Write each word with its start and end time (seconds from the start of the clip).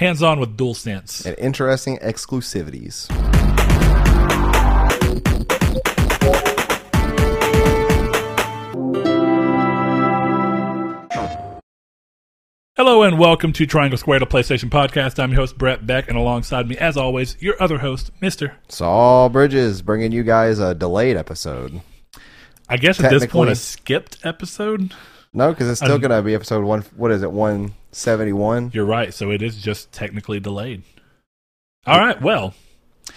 Hands 0.00 0.22
on 0.22 0.40
with 0.40 0.56
dual 0.56 0.72
stance. 0.72 1.26
and 1.26 1.38
interesting 1.38 1.98
exclusivities. 1.98 3.06
Hello 12.78 13.02
and 13.02 13.18
welcome 13.18 13.52
to 13.52 13.66
Triangle 13.66 13.98
Square, 13.98 14.20
to 14.20 14.24
PlayStation 14.24 14.70
Podcast. 14.70 15.22
I'm 15.22 15.32
your 15.32 15.40
host 15.40 15.58
Brett 15.58 15.86
Beck, 15.86 16.08
and 16.08 16.16
alongside 16.16 16.66
me, 16.66 16.78
as 16.78 16.96
always, 16.96 17.36
your 17.38 17.62
other 17.62 17.80
host, 17.80 18.10
Mister. 18.22 18.56
Saul 18.68 19.28
Bridges 19.28 19.82
bringing 19.82 20.12
you 20.12 20.22
guys 20.22 20.60
a 20.60 20.74
delayed 20.74 21.18
episode. 21.18 21.82
I 22.70 22.78
guess 22.78 22.98
at 23.04 23.10
this 23.10 23.26
point, 23.26 23.50
a 23.50 23.54
skipped 23.54 24.16
episode. 24.24 24.94
No, 25.34 25.50
because 25.50 25.68
it's 25.68 25.80
still 25.80 25.98
going 25.98 26.10
to 26.10 26.22
be 26.22 26.34
episode 26.34 26.64
one. 26.64 26.84
What 26.96 27.10
is 27.10 27.22
it? 27.22 27.30
One 27.30 27.74
seventy 27.92 28.32
one. 28.32 28.70
You're 28.72 28.84
right, 28.84 29.12
so 29.12 29.30
it 29.30 29.42
is 29.42 29.60
just 29.60 29.92
technically 29.92 30.40
delayed. 30.40 30.82
All 31.86 31.98
right, 31.98 32.20
well, 32.20 32.54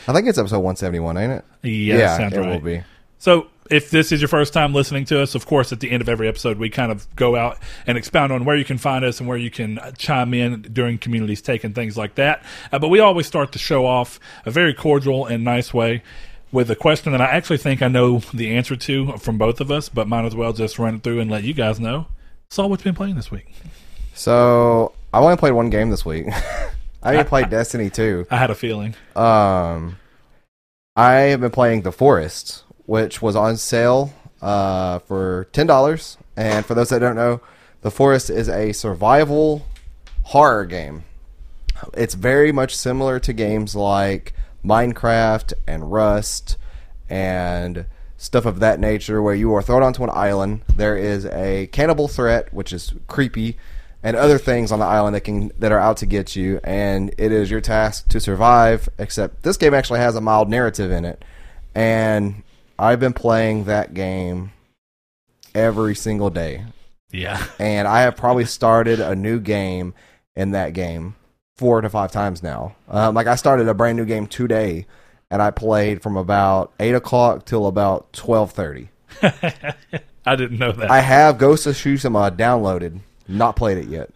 I 0.07 0.13
think 0.13 0.27
it's 0.27 0.37
episode 0.37 0.59
one 0.59 0.75
seventy 0.75 0.99
one, 0.99 1.17
ain't 1.17 1.31
it? 1.31 1.45
yeah, 1.67 2.17
sounds 2.17 2.33
it 2.33 2.39
right. 2.39 2.49
will 2.49 2.59
be. 2.59 2.83
So, 3.17 3.47
if 3.71 3.89
this 3.89 4.11
is 4.11 4.21
your 4.21 4.27
first 4.27 4.51
time 4.51 4.73
listening 4.73 5.05
to 5.05 5.21
us, 5.21 5.35
of 5.35 5.45
course, 5.45 5.71
at 5.71 5.79
the 5.79 5.91
end 5.91 6.01
of 6.01 6.09
every 6.09 6.27
episode, 6.27 6.57
we 6.57 6.69
kind 6.69 6.91
of 6.91 7.07
go 7.15 7.35
out 7.35 7.57
and 7.87 7.97
expound 7.97 8.33
on 8.33 8.43
where 8.43 8.57
you 8.57 8.65
can 8.65 8.77
find 8.77 9.05
us 9.05 9.19
and 9.19 9.29
where 9.29 9.37
you 9.37 9.49
can 9.49 9.79
chime 9.97 10.33
in 10.33 10.63
during 10.63 10.97
communities 10.97 11.41
take 11.41 11.63
and 11.63 11.73
things 11.73 11.97
like 11.97 12.15
that. 12.15 12.43
Uh, 12.71 12.79
but 12.79 12.89
we 12.89 12.99
always 12.99 13.25
start 13.25 13.53
the 13.53 13.59
show 13.59 13.85
off 13.85 14.19
a 14.45 14.51
very 14.51 14.73
cordial 14.73 15.25
and 15.25 15.43
nice 15.43 15.73
way 15.73 16.03
with 16.51 16.69
a 16.69 16.75
question 16.75 17.11
that 17.13 17.21
I 17.21 17.25
actually 17.25 17.57
think 17.57 17.81
I 17.81 17.87
know 17.87 18.19
the 18.33 18.55
answer 18.55 18.75
to 18.75 19.17
from 19.17 19.37
both 19.37 19.61
of 19.61 19.71
us, 19.71 19.89
but 19.89 20.07
might 20.07 20.25
as 20.25 20.35
well 20.35 20.53
just 20.53 20.77
run 20.77 20.95
it 20.95 21.03
through 21.03 21.19
and 21.19 21.31
let 21.31 21.43
you 21.43 21.53
guys 21.53 21.79
know. 21.79 22.07
Saul, 22.49 22.69
what's 22.69 22.83
been 22.83 22.93
playing 22.93 23.15
this 23.15 23.31
week? 23.31 23.51
So 24.13 24.93
I 25.13 25.19
only 25.19 25.37
played 25.37 25.53
one 25.53 25.69
game 25.69 25.89
this 25.89 26.05
week. 26.05 26.27
I 27.03 27.11
didn't 27.13 27.27
play 27.27 27.43
Destiny 27.49 27.89
two. 27.89 28.25
I 28.29 28.37
had 28.37 28.49
a 28.49 28.55
feeling. 28.55 28.95
Um, 29.15 29.97
I 30.95 31.13
have 31.31 31.41
been 31.41 31.51
playing 31.51 31.81
The 31.81 31.91
Forest, 31.91 32.63
which 32.85 33.21
was 33.21 33.35
on 33.35 33.57
sale 33.57 34.13
uh, 34.41 34.99
for 34.99 35.47
ten 35.51 35.67
dollars. 35.67 36.17
And 36.35 36.65
for 36.65 36.73
those 36.73 36.89
that 36.89 36.99
don't 36.99 37.15
know, 37.15 37.41
The 37.81 37.91
Forest 37.91 38.29
is 38.29 38.47
a 38.49 38.71
survival 38.71 39.65
horror 40.23 40.65
game. 40.65 41.03
It's 41.95 42.13
very 42.13 42.51
much 42.51 42.75
similar 42.75 43.19
to 43.19 43.33
games 43.33 43.75
like 43.75 44.33
Minecraft 44.63 45.53
and 45.67 45.91
Rust 45.91 46.57
and 47.09 47.85
stuff 48.17 48.45
of 48.45 48.59
that 48.61 48.79
nature, 48.79 49.21
where 49.21 49.35
you 49.35 49.53
are 49.53 49.61
thrown 49.61 49.83
onto 49.83 50.03
an 50.03 50.09
island. 50.13 50.61
There 50.73 50.95
is 50.95 51.25
a 51.25 51.67
cannibal 51.67 52.07
threat, 52.07 52.53
which 52.53 52.71
is 52.71 52.93
creepy, 53.07 53.57
and 54.03 54.15
other 54.17 54.37
things 54.37 54.71
on 54.71 54.79
the 54.79 54.85
island 54.85 55.15
that 55.15 55.21
can 55.21 55.51
that 55.59 55.71
are 55.71 55.79
out 55.79 55.97
to 55.97 56.05
get 56.05 56.35
you. 56.35 56.59
And 56.63 57.13
it 57.17 57.31
is 57.31 57.49
your 57.49 57.61
task 57.61 58.09
to 58.09 58.19
survive. 58.19 58.89
Except 58.99 59.43
this 59.43 59.57
game 59.57 59.73
actually 59.73 59.99
has 59.99 60.15
a 60.15 60.21
mild 60.21 60.49
narrative 60.49 60.91
in 60.91 61.05
it, 61.05 61.23
and 61.73 62.43
I've 62.77 62.99
been 62.99 63.13
playing 63.13 63.65
that 63.65 63.93
game 63.93 64.51
every 65.55 65.95
single 65.95 66.29
day 66.29 66.65
Yeah. 67.11 67.43
and 67.59 67.87
I 67.87 68.01
have 68.01 68.15
probably 68.15 68.45
started 68.45 68.99
a 68.99 69.15
new 69.15 69.39
game 69.39 69.93
in 70.35 70.51
that 70.51 70.73
game 70.73 71.15
four 71.55 71.79
to 71.81 71.89
five 71.89 72.11
times 72.11 72.41
now. 72.41 72.75
Um, 72.87 73.13
like 73.13 73.27
I 73.27 73.35
started 73.35 73.67
a 73.67 73.73
brand 73.73 73.97
new 73.97 74.05
game 74.05 74.25
today, 74.27 74.87
and 75.29 75.41
I 75.41 75.51
played 75.51 76.01
from 76.01 76.17
about 76.17 76.73
eight 76.79 76.95
o'clock 76.95 77.45
till 77.45 77.67
about 77.67 78.11
twelve 78.13 78.51
thirty. 78.51 78.89
I 80.25 80.35
didn't 80.35 80.57
know 80.57 80.71
that. 80.71 80.89
I 80.89 81.01
have 81.01 81.37
Ghost 81.37 81.67
of 81.67 81.75
Tsushima 81.75 82.35
downloaded, 82.35 83.01
not 83.27 83.55
played 83.55 83.77
it 83.77 83.87
yet, 83.87 84.09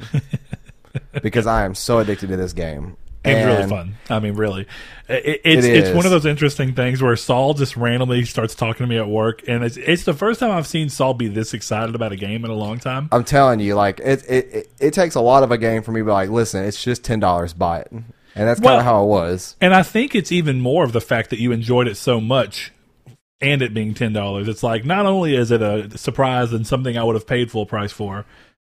because 1.21 1.47
I 1.47 1.65
am 1.65 1.75
so 1.75 1.99
addicted 1.99 2.27
to 2.27 2.37
this 2.37 2.53
game. 2.53 2.97
It's 3.23 3.45
really 3.45 3.69
fun. 3.69 3.95
I 4.09 4.19
mean, 4.19 4.35
really, 4.35 4.67
it, 5.09 5.41
it's 5.43 5.65
It 5.65 5.75
it's 5.75 5.95
one 5.95 6.05
of 6.05 6.11
those 6.11 6.25
interesting 6.25 6.73
things 6.73 7.01
where 7.01 7.15
Saul 7.15 7.53
just 7.53 7.75
randomly 7.75 8.23
starts 8.25 8.55
talking 8.55 8.85
to 8.85 8.87
me 8.87 8.97
at 8.97 9.07
work, 9.07 9.43
and 9.47 9.63
it's 9.63 9.77
it's 9.77 10.03
the 10.03 10.13
first 10.13 10.39
time 10.39 10.51
I've 10.51 10.67
seen 10.67 10.89
Saul 10.89 11.13
be 11.13 11.27
this 11.27 11.53
excited 11.53 11.95
about 11.95 12.11
a 12.11 12.15
game 12.15 12.45
in 12.45 12.51
a 12.51 12.55
long 12.55 12.79
time. 12.79 13.09
I'm 13.11 13.23
telling 13.23 13.59
you, 13.59 13.75
like 13.75 13.99
it, 13.99 14.23
it, 14.27 14.45
it, 14.53 14.71
it 14.79 14.93
takes 14.93 15.15
a 15.15 15.21
lot 15.21 15.43
of 15.43 15.51
a 15.51 15.57
game 15.57 15.81
for 15.81 15.91
me 15.91 16.01
to 16.01 16.05
be 16.05 16.11
like, 16.11 16.29
listen, 16.29 16.63
it's 16.63 16.81
just 16.81 17.03
ten 17.03 17.19
dollars, 17.19 17.53
buy 17.53 17.81
it, 17.81 17.91
and 17.91 18.05
that's 18.35 18.59
kind 18.59 18.79
of 18.79 18.85
how 18.85 19.03
it 19.03 19.07
was. 19.07 19.55
And 19.59 19.73
I 19.73 19.83
think 19.83 20.15
it's 20.15 20.31
even 20.31 20.61
more 20.61 20.83
of 20.83 20.93
the 20.93 21.01
fact 21.01 21.29
that 21.31 21.39
you 21.39 21.51
enjoyed 21.51 21.87
it 21.87 21.95
so 21.95 22.21
much, 22.21 22.71
and 23.41 23.61
it 23.61 23.73
being 23.73 23.93
ten 23.93 24.13
dollars. 24.13 24.47
It's 24.47 24.63
like 24.63 24.85
not 24.85 25.05
only 25.05 25.35
is 25.35 25.51
it 25.51 25.61
a 25.61 25.97
surprise 25.97 26.53
and 26.53 26.65
something 26.65 26.97
I 26.97 27.03
would 27.03 27.15
have 27.15 27.27
paid 27.27 27.51
full 27.51 27.65
price 27.65 27.91
for, 27.91 28.25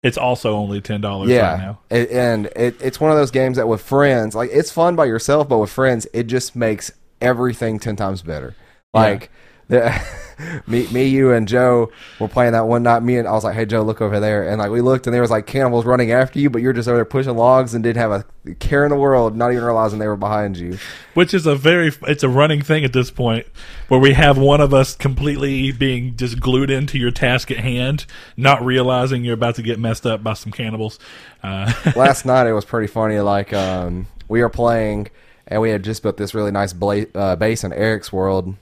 it's 0.04 0.18
also 0.18 0.54
only 0.56 0.82
ten 0.82 1.02
dollars 1.02 1.30
yeah, 1.30 1.52
right 1.52 1.60
now. 1.60 1.80
It, 1.90 2.12
and 2.12 2.46
it, 2.56 2.82
it's 2.82 3.00
one 3.00 3.12
of 3.12 3.18
those 3.18 3.32
games 3.32 3.58
that 3.58 3.68
with 3.68 3.82
friends, 3.82 4.36
like 4.36 4.50
it's 4.54 4.72
fun 4.72 4.96
by 4.96 5.06
yourself, 5.06 5.50
but 5.50 5.58
with 5.58 5.70
friends, 5.70 6.08
it 6.14 6.24
just 6.28 6.56
makes 6.56 6.92
everything 7.22 7.80
ten 7.80 7.96
times 7.96 8.22
better. 8.22 8.56
Like 8.94 9.22
the, 9.22 9.30
me, 10.68 10.88
me, 10.88 11.08
you, 11.08 11.34
and 11.34 11.48
Joe 11.48 11.92
were 12.20 12.28
playing 12.28 12.54
that 12.54 12.68
one 12.68 12.84
night. 12.84 13.04
Me 13.04 13.18
and 13.18 13.28
I 13.28 13.32
was 13.32 13.44
like, 13.44 13.56
"Hey, 13.56 13.66
Joe, 13.66 13.82
look 13.82 14.02
over 14.02 14.20
there," 14.20 14.48
and 14.48 14.60
like 14.60 14.72
we 14.72 14.82
looked, 14.82 15.08
and 15.08 15.14
there 15.14 15.22
was 15.22 15.32
like 15.32 15.46
cannibals 15.46 15.86
running 15.86 16.12
after 16.12 16.40
you, 16.40 16.50
but 16.50 16.62
you're 16.62 16.74
just 16.74 16.88
over 16.88 16.98
there 16.98 17.06
pushing 17.06 17.36
logs 17.36 17.74
and 17.74 17.84
didn't 17.84 17.98
have 17.98 18.12
a 18.12 18.54
care 18.60 18.86
in 18.86 18.92
the 18.92 18.96
world, 18.96 19.36
not 19.36 19.52
even 19.52 19.64
realizing 19.64 20.00
they 20.00 20.08
were 20.08 20.16
behind 20.16 20.56
you. 20.58 20.78
which 21.16 21.34
is 21.34 21.46
a 21.46 21.56
very 21.56 21.92
it's 22.04 22.24
a 22.24 22.30
running 22.30 22.62
thing 22.62 22.86
at 22.86 22.94
this 22.94 23.12
point 23.12 23.46
where 23.90 24.00
we 24.00 24.14
have 24.14 24.38
one 24.38 24.62
of 24.62 24.74
us 24.74 24.96
completely 24.96 25.72
being 25.74 26.16
just 26.16 26.40
glued 26.40 26.70
into 26.70 26.98
your 26.98 27.12
task 27.12 27.52
at 27.52 27.58
hand 27.58 28.06
not 28.38 28.64
realizing 28.64 29.24
you're 29.26 29.34
about 29.34 29.56
to 29.56 29.62
get 29.62 29.80
messed 29.80 30.06
up 30.06 30.24
by 30.24 30.34
some 30.34 30.52
cannibals 30.52 30.98
uh, 31.44 31.72
last 31.96 32.26
night 32.26 32.48
it 32.48 32.54
was 32.54 32.64
pretty 32.66 32.88
funny. 32.88 33.20
Like 33.20 33.52
um, 33.54 34.08
we 34.30 34.42
were 34.42 34.50
playing, 34.50 35.10
and 35.48 35.62
we 35.62 35.70
had 35.72 35.84
just 35.84 36.04
built 36.04 36.18
this 36.18 36.34
really 36.34 36.52
nice 36.52 36.72
bla- 36.74 37.06
uh, 37.16 37.36
base 37.36 37.64
in 37.64 37.74
Eric's 37.74 38.12
world, 38.14 38.56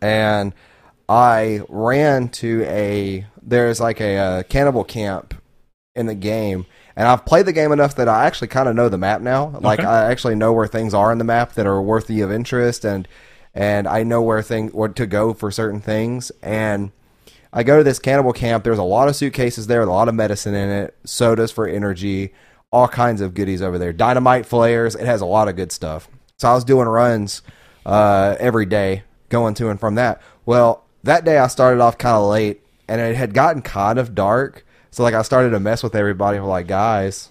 and 0.00 0.52
I 1.08 1.62
ran 1.68 2.28
to 2.30 2.62
a 2.64 3.26
there's 3.42 3.80
like 3.80 4.00
a, 4.00 4.16
uh 4.16 4.42
cannibal 4.44 4.84
camp 4.84 5.34
in 5.94 6.06
the 6.06 6.14
game. 6.14 6.66
And 6.94 7.06
I've 7.08 7.26
played 7.26 7.46
the 7.46 7.52
game 7.52 7.72
enough 7.72 7.94
that 7.96 8.08
I 8.08 8.24
actually 8.24 8.48
kind 8.48 8.68
of 8.68 8.74
know 8.74 8.88
the 8.88 8.98
map 8.98 9.20
now. 9.20 9.58
Like 9.60 9.80
Okay. 9.80 9.88
I 9.88 10.10
actually 10.10 10.34
know 10.34 10.52
where 10.52 10.66
things 10.66 10.94
are 10.94 11.12
in 11.12 11.18
the 11.18 11.24
map 11.24 11.52
that 11.54 11.66
are 11.66 11.80
worthy 11.82 12.20
of 12.22 12.32
interest, 12.32 12.84
and 12.84 13.06
and 13.54 13.86
I 13.86 14.02
know 14.02 14.22
where 14.22 14.42
thing 14.42 14.68
where 14.68 14.88
to 14.88 15.06
go 15.06 15.34
for 15.34 15.50
certain 15.50 15.80
things. 15.80 16.30
And 16.42 16.92
I 17.52 17.62
go 17.62 17.78
to 17.78 17.84
this 17.84 17.98
cannibal 17.98 18.32
camp. 18.32 18.64
There's 18.64 18.78
a 18.78 18.82
lot 18.82 19.08
of 19.08 19.16
suitcases 19.16 19.66
there 19.66 19.82
a 19.82 19.86
lot 19.86 20.08
of 20.08 20.14
medicine 20.14 20.54
in 20.54 20.68
it, 20.68 20.96
sodas 21.04 21.50
for 21.50 21.66
energy, 21.66 22.34
all 22.70 22.88
kinds 22.88 23.20
of 23.20 23.34
goodies 23.34 23.62
over 23.62 23.78
there. 23.78 23.92
Dynamite 23.92 24.46
flares. 24.46 24.94
It 24.94 25.06
has 25.06 25.20
a 25.20 25.26
lot 25.26 25.48
of 25.48 25.56
good 25.56 25.72
stuff. 25.72 26.08
So 26.38 26.50
I 26.50 26.54
was 26.54 26.64
doing 26.64 26.86
runs 26.86 27.40
uh, 27.86 28.36
every 28.38 28.66
day, 28.66 29.04
going 29.28 29.54
to 29.54 29.68
and 29.68 29.80
from 29.80 29.94
that. 29.96 30.20
Well, 30.44 30.84
that 31.02 31.24
day 31.24 31.38
I 31.38 31.46
started 31.46 31.80
off 31.80 31.98
kind 31.98 32.16
of 32.16 32.28
late, 32.28 32.60
and 32.88 33.00
it 33.00 33.16
had 33.16 33.34
gotten 33.34 33.62
kind 33.62 33.98
of 33.98 34.14
dark. 34.14 34.64
So 34.90 35.02
like 35.02 35.14
I 35.14 35.22
started 35.22 35.50
to 35.50 35.60
mess 35.60 35.82
with 35.82 35.94
everybody. 35.94 36.38
I'm 36.38 36.44
like, 36.44 36.66
guys, 36.66 37.30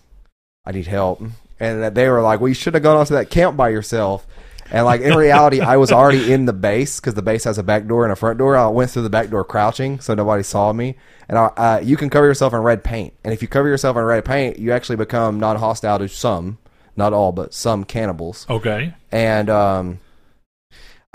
I 0.66 0.72
need 0.72 0.88
help, 0.88 1.22
and 1.59 1.81
that 1.81 1.95
they 1.95 2.09
were 2.09 2.22
like, 2.22 2.39
well, 2.39 2.50
you 2.50 2.53
should 2.53 2.73
have 2.73 2.83
gone 2.83 2.97
off 2.97 3.07
to 3.07 3.13
that 3.13 3.29
camp 3.29 3.57
by 3.57 3.69
yourself. 3.69 4.25
And 4.72 4.85
like 4.85 5.01
in 5.01 5.16
reality, 5.16 5.61
I 5.61 5.78
was 5.78 5.91
already 5.91 6.33
in 6.33 6.45
the 6.45 6.53
base 6.53 7.00
because 7.00 7.13
the 7.13 7.22
base 7.22 7.44
has 7.44 7.59
a 7.59 7.63
back 7.63 7.85
door 7.85 8.03
and 8.03 8.12
a 8.12 8.16
front 8.16 8.39
door. 8.39 8.57
I 8.57 8.67
went 8.67 8.89
through 8.89 9.03
the 9.03 9.12
back 9.12 9.29
door 9.29 9.44
crouching, 9.44 10.00
so 10.00 10.16
nobody 10.16 10.41
saw 10.41 10.73
me. 10.73 10.95
And 11.29 11.38
I, 11.38 11.45
uh, 11.45 11.81
you 11.83 11.97
can 11.97 12.09
cover 12.09 12.25
yourself 12.25 12.53
in 12.53 12.59
red 12.59 12.83
paint, 12.83 13.13
and 13.23 13.33
if 13.33 13.41
you 13.41 13.47
cover 13.47 13.67
yourself 13.67 13.95
in 13.95 14.03
red 14.03 14.25
paint, 14.25 14.57
you 14.57 14.72
actually 14.72 14.95
become 14.95 15.39
non-hostile 15.39 16.00
to 16.00 16.07
some, 16.07 16.57
not 16.95 17.13
all, 17.13 17.31
but 17.31 17.53
some 17.53 17.83
cannibals. 17.83 18.45
okay 18.50 18.94
And 19.12 19.50
um, 19.50 20.00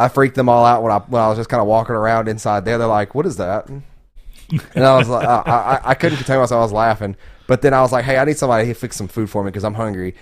I 0.01 0.09
freaked 0.09 0.35
them 0.35 0.49
all 0.49 0.65
out 0.65 0.83
when 0.83 0.91
I 0.91 0.99
when 0.99 1.21
I 1.21 1.29
was 1.29 1.37
just 1.37 1.51
kind 1.51 1.61
of 1.61 1.67
walking 1.67 1.95
around 1.95 2.27
inside 2.27 2.65
there. 2.65 2.79
They're 2.79 2.87
like, 2.87 3.15
"What 3.15 3.27
is 3.27 3.37
that?" 3.37 3.69
And 3.69 4.85
I 4.85 4.97
was 4.97 5.09
like, 5.09 5.29
I, 5.29 5.43
I, 5.47 5.91
I 5.91 5.95
couldn't 5.95 6.17
contain 6.17 6.39
myself. 6.39 6.59
I 6.59 6.63
was 6.63 6.73
laughing. 6.73 7.17
But 7.47 7.63
then 7.63 7.75
I 7.75 7.83
was 7.83 7.93
like, 7.93 8.05
"Hey, 8.05 8.17
I 8.17 8.25
need 8.25 8.39
somebody 8.39 8.67
to 8.67 8.75
fix 8.75 8.97
some 8.97 9.09
food 9.09 9.29
for 9.29 9.45
me 9.45 9.49
because 9.49 9.63
I'm 9.63 9.75
hungry." 9.75 10.15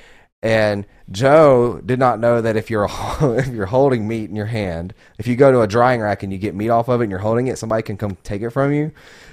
And 0.42 0.84
Joe 1.10 1.80
did 1.84 1.98
not 1.98 2.20
know 2.20 2.40
that 2.40 2.56
if 2.56 2.70
you're 2.70 2.88
if 3.20 3.46
you're 3.48 3.66
holding 3.66 4.08
meat 4.08 4.28
in 4.28 4.34
your 4.34 4.46
hand, 4.46 4.94
if 5.16 5.28
you 5.28 5.36
go 5.36 5.52
to 5.52 5.60
a 5.60 5.68
drying 5.68 6.00
rack 6.00 6.24
and 6.24 6.32
you 6.32 6.38
get 6.38 6.56
meat 6.56 6.70
off 6.70 6.88
of 6.88 7.00
it 7.00 7.04
and 7.04 7.10
you're 7.10 7.20
holding 7.20 7.46
it, 7.46 7.56
somebody 7.56 7.82
can 7.82 7.96
come 7.96 8.16
take 8.24 8.42
it 8.42 8.50
from 8.50 8.72
you. 8.72 8.90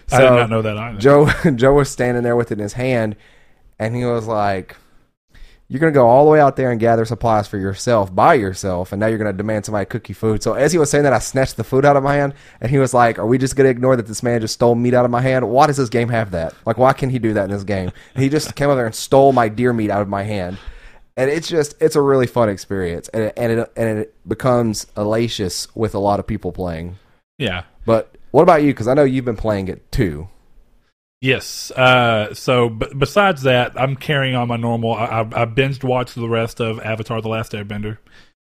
So 0.07 0.17
i 0.17 0.21
did 0.21 0.29
not 0.29 0.49
know 0.51 0.61
that 0.61 0.77
either 0.77 0.99
Joe 0.99 1.29
Joe 1.55 1.73
was 1.73 1.89
standing 1.89 2.21
there 2.21 2.35
with 2.35 2.51
it 2.51 2.59
in 2.59 2.63
his 2.63 2.73
hand, 2.73 3.15
and 3.79 3.95
he 3.95 4.05
was 4.05 4.27
like, 4.27 4.77
"You're 5.67 5.79
gonna 5.79 5.91
go 5.91 6.07
all 6.07 6.25
the 6.25 6.31
way 6.31 6.39
out 6.39 6.55
there 6.55 6.71
and 6.71 6.79
gather 6.79 7.05
supplies 7.05 7.47
for 7.47 7.57
yourself 7.57 8.13
by 8.13 8.35
yourself, 8.35 8.91
and 8.91 8.99
now 8.99 9.07
you're 9.07 9.17
gonna 9.17 9.33
demand 9.33 9.65
somebody 9.65 9.85
cook 9.85 10.07
you 10.09 10.15
food." 10.15 10.43
So 10.43 10.53
as 10.53 10.71
he 10.71 10.77
was 10.77 10.89
saying 10.89 11.03
that, 11.05 11.13
I 11.13 11.19
snatched 11.19 11.57
the 11.57 11.63
food 11.63 11.85
out 11.85 11.97
of 11.97 12.03
my 12.03 12.15
hand, 12.15 12.33
and 12.61 12.69
he 12.69 12.77
was 12.77 12.93
like, 12.93 13.17
"Are 13.17 13.25
we 13.25 13.37
just 13.37 13.55
gonna 13.55 13.69
ignore 13.69 13.95
that 13.95 14.07
this 14.07 14.23
man 14.23 14.41
just 14.41 14.53
stole 14.53 14.75
meat 14.75 14.93
out 14.93 15.05
of 15.05 15.11
my 15.11 15.21
hand? 15.21 15.49
Why 15.49 15.67
does 15.67 15.77
this 15.77 15.89
game 15.89 16.09
have 16.09 16.31
that? 16.31 16.53
Like, 16.65 16.77
why 16.77 16.93
can 16.93 17.09
he 17.09 17.19
do 17.19 17.33
that 17.33 17.45
in 17.45 17.51
this 17.51 17.63
game?" 17.63 17.91
And 18.13 18.23
he 18.23 18.29
just 18.29 18.55
came 18.55 18.67
over 18.67 18.75
there 18.75 18.85
and 18.85 18.95
stole 18.95 19.31
my 19.31 19.49
deer 19.49 19.73
meat 19.73 19.89
out 19.89 20.01
of 20.01 20.07
my 20.07 20.23
hand. 20.23 20.57
And 21.17 21.29
it's 21.29 21.47
just 21.47 21.75
it's 21.81 21.95
a 21.95 22.01
really 22.01 22.27
fun 22.27 22.49
experience, 22.49 23.07
and 23.09 23.23
it, 23.23 23.33
and 23.37 23.51
it 23.51 23.71
and 23.75 23.99
it 23.99 24.13
becomes 24.27 24.85
elacious 24.97 25.67
with 25.73 25.95
a 25.95 25.99
lot 25.99 26.19
of 26.19 26.27
people 26.27 26.51
playing. 26.51 26.97
yeah 27.37 27.63
But 27.85 28.17
what 28.31 28.43
about 28.43 28.63
you? 28.63 28.73
Because 28.73 28.87
I 28.87 28.93
know 28.93 29.03
you've 29.03 29.25
been 29.25 29.37
playing 29.37 29.69
it 29.69 29.91
too. 29.91 30.27
Yes. 31.21 31.71
Uh, 31.71 32.33
so, 32.33 32.69
b- 32.69 32.87
besides 32.97 33.43
that, 33.43 33.79
I'm 33.79 33.95
carrying 33.95 34.35
on 34.35 34.47
my 34.47 34.57
normal. 34.57 34.93
I, 34.93 35.05
I, 35.05 35.19
I 35.21 35.45
binged 35.45 35.83
watched 35.83 36.15
the 36.15 36.29
rest 36.29 36.59
of 36.59 36.79
Avatar: 36.81 37.21
The 37.21 37.29
Last 37.29 37.53
Airbender 37.53 37.97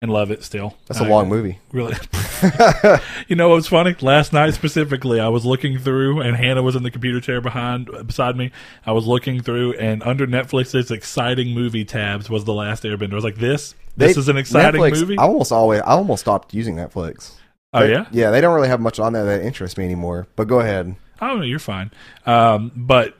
and 0.03 0.11
love 0.11 0.31
it 0.31 0.43
still. 0.43 0.75
That's 0.87 0.99
a 0.99 1.03
I- 1.03 1.07
long 1.07 1.27
movie. 1.29 1.59
Really. 1.71 1.95
you 3.27 3.35
know 3.35 3.49
what 3.49 3.55
was 3.55 3.67
funny? 3.67 3.95
Last 4.01 4.33
night 4.33 4.53
specifically, 4.55 5.19
I 5.19 5.27
was 5.27 5.45
looking 5.45 5.77
through, 5.77 6.21
and 6.21 6.35
Hannah 6.35 6.63
was 6.63 6.75
in 6.75 6.83
the 6.83 6.89
computer 6.91 7.19
chair 7.21 7.39
behind 7.41 7.87
beside 8.07 8.35
me. 8.35 8.51
I 8.85 8.93
was 8.93 9.05
looking 9.05 9.41
through, 9.41 9.73
and 9.73 10.01
under 10.03 10.25
Netflix's 10.25 10.89
exciting 10.91 11.49
movie 11.53 11.85
tabs 11.85 12.29
was 12.29 12.45
The 12.45 12.53
Last 12.53 12.83
Airbender. 12.83 13.11
I 13.13 13.15
was 13.15 13.23
like, 13.23 13.35
"This, 13.37 13.75
this 13.97 14.15
They- 14.15 14.19
is 14.21 14.27
an 14.29 14.37
exciting 14.37 14.81
Netflix, 14.81 14.99
movie." 15.01 15.17
I 15.17 15.23
almost 15.23 15.51
always, 15.51 15.81
I 15.81 15.91
almost 15.91 16.21
stopped 16.21 16.53
using 16.53 16.75
Netflix. 16.75 17.33
oh 17.73 17.81
They- 17.81 17.91
yeah. 17.91 18.05
yeah. 18.11 18.31
They 18.31 18.39
don't 18.41 18.55
really 18.55 18.69
have 18.69 18.79
much 18.81 18.99
on 18.99 19.13
there 19.13 19.25
that 19.25 19.41
interests 19.43 19.77
me 19.77 19.83
anymore. 19.85 20.27
But 20.35 20.47
go 20.47 20.61
ahead. 20.61 20.95
Oh 21.21 21.37
no, 21.37 21.43
you're 21.43 21.59
fine. 21.59 21.91
Um, 22.25 22.71
but 22.75 23.15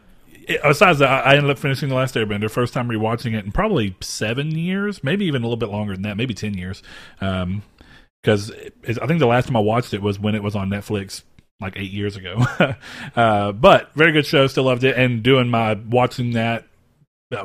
besides 0.48 1.00
that, 1.00 1.26
I 1.26 1.36
ended 1.36 1.52
up 1.52 1.60
finishing 1.60 1.90
the 1.90 1.96
last 1.96 2.16
Airbender. 2.16 2.50
First 2.50 2.74
time 2.74 2.90
rewatching 2.90 3.38
it 3.38 3.46
in 3.46 3.52
probably 3.52 3.96
seven 4.02 4.52
years, 4.52 5.04
maybe 5.04 5.26
even 5.26 5.44
a 5.44 5.46
little 5.46 5.58
bit 5.58 5.70
longer 5.70 5.94
than 5.94 6.04
that, 6.04 6.18
maybe 6.18 6.34
ten 6.34 6.56
years. 6.56 6.82
Because 7.20 8.52
I 8.52 9.08
think 9.08 9.20
the 9.20 9.28
last 9.28 9.46
time 9.48 9.56
I 9.56 9.62
watched 9.62 9.94
it 9.94 10.02
was 10.02 10.20
when 10.20 10.36
it 10.36 10.44
was 10.44 10.56
on 10.56 10.70
Netflix. 10.70 11.24
Like 11.60 11.74
eight 11.76 11.92
years 11.92 12.16
ago, 12.16 12.44
uh, 13.16 13.52
but 13.52 13.94
very 13.94 14.12
good 14.12 14.26
show. 14.26 14.48
Still 14.48 14.64
loved 14.64 14.84
it, 14.84 14.98
and 14.98 15.22
doing 15.22 15.48
my 15.48 15.76
watching 15.76 16.32
that 16.32 16.66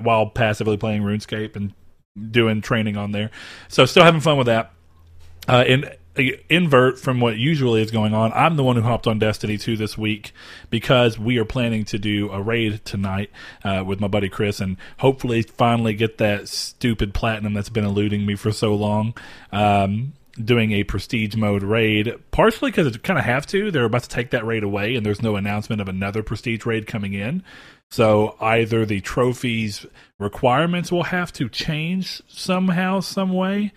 while 0.00 0.30
passively 0.30 0.78
playing 0.78 1.02
RuneScape 1.02 1.54
and 1.54 1.74
doing 2.30 2.60
training 2.62 2.96
on 2.96 3.12
there. 3.12 3.30
So 3.68 3.84
still 3.84 4.04
having 4.04 4.20
fun 4.22 4.38
with 4.38 4.46
that. 4.46 4.72
Uh, 5.46 5.64
uh, 5.68 5.90
invert 6.48 6.98
from 6.98 7.20
what 7.20 7.36
usually 7.36 7.82
is 7.82 7.90
going 7.90 8.14
on, 8.14 8.32
I'm 8.32 8.56
the 8.56 8.64
one 8.64 8.76
who 8.76 8.82
hopped 8.82 9.06
on 9.06 9.18
Destiny 9.18 9.58
2 9.58 9.76
this 9.76 9.96
week 9.96 10.32
because 10.70 11.18
we 11.18 11.38
are 11.38 11.44
planning 11.44 11.84
to 11.86 11.98
do 11.98 12.30
a 12.30 12.40
raid 12.40 12.84
tonight 12.84 13.30
uh, 13.64 13.84
with 13.86 14.00
my 14.00 14.08
buddy 14.08 14.28
Chris 14.28 14.60
and 14.60 14.76
hopefully 14.98 15.42
finally 15.42 15.94
get 15.94 16.18
that 16.18 16.48
stupid 16.48 17.14
platinum 17.14 17.54
that's 17.54 17.68
been 17.68 17.84
eluding 17.84 18.26
me 18.26 18.36
for 18.36 18.52
so 18.52 18.74
long. 18.74 19.14
Um, 19.52 20.14
doing 20.42 20.72
a 20.72 20.84
prestige 20.84 21.34
mode 21.34 21.62
raid, 21.62 22.14
partially 22.30 22.70
because 22.70 22.86
it 22.86 23.02
kind 23.02 23.18
of 23.18 23.24
have 23.24 23.46
to. 23.46 23.70
They're 23.70 23.84
about 23.84 24.02
to 24.02 24.08
take 24.08 24.30
that 24.30 24.44
raid 24.44 24.62
away, 24.62 24.94
and 24.94 25.04
there's 25.04 25.22
no 25.22 25.36
announcement 25.36 25.80
of 25.80 25.88
another 25.88 26.22
prestige 26.22 26.66
raid 26.66 26.86
coming 26.86 27.14
in. 27.14 27.42
So 27.90 28.36
either 28.40 28.84
the 28.84 29.00
trophies 29.00 29.86
requirements 30.18 30.90
will 30.90 31.04
have 31.04 31.32
to 31.34 31.48
change 31.48 32.20
somehow, 32.28 33.00
some 33.00 33.32
way. 33.32 33.72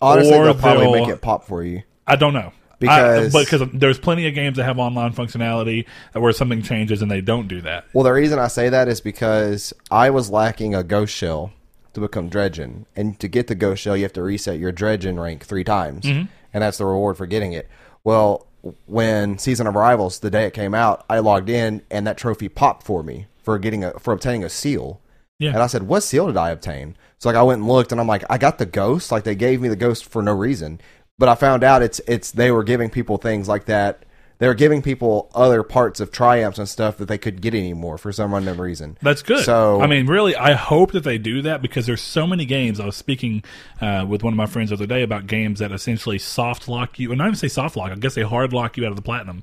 Honestly, 0.00 0.34
Or 0.34 0.44
they'll 0.44 0.54
probably 0.54 0.84
they'll- 0.84 1.06
make 1.06 1.08
it 1.08 1.20
pop 1.20 1.44
for 1.44 1.62
you. 1.62 1.82
I 2.06 2.16
don't 2.16 2.32
know 2.32 2.52
Because- 2.78 3.34
I, 3.34 3.40
because 3.44 3.62
there's 3.74 3.98
plenty 3.98 4.26
of 4.28 4.34
games 4.34 4.56
that 4.56 4.64
have 4.64 4.78
online 4.78 5.12
functionality 5.12 5.84
where 6.12 6.32
something 6.32 6.62
changes 6.62 7.02
and 7.02 7.10
they 7.10 7.20
don't 7.20 7.48
do 7.48 7.60
that. 7.62 7.84
Well, 7.92 8.04
the 8.04 8.12
reason 8.12 8.38
I 8.38 8.48
say 8.48 8.68
that 8.68 8.88
is 8.88 9.00
because 9.00 9.72
I 9.90 10.10
was 10.10 10.30
lacking 10.30 10.74
a 10.74 10.82
ghost 10.82 11.14
shell 11.14 11.52
to 11.94 12.00
become 12.00 12.30
dredgen, 12.30 12.84
and 12.94 13.18
to 13.18 13.26
get 13.28 13.46
the 13.48 13.54
ghost 13.54 13.82
shell, 13.82 13.96
you 13.96 14.04
have 14.04 14.12
to 14.12 14.22
reset 14.22 14.58
your 14.58 14.72
dredgen 14.72 15.20
rank 15.20 15.44
three 15.44 15.64
times, 15.64 16.04
Mm-hmm. 16.04 16.26
and 16.54 16.62
that's 16.62 16.78
the 16.78 16.86
reward 16.86 17.16
for 17.16 17.26
getting 17.26 17.52
it. 17.54 17.68
Well, 18.04 18.46
when 18.86 19.38
Season 19.38 19.66
of 19.66 19.74
Arrivals, 19.74 20.18
the 20.20 20.30
day 20.30 20.44
it 20.44 20.52
came 20.54 20.74
out, 20.74 21.04
I 21.10 21.18
logged 21.20 21.48
in, 21.50 21.82
and 21.90 22.06
that 22.06 22.16
trophy 22.18 22.48
popped 22.48 22.84
for 22.84 23.02
me 23.02 23.26
for 23.42 23.58
getting 23.58 23.84
a 23.84 23.92
for 23.98 24.12
obtaining 24.12 24.44
a 24.44 24.48
seal. 24.50 25.00
Yeah. 25.38 25.50
And 25.50 25.62
I 25.62 25.66
said, 25.66 25.84
"What 25.84 26.02
seal 26.02 26.26
did 26.26 26.36
I 26.36 26.50
obtain?" 26.50 26.96
So 27.18 27.28
like 27.28 27.36
I 27.36 27.42
went 27.42 27.60
and 27.60 27.68
looked, 27.68 27.92
and 27.92 28.00
I'm 28.00 28.06
like, 28.06 28.24
"I 28.30 28.38
got 28.38 28.58
the 28.58 28.66
ghost. 28.66 29.10
Like 29.10 29.24
they 29.24 29.34
gave 29.34 29.60
me 29.60 29.68
the 29.68 29.76
ghost 29.76 30.04
for 30.04 30.22
no 30.22 30.32
reason." 30.32 30.80
But 31.18 31.28
I 31.28 31.34
found 31.34 31.64
out 31.64 31.82
it's 31.82 32.00
it's 32.06 32.30
they 32.30 32.50
were 32.50 32.64
giving 32.64 32.90
people 32.90 33.16
things 33.16 33.48
like 33.48 33.66
that. 33.66 34.04
They 34.38 34.46
were 34.46 34.54
giving 34.54 34.82
people 34.82 35.30
other 35.34 35.64
parts 35.64 35.98
of 35.98 36.12
triumphs 36.12 36.58
and 36.58 36.68
stuff 36.68 36.96
that 36.98 37.06
they 37.06 37.18
couldn't 37.18 37.40
get 37.40 37.54
anymore 37.54 37.98
for 37.98 38.12
some 38.12 38.32
random 38.32 38.60
reason. 38.60 38.96
That's 39.02 39.20
good. 39.20 39.44
So 39.44 39.80
I 39.80 39.88
mean, 39.88 40.06
really, 40.06 40.36
I 40.36 40.52
hope 40.52 40.92
that 40.92 41.02
they 41.02 41.18
do 41.18 41.42
that 41.42 41.60
because 41.60 41.86
there's 41.86 42.00
so 42.00 42.24
many 42.24 42.44
games. 42.44 42.78
I 42.78 42.86
was 42.86 42.94
speaking 42.94 43.42
uh, 43.80 44.06
with 44.08 44.22
one 44.22 44.32
of 44.32 44.36
my 44.36 44.46
friends 44.46 44.70
the 44.70 44.76
other 44.76 44.86
day 44.86 45.02
about 45.02 45.26
games 45.26 45.58
that 45.58 45.72
essentially 45.72 46.18
soft 46.18 46.68
lock 46.68 47.00
you, 47.00 47.10
and 47.10 47.18
not 47.18 47.26
even 47.26 47.36
say 47.36 47.48
soft 47.48 47.76
lock. 47.76 47.90
I 47.90 47.96
guess 47.96 48.14
they 48.14 48.22
hard 48.22 48.52
lock 48.52 48.76
you 48.76 48.84
out 48.84 48.90
of 48.90 48.96
the 48.96 49.02
platinum. 49.02 49.42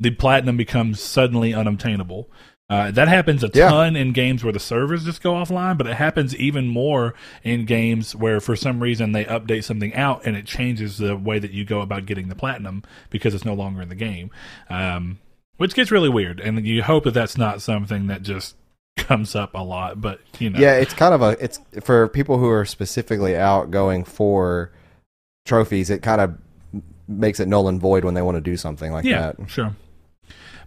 The 0.00 0.10
platinum 0.10 0.56
becomes 0.56 1.00
suddenly 1.00 1.54
unobtainable. 1.54 2.28
Uh, 2.70 2.90
that 2.90 3.08
happens 3.08 3.44
a 3.44 3.50
Yeah. 3.52 3.68
ton 3.68 3.94
in 3.94 4.12
games 4.12 4.42
where 4.42 4.52
the 4.52 4.58
servers 4.58 5.04
just 5.04 5.22
go 5.22 5.34
offline, 5.34 5.76
but 5.76 5.86
it 5.86 5.96
happens 5.96 6.34
even 6.36 6.66
more 6.66 7.14
in 7.42 7.66
games 7.66 8.16
where, 8.16 8.40
for 8.40 8.56
some 8.56 8.80
reason, 8.80 9.12
they 9.12 9.26
update 9.26 9.64
something 9.64 9.94
out 9.94 10.22
and 10.24 10.34
it 10.34 10.46
changes 10.46 10.96
the 10.96 11.14
way 11.16 11.38
that 11.38 11.50
you 11.50 11.64
go 11.66 11.80
about 11.82 12.06
getting 12.06 12.28
the 12.28 12.34
platinum 12.34 12.82
because 13.10 13.34
it's 13.34 13.44
no 13.44 13.52
longer 13.52 13.82
in 13.82 13.90
the 13.90 13.94
game. 13.94 14.30
Um, 14.70 15.18
which 15.58 15.74
gets 15.74 15.90
really 15.90 16.08
weird, 16.08 16.40
and 16.40 16.66
you 16.66 16.82
hope 16.82 17.04
that 17.04 17.14
that's 17.14 17.36
not 17.36 17.60
something 17.62 18.06
that 18.08 18.22
just 18.22 18.56
comes 18.96 19.36
up 19.36 19.54
a 19.54 19.62
lot. 19.62 20.00
But 20.00 20.20
you 20.38 20.48
know, 20.50 20.58
yeah, 20.58 20.72
it's 20.74 20.94
kind 20.94 21.12
of 21.14 21.20
a 21.22 21.36
it's 21.44 21.60
for 21.82 22.08
people 22.08 22.38
who 22.38 22.48
are 22.48 22.64
specifically 22.64 23.36
out 23.36 23.70
going 23.70 24.04
for 24.04 24.72
trophies. 25.44 25.90
It 25.90 26.02
kind 26.02 26.20
of 26.20 26.36
makes 27.06 27.38
it 27.40 27.46
null 27.46 27.68
and 27.68 27.78
void 27.80 28.04
when 28.04 28.14
they 28.14 28.22
want 28.22 28.36
to 28.36 28.40
do 28.40 28.56
something 28.56 28.90
like 28.90 29.04
yeah, 29.04 29.32
that. 29.38 29.50
sure. 29.50 29.76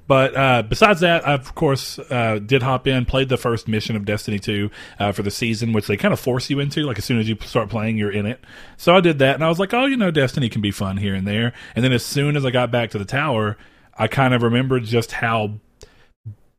But 0.08 0.36
uh, 0.36 0.64
besides 0.64 1.02
that, 1.02 1.28
I 1.28 1.34
of 1.34 1.54
course 1.54 2.00
uh, 2.00 2.40
did 2.44 2.64
hop 2.64 2.88
in, 2.88 3.06
played 3.06 3.30
the 3.30 3.38
first 3.38 3.68
mission 3.68 3.96
of 3.96 4.06
Destiny 4.06 4.40
2 4.40 4.72
uh, 5.00 5.12
for 5.12 5.22
the 5.22 5.32
season, 5.32 5.74
which 5.74 5.88
they 5.88 5.98
kind 5.98 6.14
of 6.14 6.20
force 6.20 6.50
you 6.50 6.60
into. 6.60 6.84
Like 6.84 6.98
as 6.98 7.06
soon 7.06 7.20
as 7.20 7.28
you 7.28 7.38
start 7.42 7.70
playing, 7.70 7.98
you're 7.98 8.12
in 8.12 8.26
it. 8.26 8.40
So 8.78 8.96
I 8.96 9.02
did 9.02 9.20
that, 9.20 9.36
and 9.36 9.44
I 9.44 9.50
was 9.50 9.60
like, 9.60 9.74
oh, 9.74 9.86
you 9.86 9.98
know, 9.98 10.12
Destiny 10.12 10.50
can 10.50 10.62
be 10.62 10.72
fun 10.72 10.98
here 10.98 11.14
and 11.14 11.28
there. 11.28 11.54
And 11.76 11.84
then 11.84 11.92
as 11.92 12.06
soon 12.06 12.38
as 12.38 12.46
I 12.46 12.52
got 12.52 12.72
back 12.72 12.92
to 12.92 12.98
the 12.98 13.06
tower, 13.06 13.58
I 13.98 14.08
kind 14.08 14.34
of 14.34 14.44
remembered 14.44 14.86
just 14.86 15.12
how 15.12 15.60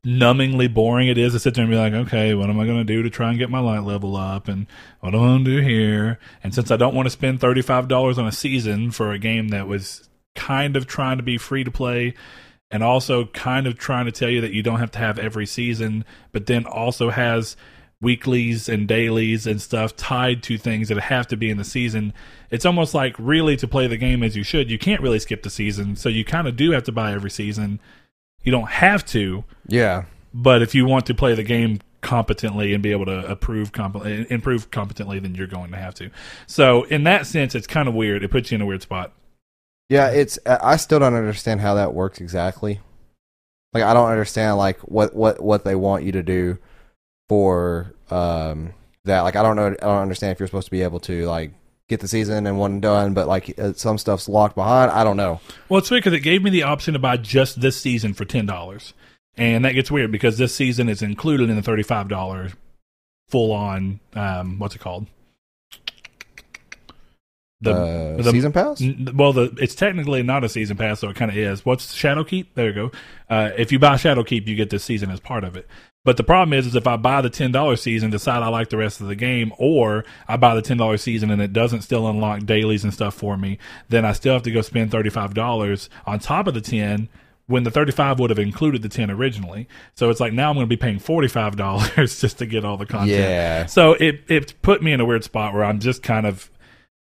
numbingly 0.04 0.72
boring 0.72 1.08
it 1.08 1.18
is 1.18 1.32
to 1.32 1.38
sit 1.38 1.54
there 1.54 1.64
and 1.64 1.70
be 1.70 1.76
like, 1.76 1.92
okay, 1.92 2.34
what 2.34 2.48
am 2.48 2.60
I 2.60 2.66
going 2.66 2.78
to 2.78 2.84
do 2.84 3.02
to 3.02 3.10
try 3.10 3.30
and 3.30 3.38
get 3.38 3.50
my 3.50 3.58
light 3.58 3.82
level 3.82 4.16
up? 4.16 4.48
And 4.48 4.66
what 5.00 5.14
am 5.14 5.20
I 5.20 5.24
going 5.24 5.44
to 5.44 5.56
do 5.56 5.60
here? 5.60 6.18
And 6.42 6.54
since 6.54 6.70
I 6.70 6.76
don't 6.76 6.94
want 6.94 7.06
to 7.06 7.10
spend 7.10 7.40
$35 7.40 8.18
on 8.18 8.26
a 8.26 8.32
season 8.32 8.90
for 8.90 9.12
a 9.12 9.18
game 9.18 9.48
that 9.48 9.66
was 9.66 10.08
kind 10.34 10.76
of 10.76 10.86
trying 10.86 11.16
to 11.16 11.22
be 11.22 11.36
free 11.36 11.64
to 11.64 11.70
play 11.70 12.14
and 12.70 12.82
also 12.82 13.26
kind 13.26 13.66
of 13.66 13.78
trying 13.78 14.06
to 14.06 14.12
tell 14.12 14.28
you 14.28 14.40
that 14.40 14.52
you 14.52 14.62
don't 14.62 14.78
have 14.78 14.90
to 14.92 14.98
have 14.98 15.18
every 15.18 15.46
season, 15.46 16.04
but 16.32 16.46
then 16.46 16.66
also 16.66 17.10
has 17.10 17.56
weeklies 18.00 18.68
and 18.68 18.86
dailies 18.86 19.46
and 19.46 19.60
stuff 19.60 19.96
tied 19.96 20.42
to 20.44 20.56
things 20.56 20.88
that 20.88 20.98
have 20.98 21.26
to 21.26 21.36
be 21.36 21.50
in 21.50 21.56
the 21.56 21.64
season. 21.64 22.12
It's 22.50 22.64
almost 22.64 22.94
like 22.94 23.16
really 23.18 23.56
to 23.56 23.66
play 23.66 23.86
the 23.86 23.96
game 23.96 24.22
as 24.22 24.36
you 24.36 24.42
should, 24.42 24.70
you 24.70 24.78
can't 24.78 25.00
really 25.00 25.18
skip 25.18 25.42
the 25.42 25.50
season. 25.50 25.96
So 25.96 26.08
you 26.08 26.24
kind 26.24 26.46
of 26.46 26.56
do 26.56 26.70
have 26.72 26.84
to 26.84 26.92
buy 26.92 27.12
every 27.12 27.30
season. 27.30 27.80
You 28.44 28.52
don't 28.52 28.68
have 28.70 29.04
to, 29.06 29.44
Yeah, 29.66 30.04
but 30.32 30.62
if 30.62 30.74
you 30.74 30.86
want 30.86 31.06
to 31.06 31.14
play 31.14 31.34
the 31.34 31.42
game 31.42 31.80
competently 32.00 32.72
and 32.72 32.82
be 32.82 32.92
able 32.92 33.06
to 33.06 33.26
approve 33.26 33.72
comp- 33.72 34.06
improve 34.06 34.70
competently, 34.70 35.18
then 35.18 35.34
you're 35.34 35.48
going 35.48 35.70
to 35.72 35.76
have 35.76 35.94
to. 35.96 36.10
So 36.46 36.84
in 36.84 37.02
that 37.04 37.26
sense, 37.26 37.54
it's 37.54 37.66
kind 37.66 37.88
of 37.88 37.94
weird. 37.94 38.22
It 38.22 38.30
puts 38.30 38.50
you 38.52 38.56
in 38.56 38.62
a 38.62 38.66
weird 38.66 38.82
spot. 38.82 39.12
Yeah. 39.88 40.08
It's 40.08 40.38
I 40.46 40.76
still 40.76 40.98
don't 40.98 41.14
understand 41.14 41.60
how 41.60 41.74
that 41.74 41.94
works 41.94 42.20
exactly. 42.20 42.80
Like 43.72 43.82
I 43.82 43.94
don't 43.94 44.10
understand 44.10 44.56
like 44.56 44.78
what 44.80 45.14
what 45.14 45.42
what 45.42 45.64
they 45.64 45.74
want 45.74 46.04
you 46.04 46.12
to 46.12 46.22
do 46.22 46.58
for 47.28 47.92
um 48.10 48.72
that. 49.04 49.22
Like 49.22 49.36
I 49.36 49.42
don't 49.42 49.56
know. 49.56 49.66
I 49.66 49.70
don't 49.70 50.02
understand 50.02 50.32
if 50.32 50.40
you're 50.40 50.46
supposed 50.46 50.66
to 50.66 50.70
be 50.70 50.82
able 50.82 51.00
to 51.00 51.26
like 51.26 51.52
get 51.88 52.00
the 52.00 52.08
season 52.08 52.46
and 52.46 52.58
one 52.58 52.80
done, 52.80 53.14
but 53.14 53.26
like 53.26 53.58
uh, 53.58 53.72
some 53.72 53.98
stuff's 53.98 54.28
locked 54.28 54.54
behind. 54.54 54.90
I 54.90 55.04
don't 55.04 55.16
know. 55.16 55.40
Well, 55.68 55.78
it's 55.78 55.90
weird 55.90 56.04
because 56.04 56.16
it 56.16 56.20
gave 56.20 56.42
me 56.42 56.50
the 56.50 56.62
option 56.62 56.92
to 56.92 56.98
buy 56.98 57.16
just 57.16 57.60
this 57.60 57.80
season 57.80 58.14
for 58.14 58.24
ten 58.24 58.46
dollars, 58.46 58.94
and 59.36 59.64
that 59.64 59.72
gets 59.72 59.90
weird 59.90 60.12
because 60.12 60.38
this 60.38 60.54
season 60.54 60.88
is 60.88 61.02
included 61.02 61.50
in 61.50 61.56
the 61.56 61.62
thirty-five 61.62 62.08
dollar 62.08 62.50
full 63.28 63.52
on. 63.52 64.00
Um, 64.14 64.58
what's 64.58 64.74
it 64.74 64.80
called? 64.80 65.06
The, 67.60 67.72
uh, 67.72 68.16
the- 68.22 68.30
season 68.30 68.52
pass. 68.52 68.80
N- 68.80 69.10
Well, 69.14 69.32
the 69.32 69.52
it's 69.60 69.74
technically 69.74 70.22
not 70.22 70.44
a 70.44 70.48
season 70.48 70.76
pass, 70.76 71.00
so 71.00 71.08
it 71.08 71.16
kind 71.16 71.30
of 71.30 71.36
is. 71.36 71.64
What's 71.66 71.94
Shadowkeep? 71.94 72.46
There 72.54 72.68
you 72.68 72.72
go. 72.72 72.90
Uh, 73.28 73.50
if 73.56 73.72
you 73.72 73.78
buy 73.78 73.94
Shadowkeep, 73.94 74.46
you 74.46 74.54
get 74.54 74.70
this 74.70 74.84
season 74.84 75.10
as 75.10 75.18
part 75.20 75.42
of 75.44 75.56
it. 75.56 75.66
But 76.04 76.16
the 76.16 76.24
problem 76.24 76.52
is, 76.56 76.66
is 76.66 76.74
if 76.76 76.86
I 76.86 76.96
buy 76.96 77.20
the 77.20 77.28
ten 77.30 77.50
dollars 77.50 77.82
season, 77.82 78.10
decide 78.10 78.42
I 78.42 78.48
like 78.48 78.68
the 78.70 78.76
rest 78.76 79.00
of 79.00 79.08
the 79.08 79.16
game, 79.16 79.52
or 79.58 80.04
I 80.28 80.36
buy 80.36 80.54
the 80.54 80.62
ten 80.62 80.76
dollars 80.76 81.02
season 81.02 81.30
and 81.30 81.42
it 81.42 81.52
doesn't 81.52 81.82
still 81.82 82.06
unlock 82.08 82.44
dailies 82.46 82.84
and 82.84 82.94
stuff 82.94 83.14
for 83.14 83.36
me, 83.36 83.58
then 83.88 84.04
I 84.04 84.12
still 84.12 84.32
have 84.34 84.44
to 84.44 84.50
go 84.52 84.62
spend 84.62 84.90
thirty 84.92 85.10
five 85.10 85.34
dollars 85.34 85.90
on 86.06 86.18
top 86.20 86.46
of 86.46 86.54
the 86.54 86.60
ten. 86.60 87.08
When 87.46 87.64
the 87.64 87.70
thirty 87.70 87.92
five 87.92 88.18
would 88.20 88.28
have 88.30 88.38
included 88.38 88.82
the 88.82 88.90
ten 88.90 89.10
originally, 89.10 89.66
so 89.94 90.10
it's 90.10 90.20
like 90.20 90.34
now 90.34 90.50
I'm 90.50 90.54
going 90.54 90.66
to 90.66 90.68
be 90.68 90.76
paying 90.76 90.98
forty 90.98 91.28
five 91.28 91.56
dollars 91.64 92.20
just 92.20 92.38
to 92.38 92.46
get 92.46 92.64
all 92.64 92.76
the 92.76 92.86
content. 92.86 93.10
Yeah. 93.18 93.66
So 93.66 93.94
it 93.94 94.20
it 94.28 94.54
put 94.62 94.82
me 94.82 94.92
in 94.92 95.00
a 95.00 95.04
weird 95.06 95.24
spot 95.24 95.54
where 95.54 95.64
I'm 95.64 95.80
just 95.80 96.02
kind 96.02 96.26
of 96.26 96.50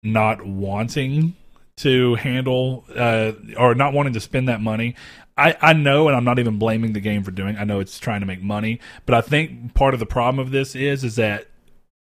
not 0.03 0.45
wanting 0.45 1.35
to 1.79 2.15
handle 2.17 2.85
uh, 2.95 3.33
or 3.59 3.75
not 3.75 3.93
wanting 3.93 4.13
to 4.15 4.21
spend 4.21 4.49
that 4.49 4.61
money. 4.61 4.95
I, 5.39 5.55
I 5.61 5.73
know, 5.75 6.09
and 6.09 6.17
I'm 6.17 6.25
not 6.25 6.39
even 6.39 6.59
blaming 6.59 6.95
the 6.95 7.01
game 7.01 7.23
for 7.23 7.31
doing. 7.31 7.57
I 7.59 7.65
know 7.65 7.81
it's 7.81 7.99
trying 7.99 8.21
to 8.21 8.27
make 8.27 8.41
money, 8.43 8.81
but 9.05 9.15
I 9.15 9.21
think 9.21 9.75
part 9.75 9.93
of 9.93 10.01
the 10.01 10.07
problem 10.07 10.39
of 10.39 10.51
this 10.51 10.75
is 10.75 11.05
is 11.05 11.17
that 11.17 11.47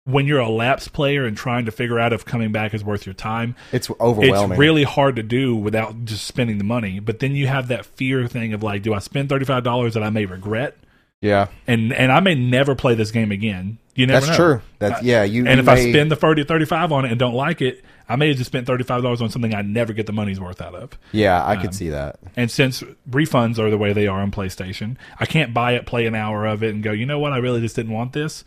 when 0.06 0.26
you're 0.28 0.40
a 0.40 0.50
lapsed 0.50 0.92
player 0.92 1.24
and 1.24 1.38
trying 1.38 1.64
to 1.64 1.72
figure 1.72 1.98
out 1.98 2.12
if 2.12 2.26
coming 2.26 2.52
back 2.52 2.74
is 2.74 2.84
worth 2.84 3.06
your 3.06 3.14
time, 3.14 3.56
It's 3.72 3.90
overwhelming. 4.02 4.52
it's 4.52 4.60
really 4.60 4.84
hard 4.84 5.16
to 5.16 5.24
do 5.24 5.56
without 5.56 6.04
just 6.04 6.28
spending 6.28 6.58
the 6.58 6.66
money. 6.66 7.00
But 7.00 7.20
then 7.20 7.34
you 7.36 7.48
have 7.48 7.70
that 7.70 7.86
fear 7.86 8.28
thing 8.28 8.52
of 8.52 8.62
like, 8.62 8.82
do 8.82 8.94
I 8.94 9.00
spend 9.00 9.30
thirty 9.30 9.46
five 9.46 9.64
dollars 9.64 9.94
that 9.94 10.04
I 10.04 10.10
may 10.10 10.26
regret, 10.26 10.76
Yeah, 11.24 11.48
and 11.68 11.94
and 11.94 12.12
I 12.12 12.20
may 12.20 12.36
never 12.36 12.76
play 12.76 12.94
this 12.96 13.10
game 13.12 13.32
again. 13.32 13.78
You 13.96 14.08
never 14.08 14.26
that's 14.26 14.38
know. 14.38 14.46
true. 14.56 14.62
That's 14.80 15.02
yeah. 15.04 15.24
You 15.24 15.46
And 15.48 15.56
you 15.58 15.62
if 15.64 15.70
I 15.70 15.90
spend 15.90 16.12
the 16.12 16.16
30 16.16 16.44
35 16.44 16.92
on 16.92 17.06
it 17.06 17.12
and 17.12 17.20
don't 17.20 17.34
like 17.36 17.62
it, 17.62 17.84
I 18.10 18.16
may 18.18 18.28
have 18.30 18.38
just 18.38 18.50
spent 18.50 18.68
$35 18.68 19.22
on 19.22 19.30
something 19.30 19.54
I 19.56 19.62
never 19.62 19.94
get 19.94 20.06
the 20.08 20.12
money's 20.12 20.40
worth 20.40 20.62
out 20.62 20.74
of. 20.76 20.98
yeah, 21.12 21.46
I 21.46 21.56
could 21.56 21.68
Um, 21.68 21.74
see 21.74 21.90
that. 21.90 22.18
And 22.36 22.50
since 22.52 22.84
refunds 23.10 23.60
are 23.60 23.70
the 23.70 23.78
way 23.78 23.94
they 23.94 24.08
are 24.08 24.20
on 24.20 24.32
PlayStation, 24.32 24.98
I 25.20 25.26
can't 25.28 25.54
buy 25.54 25.74
it, 25.74 25.86
play 25.86 26.08
an 26.08 26.16
hour 26.16 26.46
of 26.48 26.64
it, 26.64 26.74
and 26.74 26.84
go, 26.84 26.92
you 26.92 27.06
know 27.06 27.20
what? 27.20 27.34
I 27.34 27.38
really 27.38 27.62
just 27.62 27.76
didn't 27.76 27.94
want 27.94 28.14
this. 28.14 28.44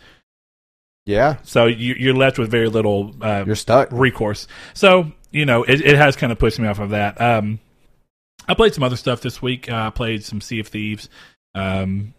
Yeah, 1.06 1.36
So 1.44 1.66
you, 1.66 1.94
you're 1.96 2.14
left 2.16 2.36
with 2.38 2.50
very 2.50 2.68
little 2.68 3.14
uh, 3.22 3.44
you're 3.46 3.54
stuck. 3.54 3.88
recourse. 3.92 4.48
So 4.74 5.12
you 5.30 5.46
know, 5.46 5.62
it, 5.62 5.80
it 5.80 5.96
has 5.96 6.16
kind 6.16 6.32
of 6.32 6.38
pushed 6.40 6.58
me 6.58 6.66
off 6.66 6.80
of 6.80 6.90
that. 6.90 7.20
Um, 7.20 7.60
I 8.48 8.54
played 8.54 8.74
some 8.74 8.82
other 8.82 8.96
stuff 8.96 9.20
this 9.20 9.40
week. 9.40 9.70
Uh, 9.70 9.86
I 9.86 9.90
played 9.90 10.24
some 10.24 10.40
Sea 10.40 10.58
of 10.58 10.66
Thieves, 10.68 11.08
um, 11.54 12.14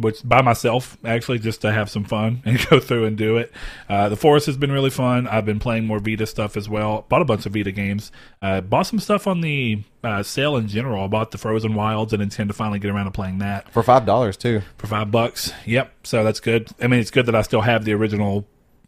which 0.00 0.20
by 0.24 0.42
myself 0.42 0.96
actually 1.04 1.38
just 1.38 1.60
to 1.62 1.72
have 1.72 1.90
some 1.90 2.04
fun 2.04 2.42
and 2.46 2.58
go 2.68 2.80
through 2.80 3.04
and 3.06 3.16
do 3.16 3.36
it. 3.36 3.52
Uh, 3.88 4.08
the 4.08 4.16
Forest 4.16 4.46
has 4.46 4.56
been 4.56 4.72
really 4.72 4.90
fun. 4.90 5.26
I've 5.26 5.44
been 5.44 5.58
playing 5.58 5.86
more 5.86 5.98
Vita 5.98 6.26
stuff 6.26 6.56
as 6.56 6.68
well. 6.68 7.06
Bought 7.08 7.22
a 7.22 7.24
bunch 7.24 7.46
of 7.46 7.52
Vita 7.52 7.72
games. 7.72 8.10
Uh, 8.42 8.60
bought 8.60 8.86
some 8.86 8.98
stuff 9.00 9.26
on 9.26 9.40
the 9.40 9.82
uh, 10.02 10.22
sale 10.22 10.56
in 10.56 10.68
general. 10.68 11.04
I 11.04 11.06
bought 11.08 11.30
the 11.30 11.38
Frozen 11.38 11.74
Wilds 11.74 12.12
and 12.12 12.22
intend 12.22 12.48
to 12.48 12.54
finally 12.54 12.78
get 12.78 12.90
around 12.90 13.06
to 13.06 13.10
playing 13.10 13.38
that 13.38 13.70
for 13.72 13.82
five 13.82 14.06
dollars 14.06 14.36
too. 14.36 14.62
for 14.78 14.86
five 14.86 15.10
bucks. 15.10 15.52
Yep. 15.66 15.92
So 16.04 16.24
that's 16.24 16.40
good. 16.40 16.68
I 16.80 16.86
mean, 16.86 17.00
it's 17.00 17.10
good 17.10 17.26
that 17.26 17.34
I 17.34 17.42
still 17.42 17.60
have 17.60 17.84
the 17.84 17.92
original 17.92 18.46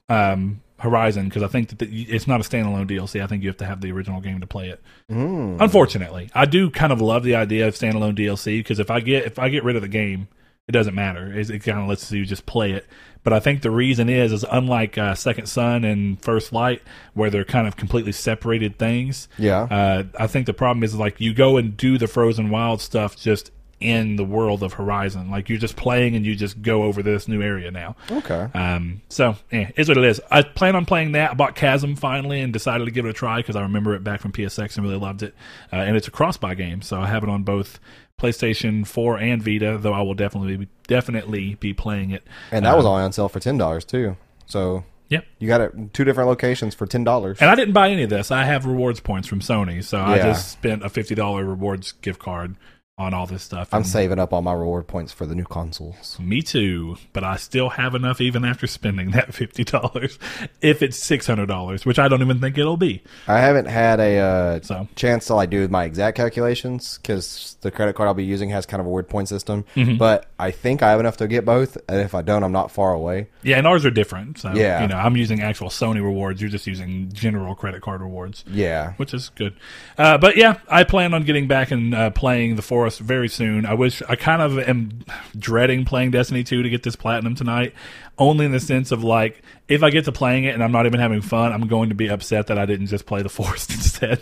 um, 0.09 0.63
Horizon 0.83 1.29
because 1.29 1.45
I 1.45 1.47
think 1.47 1.69
that 1.69 1.79
the, 1.79 2.03
it's 2.03 2.27
not 2.27 2.41
a 2.41 2.45
standalone 2.49 2.91
DLC. 2.91 3.23
I 3.23 3.29
think 3.29 3.43
you 3.43 3.49
have 3.49 3.57
to 3.59 3.65
have 3.65 3.81
the 3.81 3.93
original 3.93 4.21
game 4.21 4.41
to 4.41 4.47
play 4.49 4.69
it. 4.69 4.83
Mm. 5.09 5.61
Unfortunately, 5.61 6.29
I 6.35 6.45
do 6.45 6.71
kind 6.71 6.93
of 6.93 7.01
love 7.01 7.23
the 7.23 7.37
idea 7.37 7.69
of 7.69 7.75
standalone 7.75 8.19
DLC 8.19 8.59
because 8.59 8.81
if 8.81 8.91
I 8.91 8.99
get 9.01 9.25
if 9.25 9.39
I 9.39 9.49
get 9.49 9.63
rid 9.63 9.77
of 9.77 9.83
the 9.83 9.89
game, 9.89 10.27
it 10.69 10.73
doesn't 10.73 10.95
matter. 10.95 11.33
It, 11.37 11.51
it 11.51 11.59
kind 11.61 11.79
of 11.81 11.89
lets 11.89 12.11
you 12.13 12.25
just 12.25 12.47
play 12.47 12.73
it. 12.73 12.87
But 13.25 13.33
I 13.33 13.41
think 13.41 13.63
the 13.63 13.71
reason 13.71 14.09
is 14.09 14.33
is 14.33 14.45
unlike 14.51 14.99
uh, 14.99 15.15
Second 15.15 15.47
Son 15.47 15.85
and 15.85 16.21
First 16.21 16.53
Light, 16.53 16.83
where 17.15 17.31
they're 17.31 17.45
kind 17.45 17.67
of 17.69 17.77
completely 17.77 18.13
separated 18.13 18.79
things. 18.79 19.29
Yeah, 19.39 19.63
Uh, 19.63 20.05
I 20.19 20.27
think 20.27 20.47
the 20.47 20.55
problem 20.55 20.83
is 20.83 20.95
like 20.97 21.21
you 21.21 21.33
go 21.35 21.57
and 21.57 21.77
do 21.77 21.99
the 21.99 22.09
Frozen 22.09 22.51
Wild 22.51 22.81
stuff 22.81 23.17
just 23.17 23.51
in 23.79 24.15
the 24.15 24.25
world 24.25 24.63
of 24.63 24.75
Horizon. 24.75 25.29
Like 25.31 25.49
you're 25.49 25.59
just 25.59 25.75
playing 25.75 26.15
and 26.15 26.25
you 26.25 26.37
just 26.37 26.63
go 26.63 26.85
over 26.85 27.03
this 27.03 27.27
new 27.27 27.43
area 27.43 27.71
now. 27.73 27.97
okay. 28.11 28.49
Um, 28.55 29.03
so 29.09 29.35
eh, 29.51 29.71
is 29.77 29.89
what 29.89 29.99
it 29.99 30.05
is. 30.05 30.21
I 30.31 30.43
plan 30.43 30.77
on 30.77 30.85
playing 30.85 31.13
that. 31.13 31.33
I 31.33 31.35
bought 31.35 31.57
Chasm 31.57 31.97
finally 31.97 32.41
and 32.41 32.53
decided 32.53 32.85
to 32.85 32.91
give 32.93 33.05
it 33.07 33.09
a 33.09 33.13
try 33.13 33.39
because 33.39 33.57
I 33.57 33.63
remember 33.63 33.95
it 33.95 34.05
back 34.05 34.21
from 34.21 34.31
PSX 34.33 34.77
and 34.77 34.87
really 34.87 34.99
loved 35.01 35.25
it. 35.25 35.35
Uh, 35.73 35.77
and 35.77 35.97
it's 35.97 36.07
a 36.07 36.13
cross-buy 36.13 36.55
game, 36.55 36.81
so 36.83 37.01
I 37.01 37.09
have 37.09 37.25
it 37.25 37.29
on 37.29 37.43
both 37.43 37.81
PlayStation 38.23 38.87
4 38.87 39.19
and 39.19 39.43
Vita. 39.43 39.79
Though 39.81 39.93
I 39.93 40.03
will 40.03 40.15
definitely 40.15 40.57
be, 40.57 40.69
definitely 40.87 41.57
be 41.57 41.75
playing 41.75 42.11
it. 42.11 42.23
And 42.51 42.65
that 42.65 42.77
was 42.77 42.85
Um, 42.85 42.93
only 42.93 43.05
on 43.05 43.13
sale 43.13 43.29
for 43.29 43.41
ten 43.41 43.59
dollars 43.59 43.85
too. 43.85 44.17
So 44.47 44.85
Yep. 45.09 45.27
you 45.39 45.49
got 45.49 45.61
it 45.61 45.93
two 45.93 46.05
different 46.05 46.29
locations 46.31 46.75
for 46.75 46.87
ten 46.87 47.05
dollars. 47.05 47.39
And 47.41 47.51
I 47.51 47.55
didn't 47.55 47.75
buy 47.75 47.91
any 47.91 48.05
of 48.05 48.11
this. 48.11 48.31
I 48.31 48.45
have 48.45 48.65
rewards 48.65 49.01
points 49.01 49.29
from 49.29 49.41
Sony, 49.41 49.83
so 49.85 50.01
I 50.01 50.19
just 50.19 50.53
spent 50.53 50.85
a 50.85 50.89
fifty 50.89 51.15
dollar 51.15 51.45
rewards 51.45 51.93
gift 52.01 52.21
card 52.21 52.57
on 53.03 53.13
all 53.15 53.27
this 53.27 53.43
stuff. 53.43 53.69
I'm 53.73 53.85
saving 53.85 54.19
up 54.19 54.33
all 54.33 54.43
my 54.43 54.53
reward 54.53 54.87
points 54.87 55.13
for 55.13 55.27
the 55.27 55.35
new 55.35 55.45
consoles. 55.45 56.19
Me 56.21 56.41
too, 56.43 56.97
but 57.13 57.25
I 57.25 57.37
still 57.37 57.71
have 57.71 57.95
enough 57.95 58.21
even 58.21 58.45
after 58.45 58.67
spending 58.67 59.11
that 59.11 59.35
fifty 59.43 59.65
dollars. 59.65 60.19
If 60.61 60.83
it's 60.83 60.97
six 60.97 61.27
hundred 61.27 61.47
dollars, 61.47 61.85
which 61.85 61.99
I 61.99 62.09
don't 62.09 62.23
even 62.23 62.41
think 62.41 62.57
it'll 62.59 62.77
be. 62.77 63.03
I 63.29 63.39
haven't 63.39 63.67
had 63.67 64.01
a 64.01 64.19
uh, 64.19 64.61
So 64.63 64.89
chance 64.95 65.27
to 65.27 65.35
like 65.35 65.51
do 65.51 65.67
my 65.69 65.85
exact 65.85 66.17
calculations 66.17 66.99
because 67.03 67.57
the 67.61 67.71
credit 67.71 67.95
card 67.95 68.07
I'll 68.09 68.15
be 68.15 68.25
using 68.25 68.51
has 68.51 68.67
kind 68.67 68.81
of 68.81 68.87
a 68.87 68.91
weird 68.91 69.09
point 69.09 69.29
system. 69.29 69.65
Mm-hmm. 69.75 69.97
But 69.97 70.27
I 70.39 70.51
think 70.51 70.83
I 70.83 70.91
have 70.91 71.01
enough 71.01 71.17
to 71.19 71.29
get 71.29 71.45
both, 71.45 71.77
and 71.89 72.01
if 72.01 72.15
I 72.15 72.23
don't, 72.23 72.43
I'm 72.45 72.53
not 72.53 72.71
far 72.71 72.93
away. 72.93 73.29
yeah, 73.43 73.59
and 73.59 73.67
ours 73.67 73.85
are 73.85 73.91
different. 73.91 74.39
So 74.39 74.53
Yeah. 74.55 74.83
you 74.83 74.89
know, 74.89 74.97
I'm 74.97 75.17
using 75.17 75.41
actual 75.43 75.69
Sony 75.69 76.03
rewards. 76.03 76.41
You're 76.41 76.51
just 76.51 76.67
using 76.67 77.11
general 77.13 77.55
credit 77.55 77.83
card 77.83 78.01
rewards. 78.01 78.45
Yeah, 78.49 78.93
which 78.95 79.13
is 79.15 79.31
good. 79.35 79.55
Uh, 79.99 80.19
but 80.19 80.37
yeah, 80.37 80.59
I 80.69 80.85
plan 80.85 81.15
on 81.15 81.23
getting 81.25 81.47
back 81.49 81.71
and 81.71 81.95
uh, 81.95 82.11
playing 82.11 82.57
the 82.57 82.63
Forest 82.63 82.92
very 82.99 83.29
soon. 83.29 83.67
I 83.67 83.75
wish 83.75 84.03
I 84.09 84.17
kind 84.17 84.43
of 84.43 84.59
am 84.59 85.05
dreading 85.37 85.85
playing 85.85 86.11
Destiny 86.13 86.45
2 86.45 86.63
to 86.63 86.69
get 86.69 86.83
this 86.83 86.97
platinum 86.97 87.35
tonight, 87.35 87.75
only 88.19 88.47
in 88.47 88.53
the 88.53 88.61
sense 88.61 88.93
of 88.93 89.03
like 89.05 89.43
if 89.69 89.83
I 89.83 89.91
get 89.91 90.05
to 90.07 90.13
playing 90.13 90.45
it 90.45 90.55
and 90.55 90.63
I'm 90.63 90.73
not 90.73 90.87
even 90.87 91.01
having 91.01 91.21
fun, 91.21 91.53
I'm 91.53 91.67
going 91.67 91.89
to 91.89 91.95
be 91.95 92.09
upset 92.09 92.49
that 92.49 92.59
I 92.59 92.67
didn't 92.67 92.87
just 92.87 93.07
play 93.07 93.23
the 93.23 93.29
Forest 93.31 93.71
instead. 93.71 94.21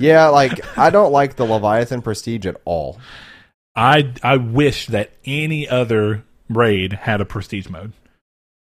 yeah. 0.00 0.28
Like 0.28 0.78
I 0.78 0.90
don't 0.90 1.12
like 1.12 1.36
the 1.36 1.44
Leviathan 1.44 2.02
Prestige 2.02 2.46
at 2.46 2.60
all. 2.64 2.98
I 3.74 4.12
I 4.22 4.36
wish 4.38 4.86
that 4.86 5.10
any 5.24 5.68
other 5.68 6.24
raid 6.48 6.92
had 6.92 7.20
a 7.20 7.24
prestige 7.24 7.68
mode. 7.68 7.92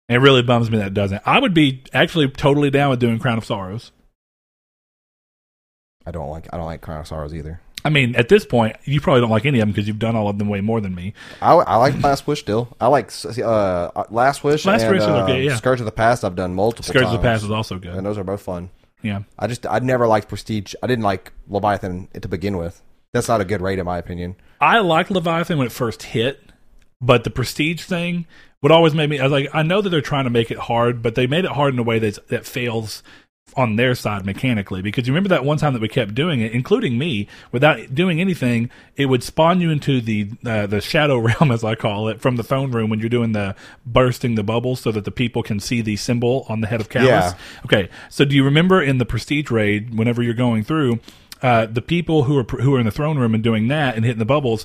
It 0.09 0.17
really 0.17 0.43
bums 0.43 0.71
me 0.71 0.79
that 0.79 0.89
it 0.89 0.95
doesn't. 0.95 1.23
I 1.25 1.39
would 1.39 1.55
be 1.55 1.83
actually 1.93 2.29
totally 2.29 2.71
down 2.71 2.91
with 2.91 3.01
doing 3.01 3.19
Crown 3.19 3.39
of 3.39 3.45
Sorrows. 3.45 3.93
I 6.05 6.11
don't 6.11 6.29
like 6.31 6.49
I 6.53 6.57
don't 6.57 6.67
like 6.67 6.81
Crown 6.81 7.01
of 7.01 7.07
Sorrows 7.07 7.35
either. 7.35 7.61
I 7.85 7.91
mean, 7.91 8.15
at 8.15 8.29
this 8.29 8.45
point, 8.45 8.77
you 8.85 9.01
probably 9.01 9.21
don't 9.21 9.31
like 9.31 9.45
any 9.45 9.59
of 9.59 9.63
them 9.63 9.73
because 9.73 9.89
you've 9.89 9.99
done 9.99 10.15
all 10.15 10.29
of 10.29 10.39
them 10.39 10.49
way 10.49 10.61
more 10.61 10.81
than 10.81 10.95
me. 10.95 11.15
I, 11.41 11.53
I 11.53 11.77
like 11.77 12.01
Last 12.03 12.27
Wish 12.27 12.41
still. 12.41 12.75
I 12.81 12.87
like 12.87 13.11
uh, 13.39 14.05
Last 14.11 14.45
Wish. 14.45 14.65
Last 14.65 14.83
and, 14.83 14.93
Wish 14.93 15.03
is 15.03 15.09
uh, 15.09 15.25
okay, 15.25 15.45
yeah. 15.45 15.57
Scourge 15.57 15.81
of 15.81 15.87
the 15.87 15.93
Past. 15.93 16.25
I've 16.25 16.37
done 16.37 16.55
multiple. 16.55 16.85
Scourge 16.85 17.07
of 17.07 17.13
the 17.13 17.19
Past 17.19 17.45
is 17.45 17.51
also 17.51 17.79
good. 17.79 17.95
and 17.95 18.07
those 18.07 18.19
are 18.19 18.25
both 18.25 18.43
fun. 18.43 18.71
Yeah. 19.03 19.23
I 19.39 19.49
just 19.49 19.67
I 19.67 19.81
never 19.81 20.07
liked 20.07 20.29
Prestige. 20.29 20.75
I 20.83 20.87
didn't 20.87 21.05
like 21.05 21.33
Leviathan 21.49 22.09
to 22.21 22.29
begin 22.29 22.57
with. 22.57 22.83
That's 23.13 23.29
not 23.29 23.41
a 23.41 23.45
good 23.45 23.61
rate 23.61 23.79
in 23.79 23.85
my 23.85 23.99
opinion. 23.99 24.37
I 24.61 24.79
liked 24.79 25.11
Leviathan 25.11 25.59
when 25.59 25.67
it 25.67 25.73
first 25.73 26.03
hit, 26.03 26.41
but 27.01 27.25
the 27.25 27.31
prestige 27.31 27.83
thing 27.83 28.27
would 28.63 28.73
always 28.73 28.95
make 28.95 29.11
me. 29.11 29.19
I 29.19 29.25
was 29.25 29.33
like, 29.33 29.51
I 29.53 29.63
know 29.63 29.83
that 29.83 29.91
they're 29.91 30.01
trying 30.01 30.25
to 30.25 30.31
make 30.31 30.51
it 30.51 30.59
hard, 30.59 31.03
but 31.03 31.15
they 31.15 31.27
made 31.27 31.45
it 31.45 31.51
hard 31.51 31.75
in 31.75 31.81
a 31.81 31.83
way 31.83 31.99
that 31.99 32.29
that 32.29 32.47
fails 32.47 33.03
on 33.57 33.77
their 33.77 33.95
side 33.95 34.25
mechanically. 34.25 34.83
Because 34.83 35.07
you 35.07 35.13
remember 35.13 35.29
that 35.31 35.45
one 35.45 35.59
time 35.59 35.73
that 35.73 35.83
we 35.83 35.89
kept 35.89 36.15
doing 36.15 36.41
it, 36.41 36.53
including 36.53 36.99
me, 36.99 37.29
without 37.51 37.95
doing 37.95 38.21
anything, 38.21 38.71
it 38.97 39.07
would 39.07 39.23
spawn 39.23 39.61
you 39.61 39.71
into 39.71 40.01
the 40.01 40.31
uh, 40.45 40.67
the 40.67 40.81
shadow 40.81 41.19
realm, 41.19 41.51
as 41.51 41.65
I 41.65 41.75
call 41.75 42.09
it, 42.09 42.21
from 42.21 42.37
the 42.37 42.43
throne 42.43 42.73
room 42.73 42.91
when 42.91 43.01
you're 43.01 43.09
doing 43.09 43.33
the 43.33 43.55
bursting 43.85 44.35
the 44.35 44.43
bubbles 44.43 44.81
so 44.81 44.93
that 44.93 45.05
the 45.05 45.11
people 45.11 45.43
can 45.43 45.61
see 45.61 45.81
the 45.81 45.97
symbol 45.97 46.47
on 46.49 46.61
the 46.61 46.67
head 46.67 46.81
of 46.81 46.89
Calus. 46.89 47.07
Yeah. 47.07 47.35
Okay, 47.65 47.89
so 48.09 48.25
do 48.25 48.35
you 48.35 48.45
remember 48.45 48.83
in 48.83 48.99
the 48.99 49.07
prestige 49.07 49.51
raid, 49.51 49.97
whenever 49.97 50.23
you're 50.23 50.35
going 50.35 50.65
through, 50.65 51.01
uh, 51.43 51.67
the 51.67 51.83
people 51.83 52.25
who 52.25 52.39
are 52.39 52.45
who 52.45 52.75
are 52.75 52.81
in 52.81 52.87
the 52.87 52.93
throne 52.93 53.19
room 53.19 53.35
and 53.35 53.43
doing 53.43 53.69
that 53.69 53.97
and 53.97 54.05
hitting 54.05 54.19
the 54.19 54.25
bubbles, 54.25 54.65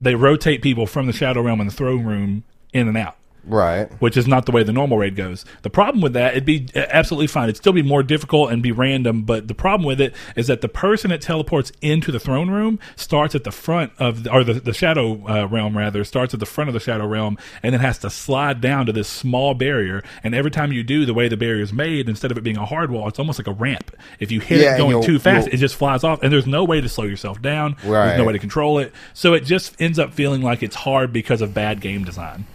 they 0.00 0.14
rotate 0.14 0.62
people 0.62 0.86
from 0.86 1.06
the 1.06 1.12
shadow 1.12 1.40
realm 1.40 1.60
and 1.60 1.70
the 1.70 1.74
throne 1.74 2.04
room 2.04 2.44
in 2.72 2.88
and 2.88 2.96
out. 2.96 3.16
Right. 3.46 3.90
Which 4.00 4.16
is 4.16 4.26
not 4.26 4.44
the 4.46 4.52
way 4.52 4.64
the 4.64 4.72
normal 4.72 4.98
raid 4.98 5.14
goes. 5.16 5.44
The 5.62 5.70
problem 5.70 6.02
with 6.02 6.14
that, 6.14 6.32
it'd 6.32 6.44
be 6.44 6.68
absolutely 6.74 7.28
fine. 7.28 7.44
It'd 7.44 7.56
still 7.56 7.72
be 7.72 7.82
more 7.82 8.02
difficult 8.02 8.50
and 8.50 8.62
be 8.62 8.72
random, 8.72 9.22
but 9.22 9.46
the 9.48 9.54
problem 9.54 9.86
with 9.86 10.00
it 10.00 10.14
is 10.34 10.48
that 10.48 10.60
the 10.60 10.68
person 10.68 11.10
that 11.10 11.20
teleports 11.20 11.70
into 11.80 12.10
the 12.10 12.18
throne 12.18 12.50
room 12.50 12.78
starts 12.96 13.34
at 13.34 13.44
the 13.44 13.52
front 13.52 13.92
of, 13.98 14.24
the, 14.24 14.32
or 14.32 14.42
the, 14.42 14.54
the 14.54 14.74
shadow 14.74 15.24
uh, 15.28 15.46
realm 15.46 15.76
rather, 15.76 16.02
starts 16.04 16.34
at 16.34 16.40
the 16.40 16.46
front 16.46 16.68
of 16.68 16.74
the 16.74 16.80
shadow 16.80 17.06
realm 17.06 17.38
and 17.62 17.72
then 17.72 17.80
has 17.80 17.98
to 17.98 18.10
slide 18.10 18.60
down 18.60 18.86
to 18.86 18.92
this 18.92 19.08
small 19.08 19.54
barrier. 19.54 20.02
And 20.24 20.34
every 20.34 20.50
time 20.50 20.72
you 20.72 20.82
do, 20.82 21.06
the 21.06 21.14
way 21.14 21.28
the 21.28 21.36
barrier 21.36 21.62
is 21.62 21.72
made, 21.72 22.08
instead 22.08 22.30
of 22.30 22.38
it 22.38 22.44
being 22.44 22.56
a 22.56 22.66
hard 22.66 22.90
wall, 22.90 23.06
it's 23.08 23.18
almost 23.18 23.38
like 23.38 23.46
a 23.46 23.52
ramp. 23.52 23.96
If 24.18 24.32
you 24.32 24.40
hit 24.40 24.60
Yeah, 24.60 24.74
it 24.74 24.78
going 24.78 25.02
too 25.04 25.18
fast, 25.18 25.48
it 25.48 25.58
just 25.58 25.76
flies 25.76 26.02
off, 26.02 26.22
and 26.22 26.32
there's 26.32 26.46
no 26.46 26.64
way 26.64 26.80
to 26.80 26.88
slow 26.88 27.04
yourself 27.04 27.40
down. 27.40 27.76
Right. 27.84 28.08
There's 28.08 28.18
no 28.18 28.24
way 28.24 28.32
to 28.32 28.38
control 28.38 28.78
it. 28.78 28.92
So 29.14 29.34
it 29.34 29.44
just 29.44 29.80
ends 29.80 29.98
up 29.98 30.12
feeling 30.12 30.42
like 30.42 30.62
it's 30.62 30.76
hard 30.76 31.12
because 31.12 31.40
of 31.40 31.54
bad 31.54 31.80
game 31.80 32.04
design. 32.04 32.46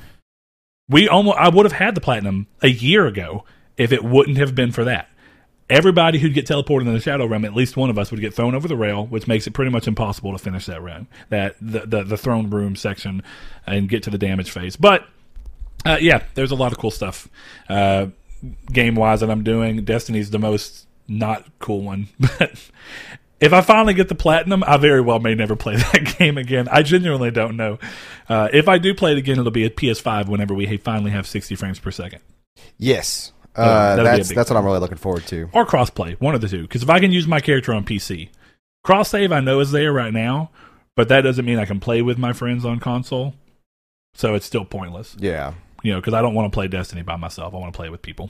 We 0.91 1.07
almost 1.07 1.37
I 1.37 1.49
would 1.49 1.65
have 1.65 1.73
had 1.73 1.95
the 1.95 2.01
platinum 2.01 2.47
a 2.61 2.67
year 2.67 3.07
ago 3.07 3.45
if 3.77 3.91
it 3.91 4.03
wouldn't 4.03 4.37
have 4.37 4.53
been 4.53 4.71
for 4.71 4.83
that. 4.83 5.09
Everybody 5.69 6.19
who'd 6.19 6.33
get 6.33 6.45
teleported 6.45 6.81
in 6.81 6.93
the 6.93 6.99
shadow 6.99 7.25
realm, 7.25 7.45
at 7.45 7.55
least 7.55 7.77
one 7.77 7.89
of 7.89 7.97
us 7.97 8.11
would 8.11 8.19
get 8.19 8.33
thrown 8.33 8.53
over 8.53 8.67
the 8.67 8.75
rail, 8.75 9.07
which 9.07 9.25
makes 9.25 9.47
it 9.47 9.51
pretty 9.51 9.71
much 9.71 9.87
impossible 9.87 10.33
to 10.33 10.37
finish 10.37 10.65
that 10.65 10.81
round, 10.81 11.07
that 11.29 11.55
the 11.61 11.85
the, 11.85 12.03
the 12.03 12.17
throne 12.17 12.49
room 12.49 12.75
section, 12.75 13.23
and 13.65 13.87
get 13.87 14.03
to 14.03 14.09
the 14.09 14.17
damage 14.17 14.51
phase. 14.51 14.75
But 14.75 15.07
uh, 15.85 15.97
yeah, 16.01 16.23
there's 16.35 16.51
a 16.51 16.55
lot 16.55 16.73
of 16.73 16.77
cool 16.77 16.91
stuff 16.91 17.29
uh, 17.69 18.07
game 18.71 18.95
wise 18.95 19.21
that 19.21 19.31
I'm 19.31 19.43
doing. 19.43 19.85
Destiny's 19.85 20.29
the 20.29 20.39
most 20.39 20.87
not 21.07 21.47
cool 21.59 21.81
one, 21.81 22.09
but 22.19 22.69
if 23.41 23.51
I 23.51 23.61
finally 23.61 23.93
get 23.95 24.07
the 24.07 24.15
platinum, 24.15 24.63
I 24.65 24.77
very 24.77 25.01
well 25.01 25.19
may 25.19 25.35
never 25.35 25.55
play 25.55 25.75
that 25.93 26.15
game 26.17 26.37
again. 26.37 26.67
I 26.71 26.83
genuinely 26.83 27.31
don't 27.31 27.57
know. 27.57 27.79
Uh, 28.29 28.47
if 28.53 28.69
I 28.69 28.77
do 28.77 28.93
play 28.93 29.11
it 29.11 29.17
again, 29.17 29.39
it'll 29.39 29.51
be 29.51 29.65
at 29.65 29.75
PS5 29.75 30.29
whenever 30.29 30.53
we 30.53 30.77
finally 30.77 31.11
have 31.11 31.27
60 31.27 31.55
frames 31.55 31.79
per 31.79 31.91
second 31.91 32.21
Yes. 32.77 33.33
Uh, 33.55 33.97
a 33.99 34.03
that's 34.03 34.33
that's 34.33 34.49
what 34.49 34.55
I'm 34.55 34.63
really 34.63 34.79
looking 34.79 34.97
forward 34.97 35.25
to. 35.27 35.49
or 35.53 35.65
crossplay, 35.65 36.19
one 36.21 36.35
of 36.35 36.41
the 36.41 36.47
two. 36.47 36.61
Because 36.61 36.83
if 36.83 36.89
I 36.89 36.99
can 36.99 37.11
use 37.11 37.27
my 37.27 37.41
character 37.41 37.73
on 37.73 37.83
PC, 37.83 38.29
cross 38.83 39.09
save 39.09 39.31
I 39.33 39.41
know 39.41 39.59
is 39.59 39.71
there 39.71 39.91
right 39.91 40.13
now, 40.13 40.51
but 40.95 41.09
that 41.09 41.21
doesn't 41.21 41.43
mean 41.43 41.59
I 41.59 41.65
can 41.65 41.81
play 41.81 42.01
with 42.01 42.17
my 42.17 42.31
friends 42.31 42.63
on 42.63 42.79
console. 42.79 43.33
So 44.13 44.35
it's 44.35 44.45
still 44.45 44.65
pointless. 44.65 45.17
Yeah. 45.19 45.53
You 45.81 45.91
know, 45.91 45.99
because 45.99 46.13
I 46.13 46.21
don't 46.21 46.33
want 46.33 46.51
to 46.51 46.55
play 46.55 46.67
Destiny 46.67 47.01
by 47.01 47.15
myself. 47.15 47.53
I 47.53 47.57
want 47.57 47.73
to 47.73 47.77
play 47.77 47.89
with 47.89 48.01
people. 48.01 48.29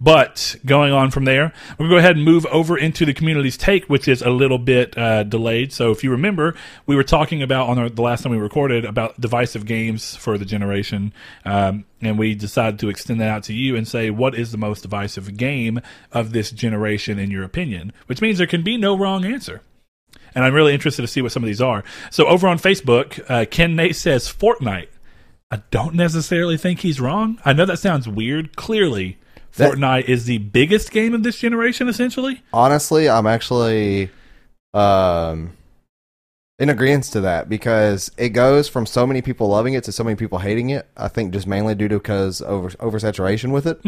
But 0.00 0.56
going 0.64 0.92
on 0.92 1.10
from 1.10 1.24
there, 1.24 1.52
we're 1.72 1.88
going 1.88 1.90
to 1.90 1.94
go 1.94 1.98
ahead 1.98 2.16
and 2.16 2.24
move 2.24 2.46
over 2.46 2.78
into 2.78 3.04
the 3.04 3.12
community's 3.12 3.56
take, 3.56 3.86
which 3.86 4.06
is 4.06 4.22
a 4.22 4.30
little 4.30 4.58
bit 4.58 4.96
uh, 4.96 5.24
delayed. 5.24 5.72
So 5.72 5.90
if 5.90 6.04
you 6.04 6.10
remember, 6.12 6.54
we 6.86 6.94
were 6.94 7.02
talking 7.02 7.42
about 7.42 7.68
on 7.68 7.78
our, 7.78 7.88
the 7.88 8.02
last 8.02 8.22
time 8.22 8.32
we 8.32 8.38
recorded 8.38 8.84
about 8.84 9.20
divisive 9.20 9.66
games 9.66 10.14
for 10.14 10.38
the 10.38 10.44
generation, 10.44 11.12
um, 11.44 11.84
and 12.00 12.16
we 12.16 12.34
decided 12.34 12.78
to 12.80 12.88
extend 12.88 13.20
that 13.20 13.28
out 13.28 13.42
to 13.44 13.54
you 13.54 13.74
and 13.74 13.88
say 13.88 14.10
what 14.10 14.36
is 14.36 14.52
the 14.52 14.58
most 14.58 14.82
divisive 14.82 15.36
game 15.36 15.80
of 16.12 16.32
this 16.32 16.52
generation 16.52 17.18
in 17.18 17.30
your 17.30 17.42
opinion, 17.42 17.92
which 18.06 18.20
means 18.20 18.38
there 18.38 18.46
can 18.46 18.62
be 18.62 18.76
no 18.76 18.96
wrong 18.96 19.24
answer. 19.24 19.62
And 20.34 20.44
I'm 20.44 20.54
really 20.54 20.74
interested 20.74 21.02
to 21.02 21.08
see 21.08 21.22
what 21.22 21.32
some 21.32 21.42
of 21.42 21.48
these 21.48 21.60
are. 21.60 21.82
So 22.10 22.26
over 22.26 22.46
on 22.46 22.58
Facebook, 22.58 23.28
uh, 23.28 23.46
Ken 23.50 23.74
Nate 23.74 23.96
says 23.96 24.32
Fortnite. 24.32 24.88
I 25.50 25.62
don't 25.70 25.94
necessarily 25.94 26.56
think 26.58 26.80
he's 26.80 27.00
wrong. 27.00 27.38
I 27.44 27.52
know 27.52 27.64
that 27.64 27.78
sounds 27.78 28.06
weird. 28.06 28.56
Clearly, 28.56 29.18
That- 29.56 29.72
Fortnite 29.72 30.04
is 30.08 30.26
the 30.26 30.38
biggest 30.38 30.90
game 30.90 31.14
of 31.14 31.22
this 31.22 31.38
generation, 31.38 31.88
essentially. 31.88 32.42
Honestly, 32.52 33.08
I'm 33.08 33.26
actually 33.26 34.10
um 34.74 35.52
in 36.58 36.68
agreement 36.68 37.04
to 37.04 37.20
that 37.22 37.48
because 37.48 38.10
it 38.18 38.30
goes 38.30 38.68
from 38.68 38.84
so 38.84 39.06
many 39.06 39.22
people 39.22 39.48
loving 39.48 39.74
it 39.74 39.84
to 39.84 39.92
so 39.92 40.04
many 40.04 40.16
people 40.16 40.38
hating 40.38 40.70
it. 40.70 40.86
I 40.96 41.08
think 41.08 41.32
just 41.32 41.46
mainly 41.46 41.74
due 41.74 41.88
to 41.88 41.98
because 41.98 42.42
over 42.42 42.68
oversaturation 42.70 43.50
with 43.52 43.66
it. 43.66 43.80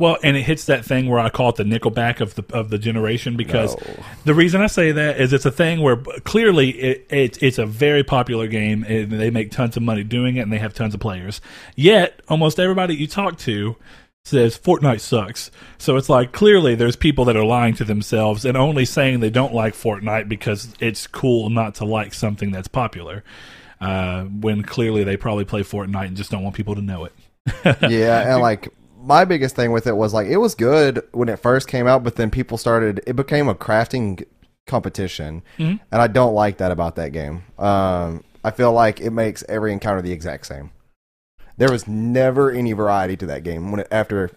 Well, 0.00 0.16
and 0.22 0.36
it 0.36 0.42
hits 0.42 0.64
that 0.64 0.84
thing 0.84 1.08
where 1.08 1.20
I 1.20 1.28
call 1.28 1.50
it 1.50 1.56
the 1.56 1.64
Nickelback 1.64 2.20
of 2.20 2.34
the 2.34 2.44
of 2.52 2.70
the 2.70 2.78
generation 2.78 3.36
because 3.36 3.76
No. 3.76 4.02
the 4.24 4.34
reason 4.34 4.62
I 4.62 4.66
say 4.66 4.92
that 4.92 5.20
is 5.20 5.32
it's 5.34 5.44
a 5.44 5.50
thing 5.50 5.82
where 5.82 5.96
clearly 5.96 6.70
it, 6.70 7.06
it 7.10 7.42
it's 7.42 7.58
a 7.58 7.66
very 7.66 8.02
popular 8.02 8.48
game 8.48 8.82
and 8.88 9.12
they 9.12 9.30
make 9.30 9.50
tons 9.50 9.76
of 9.76 9.82
money 9.82 10.02
doing 10.02 10.36
it 10.36 10.40
and 10.40 10.52
they 10.52 10.58
have 10.58 10.72
tons 10.72 10.94
of 10.94 11.00
players. 11.00 11.42
Yet 11.76 12.20
almost 12.28 12.58
everybody 12.58 12.96
you 12.96 13.06
talk 13.06 13.36
to 13.40 13.76
says 14.24 14.58
Fortnite 14.58 15.00
sucks. 15.00 15.50
So 15.76 15.96
it's 15.96 16.08
like 16.08 16.32
clearly 16.32 16.74
there's 16.74 16.96
people 16.96 17.26
that 17.26 17.36
are 17.36 17.44
lying 17.44 17.74
to 17.74 17.84
themselves 17.84 18.44
and 18.46 18.56
only 18.56 18.86
saying 18.86 19.20
they 19.20 19.30
don't 19.30 19.52
like 19.54 19.74
Fortnite 19.74 20.28
because 20.28 20.74
it's 20.80 21.06
cool 21.06 21.50
not 21.50 21.74
to 21.76 21.84
like 21.84 22.14
something 22.14 22.50
that's 22.50 22.68
popular. 22.68 23.22
Uh, 23.80 24.24
when 24.24 24.62
clearly 24.62 25.04
they 25.04 25.16
probably 25.16 25.44
play 25.44 25.62
Fortnite 25.62 26.06
and 26.08 26.16
just 26.16 26.30
don't 26.30 26.42
want 26.42 26.54
people 26.54 26.74
to 26.74 26.82
know 26.82 27.04
it. 27.06 27.12
yeah, 27.90 28.32
and 28.32 28.40
like 28.42 28.68
my 29.02 29.24
biggest 29.24 29.56
thing 29.56 29.72
with 29.72 29.86
it 29.86 29.96
was 29.96 30.12
like 30.14 30.26
it 30.28 30.36
was 30.38 30.54
good 30.54 31.02
when 31.12 31.28
it 31.28 31.38
first 31.38 31.68
came 31.68 31.86
out, 31.86 32.04
but 32.04 32.16
then 32.16 32.30
people 32.30 32.58
started. 32.58 33.00
It 33.06 33.16
became 33.16 33.48
a 33.48 33.54
crafting 33.54 34.24
competition, 34.66 35.42
Mhm. 35.58 35.80
and 35.90 36.02
I 36.02 36.06
don't 36.06 36.34
like 36.34 36.58
that 36.58 36.70
about 36.70 36.96
that 36.96 37.12
game. 37.12 37.42
Um, 37.58 38.22
I 38.44 38.50
feel 38.50 38.72
like 38.72 39.00
it 39.00 39.10
makes 39.10 39.42
every 39.48 39.72
encounter 39.72 40.00
the 40.02 40.12
exact 40.12 40.46
same. 40.46 40.70
There 41.56 41.70
was 41.70 41.86
never 41.86 42.50
any 42.50 42.72
variety 42.72 43.16
to 43.18 43.26
that 43.26 43.42
game 43.42 43.70
when 43.70 43.80
it, 43.80 43.88
after 43.90 44.30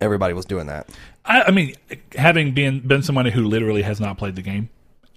everybody 0.00 0.32
was 0.34 0.44
doing 0.44 0.66
that. 0.66 0.88
I, 1.24 1.42
I 1.42 1.50
mean, 1.50 1.74
having 2.16 2.52
been 2.52 2.80
been 2.80 3.02
somebody 3.02 3.30
who 3.30 3.42
literally 3.44 3.82
has 3.82 4.00
not 4.00 4.16
played 4.18 4.36
the 4.36 4.42
game 4.42 4.68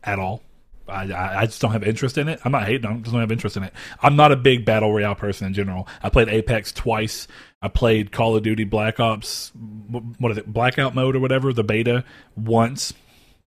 at 0.04 0.20
all, 0.20 0.42
I, 0.88 1.42
I, 1.42 1.46
just 1.46 1.62
don't 1.62 1.72
have 1.72 1.84
interest 1.84 2.18
in 2.18 2.28
it. 2.28 2.40
I'm 2.44 2.52
not 2.52 2.66
hating. 2.66 2.86
I 2.86 2.94
just 2.98 3.12
don't 3.12 3.22
have 3.22 3.32
interest 3.32 3.56
in 3.56 3.64
it. 3.64 3.74
I'm 4.02 4.16
not 4.16 4.32
a 4.32 4.36
big 4.36 4.66
battle 4.66 4.92
royale 4.92 5.16
person 5.16 5.48
in 5.48 5.54
general. 5.54 5.88
I 6.02 6.10
played 6.10 6.28
Apex 6.28 6.72
twice. 6.72 7.28
I 7.62 7.70
played 7.70 8.12
Call 8.12 8.36
of 8.36 8.44
Duty 8.44 8.66
Black 8.66 9.00
Ops. 9.00 9.52
What 10.20 10.32
is 10.32 10.38
it? 10.38 10.52
Blackout 10.52 10.94
mode 10.94 11.16
or 11.16 11.20
whatever. 11.20 11.54
The 11.54 11.64
beta 11.64 12.04
once. 12.36 12.94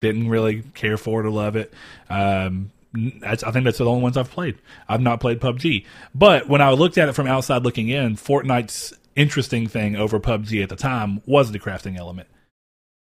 Didn't 0.01 0.29
really 0.29 0.63
care 0.73 0.97
for 0.97 1.19
it 1.19 1.25
or 1.25 1.29
love 1.29 1.55
it. 1.55 1.73
Um, 2.09 2.71
I 2.95 3.35
think 3.35 3.65
that's 3.65 3.77
the 3.77 3.85
only 3.85 4.01
ones 4.01 4.17
I've 4.17 4.31
played. 4.31 4.57
I've 4.87 5.01
not 5.01 5.19
played 5.19 5.39
PUBG. 5.39 5.85
But 6.15 6.47
when 6.47 6.61
I 6.61 6.71
looked 6.71 6.97
at 6.97 7.09
it 7.09 7.13
from 7.13 7.27
outside 7.27 7.63
looking 7.63 7.89
in, 7.89 8.15
Fortnite's 8.15 8.93
interesting 9.15 9.67
thing 9.67 9.95
over 9.95 10.19
PUBG 10.19 10.63
at 10.63 10.69
the 10.69 10.75
time 10.75 11.21
was 11.25 11.51
the 11.51 11.59
crafting 11.59 11.97
element 11.97 12.29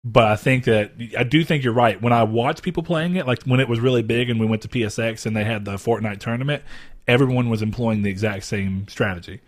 but 0.04 0.25
I 0.25 0.37
think 0.37 0.64
that 0.64 0.92
I 1.19 1.25
do 1.25 1.45
think 1.45 1.62
you're 1.62 1.73
right. 1.73 2.00
When 2.00 2.12
I 2.12 2.23
watch 2.23 2.62
people 2.62 2.83
playing 2.83 3.16
it, 3.16 3.26
like 3.26 3.42
when 3.42 3.61
it 3.61 3.69
was 3.69 3.80
really 3.80 4.02
big 4.02 4.30
and 4.30 4.40
we 4.40 4.47
went 4.47 4.62
to 4.62 4.69
PSX 4.69 5.26
and 5.26 5.37
they 5.37 5.45
had 5.45 5.64
the 5.64 5.73
Fortnite 5.73 6.21
tournament, 6.21 6.62
everyone 7.07 7.50
was 7.50 7.61
employing 7.61 8.02
the 8.02 8.11
exact 8.11 8.45
same 8.45 8.88
strategy. 8.88 9.40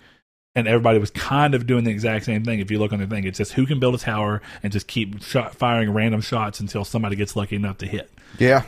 And 0.55 0.69
everybody 0.69 0.99
was 0.99 1.11
kind 1.11 1.55
of 1.55 1.67
doing 1.67 1.85
the 1.85 1.91
exact 1.91 2.27
same 2.27 2.45
thing. 2.45 2.61
If 2.61 2.71
you 2.71 2.79
look 2.79 2.93
on 2.93 2.99
the 2.99 3.07
thing, 3.07 3.25
it's 3.25 3.39
just 3.39 3.55
who 3.55 3.65
can 3.65 3.81
build 3.81 3.95
a 3.95 3.99
tower 3.99 4.43
and 4.63 4.71
just 4.71 4.87
keep 4.87 5.23
shot, 5.23 5.55
firing 5.55 5.91
random 5.91 6.21
shots 6.21 6.61
until 6.61 6.85
somebody 6.85 7.17
gets 7.17 7.35
lucky 7.35 7.57
enough 7.57 7.79
to 7.79 7.87
hit. 7.87 8.11
Yeah, 8.39 8.65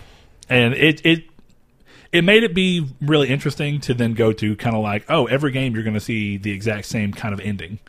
And 0.49 0.73
it 0.73 1.05
it 1.05 1.25
it 2.11 2.25
made 2.25 2.43
it 2.43 2.55
be 2.55 2.89
really 3.03 3.29
interesting 3.29 3.81
to 3.81 3.93
then 3.93 4.15
go 4.15 4.33
to 4.33 4.57
kind 4.57 4.75
of 4.75 4.83
like, 4.83 5.05
oh, 5.11 5.27
every 5.27 5.51
game 5.51 5.75
you're 5.75 5.83
going 5.83 5.95
to 5.95 6.01
see 6.01 6.39
the 6.39 6.53
exact 6.53 6.87
same 6.87 7.13
kind 7.13 7.35
of 7.35 7.41
ending. 7.41 7.81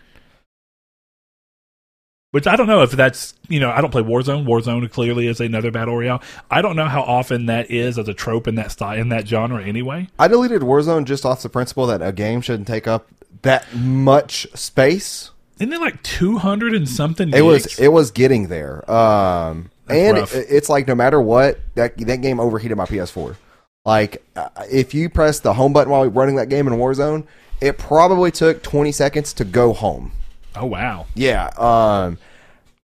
Which 2.36 2.48
I 2.48 2.58
don't 2.58 2.68
know 2.68 2.82
if 2.84 2.92
that's 2.92 3.34
you 3.48 3.62
know 3.62 3.72
I 3.72 3.80
don't 3.80 3.92
play 3.92 4.02
Warzone. 4.02 4.46
Warzone 4.46 4.92
clearly 4.92 5.28
is 5.28 5.40
another 5.40 5.72
battle 5.72 5.96
royale. 5.96 6.22
I 6.52 6.62
don't 6.62 6.76
know 6.76 6.90
how 6.90 7.02
often 7.02 7.46
that 7.46 7.72
is 7.72 7.98
as 7.98 8.10
a 8.10 8.14
trope 8.14 8.46
in 8.50 8.56
that 8.56 8.74
style 8.74 9.00
in 9.00 9.08
that 9.08 9.26
genre 9.26 9.64
anyway. 9.64 10.10
I 10.20 10.28
deleted 10.28 10.62
Warzone 10.62 11.06
just 11.06 11.26
off 11.26 11.42
the 11.44 11.48
principle 11.48 11.88
that 11.88 12.02
a 12.02 12.12
game 12.12 12.42
shouldn't 12.42 12.68
take 12.68 12.90
up 12.90 13.08
that 13.44 13.74
much 13.74 14.48
space. 14.54 15.32
Isn't 15.62 15.72
it 15.72 15.80
like 15.80 16.04
two 16.04 16.38
hundred 16.38 16.74
and 16.74 16.90
something? 16.90 17.34
It 17.34 17.40
was 17.40 17.80
it 17.80 17.88
was 17.88 18.12
getting 18.12 18.50
there. 18.50 18.84
Um, 18.92 19.72
and 19.88 20.18
it- 20.18 20.48
it's 20.50 20.68
like 20.68 20.90
no 20.90 20.96
matter 20.96 21.22
what, 21.22 21.62
that 21.76 21.98
that 22.00 22.18
game 22.22 22.42
overheated 22.42 22.76
my 22.76 22.84
PS4. 22.86 23.38
Like 23.86 24.22
uh, 24.36 24.50
if 24.70 24.94
you 24.94 25.10
press 25.10 25.40
the 25.40 25.54
home 25.54 25.72
button 25.72 25.90
while 25.90 26.06
running 26.10 26.36
that 26.36 26.50
game 26.50 26.68
in 26.68 26.74
Warzone, 26.74 27.28
it 27.62 27.78
probably 27.78 28.30
took 28.32 28.62
20 28.62 28.92
seconds 28.92 29.32
to 29.36 29.46
go 29.46 29.72
home. 29.72 30.12
Oh 30.58 30.66
wow. 30.66 31.06
Yeah, 31.16 31.48
um, 31.58 32.18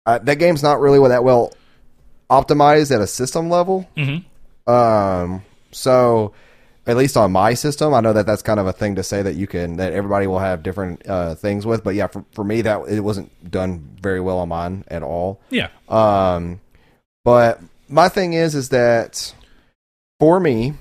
uh, 0.05 0.19
that 0.19 0.35
game's 0.39 0.63
not 0.63 0.79
really 0.79 1.07
that 1.09 1.23
well 1.23 1.53
optimized 2.29 2.93
at 2.93 3.01
a 3.01 3.07
system 3.07 3.49
level. 3.49 3.89
hmm 3.95 4.17
Um, 4.71 5.43
so 5.71 6.33
at 6.87 6.97
least 6.97 7.15
on 7.15 7.31
my 7.31 7.53
system, 7.53 7.93
I 7.93 8.01
know 8.01 8.13
that 8.13 8.25
that's 8.25 8.41
kind 8.41 8.59
of 8.59 8.67
a 8.67 8.73
thing 8.73 8.95
to 8.95 9.03
say 9.03 9.21
that 9.21 9.35
you 9.35 9.47
can 9.47 9.77
that 9.77 9.93
everybody 9.93 10.27
will 10.27 10.39
have 10.39 10.63
different 10.63 11.07
uh, 11.07 11.35
things 11.35 11.65
with. 11.65 11.83
But 11.83 11.95
yeah, 11.95 12.07
for, 12.07 12.25
for 12.33 12.43
me, 12.43 12.61
that 12.61 12.87
it 12.87 13.01
wasn't 13.01 13.51
done 13.51 13.97
very 14.01 14.19
well 14.19 14.39
on 14.39 14.49
mine 14.49 14.83
at 14.87 15.03
all. 15.03 15.39
Yeah. 15.49 15.69
Um, 15.87 16.59
but 17.23 17.61
my 17.87 18.09
thing 18.09 18.33
is, 18.33 18.55
is 18.55 18.69
that 18.69 19.33
for 20.19 20.39
me, 20.39 20.73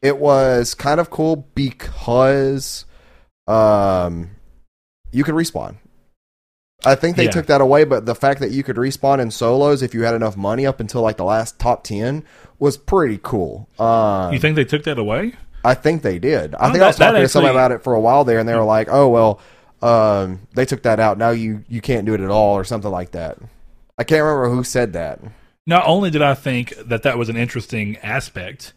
it 0.00 0.18
was 0.18 0.74
kind 0.74 0.98
of 0.98 1.10
cool 1.10 1.46
because 1.54 2.84
um, 3.46 4.30
you 5.12 5.22
could 5.24 5.34
respawn. 5.34 5.76
I 6.84 6.96
think 6.96 7.16
they 7.16 7.24
Yeah. 7.26 7.30
took 7.30 7.46
that 7.46 7.60
away, 7.60 7.84
but 7.84 8.06
the 8.06 8.14
fact 8.14 8.40
that 8.40 8.50
you 8.50 8.64
could 8.64 8.74
respawn 8.76 9.20
in 9.20 9.30
solos 9.30 9.82
if 9.82 9.94
you 9.94 10.02
had 10.02 10.14
enough 10.14 10.36
money 10.36 10.66
up 10.66 10.80
until 10.80 11.00
like 11.02 11.16
the 11.16 11.24
last 11.24 11.58
top 11.60 11.84
ten 11.84 12.24
was 12.58 12.76
pretty 12.76 13.20
cool. 13.22 13.68
Um, 13.78 14.32
You 14.32 14.40
think 14.40 14.56
they 14.56 14.64
took 14.64 14.82
that 14.84 14.98
away? 14.98 15.34
I 15.64 15.74
think 15.74 16.02
they 16.02 16.18
did. 16.18 16.56
I 16.56 16.68
Oh, 16.68 16.72
think 16.72 16.82
I 16.82 16.88
was 16.88 16.96
that- 16.96 17.04
that 17.06 17.10
talking 17.12 17.22
to 17.22 17.28
somebody 17.28 17.54
about 17.54 17.70
it 17.70 17.84
for 17.84 17.94
a 17.94 18.00
while 18.00 18.24
there, 18.24 18.40
and 18.40 18.48
they 18.48 18.54
were 18.56 18.64
like, 18.64 18.88
"Oh 18.90 19.06
well, 19.08 19.38
um, 19.80 20.40
they 20.56 20.64
took 20.64 20.82
that 20.82 20.98
out. 20.98 21.18
Now 21.18 21.30
you 21.30 21.62
you 21.68 21.80
can't 21.80 22.04
do 22.04 22.14
it 22.14 22.20
at 22.20 22.30
all, 22.30 22.54
or 22.56 22.64
something 22.64 22.90
like 22.90 23.12
that." 23.12 23.38
I 23.96 24.02
can't 24.04 24.22
remember 24.24 24.48
who 24.48 24.64
said 24.64 24.92
that. 24.94 25.20
Not 25.66 25.84
only 25.86 26.10
did 26.10 26.22
I 26.22 26.34
think 26.34 26.74
that 26.84 27.04
that 27.04 27.16
was 27.16 27.28
an 27.28 27.36
interesting 27.36 27.96
aspect, 28.02 28.72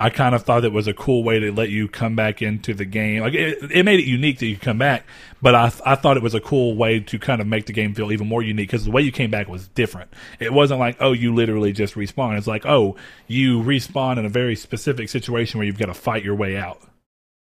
I 0.00 0.10
kind 0.10 0.34
of 0.34 0.42
thought 0.42 0.64
it 0.64 0.72
was 0.72 0.88
a 0.88 0.92
cool 0.92 1.22
way 1.22 1.38
to 1.38 1.52
let 1.52 1.70
you 1.70 1.86
come 1.86 2.16
back 2.16 2.42
into 2.42 2.74
the 2.74 2.84
game. 2.84 3.22
Like 3.22 3.34
it, 3.34 3.70
it 3.70 3.84
made 3.84 4.00
it 4.00 4.06
unique 4.06 4.40
that 4.40 4.46
you 4.46 4.56
come 4.56 4.76
back, 4.78 5.04
but 5.40 5.54
I 5.54 5.66
I 5.86 5.94
thought 5.94 6.16
it 6.16 6.22
was 6.22 6.34
a 6.34 6.40
cool 6.40 6.74
way 6.74 6.98
to 6.98 7.18
kind 7.18 7.40
of 7.40 7.46
make 7.46 7.66
the 7.66 7.72
game 7.72 7.94
feel 7.94 8.10
even 8.10 8.26
more 8.26 8.42
unique 8.42 8.68
because 8.70 8.84
the 8.84 8.90
way 8.90 9.02
you 9.02 9.12
came 9.12 9.30
back 9.30 9.48
was 9.48 9.68
different. 9.68 10.12
It 10.40 10.52
wasn't 10.52 10.80
like 10.80 10.96
oh 11.00 11.12
you 11.12 11.32
literally 11.32 11.72
just 11.72 11.94
respawn. 11.94 12.36
It's 12.36 12.48
like 12.48 12.66
oh 12.66 12.96
you 13.28 13.62
respawn 13.62 14.18
in 14.18 14.24
a 14.26 14.28
very 14.28 14.56
specific 14.56 15.08
situation 15.08 15.58
where 15.58 15.66
you've 15.66 15.78
got 15.78 15.86
to 15.86 15.94
fight 15.94 16.24
your 16.24 16.34
way 16.34 16.56
out. 16.56 16.82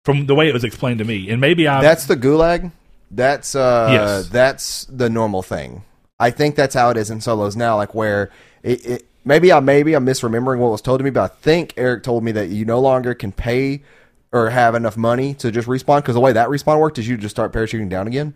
From 0.06 0.28
the 0.28 0.36
way 0.36 0.48
it 0.48 0.54
was 0.54 0.64
explained 0.64 1.00
to 1.00 1.06
me, 1.06 1.30
and 1.30 1.42
maybe 1.42 1.68
I 1.68 1.82
That's 1.82 2.06
the 2.06 2.18
gulag. 2.18 2.72
That's 3.10 3.56
uh, 3.56 3.90
Yes. 3.92 4.30
that's 4.30 4.86
the 4.86 5.10
normal 5.10 5.42
thing. 5.42 5.84
I 6.20 6.30
think 6.30 6.56
that's 6.56 6.76
how 6.76 6.90
it 6.90 6.98
is 6.98 7.10
in 7.10 7.20
solos 7.22 7.56
now. 7.56 7.78
Like 7.78 7.96
where 7.96 8.30
it, 8.62 8.86
it 8.86 9.06
maybe 9.26 9.52
I 9.52 9.60
maybe 9.60 9.94
I'm 9.96 10.06
misremembering 10.06 10.60
what 10.60 10.72
was 10.72 10.82
told 10.82 11.00
to 11.00 11.04
me, 11.04 11.10
but 11.10 11.32
I 11.32 11.34
think 11.36 11.74
Eric 11.78 12.04
told 12.04 12.24
me 12.24 12.32
that 12.34 12.50
you 12.50 12.66
no 12.66 12.80
longer 12.80 13.14
can 13.14 13.32
pay 13.32 13.84
or 14.32 14.50
have 14.50 14.74
enough 14.76 14.98
money 14.98 15.34
to 15.36 15.52
just 15.52 15.68
respawn 15.68 15.98
because 15.98 16.16
the 16.16 16.20
way 16.22 16.34
that 16.34 16.50
respawn 16.50 16.80
worked 16.80 16.98
is 17.00 17.08
you 17.08 17.18
just 17.18 17.36
start 17.36 17.54
parachuting 17.54 17.90
down 17.90 18.08
again, 18.08 18.36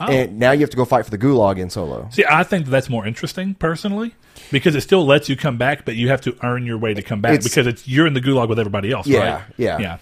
Oh. 0.00 0.06
and 0.06 0.38
now 0.38 0.50
you 0.52 0.60
have 0.60 0.70
to 0.70 0.76
go 0.76 0.84
fight 0.84 1.04
for 1.04 1.10
the 1.10 1.18
gulag 1.18 1.58
in 1.58 1.68
solo. 1.70 2.08
See, 2.10 2.24
I 2.28 2.42
think 2.42 2.66
that's 2.66 2.88
more 2.88 3.06
interesting 3.06 3.54
personally 3.54 4.14
because 4.50 4.74
it 4.74 4.80
still 4.80 5.04
lets 5.04 5.28
you 5.28 5.36
come 5.36 5.58
back, 5.58 5.84
but 5.84 5.94
you 5.94 6.08
have 6.08 6.20
to 6.22 6.36
earn 6.42 6.64
your 6.66 6.78
way 6.78 6.94
to 6.94 7.02
come 7.02 7.20
back 7.20 7.32
It's- 7.34 7.44
because 7.44 7.66
it's 7.66 7.86
you're 7.86 8.06
in 8.06 8.14
the 8.14 8.20
gulag 8.22 8.48
with 8.48 8.58
everybody 8.58 8.90
else, 8.92 9.06
Yeah, 9.06 9.18
right? 9.34 9.42
yeah. 9.58 9.78
yeah. 9.78 9.98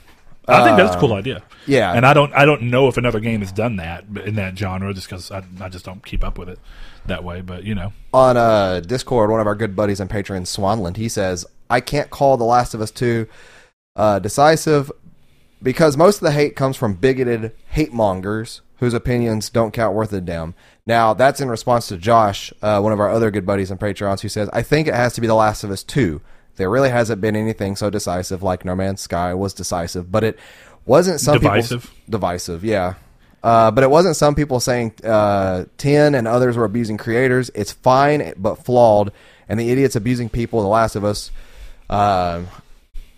I 0.50 0.64
think 0.64 0.78
that's 0.78 0.96
a 0.96 0.98
cool 0.98 1.12
um, 1.12 1.18
idea. 1.18 1.42
Yeah, 1.66 1.92
And 1.92 2.06
I 2.06 2.14
don't, 2.14 2.32
I 2.32 2.46
don't 2.46 2.62
know 2.62 2.88
if 2.88 2.96
another 2.96 3.20
game 3.20 3.40
has 3.40 3.52
done 3.52 3.76
that 3.76 4.04
in 4.24 4.36
that 4.36 4.56
genre, 4.56 4.94
just 4.94 5.06
because 5.06 5.30
I, 5.30 5.42
I 5.60 5.68
just 5.68 5.84
don't 5.84 6.02
keep 6.06 6.24
up 6.24 6.38
with 6.38 6.48
it 6.48 6.58
that 7.06 7.24
way. 7.24 7.40
But 7.40 7.64
you 7.64 7.74
know, 7.74 7.92
on 8.12 8.36
uh, 8.36 8.80
Discord, 8.80 9.30
one 9.30 9.40
of 9.40 9.46
our 9.46 9.54
good 9.54 9.74
buddies 9.76 10.00
and 10.00 10.10
patrons, 10.10 10.54
Swanland, 10.54 10.96
he 10.96 11.08
says, 11.08 11.46
I 11.70 11.80
can't 11.80 12.10
call 12.10 12.36
The 12.36 12.44
Last 12.44 12.74
of 12.74 12.80
Us 12.80 12.90
2 12.90 13.26
uh, 13.96 14.18
decisive, 14.20 14.90
because 15.62 15.96
most 15.96 16.16
of 16.16 16.22
the 16.22 16.32
hate 16.32 16.56
comes 16.56 16.76
from 16.76 16.94
bigoted 16.94 17.52
hate 17.70 17.92
mongers 17.92 18.60
whose 18.76 18.94
opinions 18.94 19.50
don't 19.50 19.72
count 19.72 19.94
worth 19.94 20.12
a 20.12 20.20
damn. 20.20 20.54
Now, 20.86 21.12
that's 21.12 21.40
in 21.40 21.48
response 21.48 21.88
to 21.88 21.96
Josh, 21.96 22.52
uh, 22.62 22.80
one 22.80 22.92
of 22.92 23.00
our 23.00 23.10
other 23.10 23.30
good 23.30 23.44
buddies 23.44 23.70
and 23.70 23.80
Patreons, 23.80 24.20
who 24.20 24.28
says, 24.28 24.48
I 24.52 24.62
think 24.62 24.86
it 24.86 24.94
has 24.94 25.14
to 25.14 25.20
be 25.20 25.26
The 25.26 25.34
Last 25.34 25.64
of 25.64 25.70
Us 25.70 25.82
2. 25.82 26.20
There 26.56 26.70
really 26.70 26.90
hasn't 26.90 27.20
been 27.20 27.36
anything 27.36 27.76
so 27.76 27.90
decisive 27.90 28.42
like 28.42 28.64
No 28.64 28.74
Man's 28.76 29.00
Sky 29.00 29.34
was 29.34 29.52
decisive, 29.52 30.10
but 30.10 30.24
it 30.24 30.38
wasn't 30.86 31.20
some 31.20 31.38
Divisive. 31.38 31.92
divisive, 32.08 32.64
yeah. 32.64 32.94
Uh, 33.42 33.70
but 33.70 33.84
it 33.84 33.90
wasn't 33.90 34.16
some 34.16 34.34
people 34.34 34.60
saying 34.60 34.92
uh, 35.04 35.64
10 35.78 36.14
and 36.14 36.26
others 36.26 36.56
were 36.56 36.64
abusing 36.64 36.96
creators. 36.96 37.50
It's 37.54 37.72
fine, 37.72 38.32
but 38.36 38.64
flawed. 38.64 39.12
And 39.48 39.58
the 39.58 39.70
idiots 39.70 39.96
abusing 39.96 40.28
people, 40.28 40.60
The 40.62 40.68
Last 40.68 40.96
of 40.96 41.04
Us. 41.04 41.30
Um 41.88 42.48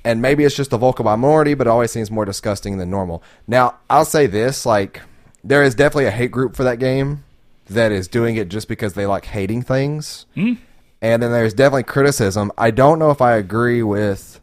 and 0.04 0.22
maybe 0.22 0.44
it's 0.44 0.56
just 0.56 0.72
a 0.72 0.78
vocal 0.78 1.04
minority, 1.04 1.52
but 1.54 1.66
it 1.66 1.70
always 1.70 1.90
seems 1.90 2.10
more 2.10 2.24
disgusting 2.24 2.78
than 2.78 2.88
normal. 2.90 3.22
Now, 3.46 3.76
I'll 3.90 4.06
say 4.06 4.26
this: 4.26 4.64
like, 4.64 5.02
there 5.44 5.62
is 5.62 5.74
definitely 5.74 6.06
a 6.06 6.10
hate 6.10 6.30
group 6.30 6.56
for 6.56 6.64
that 6.64 6.78
game 6.78 7.24
that 7.66 7.92
is 7.92 8.08
doing 8.08 8.36
it 8.36 8.48
just 8.48 8.66
because 8.66 8.94
they 8.94 9.04
like 9.06 9.26
hating 9.26 9.60
things, 9.62 10.24
Hmm. 10.34 10.54
and 11.02 11.22
then 11.22 11.32
there's 11.32 11.52
definitely 11.52 11.82
criticism. 11.82 12.50
I 12.56 12.70
don't 12.70 12.98
know 12.98 13.10
if 13.10 13.20
I 13.20 13.32
agree 13.36 13.82
with. 13.82 14.40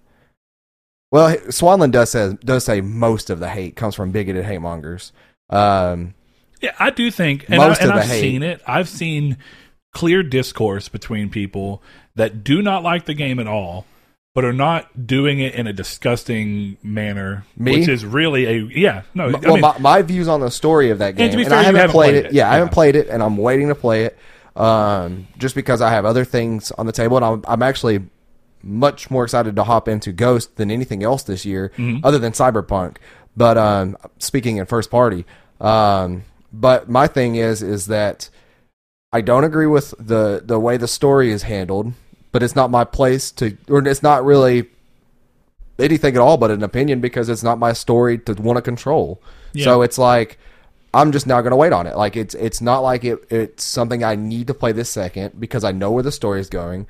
Well, 1.12 1.36
Swanland 1.50 1.92
does 1.92 2.12
say 2.12 2.38
does 2.46 2.66
say 2.66 2.82
most 2.82 3.30
of 3.32 3.40
the 3.40 3.50
hate 3.50 3.76
comes 3.76 3.96
from 3.96 4.12
bigoted 4.12 4.46
hate 4.46 4.62
mongers. 4.62 5.12
Um, 5.50 6.14
Yeah, 6.62 6.72
I 6.80 6.90
do 6.90 7.10
think, 7.12 7.46
and, 7.50 7.58
Most 7.58 7.82
I, 7.82 7.84
and 7.84 7.92
of 7.92 7.98
the 7.98 8.02
I've 8.04 8.10
hate. 8.10 8.22
seen 8.22 8.44
it. 8.44 8.62
I've 8.68 8.90
seen 8.90 9.38
clear 9.94 10.24
discourse 10.24 10.90
between 10.90 11.30
people 11.30 11.82
that 12.16 12.44
do 12.44 12.62
not 12.62 12.84
like 12.84 13.06
the 13.06 13.14
game 13.14 13.40
at 13.40 13.48
all, 13.48 13.86
but 14.36 14.44
are 14.46 14.54
not 14.54 15.08
doing 15.08 15.40
it 15.40 15.56
in 15.56 15.66
a 15.68 15.74
disgusting 15.74 16.78
manner, 16.84 17.46
Me? 17.56 17.80
which 17.80 17.88
is 17.88 18.06
really 18.06 18.46
a 18.46 18.54
yeah. 18.76 19.04
No, 19.16 19.30
I 19.30 19.32
well, 19.32 19.54
mean, 19.54 19.62
my, 19.62 19.78
my 19.80 20.02
views 20.04 20.28
on 20.28 20.40
the 20.42 20.52
story 20.52 20.90
of 20.92 21.00
that 21.00 21.16
game, 21.16 21.30
And 21.30 21.38
be 21.38 21.44
and 21.46 21.54
I 21.54 21.64
haven't, 21.64 21.76
haven't 21.82 21.92
played, 21.94 22.10
played 22.12 22.16
it. 22.16 22.26
it. 22.28 22.34
Yeah, 22.34 22.50
I 22.50 22.56
haven't 22.56 22.72
played 22.74 22.96
it, 22.96 23.08
and 23.08 23.24
I'm 23.24 23.38
waiting 23.38 23.68
to 23.70 23.76
play 23.76 24.06
it. 24.06 24.18
Um, 24.56 25.28
just 25.38 25.54
because 25.54 25.82
I 25.82 25.90
have 25.92 26.06
other 26.06 26.26
things 26.26 26.72
on 26.72 26.86
the 26.88 26.92
table, 26.92 27.18
and 27.18 27.26
I'm, 27.26 27.44
I'm 27.48 27.62
actually 27.64 28.02
much 28.64 29.12
more 29.12 29.24
excited 29.24 29.56
to 29.56 29.64
hop 29.64 29.88
into 29.88 30.12
Ghost 30.12 30.56
than 30.56 30.72
anything 30.72 31.04
else 31.04 31.24
this 31.24 31.46
year, 31.46 31.72
Mm-hmm. 31.78 32.04
other 32.06 32.18
than 32.20 32.32
Cyberpunk. 32.34 32.98
But 33.38 33.58
um, 33.58 33.96
speaking 34.18 34.58
in 34.58 34.66
first 34.66 34.90
party, 34.90 35.24
um, 35.62 36.24
but 36.52 36.90
my 36.90 37.08
thing 37.08 37.36
is 37.36 37.62
is 37.62 37.86
that 37.86 38.30
I 39.14 39.22
don't 39.22 39.44
agree 39.44 39.68
with 39.68 39.94
the 40.00 40.42
the 40.44 40.60
way 40.60 40.78
the 40.78 40.88
story 40.88 41.32
is 41.32 41.44
handled, 41.44 41.94
but 42.32 42.42
it's 42.42 42.56
not 42.56 42.72
my 42.72 42.84
place 42.84 43.32
to, 43.34 43.56
or 43.70 43.88
it's 43.88 44.02
not 44.02 44.26
really 44.26 44.66
anything 45.80 46.16
at 46.16 46.20
all 46.20 46.38
but 46.38 46.50
an 46.50 46.64
opinion 46.64 47.00
because 47.00 47.30
it's 47.30 47.44
not 47.44 47.60
my 47.60 47.72
story 47.74 48.18
to 48.18 48.34
want 48.34 48.58
to 48.58 48.62
control. 48.64 49.22
Yeah. 49.54 49.66
So 49.66 49.82
it's 49.84 50.00
like 50.00 50.40
I'm 50.94 51.12
just 51.12 51.28
now 51.28 51.40
going 51.42 51.52
to 51.52 51.58
wait 51.58 51.74
on 51.74 51.86
it. 51.86 51.96
Like 51.96 52.16
it's 52.16 52.34
it's 52.34 52.60
not 52.60 52.80
like 52.80 53.04
it 53.04 53.24
it's 53.30 53.64
something 53.64 54.04
I 54.04 54.16
need 54.16 54.48
to 54.48 54.56
play 54.56 54.72
this 54.72 54.90
second 54.90 55.40
because 55.40 55.64
I 55.64 55.72
know 55.72 55.92
where 55.92 56.04
the 56.04 56.12
story 56.12 56.40
is 56.40 56.50
going. 56.50 56.88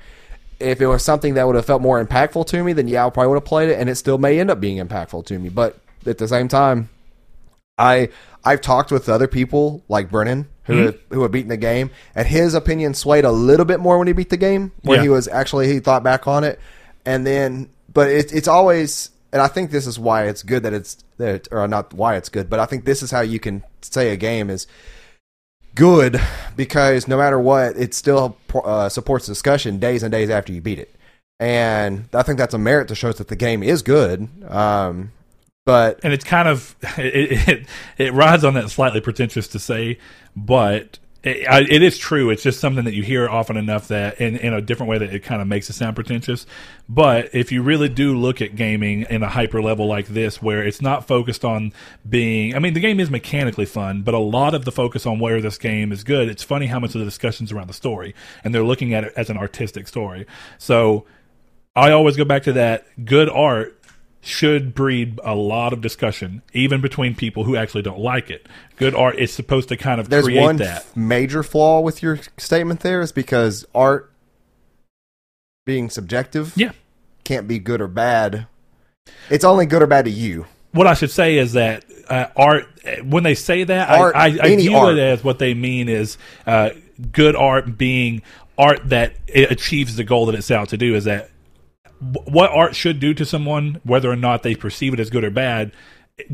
If 0.60 0.80
it 0.80 0.86
was 0.86 1.04
something 1.04 1.34
that 1.34 1.46
would 1.46 1.56
have 1.56 1.66
felt 1.66 1.82
more 1.82 2.02
impactful 2.02 2.46
to 2.46 2.64
me, 2.64 2.72
then 2.72 2.88
yeah, 2.88 3.06
I 3.06 3.10
probably 3.10 3.28
would 3.28 3.36
have 3.36 3.44
played 3.44 3.68
it, 3.68 3.78
and 3.78 3.88
it 3.88 3.94
still 3.96 4.18
may 4.18 4.40
end 4.40 4.50
up 4.50 4.60
being 4.60 4.84
impactful 4.84 5.26
to 5.26 5.38
me. 5.38 5.50
But 5.50 5.78
at 6.08 6.18
the 6.18 6.28
same 6.28 6.48
time, 6.48 6.88
I 7.78 8.08
I've 8.44 8.60
talked 8.60 8.90
with 8.90 9.08
other 9.08 9.28
people 9.28 9.82
like 9.88 10.10
Brennan 10.10 10.48
who 10.64 10.76
have, 10.78 10.98
who 11.10 11.22
have 11.22 11.32
beaten 11.32 11.48
the 11.48 11.56
game, 11.56 11.90
and 12.14 12.26
his 12.26 12.54
opinion 12.54 12.94
swayed 12.94 13.24
a 13.24 13.32
little 13.32 13.64
bit 13.64 13.80
more 13.80 13.98
when 13.98 14.06
he 14.06 14.12
beat 14.12 14.28
the 14.30 14.36
game, 14.36 14.72
when 14.82 14.96
Yeah. 14.98 15.02
he 15.04 15.08
was 15.08 15.26
actually 15.28 15.66
he 15.72 15.80
thought 15.80 16.02
back 16.02 16.26
on 16.26 16.44
it, 16.44 16.58
and 17.06 17.26
then 17.26 17.70
but 17.92 18.08
it, 18.10 18.32
it's 18.32 18.48
always 18.48 19.10
and 19.32 19.42
I 19.42 19.48
think 19.48 19.70
this 19.70 19.86
is 19.86 19.98
why 19.98 20.24
it's 20.26 20.42
good 20.42 20.62
that 20.62 20.72
it's 20.72 21.02
that 21.18 21.48
or 21.50 21.66
not 21.68 21.92
why 21.94 22.16
it's 22.16 22.28
good, 22.28 22.48
but 22.50 22.60
I 22.60 22.66
think 22.66 22.84
this 22.84 23.02
is 23.02 23.10
how 23.10 23.20
you 23.20 23.38
can 23.40 23.62
say 23.82 24.10
a 24.12 24.16
game 24.16 24.50
is 24.50 24.66
good 25.74 26.20
because 26.56 27.06
no 27.08 27.16
matter 27.16 27.38
what, 27.38 27.76
it 27.76 27.94
still 27.94 28.36
uh, 28.64 28.88
supports 28.88 29.26
discussion 29.26 29.78
days 29.78 30.02
and 30.02 30.10
days 30.12 30.30
after 30.30 30.52
you 30.52 30.60
beat 30.60 30.78
it. 30.78 30.94
And 31.40 32.08
I 32.12 32.22
think 32.22 32.38
that's 32.38 32.54
a 32.54 32.58
merit 32.58 32.88
to 32.88 32.94
show 32.96 33.12
that 33.12 33.28
the 33.28 33.36
game 33.36 33.62
is 33.62 33.82
good. 33.82 34.28
Um, 34.50 35.12
but 35.68 36.00
and 36.02 36.14
it's 36.14 36.24
kind 36.24 36.48
of 36.48 36.74
it, 36.96 37.46
it 37.46 37.66
it 37.98 38.14
rides 38.14 38.42
on 38.42 38.54
that 38.54 38.70
slightly 38.70 39.02
pretentious 39.02 39.46
to 39.48 39.58
say, 39.58 39.98
but 40.34 40.98
it, 41.22 41.46
I, 41.46 41.60
it 41.60 41.82
is 41.82 41.98
true. 41.98 42.30
It's 42.30 42.42
just 42.42 42.58
something 42.58 42.86
that 42.86 42.94
you 42.94 43.02
hear 43.02 43.28
often 43.28 43.58
enough 43.58 43.88
that 43.88 44.18
in 44.18 44.38
in 44.38 44.54
a 44.54 44.62
different 44.62 44.88
way 44.88 44.96
that 44.96 45.12
it 45.12 45.22
kind 45.22 45.42
of 45.42 45.46
makes 45.46 45.68
it 45.68 45.74
sound 45.74 45.94
pretentious. 45.94 46.46
But 46.88 47.34
if 47.34 47.52
you 47.52 47.60
really 47.60 47.90
do 47.90 48.16
look 48.16 48.40
at 48.40 48.56
gaming 48.56 49.04
in 49.10 49.22
a 49.22 49.28
hyper 49.28 49.60
level 49.60 49.86
like 49.86 50.06
this, 50.06 50.40
where 50.40 50.64
it's 50.64 50.80
not 50.80 51.06
focused 51.06 51.44
on 51.44 51.74
being, 52.08 52.56
I 52.56 52.60
mean, 52.60 52.72
the 52.72 52.80
game 52.80 52.98
is 52.98 53.10
mechanically 53.10 53.66
fun, 53.66 54.00
but 54.00 54.14
a 54.14 54.18
lot 54.18 54.54
of 54.54 54.64
the 54.64 54.72
focus 54.72 55.04
on 55.04 55.18
where 55.18 55.42
this 55.42 55.58
game 55.58 55.92
is 55.92 56.02
good. 56.02 56.30
It's 56.30 56.42
funny 56.42 56.68
how 56.68 56.80
much 56.80 56.94
of 56.94 57.00
the 57.00 57.04
discussions 57.04 57.52
around 57.52 57.66
the 57.66 57.74
story, 57.74 58.14
and 58.42 58.54
they're 58.54 58.64
looking 58.64 58.94
at 58.94 59.04
it 59.04 59.12
as 59.18 59.28
an 59.28 59.36
artistic 59.36 59.86
story. 59.86 60.24
So 60.56 61.04
I 61.76 61.90
always 61.90 62.16
go 62.16 62.24
back 62.24 62.44
to 62.44 62.54
that. 62.54 62.86
Good 63.04 63.28
art 63.28 63.77
should 64.20 64.74
breed 64.74 65.18
a 65.24 65.34
lot 65.34 65.72
of 65.72 65.80
discussion, 65.80 66.42
even 66.52 66.80
between 66.80 67.14
people 67.14 67.44
who 67.44 67.56
actually 67.56 67.82
don't 67.82 68.00
like 68.00 68.30
it. 68.30 68.46
Good 68.76 68.94
art 68.94 69.18
is 69.18 69.32
supposed 69.32 69.68
to 69.70 69.76
kind 69.76 70.00
of 70.00 70.08
there's 70.08 70.24
create 70.24 70.40
one 70.42 70.56
that. 70.56 70.78
f- 70.78 70.96
major 70.96 71.42
flaw 71.42 71.80
with 71.80 72.02
your 72.02 72.18
statement 72.36 72.80
there 72.80 73.00
is 73.00 73.12
because 73.12 73.64
art 73.74 74.12
being 75.66 75.90
subjective 75.90 76.52
Yeah. 76.56 76.72
can't 77.24 77.46
be 77.46 77.58
good 77.58 77.80
or 77.80 77.88
bad. 77.88 78.46
It's 79.30 79.44
only 79.44 79.66
good 79.66 79.82
or 79.82 79.86
bad 79.86 80.04
to 80.06 80.10
you. 80.10 80.46
What 80.72 80.86
I 80.86 80.94
should 80.94 81.10
say 81.10 81.36
is 81.38 81.52
that 81.54 81.84
uh, 82.08 82.26
art, 82.36 82.66
when 83.04 83.22
they 83.22 83.34
say 83.34 83.64
that, 83.64 83.88
Art, 83.90 84.14
I, 84.16 84.26
I, 84.26 84.38
I 84.42 84.56
view 84.56 84.76
art. 84.76 84.94
it 84.94 84.98
as 85.00 85.24
what 85.24 85.38
they 85.38 85.54
mean 85.54 85.88
is 85.88 86.16
uh, 86.46 86.70
good 87.12 87.36
art 87.36 87.76
being 87.78 88.22
art 88.56 88.80
that 88.88 89.14
it 89.26 89.50
achieves 89.50 89.96
the 89.96 90.04
goal 90.04 90.26
that 90.26 90.34
it's 90.34 90.50
out 90.50 90.70
to 90.70 90.76
do. 90.76 90.94
Is 90.94 91.04
that 91.04 91.30
what 92.00 92.50
art 92.50 92.74
should 92.76 93.00
do 93.00 93.14
to 93.14 93.24
someone, 93.24 93.80
whether 93.84 94.10
or 94.10 94.16
not 94.16 94.42
they 94.42 94.54
perceive 94.54 94.94
it 94.94 95.00
as 95.00 95.10
good 95.10 95.24
or 95.24 95.30
bad? 95.30 95.72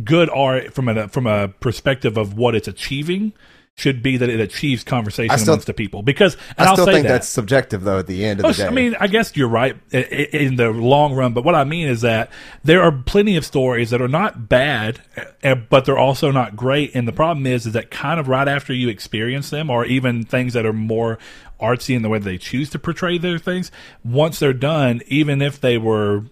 Good 0.02 0.30
art, 0.30 0.72
from 0.72 0.88
a 0.88 1.08
from 1.08 1.26
a 1.26 1.48
perspective 1.48 2.16
of 2.16 2.34
what 2.38 2.54
it's 2.54 2.68
achieving, 2.68 3.32
should 3.76 4.02
be 4.02 4.16
that 4.16 4.30
it 4.30 4.40
achieves 4.40 4.82
conversation 4.84 5.36
still- 5.36 5.54
amongst 5.54 5.66
the 5.66 5.74
people. 5.74 6.02
Because 6.02 6.36
and 6.56 6.68
I 6.68 6.72
still 6.72 6.86
say 6.86 6.92
think 6.94 7.06
that. 7.06 7.12
that's 7.12 7.28
subjective 7.28 7.82
though. 7.82 7.98
At 7.98 8.06
the 8.06 8.24
end 8.24 8.40
of 8.40 8.46
Oh, 8.46 8.52
the 8.52 8.62
day, 8.62 8.66
I 8.66 8.70
mean, 8.70 8.96
I 8.98 9.08
guess 9.08 9.36
you're 9.36 9.48
right 9.48 9.76
in 9.92 10.56
the 10.56 10.70
long 10.70 11.12
run, 11.14 11.34
but 11.34 11.44
what 11.44 11.54
I 11.54 11.64
mean 11.64 11.88
is 11.88 12.00
that 12.00 12.30
there 12.62 12.82
are 12.82 12.92
plenty 12.92 13.36
of 13.36 13.44
stories 13.44 13.90
that 13.90 14.00
are 14.00 14.08
not 14.08 14.48
bad, 14.48 15.00
uh, 15.42 15.54
but 15.56 15.84
they're 15.84 15.98
also 15.98 16.30
not 16.30 16.56
great. 16.56 16.94
And 16.94 17.06
the 17.06 17.12
problem 17.12 17.46
is, 17.46 17.66
is 17.66 17.72
that 17.74 17.90
kind 17.90 18.18
of 18.18 18.28
right 18.28 18.48
after 18.48 18.72
you 18.72 18.88
experience 18.88 19.50
them, 19.50 19.68
or 19.68 19.84
even 19.84 20.24
things 20.24 20.54
that 20.54 20.64
are 20.64 20.72
more 20.72 21.18
artsy 21.64 21.96
in 21.96 22.02
the 22.02 22.08
way 22.08 22.18
they 22.18 22.38
choose 22.38 22.70
to 22.70 22.78
portray 22.78 23.18
their 23.18 23.38
things, 23.38 23.70
once 24.04 24.38
they're 24.38 24.52
done, 24.52 25.00
even 25.06 25.40
if 25.40 25.60
they 25.60 25.78
were 25.78 26.24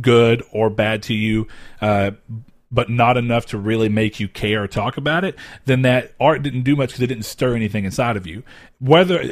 good 0.00 0.42
or 0.52 0.70
bad 0.70 1.02
to 1.04 1.14
you, 1.14 1.46
uh, 1.80 2.12
but 2.72 2.88
not 2.88 3.16
enough 3.16 3.46
to 3.46 3.58
really 3.58 3.88
make 3.88 4.20
you 4.20 4.28
care 4.28 4.62
or 4.62 4.68
talk 4.68 4.96
about 4.96 5.24
it, 5.24 5.34
then 5.64 5.82
that 5.82 6.12
art 6.20 6.42
didn't 6.42 6.62
do 6.62 6.76
much 6.76 6.90
because 6.90 7.02
it 7.02 7.08
didn't 7.08 7.24
stir 7.24 7.56
anything 7.56 7.84
inside 7.84 8.16
of 8.16 8.26
you. 8.26 8.44
Whether 8.78 9.24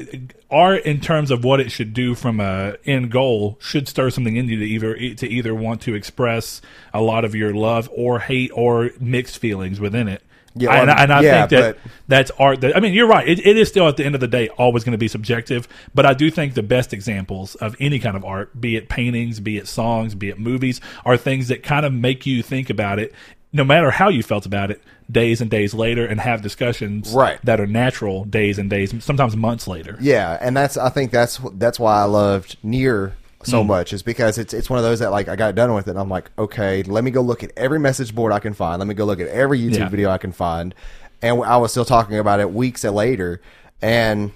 art, 0.51 0.85
in 0.85 1.01
terms 1.01 1.31
of 1.31 1.45
what 1.45 1.61
it 1.61 1.71
should 1.71 1.95
do 1.95 2.15
from 2.15 2.41
a 2.41 2.75
end 2.85 3.13
goal, 3.13 3.57
should 3.61 3.87
stir 3.87 4.11
something 4.11 4.37
in 4.37 4.49
you 4.49 4.59
to 4.59 4.65
either 4.65 5.15
to 5.15 5.29
either 5.29 5.55
want 5.55 5.81
to 5.83 5.95
express 5.95 6.61
a 6.93 7.01
lot 7.01 7.25
of 7.25 7.35
your 7.35 7.55
love 7.55 7.89
or 7.93 8.19
hate 8.19 8.51
or 8.55 8.91
mixed 8.99 9.39
feelings 9.39 9.79
within 9.79 10.09
it. 10.09 10.23
Yeah, 10.55 10.73
and, 10.73 10.89
well, 10.89 10.97
I- 10.99 11.03
and 11.03 11.13
I 11.13 11.21
yeah, 11.23 11.47
think 11.47 11.51
that 11.61 11.79
that's 12.09 12.31
art. 12.39 12.61
That 12.63 12.77
I 12.77 12.81
mean, 12.81 12.95
you're 12.95 13.07
right. 13.07 13.29
It, 13.29 13.45
it 13.47 13.57
is 13.57 13.69
still 13.69 13.87
at 13.89 13.97
the 13.97 14.05
end 14.05 14.15
of 14.15 14.21
the 14.21 14.27
day 14.29 14.49
always 14.51 14.83
going 14.85 14.93
to 14.93 14.99
be 14.99 15.09
subjective. 15.09 15.69
But 15.95 16.07
I 16.07 16.15
do 16.15 16.31
think 16.31 16.55
the 16.55 16.63
best 16.63 16.93
examples 16.93 17.55
of 17.57 17.77
any 17.79 17.99
kind 17.99 18.17
of 18.17 18.25
art, 18.25 18.61
be 18.61 18.77
it 18.77 18.89
paintings, 18.89 19.41
be 19.41 19.57
it 19.59 19.69
songs, 19.69 20.15
be 20.15 20.29
it 20.31 20.39
movies, 20.39 20.81
are 21.05 21.17
things 21.17 21.49
that 21.49 21.63
kind 21.63 21.85
of 21.87 21.93
make 21.93 22.27
you 22.27 22.43
think 22.43 22.71
about 22.71 22.99
it, 22.99 23.13
no 23.53 23.63
matter 23.65 23.91
how 23.93 24.09
you 24.09 24.23
felt 24.23 24.47
about 24.47 24.71
it, 24.71 24.83
days 25.11 25.41
and 25.41 25.51
days 25.51 25.75
later, 25.75 26.05
and 26.05 26.21
have 26.21 26.43
discussions 26.43 27.13
Right. 27.13 27.39
that 27.45 27.61
are 27.61 27.67
natural 27.67 28.25
days 28.25 28.59
and 28.59 28.69
days, 28.69 28.93
sometimes 29.05 29.37
months 29.37 29.67
later. 29.69 29.97
Yeah, 30.01 30.37
and 30.41 30.57
that's 30.57 30.77
I 30.77 30.89
think 30.91 31.13
that's 31.13 31.41
that's 31.55 31.79
why 31.79 32.01
I 32.01 32.05
loved 32.05 32.57
NieR 32.65 33.13
so 33.45 33.63
Hmm. 33.63 33.69
much 33.69 33.93
is 33.93 34.03
because 34.03 34.37
it's 34.39 34.53
it's 34.53 34.69
one 34.69 34.79
of 34.79 34.85
those 34.85 34.99
that 34.99 35.11
like 35.11 35.29
I 35.29 35.37
got 35.37 35.55
done 35.55 35.73
with 35.75 35.87
it 35.87 35.91
and 35.93 35.99
I'm 36.01 36.09
like, 36.09 36.31
okay, 36.39 36.83
let 36.83 37.05
me 37.05 37.11
go 37.11 37.21
look 37.21 37.43
at 37.45 37.53
every 37.57 37.79
message 37.79 38.15
board 38.15 38.33
I 38.33 38.39
can 38.41 38.53
find. 38.55 38.79
Let 38.81 38.89
me 38.89 38.95
go 38.95 39.05
look 39.05 39.21
at 39.21 39.29
every 39.29 39.61
YouTube 39.61 39.79
Yeah. 39.79 39.89
video 39.89 40.11
I 40.11 40.19
can 40.19 40.33
find. 40.33 40.75
And 41.23 41.43
I 41.43 41.57
was 41.57 41.71
still 41.71 41.85
talking 41.85 42.19
about 42.19 42.41
it 42.41 42.53
weeks 42.53 42.85
later 42.85 43.41
and 43.83 44.33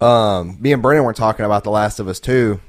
um 0.00 0.56
me 0.60 0.72
and 0.72 0.82
Brennan 0.82 1.04
were 1.04 1.12
talking 1.12 1.44
about 1.44 1.64
The 1.64 1.70
Last 1.70 1.98
of 2.00 2.08
Us 2.08 2.20
2 2.20 2.60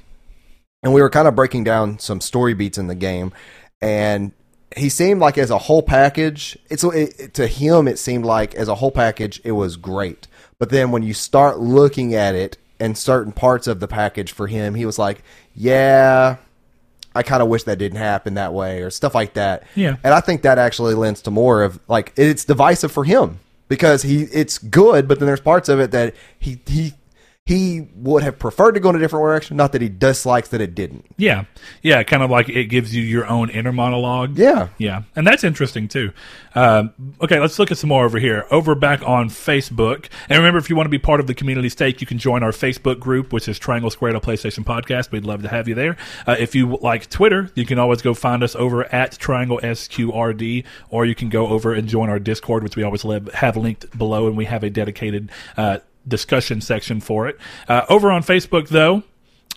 and 0.84 0.93
we 0.93 1.02
were 1.02 1.10
kind 1.10 1.28
of 1.28 1.36
breaking 1.36 1.63
down 1.63 2.00
some 2.00 2.21
story 2.21 2.54
beats 2.54 2.78
in 2.78 2.88
the 2.88 2.95
game 2.95 3.32
and 3.82 4.32
he 4.76 4.89
seemed 4.89 5.19
like 5.19 5.38
as 5.38 5.50
a 5.50 5.58
whole 5.58 5.82
package 5.84 6.58
it's 6.69 6.84
it, 6.84 7.34
to 7.34 7.47
him 7.47 7.88
it 7.88 8.00
seemed 8.00 8.26
like 8.26 8.56
as 8.56 8.67
a 8.67 8.76
whole 8.76 8.91
package 8.91 9.41
it 9.43 9.52
was 9.54 9.76
great 9.78 10.28
but 10.60 10.69
then 10.69 10.91
when 10.91 11.04
you 11.04 11.13
start 11.13 11.60
looking 11.60 12.13
at 12.15 12.34
it 12.34 12.58
and 12.79 12.97
certain 12.97 13.31
parts 13.31 13.67
of 13.67 13.79
the 13.79 13.87
package 13.87 14.31
for 14.31 14.47
him 14.47 14.75
he 14.75 14.85
was 14.85 14.99
like 14.99 15.23
yeah 15.55 16.37
I 17.17 17.23
kind 17.23 17.41
of 17.41 17.49
wish 17.49 17.63
that 17.63 17.79
didn't 17.79 17.97
happen 17.97 18.35
that 18.35 18.53
way 18.53 18.83
or 18.83 18.91
stuff 18.91 19.15
like 19.15 19.33
that. 19.33 19.63
Yeah. 19.73 19.95
And 20.03 20.13
I 20.13 20.19
think 20.19 20.43
that 20.43 20.59
actually 20.59 20.93
lends 20.93 21.23
to 21.23 21.31
more 21.31 21.63
of 21.63 21.79
like 21.87 22.13
it's 22.15 22.45
divisive 22.45 22.91
for 22.91 23.05
him 23.05 23.39
because 23.67 24.03
he 24.03 24.23
it's 24.25 24.59
good, 24.59 25.07
but 25.07 25.19
then 25.19 25.25
there's 25.25 25.41
parts 25.41 25.67
of 25.67 25.79
it 25.79 25.89
that 25.91 26.13
he 26.37 26.59
he 26.67 26.93
he 27.47 27.88
would 27.95 28.23
have 28.23 28.38
preferred 28.38 28.73
to 28.73 28.81
go 28.81 28.89
in 28.89 28.97
a 28.97 28.99
different 28.99 29.23
direction. 29.23 29.55
Not 29.55 29.71
that 29.71 29.81
he 29.81 29.88
dislikes 29.88 30.49
that 30.49 30.60
it 30.60 30.75
didn't. 30.75 31.05
Yeah, 31.15 31.45
yeah, 31.81 32.03
kind 32.03 32.21
of 32.21 32.29
like 32.29 32.49
it 32.49 32.65
gives 32.65 32.93
you 32.93 33.01
your 33.01 33.25
own 33.25 33.49
inner 33.49 33.71
monologue. 33.71 34.38
Yeah. 34.38 34.67
yeah, 34.77 35.03
and 35.15 35.25
that's 35.25 35.45
interesting 35.45 35.88
too. 35.88 36.12
Um, 36.55 36.93
okay, 37.21 37.39
let's 37.39 37.57
look 37.57 37.71
at 37.71 37.77
some 37.77 37.88
more 37.88 38.03
over 38.03 38.19
here. 38.19 38.45
Over 38.51 38.75
back 38.75 39.01
on 39.07 39.29
Facebook, 39.29 40.10
and 40.27 40.38
remember, 40.38 40.60
if 40.60 40.69
you 40.69 40.75
want 40.75 40.88
to 40.88 40.91
be 40.91 40.99
part 40.99 41.21
of 41.21 41.27
the 41.27 41.33
community 41.33 41.69
stake, 41.69 42.01
you 42.01 42.07
can 42.07 42.17
join 42.17 42.43
our 42.43 42.51
Facebook 42.51 42.99
group, 42.99 43.31
which 43.31 43.47
is 43.47 43.57
Triangle 43.57 43.89
Square 43.89 44.12
to 44.12 44.19
PlayStation 44.19 44.65
Podcast. 44.65 45.12
We'd 45.12 45.23
love 45.23 45.41
to 45.43 45.47
have 45.47 45.69
you 45.69 45.75
there. 45.75 45.95
Uh, 46.27 46.36
if 46.38 46.53
you 46.53 46.77
like 46.81 47.10
Twitter, 47.10 47.49
you 47.55 47.65
can 47.65 47.79
always 47.79 48.01
go 48.01 48.13
find 48.13 48.43
us 48.43 48.57
over 48.57 48.93
at 48.93 49.17
Triangle 49.19 49.62
SQRD, 49.63 50.65
or 50.89 51.05
you 51.05 51.15
can 51.15 51.29
go 51.29 51.47
over 51.47 51.73
and 51.73 51.88
join 51.88 52.10
our 52.10 52.19
Discord, 52.19 52.63
which 52.63 52.75
we 52.75 52.83
always 52.83 53.03
have 53.36 53.55
linked 53.55 53.97
below, 53.97 54.27
and 54.27 54.36
we 54.36 54.43
have 54.43 54.63
a 54.63 54.69
dedicated. 54.69 55.31
Uh, 55.55 55.77
discussion 56.08 56.62
section 56.62 57.00
for 57.00 57.28
it. 57.28 57.38
Uh, 57.67 57.86
over 57.89 58.12
on 58.12 58.24
Facebook, 58.24 58.70
though, 58.70 59.04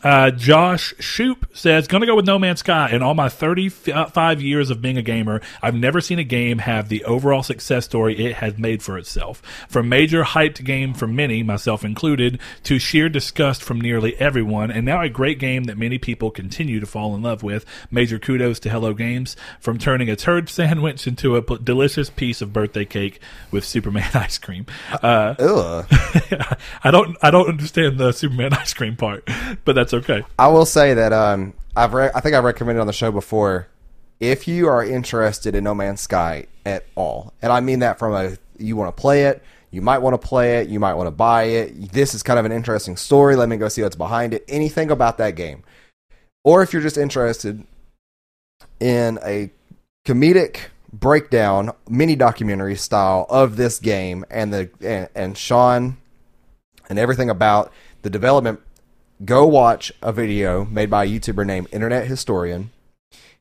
uh, 0.03 0.31
Josh 0.31 0.95
Shoop 0.99 1.47
says, 1.53 1.87
"Gonna 1.87 2.07
go 2.07 2.17
with 2.17 2.27
No 2.27 2.39
Man's 2.39 2.61
Sky. 2.61 2.91
In 2.91 3.03
all 3.03 3.15
my 3.15 3.29
35 3.29 4.41
years 4.41 4.71
of 4.71 4.81
being 4.81 4.97
a 4.97 5.03
gamer, 5.03 5.41
I've 5.63 5.75
never 5.75 6.01
seen 6.01 6.19
a 6.19 6.25
game 6.25 6.59
have 6.59 6.89
the 6.89 7.05
overall 7.05 7.43
success 7.43 7.85
story 7.85 8.19
it 8.27 8.37
has 8.37 8.59
made 8.59 8.83
for 8.83 8.97
itself. 8.99 9.43
From 9.69 9.89
major 9.89 10.23
hyped 10.25 10.65
game 10.65 10.95
for 10.95 11.07
many, 11.07 11.43
myself 11.43 11.85
included, 11.85 12.41
to 12.65 12.79
sheer 12.79 13.09
disgust 13.09 13.63
from 13.63 13.81
nearly 13.81 14.15
everyone, 14.17 14.71
and 14.71 14.87
now 14.87 15.01
a 15.03 15.09
great 15.09 15.39
game 15.39 15.65
that 15.65 15.79
many 15.79 15.99
people 15.99 16.31
continue 16.31 16.81
to 16.81 16.87
fall 16.87 17.15
in 17.15 17.23
love 17.23 17.43
with. 17.43 17.65
Major 17.91 18.19
kudos 18.19 18.59
to 18.61 18.71
Hello 18.71 18.95
Games 18.95 19.37
from 19.61 19.79
turning 19.79 20.09
a 20.09 20.17
turd 20.17 20.49
sandwich 20.49 21.07
into 21.07 21.37
a 21.37 21.59
delicious 21.59 22.11
piece 22.11 22.41
of 22.41 22.53
birthday 22.53 22.85
cake 22.85 23.21
with 23.51 23.65
Superman 23.65 24.11
ice 24.15 24.39
cream. 24.39 24.67
Uh, 25.03 25.35
Ugh. 25.39 25.87
I 26.85 26.91
don't, 26.91 27.17
I 27.23 27.31
don't 27.31 27.49
understand 27.49 27.99
the 27.99 28.13
Superman 28.13 28.53
ice 28.55 28.75
cream 28.75 28.97
part, 28.97 29.29
but 29.65 29.75
that's 29.75 29.90
okay. 29.95 30.23
I 30.39 30.49
will 30.49 30.67
say 30.67 30.95
that 30.95 31.13
um, 31.13 31.55
I've 31.77 31.95
re- 31.95 32.11
I 32.15 32.21
think 32.21 32.35
I've 32.35 32.45
recommended 32.45 32.81
on 32.81 32.87
the 32.87 32.93
show 32.93 33.13
before. 33.13 33.69
If 34.19 34.47
you 34.47 34.69
are 34.69 34.85
interested 34.85 35.55
in 35.55 35.65
No 35.65 35.75
Man's 35.75 36.03
Sky 36.03 36.47
at 36.67 36.85
all, 36.95 37.33
and 37.41 37.53
I 37.53 37.61
mean 37.61 37.79
that 37.79 37.99
from 37.99 38.13
a 38.15 38.37
you 38.59 38.77
want 38.77 38.95
to 38.95 39.01
play 39.01 39.25
it, 39.25 39.43
you 39.71 39.81
might 39.81 39.99
want 39.99 40.21
to 40.21 40.29
play 40.29 40.59
it, 40.59 40.69
you 40.69 40.79
might 40.79 40.95
want 40.95 41.07
to 41.07 41.13
buy 41.13 41.45
it. 41.45 41.93
This 41.93 42.15
is 42.15 42.23
kind 42.23 42.39
of 42.39 42.45
an 42.45 42.53
interesting 42.53 42.97
story. 42.97 43.37
Let 43.37 43.49
me 43.49 43.57
go 43.57 43.69
see 43.69 43.83
what's 43.83 43.97
behind 43.97 44.35
it. 44.35 44.45
Anything 44.49 44.91
about 44.91 45.19
that 45.19 45.37
game, 45.37 45.63
or 46.45 46.63
if 46.63 46.73
you're 46.73 46.83
just 46.83 46.99
interested 46.99 47.65
in 48.79 49.19
a 49.25 49.51
comedic 50.07 50.57
breakdown, 50.93 51.71
mini 51.89 52.17
documentary 52.17 52.77
style 52.77 53.27
of 53.31 53.57
this 53.57 53.79
game 53.79 54.25
and 54.31 54.53
the 54.53 54.71
and, 54.83 55.09
and 55.15 55.39
Sean 55.39 55.97
and 56.89 56.99
everything 56.99 57.31
about 57.31 57.73
the 58.03 58.11
development 58.11 58.61
go 59.25 59.47
watch 59.47 59.93
a 60.03 60.13
video 60.13 60.65
made 60.67 60.91
by 60.91 61.05
a 61.05 61.09
YouTuber 61.09 61.47
named 61.47 61.69
Internet 61.73 62.07
Historian. 62.07 62.71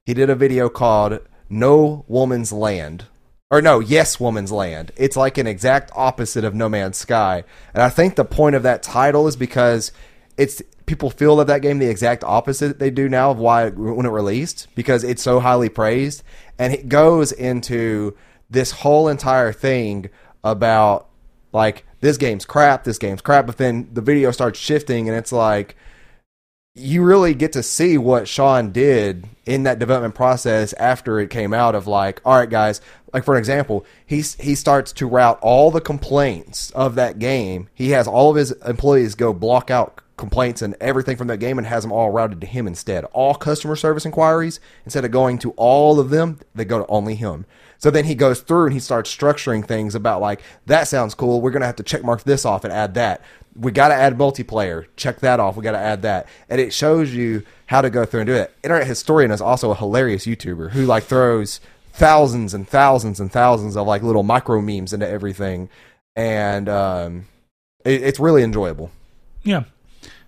He 0.05 0.13
did 0.13 0.29
a 0.29 0.35
video 0.35 0.69
called 0.69 1.19
No 1.49 2.03
Woman's 2.07 2.51
Land. 2.51 3.05
Or 3.51 3.61
no, 3.61 3.79
Yes 3.79 4.19
Woman's 4.19 4.51
Land. 4.51 4.91
It's 4.95 5.17
like 5.17 5.37
an 5.37 5.47
exact 5.47 5.91
opposite 5.95 6.43
of 6.43 6.53
No 6.53 6.69
Man's 6.69 6.97
Sky. 6.97 7.43
And 7.73 7.81
I 7.81 7.89
think 7.89 8.15
the 8.15 8.25
point 8.25 8.55
of 8.55 8.63
that 8.63 8.83
title 8.83 9.27
is 9.27 9.35
because 9.35 9.91
it's 10.37 10.61
people 10.85 11.09
feel 11.09 11.35
that 11.37 11.47
that 11.47 11.61
game 11.61 11.79
the 11.79 11.89
exact 11.89 12.23
opposite 12.23 12.79
they 12.79 12.89
do 12.89 13.07
now 13.07 13.31
of 13.31 13.37
why 13.37 13.69
when 13.69 14.05
it 14.05 14.09
released 14.09 14.67
because 14.73 15.03
it's 15.03 15.21
so 15.21 15.39
highly 15.39 15.69
praised 15.69 16.23
and 16.57 16.73
it 16.73 16.89
goes 16.89 17.31
into 17.31 18.15
this 18.49 18.71
whole 18.71 19.07
entire 19.07 19.53
thing 19.53 20.09
about 20.43 21.08
like 21.51 21.85
this 22.01 22.17
game's 22.17 22.45
crap, 22.45 22.83
this 22.83 22.97
game's 22.97 23.21
crap, 23.21 23.45
but 23.45 23.57
then 23.57 23.89
the 23.93 24.01
video 24.01 24.31
starts 24.31 24.59
shifting 24.59 25.07
and 25.07 25.17
it's 25.17 25.31
like 25.31 25.75
you 26.75 27.03
really 27.03 27.33
get 27.33 27.51
to 27.53 27.63
see 27.63 27.97
what 27.97 28.27
Sean 28.27 28.71
did 28.71 29.27
in 29.45 29.63
that 29.63 29.79
development 29.79 30.15
process 30.15 30.73
after 30.73 31.19
it 31.19 31.29
came 31.29 31.53
out 31.53 31.75
of 31.75 31.87
like, 31.87 32.21
all 32.23 32.37
right, 32.37 32.49
guys, 32.49 32.79
like 33.13 33.23
for 33.23 33.35
an 33.35 33.39
example, 33.39 33.85
he's 34.05 34.35
he 34.35 34.55
starts 34.55 34.91
to 34.93 35.07
route 35.07 35.39
all 35.41 35.71
the 35.71 35.81
complaints 35.81 36.71
of 36.71 36.95
that 36.95 37.19
game. 37.19 37.69
He 37.73 37.89
has 37.89 38.07
all 38.07 38.29
of 38.29 38.35
his 38.35 38.51
employees 38.65 39.15
go 39.15 39.33
block 39.33 39.69
out 39.69 40.01
complaints 40.15 40.61
and 40.61 40.75
everything 40.79 41.17
from 41.17 41.27
that 41.27 41.37
game 41.37 41.57
and 41.57 41.65
has 41.65 41.83
them 41.83 41.91
all 41.91 42.11
routed 42.11 42.41
to 42.41 42.47
him 42.47 42.67
instead. 42.67 43.05
All 43.05 43.33
customer 43.33 43.75
service 43.75 44.05
inquiries, 44.05 44.59
instead 44.85 45.05
of 45.05 45.11
going 45.11 45.39
to 45.39 45.51
all 45.51 45.99
of 45.99 46.09
them, 46.11 46.39
they 46.53 46.65
go 46.65 46.79
to 46.79 46.87
only 46.87 47.15
him. 47.15 47.45
So 47.79 47.89
then 47.89 48.05
he 48.05 48.13
goes 48.13 48.41
through 48.41 48.65
and 48.65 48.73
he 48.73 48.79
starts 48.79 49.13
structuring 49.13 49.65
things 49.65 49.95
about 49.95 50.21
like 50.21 50.41
that 50.67 50.87
sounds 50.87 51.15
cool. 51.15 51.41
We're 51.41 51.51
gonna 51.51 51.65
have 51.65 51.77
to 51.77 51.83
check 51.83 52.03
mark 52.03 52.23
this 52.23 52.45
off 52.45 52.63
and 52.63 52.71
add 52.71 52.93
that. 52.93 53.21
We 53.55 53.71
got 53.71 53.87
to 53.89 53.95
add 53.95 54.17
multiplayer. 54.17 54.85
Check 54.95 55.19
that 55.19 55.39
off. 55.39 55.57
We 55.57 55.63
got 55.63 55.71
to 55.71 55.79
add 55.79 56.03
that, 56.03 56.27
and 56.49 56.61
it 56.61 56.71
shows 56.71 57.13
you 57.13 57.43
how 57.65 57.81
to 57.81 57.89
go 57.89 58.05
through 58.05 58.21
and 58.21 58.27
do 58.27 58.35
it. 58.35 58.53
Internet 58.63 58.87
historian 58.87 59.31
is 59.31 59.41
also 59.41 59.71
a 59.71 59.75
hilarious 59.75 60.25
YouTuber 60.25 60.69
who 60.69 60.85
like 60.85 61.03
throws 61.03 61.59
thousands 61.91 62.53
and 62.53 62.67
thousands 62.67 63.19
and 63.19 63.31
thousands 63.31 63.75
of 63.75 63.85
like 63.87 64.01
little 64.03 64.23
micro 64.23 64.61
memes 64.61 64.93
into 64.93 65.09
everything, 65.09 65.67
and 66.15 66.69
um, 66.69 67.27
it, 67.83 68.03
it's 68.03 68.19
really 68.19 68.43
enjoyable. 68.43 68.91
Yeah, 69.43 69.63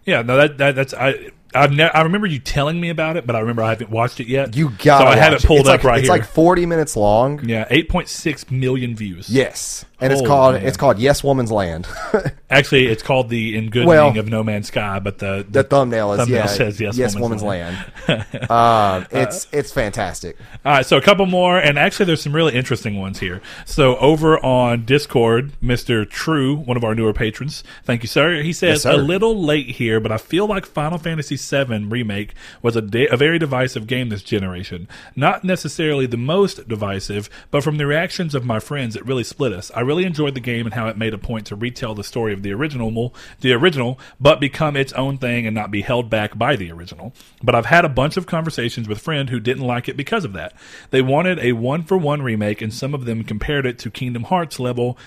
yeah. 0.03 0.23
No, 0.23 0.35
that, 0.35 0.57
that 0.57 0.75
that's 0.75 0.93
I. 0.93 1.29
I've 1.53 1.71
ne- 1.71 1.89
I 1.89 2.01
remember 2.03 2.27
you 2.27 2.39
telling 2.39 2.79
me 2.79 2.89
about 2.89 3.17
it, 3.17 3.27
but 3.27 3.35
I 3.35 3.39
remember 3.39 3.61
I 3.63 3.69
haven't 3.69 3.89
watched 3.89 4.19
it 4.19 4.27
yet. 4.27 4.55
You 4.55 4.69
got. 4.69 4.99
So 5.01 5.05
I 5.07 5.15
have 5.15 5.33
it 5.33 5.43
pulled 5.43 5.61
it's 5.61 5.69
up 5.69 5.73
like, 5.79 5.83
right 5.83 5.99
It's 5.99 6.07
here. 6.07 6.15
It's 6.17 6.25
like 6.27 6.33
forty 6.33 6.65
minutes 6.65 6.95
long. 6.95 7.43
yeah, 7.47 7.67
eight 7.69 7.89
point 7.89 8.07
six 8.09 8.49
million 8.49 8.95
views. 8.95 9.29
Yes, 9.29 9.85
and 10.01 10.11
it's 10.11 10.21
called 10.21 10.55
man. 10.55 10.65
it's 10.65 10.77
called 10.77 10.99
Yes 10.99 11.23
Woman's 11.23 11.51
Land. 11.51 11.87
Actually, 12.49 12.87
it's 12.87 13.03
called 13.03 13.29
the 13.29 13.55
In 13.57 13.69
Good 13.69 13.85
Well, 13.87 14.07
Meaning 14.07 14.19
of 14.19 14.27
No 14.27 14.43
Man's 14.43 14.67
Sky, 14.67 14.99
but 14.99 15.19
the, 15.19 15.45
the 15.49 15.63
thumbnail 15.63 16.13
is 16.13 16.19
thumbnail 16.19 16.37
yeah, 16.37 16.45
says 16.47 16.81
Yes, 16.81 17.15
Woman's, 17.15 17.41
Woman's 17.41 17.43
Land. 17.43 18.49
um, 18.49 19.05
it's 19.11 19.47
it's 19.51 19.71
fantastic. 19.71 20.37
All 20.65 20.73
right, 20.73 20.85
so 20.85 20.97
a 20.97 21.01
couple 21.01 21.25
more, 21.25 21.57
and 21.57 21.77
actually, 21.77 22.05
there's 22.07 22.21
some 22.21 22.35
really 22.35 22.53
interesting 22.53 22.99
ones 22.99 23.19
here. 23.19 23.41
So 23.65 23.97
over 23.97 24.43
on 24.43 24.85
Discord, 24.85 25.51
Mister 25.61 26.03
True, 26.05 26.55
one 26.55 26.77
of 26.77 26.83
our 26.83 26.95
newer 26.95 27.13
patrons, 27.13 27.63
thank 27.83 28.03
you, 28.03 28.07
sir. 28.07 28.41
He 28.41 28.53
says 28.53 28.83
Yes, 28.83 28.83
sir. 28.83 28.91
a 28.91 28.97
little 28.97 29.41
late 29.41 29.67
here, 29.67 29.99
but 29.99 30.11
I 30.11 30.17
feel 30.17 30.47
like 30.47 30.65
Final 30.65 30.97
Fantasy 30.97 31.35
VII 31.37 31.85
remake 31.85 32.33
was 32.61 32.75
a, 32.75 32.81
da- 32.81 33.07
a 33.07 33.17
very 33.17 33.39
divisive 33.39 33.87
game 33.87 34.09
this 34.09 34.23
generation. 34.23 34.87
Not 35.15 35.43
necessarily 35.43 36.05
the 36.05 36.17
most 36.17 36.67
divisive, 36.67 37.29
but 37.51 37.63
from 37.63 37.77
the 37.77 37.85
reactions 37.85 38.33
of 38.35 38.45
my 38.45 38.59
friends, 38.59 38.95
it 38.95 39.05
really 39.05 39.23
split 39.23 39.51
us. 39.53 39.71
I 39.75 39.81
really 39.81 39.90
enjoyed 39.99 40.35
the 40.35 40.39
game 40.39 40.65
and 40.65 40.73
how 40.73 40.87
it 40.87 40.97
made 40.97 41.13
a 41.13 41.17
point 41.17 41.45
to 41.47 41.55
retell 41.55 41.95
the 41.95 42.03
story 42.03 42.33
of 42.33 42.43
the 42.43 42.53
original, 42.53 43.13
the 43.41 43.53
original, 43.53 43.99
but 44.19 44.39
become 44.39 44.75
its 44.75 44.93
own 44.93 45.17
thing 45.17 45.45
and 45.45 45.55
not 45.55 45.71
be 45.71 45.81
held 45.81 46.09
back 46.09 46.37
by 46.37 46.55
the 46.55 46.71
original. 46.71 47.13
But 47.43 47.55
I've 47.55 47.65
had 47.65 47.85
a 47.85 47.89
bunch 47.89 48.17
of 48.17 48.25
conversations 48.25 48.87
with 48.87 48.99
friends 48.99 49.29
who 49.31 49.39
didn't 49.39 49.65
like 49.65 49.87
it 49.87 49.97
because 49.97 50.25
of 50.25 50.33
that. 50.33 50.53
They 50.89 51.01
wanted 51.01 51.39
a 51.39 51.53
one 51.53 51.83
for 51.83 51.97
one 51.97 52.21
remake, 52.21 52.61
and 52.61 52.73
some 52.73 52.93
of 52.93 53.05
them 53.05 53.23
compared 53.23 53.65
it 53.65 53.79
to 53.79 53.91
Kingdom 53.91 54.23
Hearts 54.23 54.59
level 54.59 54.97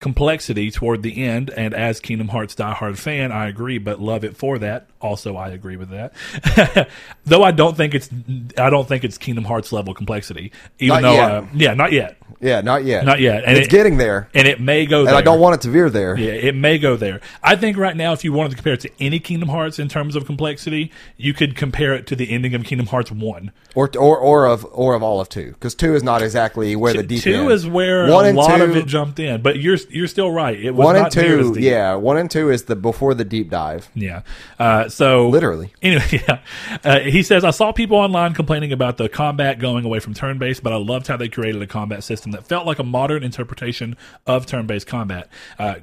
complexity 0.00 0.70
toward 0.70 1.02
the 1.02 1.24
end. 1.24 1.50
And 1.50 1.74
as 1.74 2.00
Kingdom 2.00 2.28
Hearts 2.28 2.54
diehard 2.54 2.98
fan, 2.98 3.32
I 3.32 3.48
agree, 3.48 3.78
but 3.78 4.00
love 4.00 4.24
it 4.24 4.36
for 4.36 4.58
that. 4.58 4.88
Also, 5.00 5.36
I 5.36 5.48
agree 5.48 5.76
with 5.76 5.90
that. 5.90 6.88
Though 7.24 7.42
I 7.42 7.50
don't 7.50 7.76
think 7.76 7.94
it's 7.94 8.10
I 8.58 8.70
don't 8.70 8.86
think 8.86 9.04
it's 9.04 9.18
Kingdom 9.18 9.44
Hearts 9.44 9.72
level 9.72 9.94
complexity. 9.94 10.52
Even 10.78 11.02
Not 11.02 11.02
though. 11.02 11.20
Uh, 11.20 11.46
yeah, 11.54 11.74
not 11.74 11.92
yet, 11.92 12.16
Yeah, 12.40 12.60
not 12.60 12.84
yet. 12.84 13.04
not 13.04 13.20
yet, 13.20 13.44
and 13.44 13.56
it's 13.56 13.68
it, 13.68 13.70
getting 13.70 13.96
there, 13.96 14.28
and 14.34 14.46
it 14.46 14.60
may 14.60 14.86
go. 14.86 15.00
and 15.00 15.08
there. 15.08 15.14
I 15.14 15.22
don't 15.22 15.40
want 15.40 15.54
it 15.54 15.60
to 15.62 15.70
veer 15.70 15.88
there. 15.90 16.16
Yeah, 16.18 16.32
it 16.32 16.54
may 16.54 16.78
go 16.78 16.96
there. 16.96 17.20
I 17.42 17.56
think 17.56 17.76
right 17.76 17.96
now, 17.96 18.12
if 18.12 18.24
you 18.24 18.32
wanted 18.32 18.50
to 18.50 18.56
compare 18.56 18.74
it 18.74 18.80
to 18.80 18.90
any 19.00 19.18
Kingdom 19.18 19.48
Hearts 19.48 19.78
in 19.78 19.88
terms 19.88 20.16
of 20.16 20.26
complexity, 20.26 20.90
you 21.16 21.32
could 21.32 21.56
compare 21.56 21.94
it 21.94 22.06
to 22.08 22.16
the 22.16 22.30
ending 22.30 22.54
of 22.54 22.64
Kingdom 22.64 22.88
Hearts 22.88 23.10
One. 23.10 23.52
or 23.74 23.90
or 23.98 24.18
or 24.18 24.46
of 24.46 24.66
or 24.72 24.94
of 24.94 25.02
all 25.02 25.20
of 25.20 25.28
two 25.28 25.52
because 25.52 25.74
two 25.74 25.94
is 25.94 26.02
not 26.02 26.22
exactly 26.22 26.76
where 26.76 26.92
the 26.92 27.02
deep 27.02 27.22
Two 27.22 27.34
end. 27.44 27.52
is 27.52 27.66
where 27.66 28.10
one 28.10 28.26
a 28.26 28.32
lot 28.32 28.56
two, 28.58 28.64
of 28.64 28.76
it 28.76 28.86
jumped 28.86 29.18
in, 29.18 29.40
but 29.42 29.58
you're 29.58 29.78
you're 29.90 30.06
still 30.06 30.30
right. 30.30 30.58
It 30.58 30.72
was 30.72 30.84
one 30.84 30.96
and 30.96 31.04
not 31.04 31.12
two, 31.12 31.54
deep. 31.54 31.62
yeah, 31.62 31.94
one 31.94 32.18
and 32.18 32.30
two 32.30 32.50
is 32.50 32.64
the 32.64 32.76
before 32.76 33.14
the 33.14 33.24
deep 33.24 33.48
dive. 33.50 33.88
Yeah. 33.94 34.22
Uh, 34.58 34.88
so 34.88 35.28
Literally. 35.28 35.72
Anyway, 35.82 36.04
yeah. 36.28 36.40
Uh, 36.84 37.00
he 37.00 37.22
says 37.22 37.44
I 37.44 37.50
saw 37.50 37.72
people 37.72 37.96
online 37.96 38.34
complaining 38.34 38.72
about 38.72 38.96
the 38.98 39.08
combat 39.08 39.58
going 39.58 39.84
away 39.84 40.00
from 40.00 40.14
turn-based, 40.14 40.62
but 40.62 40.72
I 40.72 40.76
loved 40.76 41.06
how 41.06 41.16
they 41.16 41.28
created 41.28 41.62
a 41.62 41.66
combat 41.66 42.04
system 42.04 42.25
that 42.32 42.46
felt 42.46 42.66
like 42.66 42.78
a 42.78 42.84
modern 42.84 43.22
interpretation 43.22 43.96
of 44.26 44.46
turn-based 44.46 44.86
combat. 44.86 45.28
Uh, 45.58 45.76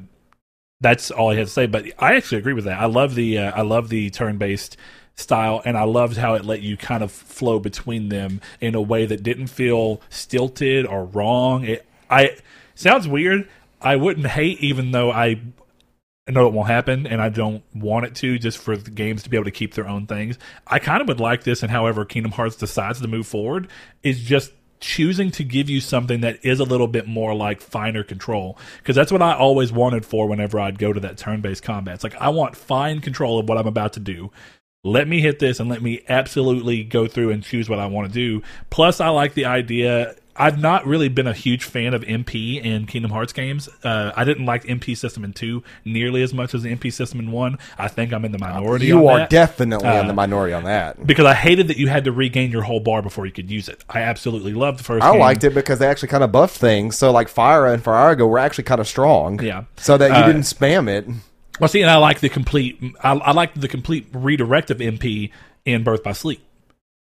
that's 0.82 1.12
all 1.12 1.32
I 1.32 1.36
had 1.36 1.48
to 1.48 1.52
say. 1.52 1.66
But 1.66 1.86
I 1.98 2.16
actually 2.16 2.40
agree 2.40 2.54
with 2.54 2.66
that. 2.66 2.80
I 2.80 2.86
love 2.86 3.16
the 3.16 3.38
uh, 3.38 3.52
I 3.52 3.62
love 3.62 3.90
the 3.90 4.10
turn-based 4.10 4.78
style, 5.16 5.62
and 5.64 5.78
I 5.78 5.84
loved 5.84 6.18
how 6.18 6.34
it 6.34 6.46
let 6.46 6.62
you 6.62 6.76
kind 6.78 7.04
of 7.04 7.12
flow 7.12 7.60
between 7.60 8.10
them 8.10 8.42
in 8.60 8.76
a 8.76 8.82
way 8.82 9.06
that 9.06 9.24
didn't 9.24 9.48
feel 9.48 10.02
stilted 10.10 10.86
or 10.86 11.06
wrong. 11.06 11.64
It 11.64 11.86
I 12.10 12.38
sounds 12.76 13.08
weird. 13.08 13.48
I 13.82 13.96
wouldn't 13.96 14.28
hate, 14.28 14.60
even 14.60 14.92
though 14.92 15.12
I 15.12 15.42
I 16.28 16.32
know 16.32 16.48
it 16.48 16.54
won't 16.54 16.70
happen, 16.70 17.06
and 17.06 17.22
I 17.22 17.28
don't 17.28 17.64
want 17.76 18.06
it 18.06 18.16
to, 18.16 18.40
just 18.40 18.58
for 18.58 18.78
the 18.78 18.92
games 18.92 19.24
to 19.24 19.30
be 19.30 19.36
able 19.36 19.46
to 19.46 19.52
keep 19.52 19.74
their 19.74 19.88
own 19.88 20.08
things. 20.08 20.40
I 20.66 20.80
kind 20.80 21.02
of 21.02 21.08
would 21.10 21.20
like 21.20 21.44
this, 21.44 21.64
and 21.64 21.72
however 21.72 22.06
Kingdom 22.06 22.32
Hearts 22.32 22.56
decides 22.56 23.02
to 23.02 23.08
move 23.08 23.28
forward, 23.28 23.68
is 24.04 24.22
just 24.22 24.54
choosing 24.84 25.32
to 25.32 25.44
give 25.44 25.70
you 25.70 25.80
something 25.80 26.22
that 26.22 26.44
is 26.44 26.60
a 26.60 26.66
little 26.66 26.88
bit 26.88 27.08
more 27.08 27.34
like 27.34 27.62
finer 27.62 28.04
control 28.04 28.58
because 28.80 28.96
that's 28.96 29.12
what 29.12 29.22
I 29.22 29.34
always 29.34 29.72
wanted 29.72 30.06
for 30.06 30.28
whenever 30.28 30.60
I'd 30.60 30.78
go 30.78 30.92
to 30.92 31.00
that 31.00 31.18
turn-based 31.18 31.64
combat. 31.64 31.96
It's 31.96 32.04
like 32.04 32.16
I 32.16 32.30
want 32.30 32.58
fine 32.58 33.00
control 33.00 33.40
of 33.40 33.48
what 33.48 33.58
I'm 33.58 33.66
about 33.66 33.94
to 33.94 34.02
do. 34.02 34.30
Let 34.84 35.08
me 35.08 35.22
hit 35.22 35.40
this 35.40 35.62
and 35.62 35.70
let 35.70 35.82
me 35.82 36.04
absolutely 36.10 36.84
go 36.84 37.08
through 37.08 37.32
and 37.32 37.42
choose 37.42 37.70
what 37.70 37.80
I 37.80 37.86
want 37.86 38.10
to 38.10 38.14
do. 38.14 38.44
Plus, 38.70 39.00
I 39.00 39.08
like 39.08 39.34
the 39.34 39.46
idea 39.46 40.16
I've 40.36 40.60
not 40.60 40.86
really 40.88 41.10
been 41.10 41.28
a 41.28 41.34
huge 41.34 41.64
fan 41.64 41.94
of 41.94 42.02
MP 42.04 42.64
in 42.64 42.86
Kingdom 42.88 43.12
Hearts 43.12 43.34
games. 43.34 43.70
Uh, 43.84 44.12
I 44.16 44.24
didn't 44.24 44.46
like 44.46 44.64
MP 44.64 44.98
system 44.98 45.24
in 45.24 45.34
two 45.34 45.64
nearly 45.86 46.24
as 46.24 46.34
much 46.34 46.54
as 46.56 46.64
the 46.64 46.76
MP 46.76 46.92
system 46.92 47.20
in 47.20 47.32
one. 47.32 47.60
I 47.78 47.88
think 47.88 48.12
I'm 48.14 48.26
in 48.26 48.32
the 48.32 48.40
minority. 48.40 48.88
You 48.88 49.08
are 49.08 49.20
that. 49.20 49.30
definitely 49.30 49.88
Uh, 49.88 50.02
in 50.02 50.08
the 50.08 50.14
minority 50.14 50.54
on 50.54 50.64
that. 50.64 51.06
because 51.06 51.26
I 51.26 51.34
hated 51.34 51.68
that 51.68 51.78
you 51.78 51.88
had 51.88 52.04
to 52.06 52.12
regain 52.12 52.52
your 52.52 52.64
whole 52.64 52.80
bar 52.80 53.02
before 53.02 53.26
you 53.26 53.32
could 53.32 53.52
use 53.52 53.70
it. 53.70 53.84
I 53.90 54.02
absolutely 54.02 54.54
loved 54.54 54.80
the 54.80 54.84
first. 54.84 55.04
I 55.04 55.12
game. 55.12 55.20
liked 55.20 55.44
it 55.44 55.54
because 55.54 55.80
they 55.80 55.88
actually 55.88 56.10
kind 56.10 56.24
of 56.24 56.32
buffed 56.32 56.58
things. 56.58 56.98
So 56.98 57.12
like 57.12 57.30
Fire 57.30 57.68
and 57.68 57.84
Firaga 57.84 58.28
were 58.28 58.40
actually 58.40 58.64
kind 58.64 58.82
of 58.82 58.88
strong. 58.88 59.42
Yeah. 59.42 59.64
So 59.78 59.98
that 59.98 60.10
you 60.10 60.16
Uh, 60.16 60.26
didn't 60.28 60.42
spam 60.44 60.88
it. 60.90 61.08
Well, 61.60 61.68
see, 61.68 61.82
and 61.84 61.92
I 61.92 61.98
like 61.98 62.20
the 62.20 62.30
complete. 62.30 62.82
I, 63.04 63.12
I 63.14 63.32
like 63.34 63.54
the 63.54 63.68
complete 63.68 64.08
redirect 64.12 64.72
of 64.72 64.80
MP 64.80 65.30
in 65.66 65.84
Birth 65.84 66.02
by 66.04 66.12
Sleep, 66.14 66.42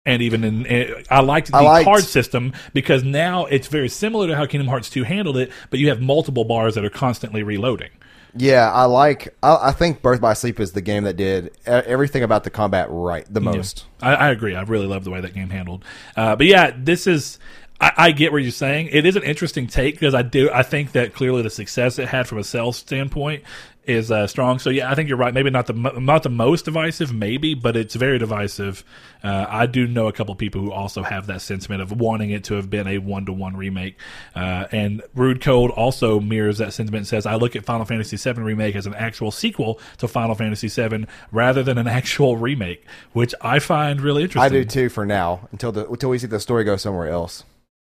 and 0.06 0.22
even 0.22 0.44
in. 0.44 0.66
in- 0.66 1.04
I 1.10 1.20
liked 1.20 1.50
the 1.50 1.58
I 1.58 1.60
liked- 1.62 1.84
card 1.84 2.04
system 2.04 2.52
because 2.72 3.04
now 3.04 3.46
it's 3.46 3.68
very 3.68 3.88
similar 3.88 4.26
to 4.28 4.36
how 4.36 4.46
Kingdom 4.46 4.68
Hearts 4.68 4.90
two 4.90 5.04
handled 5.04 5.36
it, 5.36 5.50
but 5.70 5.78
you 5.78 5.88
have 5.88 6.00
multiple 6.00 6.44
bars 6.44 6.74
that 6.74 6.84
are 6.84 6.90
constantly 6.90 7.42
reloading. 7.42 7.90
Yeah, 8.36 8.70
I 8.70 8.84
like. 8.84 9.34
I, 9.42 9.68
I 9.68 9.72
think 9.72 10.02
Birth 10.02 10.20
by 10.20 10.34
Sleep 10.34 10.60
is 10.60 10.70
the 10.72 10.80
game 10.80 11.02
that 11.04 11.16
did 11.16 11.50
everything 11.66 12.22
about 12.22 12.44
the 12.44 12.50
combat 12.50 12.86
right 12.88 13.26
the 13.28 13.40
most. 13.40 13.86
I, 14.00 14.14
I 14.14 14.30
agree. 14.30 14.54
I 14.54 14.62
really 14.62 14.86
love 14.86 15.02
the 15.02 15.10
way 15.10 15.20
that 15.20 15.34
game 15.34 15.50
handled. 15.50 15.84
Uh, 16.16 16.36
but 16.36 16.46
yeah, 16.46 16.72
this 16.76 17.06
is. 17.06 17.38
I, 17.80 17.92
I 17.96 18.10
get 18.12 18.30
what 18.30 18.42
you're 18.42 18.52
saying. 18.52 18.88
It 18.92 19.04
is 19.06 19.16
an 19.16 19.22
interesting 19.24 19.66
take 19.66 19.94
because 19.94 20.14
I 20.14 20.22
do. 20.22 20.48
I 20.52 20.62
think 20.62 20.92
that 20.92 21.12
clearly 21.14 21.42
the 21.42 21.50
success 21.50 21.98
it 21.98 22.08
had 22.08 22.28
from 22.28 22.38
a 22.38 22.44
sales 22.44 22.76
standpoint 22.76 23.42
is 23.90 24.10
uh, 24.10 24.26
strong. 24.26 24.58
So 24.58 24.70
yeah, 24.70 24.90
I 24.90 24.94
think 24.94 25.08
you're 25.08 25.18
right. 25.18 25.34
Maybe 25.34 25.50
not 25.50 25.66
the 25.66 25.72
not 25.72 26.22
the 26.22 26.30
most 26.30 26.64
divisive, 26.64 27.12
maybe, 27.12 27.54
but 27.54 27.76
it's 27.76 27.94
very 27.94 28.18
divisive. 28.18 28.84
Uh, 29.22 29.46
I 29.48 29.66
do 29.66 29.86
know 29.86 30.08
a 30.08 30.12
couple 30.12 30.34
people 30.34 30.60
who 30.60 30.72
also 30.72 31.02
have 31.02 31.26
that 31.26 31.42
sentiment 31.42 31.82
of 31.82 31.92
wanting 31.92 32.30
it 32.30 32.44
to 32.44 32.54
have 32.54 32.70
been 32.70 32.86
a 32.86 32.98
one 32.98 33.26
to 33.26 33.32
one 33.32 33.56
remake. 33.56 33.96
Uh, 34.34 34.66
and 34.72 35.02
Rude 35.14 35.40
Code 35.40 35.70
also 35.72 36.20
mirrors 36.20 36.58
that 36.58 36.72
sentiment. 36.72 37.00
and 37.00 37.08
Says 37.08 37.26
I 37.26 37.34
look 37.34 37.56
at 37.56 37.64
Final 37.64 37.84
Fantasy 37.84 38.16
VII 38.16 38.40
remake 38.40 38.76
as 38.76 38.86
an 38.86 38.94
actual 38.94 39.30
sequel 39.30 39.80
to 39.98 40.08
Final 40.08 40.34
Fantasy 40.34 40.68
VII 40.68 41.06
rather 41.32 41.62
than 41.62 41.78
an 41.78 41.88
actual 41.88 42.36
remake, 42.36 42.84
which 43.12 43.34
I 43.40 43.58
find 43.58 44.00
really 44.00 44.22
interesting. 44.22 44.42
I 44.42 44.48
do 44.48 44.64
too 44.64 44.88
for 44.88 45.04
now 45.04 45.48
until 45.52 45.72
the 45.72 45.88
until 45.88 46.10
we 46.10 46.18
see 46.18 46.26
the 46.26 46.40
story 46.40 46.64
go 46.64 46.76
somewhere 46.76 47.08
else. 47.08 47.44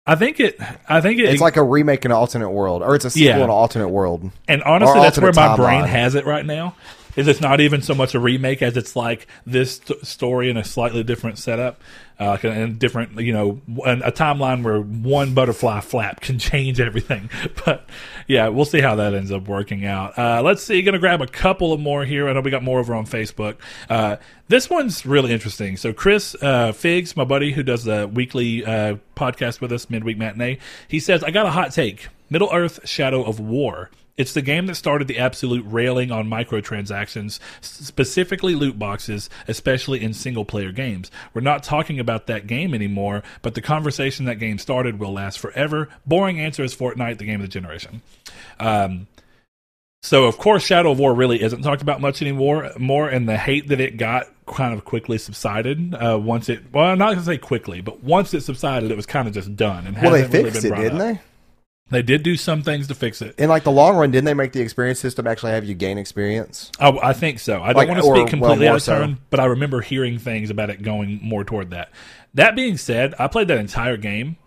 I 0.07 0.15
think 0.15 0.39
it. 0.39 0.59
I 0.87 1.01
think 1.01 1.19
it. 1.19 1.25
It's 1.29 1.41
like 1.41 1.57
a 1.57 1.63
remake 1.63 2.05
in 2.05 2.11
an 2.11 2.17
alternate 2.17 2.51
world, 2.51 2.83
or 2.83 2.93
it's 2.95 3.05
a 3.05 3.09
sequel 3.09 3.25
Yeah. 3.27 3.35
in 3.37 3.43
an 3.43 3.49
alternate 3.49 3.89
world. 3.89 4.29
and 4.47 4.61
honestly, 4.63 4.99
or 4.99 5.01
that's 5.01 5.17
where 5.17 5.29
alternate 5.29 5.49
my 5.49 5.55
brain 5.55 5.83
timeline. 5.83 5.87
has 5.87 6.15
it 6.15 6.25
right 6.25 6.45
now. 6.45 6.75
Is 7.15 7.27
it's 7.27 7.41
not 7.41 7.61
even 7.61 7.81
so 7.81 7.95
much 7.95 8.13
a 8.13 8.19
remake 8.19 8.61
as 8.61 8.75
it's 8.75 8.95
like 8.95 9.27
this 9.45 9.77
st- 9.77 10.05
story 10.05 10.49
in 10.49 10.57
a 10.57 10.63
slightly 10.63 11.03
different 11.03 11.37
setup, 11.37 11.81
uh, 12.19 12.37
and 12.43 12.79
different, 12.79 13.19
you 13.19 13.33
know, 13.33 13.61
a 13.85 14.11
timeline 14.11 14.63
where 14.63 14.79
one 14.79 15.33
butterfly 15.33 15.81
flap 15.81 16.21
can 16.21 16.39
change 16.39 16.79
everything. 16.79 17.29
But 17.65 17.87
yeah, 18.27 18.49
we'll 18.49 18.65
see 18.65 18.81
how 18.81 18.95
that 18.95 19.13
ends 19.13 19.31
up 19.31 19.47
working 19.47 19.85
out. 19.85 20.17
Uh, 20.19 20.41
let's 20.43 20.61
see. 20.61 20.81
Going 20.81 20.93
to 20.93 20.99
grab 20.99 21.21
a 21.21 21.27
couple 21.27 21.73
of 21.73 21.79
more 21.79 22.05
here. 22.05 22.27
I 22.27 22.33
know 22.33 22.41
we 22.41 22.51
got 22.51 22.63
more 22.63 22.79
over 22.79 22.93
on 22.93 23.05
Facebook. 23.05 23.55
Uh, 23.89 24.17
this 24.49 24.69
one's 24.69 25.05
really 25.05 25.31
interesting. 25.31 25.77
So 25.77 25.93
Chris 25.93 26.35
uh, 26.41 26.73
Figs, 26.73 27.15
my 27.15 27.23
buddy 27.23 27.53
who 27.53 27.63
does 27.63 27.85
the 27.85 28.07
weekly 28.07 28.63
uh, 28.63 28.97
podcast 29.15 29.61
with 29.61 29.71
us, 29.71 29.89
midweek 29.89 30.17
matinee, 30.17 30.59
he 30.87 30.99
says, 30.99 31.23
"I 31.23 31.31
got 31.31 31.45
a 31.45 31.51
hot 31.51 31.71
take: 31.71 32.09
Middle 32.29 32.49
Earth: 32.51 32.87
Shadow 32.87 33.23
of 33.23 33.39
War." 33.39 33.89
It's 34.17 34.33
the 34.33 34.41
game 34.41 34.65
that 34.67 34.75
started 34.75 35.09
the 35.09 35.19
absolute 35.19 35.65
railing 35.67 36.09
on 36.09 36.29
microtransactions, 36.29 37.39
specifically 37.59 38.55
loot 38.55 38.79
boxes, 38.79 39.29
especially 39.47 40.01
in 40.01 40.13
single 40.13 40.45
player 40.45 40.71
games. 40.71 41.11
We're 41.33 41.41
not 41.41 41.63
talking 41.63 41.99
about 41.99 42.27
that 42.27 42.47
game 42.47 42.73
anymore, 42.73 43.23
but 43.41 43.55
the 43.55 43.61
conversation 43.61 44.25
that 44.25 44.39
game 44.39 44.57
started 44.57 44.99
will 44.99 45.11
last 45.11 45.39
forever. 45.39 45.89
Boring 46.05 46.39
answer 46.39 46.63
is 46.63 46.73
Fortnite, 46.73 47.17
the 47.17 47.25
game 47.25 47.41
of 47.41 47.47
the 47.47 47.47
generation. 47.49 48.01
Um, 48.57 49.07
so 50.01 50.25
of 50.25 50.37
course, 50.37 50.63
Shadow 50.63 50.91
of 50.91 50.99
War 50.99 51.13
really 51.13 51.41
isn't 51.41 51.63
talked 51.63 51.81
about 51.81 51.99
much 51.99 52.21
anymore. 52.21 52.71
More, 52.77 53.09
and 53.09 53.27
the 53.27 53.37
hate 53.37 53.67
that 53.69 53.81
it 53.81 53.97
got 53.97 54.27
kind 54.45 54.73
of 54.73 54.85
quickly 54.85 55.17
subsided 55.17 55.93
uh, 55.95 56.17
once 56.21 56.47
it. 56.47 56.71
Well, 56.71 56.85
I'm 56.85 56.99
not 56.99 57.13
gonna 57.13 57.25
say 57.25 57.39
quickly, 57.39 57.81
but 57.81 58.03
once 58.03 58.33
it 58.33 58.41
subsided, 58.41 58.91
it 58.91 58.95
was 58.95 59.07
kind 59.07 59.27
of 59.27 59.33
just 59.33 59.55
done. 59.55 59.87
And 59.87 59.97
Well, 59.97 60.11
they 60.11 60.21
really 60.21 60.51
fixed 60.51 60.61
been 60.61 60.73
it, 60.73 60.75
didn't 60.75 61.01
up. 61.01 61.15
they? 61.15 61.21
They 61.89 62.01
did 62.01 62.23
do 62.23 62.35
some 62.35 62.63
things 62.63 62.87
to 62.87 62.95
fix 62.95 63.21
it. 63.21 63.35
In 63.37 63.47
like 63.47 63.63
the 63.63 63.71
long 63.71 63.95
run, 63.95 64.09
didn't 64.09 64.25
they 64.25 64.33
make 64.33 64.53
the 64.53 64.61
experience 64.61 64.99
system 64.99 65.27
actually 65.27 65.51
have 65.51 65.65
you 65.65 65.75
gain 65.75 65.99
experience? 65.99 66.71
Oh, 66.79 66.99
I 66.99 67.13
think 67.13 67.39
so. 67.39 67.61
I 67.61 67.73
don't 67.73 67.87
want 67.87 68.01
to 68.01 68.07
speak 68.07 68.27
completely 68.27 68.65
well, 68.65 68.73
out 68.73 68.77
of 68.77 68.81
so. 68.81 68.99
turn, 68.99 69.19
but 69.29 69.39
I 69.39 69.45
remember 69.45 69.81
hearing 69.81 70.17
things 70.17 70.49
about 70.49 70.71
it 70.71 70.81
going 70.81 71.19
more 71.21 71.43
toward 71.43 71.69
that. 71.69 71.91
That 72.33 72.55
being 72.55 72.77
said, 72.77 73.13
I 73.19 73.27
played 73.27 73.49
that 73.49 73.59
entire 73.59 73.97
game. 73.97 74.37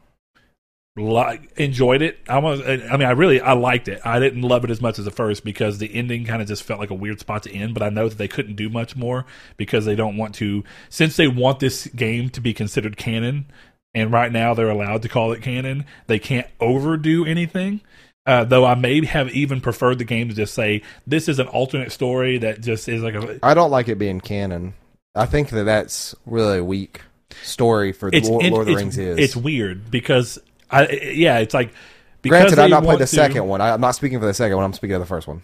Like, 0.96 1.52
enjoyed 1.56 2.02
it. 2.02 2.18
I 2.28 2.38
was. 2.38 2.60
I 2.60 2.96
mean, 2.96 3.06
I 3.06 3.12
really 3.12 3.40
I 3.40 3.52
liked 3.52 3.86
it. 3.86 4.00
I 4.04 4.18
didn't 4.18 4.42
love 4.42 4.64
it 4.64 4.70
as 4.70 4.80
much 4.80 4.98
as 4.98 5.04
the 5.04 5.12
first 5.12 5.44
because 5.44 5.78
the 5.78 5.94
ending 5.94 6.24
kind 6.24 6.42
of 6.42 6.48
just 6.48 6.64
felt 6.64 6.80
like 6.80 6.90
a 6.90 6.94
weird 6.94 7.20
spot 7.20 7.44
to 7.44 7.52
end. 7.52 7.72
But 7.72 7.84
I 7.84 7.88
know 7.88 8.08
that 8.08 8.18
they 8.18 8.26
couldn't 8.26 8.56
do 8.56 8.68
much 8.68 8.96
more 8.96 9.24
because 9.56 9.84
they 9.84 9.94
don't 9.94 10.16
want 10.16 10.34
to. 10.36 10.64
Since 10.88 11.16
they 11.16 11.28
want 11.28 11.60
this 11.60 11.86
game 11.86 12.30
to 12.30 12.40
be 12.40 12.52
considered 12.52 12.96
canon, 12.96 13.46
and 13.94 14.12
right 14.12 14.30
now 14.30 14.54
they're 14.54 14.70
allowed 14.70 15.02
to 15.02 15.08
call 15.08 15.32
it 15.32 15.42
canon, 15.42 15.84
they 16.06 16.18
can't 16.18 16.46
overdo 16.60 17.24
anything. 17.24 17.80
Uh, 18.26 18.44
though 18.44 18.64
I 18.66 18.74
may 18.74 19.02
have 19.06 19.30
even 19.30 19.60
preferred 19.62 19.98
the 19.98 20.04
game 20.04 20.28
to 20.28 20.34
just 20.34 20.52
say 20.52 20.82
this 21.06 21.28
is 21.28 21.38
an 21.38 21.48
alternate 21.48 21.92
story 21.92 22.36
that 22.38 22.60
just 22.60 22.86
is 22.88 23.02
like 23.02 23.14
a. 23.14 23.38
I 23.42 23.54
don't 23.54 23.70
like 23.70 23.88
it 23.88 23.98
being 23.98 24.20
canon. 24.20 24.74
I 25.14 25.24
think 25.24 25.48
that 25.50 25.64
that's 25.64 26.14
really 26.26 26.58
a 26.58 26.64
weak 26.64 27.00
story 27.42 27.92
for 27.92 28.10
It's 28.12 28.28
Lord, 28.28 28.44
in- 28.44 28.52
Lord 28.52 28.68
of 28.68 28.74
the 28.74 28.76
Rings 28.76 28.98
is. 28.98 29.18
It's 29.18 29.34
weird 29.34 29.90
because 29.90 30.38
I 30.70 30.88
yeah 31.14 31.38
it's 31.38 31.54
like 31.54 31.72
because 32.20 32.52
Granted, 32.52 32.58
I've 32.58 32.70
not 32.70 32.82
played 32.82 32.98
the 32.98 33.06
to- 33.06 33.16
second 33.16 33.46
one. 33.48 33.62
I, 33.62 33.70
I'm 33.70 33.80
not 33.80 33.92
speaking 33.92 34.20
for 34.20 34.26
the 34.26 34.34
second 34.34 34.56
one. 34.56 34.64
I'm 34.66 34.74
speaking 34.74 34.94
of 34.96 35.00
the 35.00 35.06
first 35.06 35.26
one. 35.26 35.40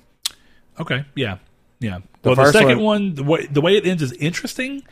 Okay, 0.79 1.07
yeah, 1.15 1.39
yeah. 1.81 2.01
The 2.21 2.31
well, 2.31 2.37
the 2.37 2.53
second 2.53 2.81
one- 2.81 2.85
one, 2.85 3.15
the 3.15 3.23
way 3.25 3.47
the 3.47 3.63
way 3.63 3.77
it 3.79 3.87
ends 3.87 4.03
is 4.03 4.13
interesting, 4.13 4.83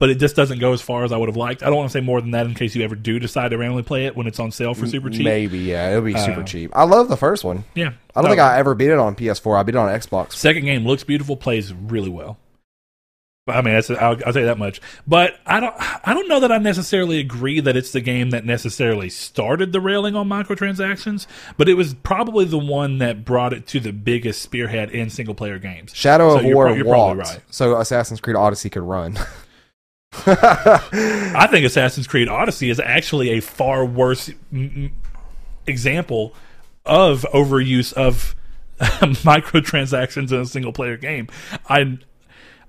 but 0.00 0.10
it 0.10 0.16
just 0.16 0.34
doesn't 0.36 0.58
go 0.58 0.72
as 0.72 0.82
far 0.82 1.04
as 1.04 1.12
I 1.12 1.16
would 1.16 1.28
have 1.28 1.36
liked. 1.36 1.62
I 1.62 1.66
don't 1.66 1.76
want 1.76 1.90
to 1.90 1.98
say 1.98 2.00
more 2.04 2.20
than 2.20 2.32
that 2.32 2.46
in 2.46 2.54
case 2.54 2.74
you 2.74 2.82
ever 2.84 2.96
do 2.96 3.18
decide 3.18 3.50
to 3.50 3.58
randomly 3.58 3.82
play 3.84 4.06
it 4.06 4.16
when 4.16 4.26
it's 4.26 4.40
on 4.40 4.50
sale 4.50 4.74
for 4.74 4.86
super 4.86 5.08
cheap. 5.10 5.24
Maybe, 5.24 5.58
yeah, 5.60 5.90
it'll 5.90 6.02
be 6.02 6.16
super 6.18 6.40
Uh, 6.40 6.44
cheap. 6.44 6.70
I 6.74 6.84
love 6.84 7.08
the 7.08 7.16
first 7.16 7.44
one. 7.44 7.64
Yeah, 7.74 7.92
I 8.14 8.20
don't 8.20 8.24
No. 8.24 8.30
think 8.30 8.40
I 8.40 8.58
ever 8.58 8.74
beat 8.74 8.90
it 8.90 8.98
on 8.98 9.14
PS4. 9.14 9.56
I 9.58 9.62
beat 9.62 9.74
it 9.74 9.78
on 9.78 9.88
Xbox. 9.88 10.32
Second 10.32 10.64
game 10.64 10.84
looks 10.86 11.04
beautiful, 11.04 11.36
plays 11.36 11.72
really 11.72 12.10
well. 12.10 12.38
I 13.46 13.60
mean, 13.60 13.74
that's 13.74 13.90
I'll, 13.90 13.98
I'll 14.24 14.32
tell 14.32 14.38
you 14.38 14.46
that 14.46 14.56
much. 14.58 14.80
But 15.06 15.34
I 15.44 15.60
don't, 15.60 15.74
I 16.08 16.14
don't 16.14 16.28
know 16.28 16.40
that 16.40 16.50
I 16.50 16.56
necessarily 16.56 17.20
agree 17.20 17.60
that 17.60 17.76
it's 17.76 17.92
the 17.92 18.00
game 18.00 18.30
that 18.30 18.46
necessarily 18.46 19.10
started 19.10 19.70
the 19.70 19.82
railing 19.82 20.16
on 20.16 20.30
microtransactions. 20.30 21.26
But 21.58 21.68
it 21.68 21.74
was 21.74 21.92
probably 21.92 22.46
the 22.46 22.56
one 22.58 22.96
that 22.98 23.26
brought 23.26 23.52
it 23.52 23.66
to 23.66 23.80
the 23.80 23.92
biggest 23.92 24.40
spearhead 24.40 24.90
in 24.92 25.10
single 25.10 25.34
player 25.34 25.58
games. 25.58 25.94
Shadow 25.94 26.30
So 26.30 26.38
of 26.38 26.44
you're 26.46 26.54
War 26.54 26.70
you're 26.74 26.84
probably 26.86 27.18
walked, 27.18 27.30
right. 27.32 27.40
so 27.50 27.76
Assassin's 27.78 28.22
Creed 28.22 28.34
Odyssey 28.34 28.70
could 28.70 28.82
run. 28.82 29.18
I 30.26 31.46
think 31.50 31.66
Assassin's 31.66 32.06
Creed 32.06 32.28
Odyssey 32.28 32.70
is 32.70 32.80
actually 32.80 33.30
a 33.30 33.40
far 33.40 33.84
worse 33.84 34.30
mm, 34.52 34.90
example 35.66 36.34
of 36.84 37.26
overuse 37.32 37.92
of 37.92 38.34
microtransactions 38.78 40.32
in 40.32 40.40
a 40.40 40.46
single 40.46 40.72
player 40.72 40.96
game. 40.96 41.28
I 41.68 41.98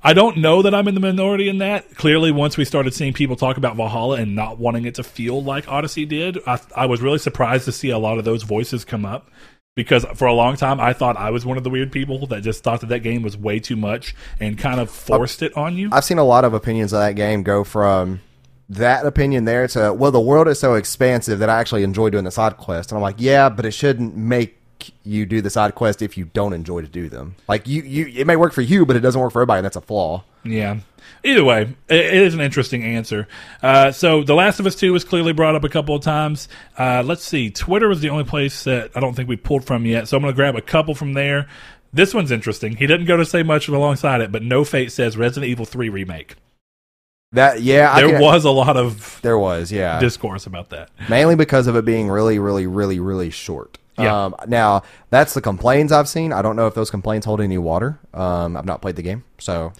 I 0.06 0.14
don't 0.14 0.38
know 0.38 0.62
that 0.62 0.76
I'm 0.76 0.88
in 0.88 0.94
the 0.94 1.00
minority 1.00 1.50
in 1.50 1.58
that. 1.58 1.96
Clearly, 1.96 2.32
once 2.32 2.58
we 2.58 2.66
started 2.66 2.94
seeing 2.94 3.12
people 3.12 3.36
talk 3.36 3.58
about 3.58 3.76
Valhalla 3.76 4.18
and 4.18 4.36
not 4.36 4.60
wanting 4.60 4.86
it 4.86 4.96
to 4.96 5.04
feel 5.04 5.44
like 5.44 5.68
Odyssey 5.68 6.06
did, 6.06 6.38
I, 6.46 6.60
I 6.76 6.86
was 6.86 7.02
really 7.02 7.18
surprised 7.18 7.66
to 7.66 7.72
see 7.72 7.90
a 7.90 7.98
lot 7.98 8.20
of 8.20 8.24
those 8.24 8.44
voices 8.44 8.86
come 8.86 9.04
up. 9.04 9.32
Because 9.76 10.06
for 10.16 10.26
a 10.26 10.34
long 10.34 10.56
time, 10.56 10.80
I 10.80 10.94
thought 10.94 11.18
I 11.18 11.32
was 11.32 11.46
one 11.46 11.58
of 11.58 11.66
the 11.66 11.70
weird 11.70 11.92
people 11.92 12.28
that 12.28 12.44
just 12.44 12.64
thought 12.64 12.80
that 12.80 12.88
that 12.88 13.00
game 13.00 13.24
was 13.24 13.36
way 13.36 13.60
too 13.60 13.76
much 13.76 14.16
and 14.40 14.58
kind 14.58 14.80
of 14.80 14.90
forced 14.90 15.44
it 15.44 15.56
on 15.58 15.76
you. 15.76 15.90
I've 15.92 16.06
seen 16.06 16.18
a 16.18 16.24
lot 16.24 16.46
of 16.46 16.54
opinions 16.54 16.94
of 16.94 17.00
that 17.00 17.18
game 17.18 17.44
go 17.44 17.66
from 17.66 18.22
that 18.70 19.06
opinion 19.06 19.44
there 19.44 19.68
to 19.68 19.94
well, 19.94 20.12
the 20.12 20.20
world 20.20 20.48
is 20.48 20.62
so 20.62 20.76
expansive 20.76 21.40
that 21.40 21.50
I 21.50 21.60
actually 21.60 21.84
enjoy 21.84 22.10
doing 22.10 22.24
the 22.24 22.32
side 22.32 22.56
quest, 22.56 22.92
and 22.92 22.98
I'm 22.98 23.02
like, 23.02 23.18
yeah, 23.18 23.50
but 23.50 23.66
it 23.66 23.72
shouldn't 23.72 24.16
make 24.16 24.58
you 25.04 25.26
do 25.26 25.42
the 25.42 25.50
side 25.50 25.76
quest 25.76 26.02
if 26.02 26.18
you 26.18 26.26
don't 26.26 26.54
enjoy 26.54 26.82
to 26.82 26.88
do 26.88 27.10
them. 27.10 27.36
Like 27.48 27.68
you, 27.68 27.82
you, 27.84 28.08
it 28.08 28.28
may 28.28 28.36
work 28.36 28.54
for 28.54 28.62
you, 28.62 28.86
but 28.86 28.96
it 28.96 29.00
doesn't 29.02 29.20
work 29.20 29.32
for 29.32 29.40
everybody, 29.40 29.60
and 29.60 29.66
that's 29.66 29.76
a 29.76 29.82
flaw. 29.82 30.24
Yeah. 30.44 30.80
Either 31.24 31.44
way, 31.44 31.76
it 31.90 32.14
is 32.14 32.34
an 32.36 32.42
interesting 32.42 32.84
answer. 32.84 33.28
Uh, 33.64 33.92
so, 33.92 34.24
The 34.24 34.36
Last 34.36 34.60
of 34.60 34.66
Us 34.68 34.76
2 34.76 34.94
was 34.94 35.04
clearly 35.04 35.34
brought 35.34 35.56
up 35.56 35.64
a 35.64 35.70
couple 35.70 35.96
of 35.96 36.04
times. 36.04 36.48
Uh, 36.78 37.02
let's 37.04 37.24
see. 37.24 37.50
Twitter 37.50 37.88
was 37.88 38.02
the 38.02 38.10
only 38.10 38.24
place 38.24 38.64
that 38.66 38.92
I 38.96 39.00
don't 39.00 39.16
think 39.16 39.28
we 39.28 39.36
pulled 39.38 39.66
from 39.66 39.86
yet. 39.86 40.08
So, 40.08 40.18
I'm 40.18 40.22
going 40.24 40.34
to 40.34 40.36
grab 40.36 40.56
a 40.56 40.62
couple 40.62 40.94
from 40.94 41.14
there. 41.14 41.48
This 41.94 42.14
one's 42.14 42.32
interesting. 42.32 42.76
He 42.76 42.86
didn't 42.86 43.06
go 43.08 43.18
to 43.18 43.26
say 43.26 43.42
much 43.42 43.68
alongside 43.68 44.22
it, 44.22 44.32
but 44.32 44.44
No 44.44 44.64
Fate 44.64 44.92
says 44.92 45.18
Resident 45.18 45.50
Evil 45.50 45.66
3 45.66 45.90
remake. 45.90 46.36
That 47.32 47.62
yeah, 47.62 47.96
There 48.00 48.10
can- 48.10 48.22
was 48.22 48.46
a 48.46 48.52
lot 48.52 48.78
of 48.78 49.20
there 49.22 49.38
was 49.38 49.72
yeah, 49.72 50.00
discourse 50.00 50.46
about 50.46 50.70
that. 50.70 50.90
mainly 51.10 51.36
because 51.36 51.68
of 51.68 51.76
it 51.76 51.84
being 51.86 52.08
really, 52.08 52.38
really, 52.40 52.68
really, 52.68 53.00
really 53.00 53.30
short. 53.30 53.78
Yeah. 53.98 54.26
Um, 54.26 54.36
now 54.48 54.84
that's 55.10 55.34
the 55.34 55.42
complaints 55.42 55.92
I've 55.94 56.10
seen. 56.10 56.34
I 56.34 56.42
don't 56.42 56.56
know 56.56 56.68
if 56.68 56.74
those 56.76 56.90
complaints 56.92 57.26
hold 57.26 57.40
any 57.42 57.58
water. 57.58 58.00
Um, 58.14 58.58
I've 58.58 58.66
not 58.66 58.82
played 58.82 58.96
the 58.98 59.02
game, 59.04 59.24
so 59.38 59.72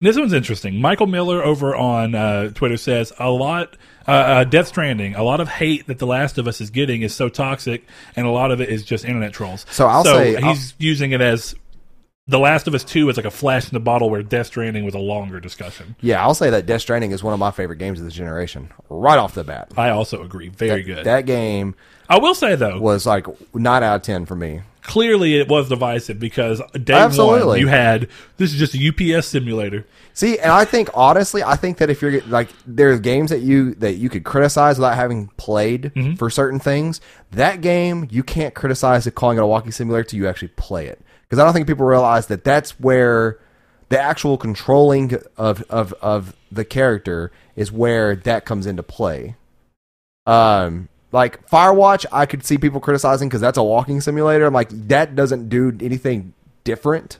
This 0.00 0.16
one's 0.16 0.32
interesting. 0.32 0.80
Michael 0.80 1.06
Miller 1.06 1.42
over 1.42 1.74
on 1.76 2.14
uh, 2.14 2.50
Twitter 2.50 2.76
says 2.76 3.12
a 3.18 3.30
lot. 3.30 3.76
Uh, 4.06 4.10
uh, 4.10 4.44
Death 4.44 4.66
Stranding. 4.68 5.14
A 5.14 5.22
lot 5.22 5.40
of 5.40 5.48
hate 5.48 5.86
that 5.86 5.98
The 6.00 6.06
Last 6.08 6.36
of 6.36 6.48
Us 6.48 6.60
is 6.60 6.70
getting 6.70 7.02
is 7.02 7.14
so 7.14 7.28
toxic, 7.28 7.86
and 8.16 8.26
a 8.26 8.30
lot 8.30 8.50
of 8.50 8.60
it 8.60 8.68
is 8.68 8.84
just 8.84 9.04
internet 9.04 9.32
trolls. 9.32 9.64
So 9.70 9.86
I'll 9.86 10.02
say- 10.04 10.40
he's 10.42 10.74
using 10.78 11.12
it 11.12 11.20
as 11.20 11.54
The 12.26 12.40
Last 12.40 12.66
of 12.66 12.74
Us 12.74 12.82
Two 12.82 13.08
is 13.10 13.16
like 13.16 13.26
a 13.26 13.30
flash 13.30 13.64
in 13.68 13.74
the 13.74 13.80
bottle, 13.80 14.10
where 14.10 14.22
Death 14.24 14.48
Stranding 14.48 14.84
was 14.84 14.94
a 14.94 14.98
longer 14.98 15.38
discussion. 15.38 15.94
yeah, 16.00 16.20
I'll 16.20 16.34
say 16.34 16.50
that 16.50 16.66
Death 16.66 16.80
Stranding 16.80 17.12
is 17.12 17.22
one 17.22 17.32
of 17.32 17.38
my 17.38 17.52
favorite 17.52 17.76
games 17.76 18.00
of 18.00 18.04
this 18.04 18.14
generation, 18.14 18.70
right 18.90 19.18
off 19.18 19.34
the 19.34 19.44
bat. 19.44 19.70
I 19.76 19.90
also 19.90 20.22
agree. 20.24 20.48
Very 20.48 20.82
good. 20.82 21.04
That 21.06 21.26
game 21.26 21.76
I 22.12 22.18
will 22.18 22.34
say 22.34 22.54
though, 22.56 22.78
was 22.78 23.06
like 23.06 23.26
nine 23.54 23.82
out 23.82 23.96
of 23.96 24.02
ten 24.02 24.26
for 24.26 24.34
me. 24.36 24.60
clearly 24.82 25.38
it 25.38 25.48
was 25.48 25.68
divisive 25.68 26.18
because 26.18 26.60
day 26.82 26.92
Absolutely. 26.94 27.46
one 27.46 27.58
you 27.60 27.68
had 27.68 28.08
this 28.36 28.52
is 28.52 28.58
just 28.58 28.74
a 28.74 28.88
UPS 29.16 29.26
simulator. 29.28 29.86
See, 30.14 30.38
and 30.38 30.50
I 30.52 30.64
think 30.66 30.90
honestly, 30.92 31.42
I 31.42 31.56
think 31.56 31.78
that 31.78 31.88
if 31.88 32.02
you're 32.02 32.20
like 32.22 32.48
there's 32.66 33.00
games 33.00 33.30
that 33.30 33.40
you 33.40 33.74
that 33.76 33.94
you 33.94 34.08
could 34.10 34.24
criticize 34.24 34.76
without 34.78 34.96
having 34.96 35.28
played 35.36 35.92
Mm-hmm. 35.94 36.14
for 36.16 36.28
certain 36.30 36.58
things. 36.60 37.00
That 37.30 37.60
game 37.60 38.06
you 38.10 38.22
can't 38.22 38.54
criticize 38.54 39.06
it 39.06 39.14
calling 39.14 39.38
it 39.38 39.42
a 39.42 39.46
walking 39.46 39.72
simulator 39.72 40.04
till 40.04 40.18
you 40.18 40.28
actually 40.28 40.48
play 40.48 40.86
it. 40.88 41.00
Because 41.22 41.38
I 41.38 41.44
don't 41.44 41.54
think 41.54 41.66
people 41.66 41.86
realize 41.86 42.26
that 42.26 42.44
that's 42.44 42.78
where 42.78 43.38
the 43.88 43.98
actual 44.00 44.36
controlling 44.36 45.14
of 45.38 45.62
of 45.70 45.94
of 46.02 46.34
the 46.50 46.64
character 46.64 47.30
is 47.56 47.72
where 47.72 48.16
that 48.16 48.44
comes 48.44 48.66
into 48.66 48.82
play. 48.82 49.36
Um, 50.26 50.88
like 51.12 51.48
Firewatch, 51.48 52.06
I 52.10 52.26
could 52.26 52.44
see 52.44 52.58
people 52.58 52.80
criticizing 52.80 53.28
because 53.28 53.40
that's 53.40 53.58
a 53.58 53.62
walking 53.62 54.00
simulator. 54.00 54.46
I'm 54.46 54.54
like, 54.54 54.70
that 54.88 55.14
doesn't 55.14 55.48
do 55.48 55.76
anything 55.80 56.32
different. 56.64 57.18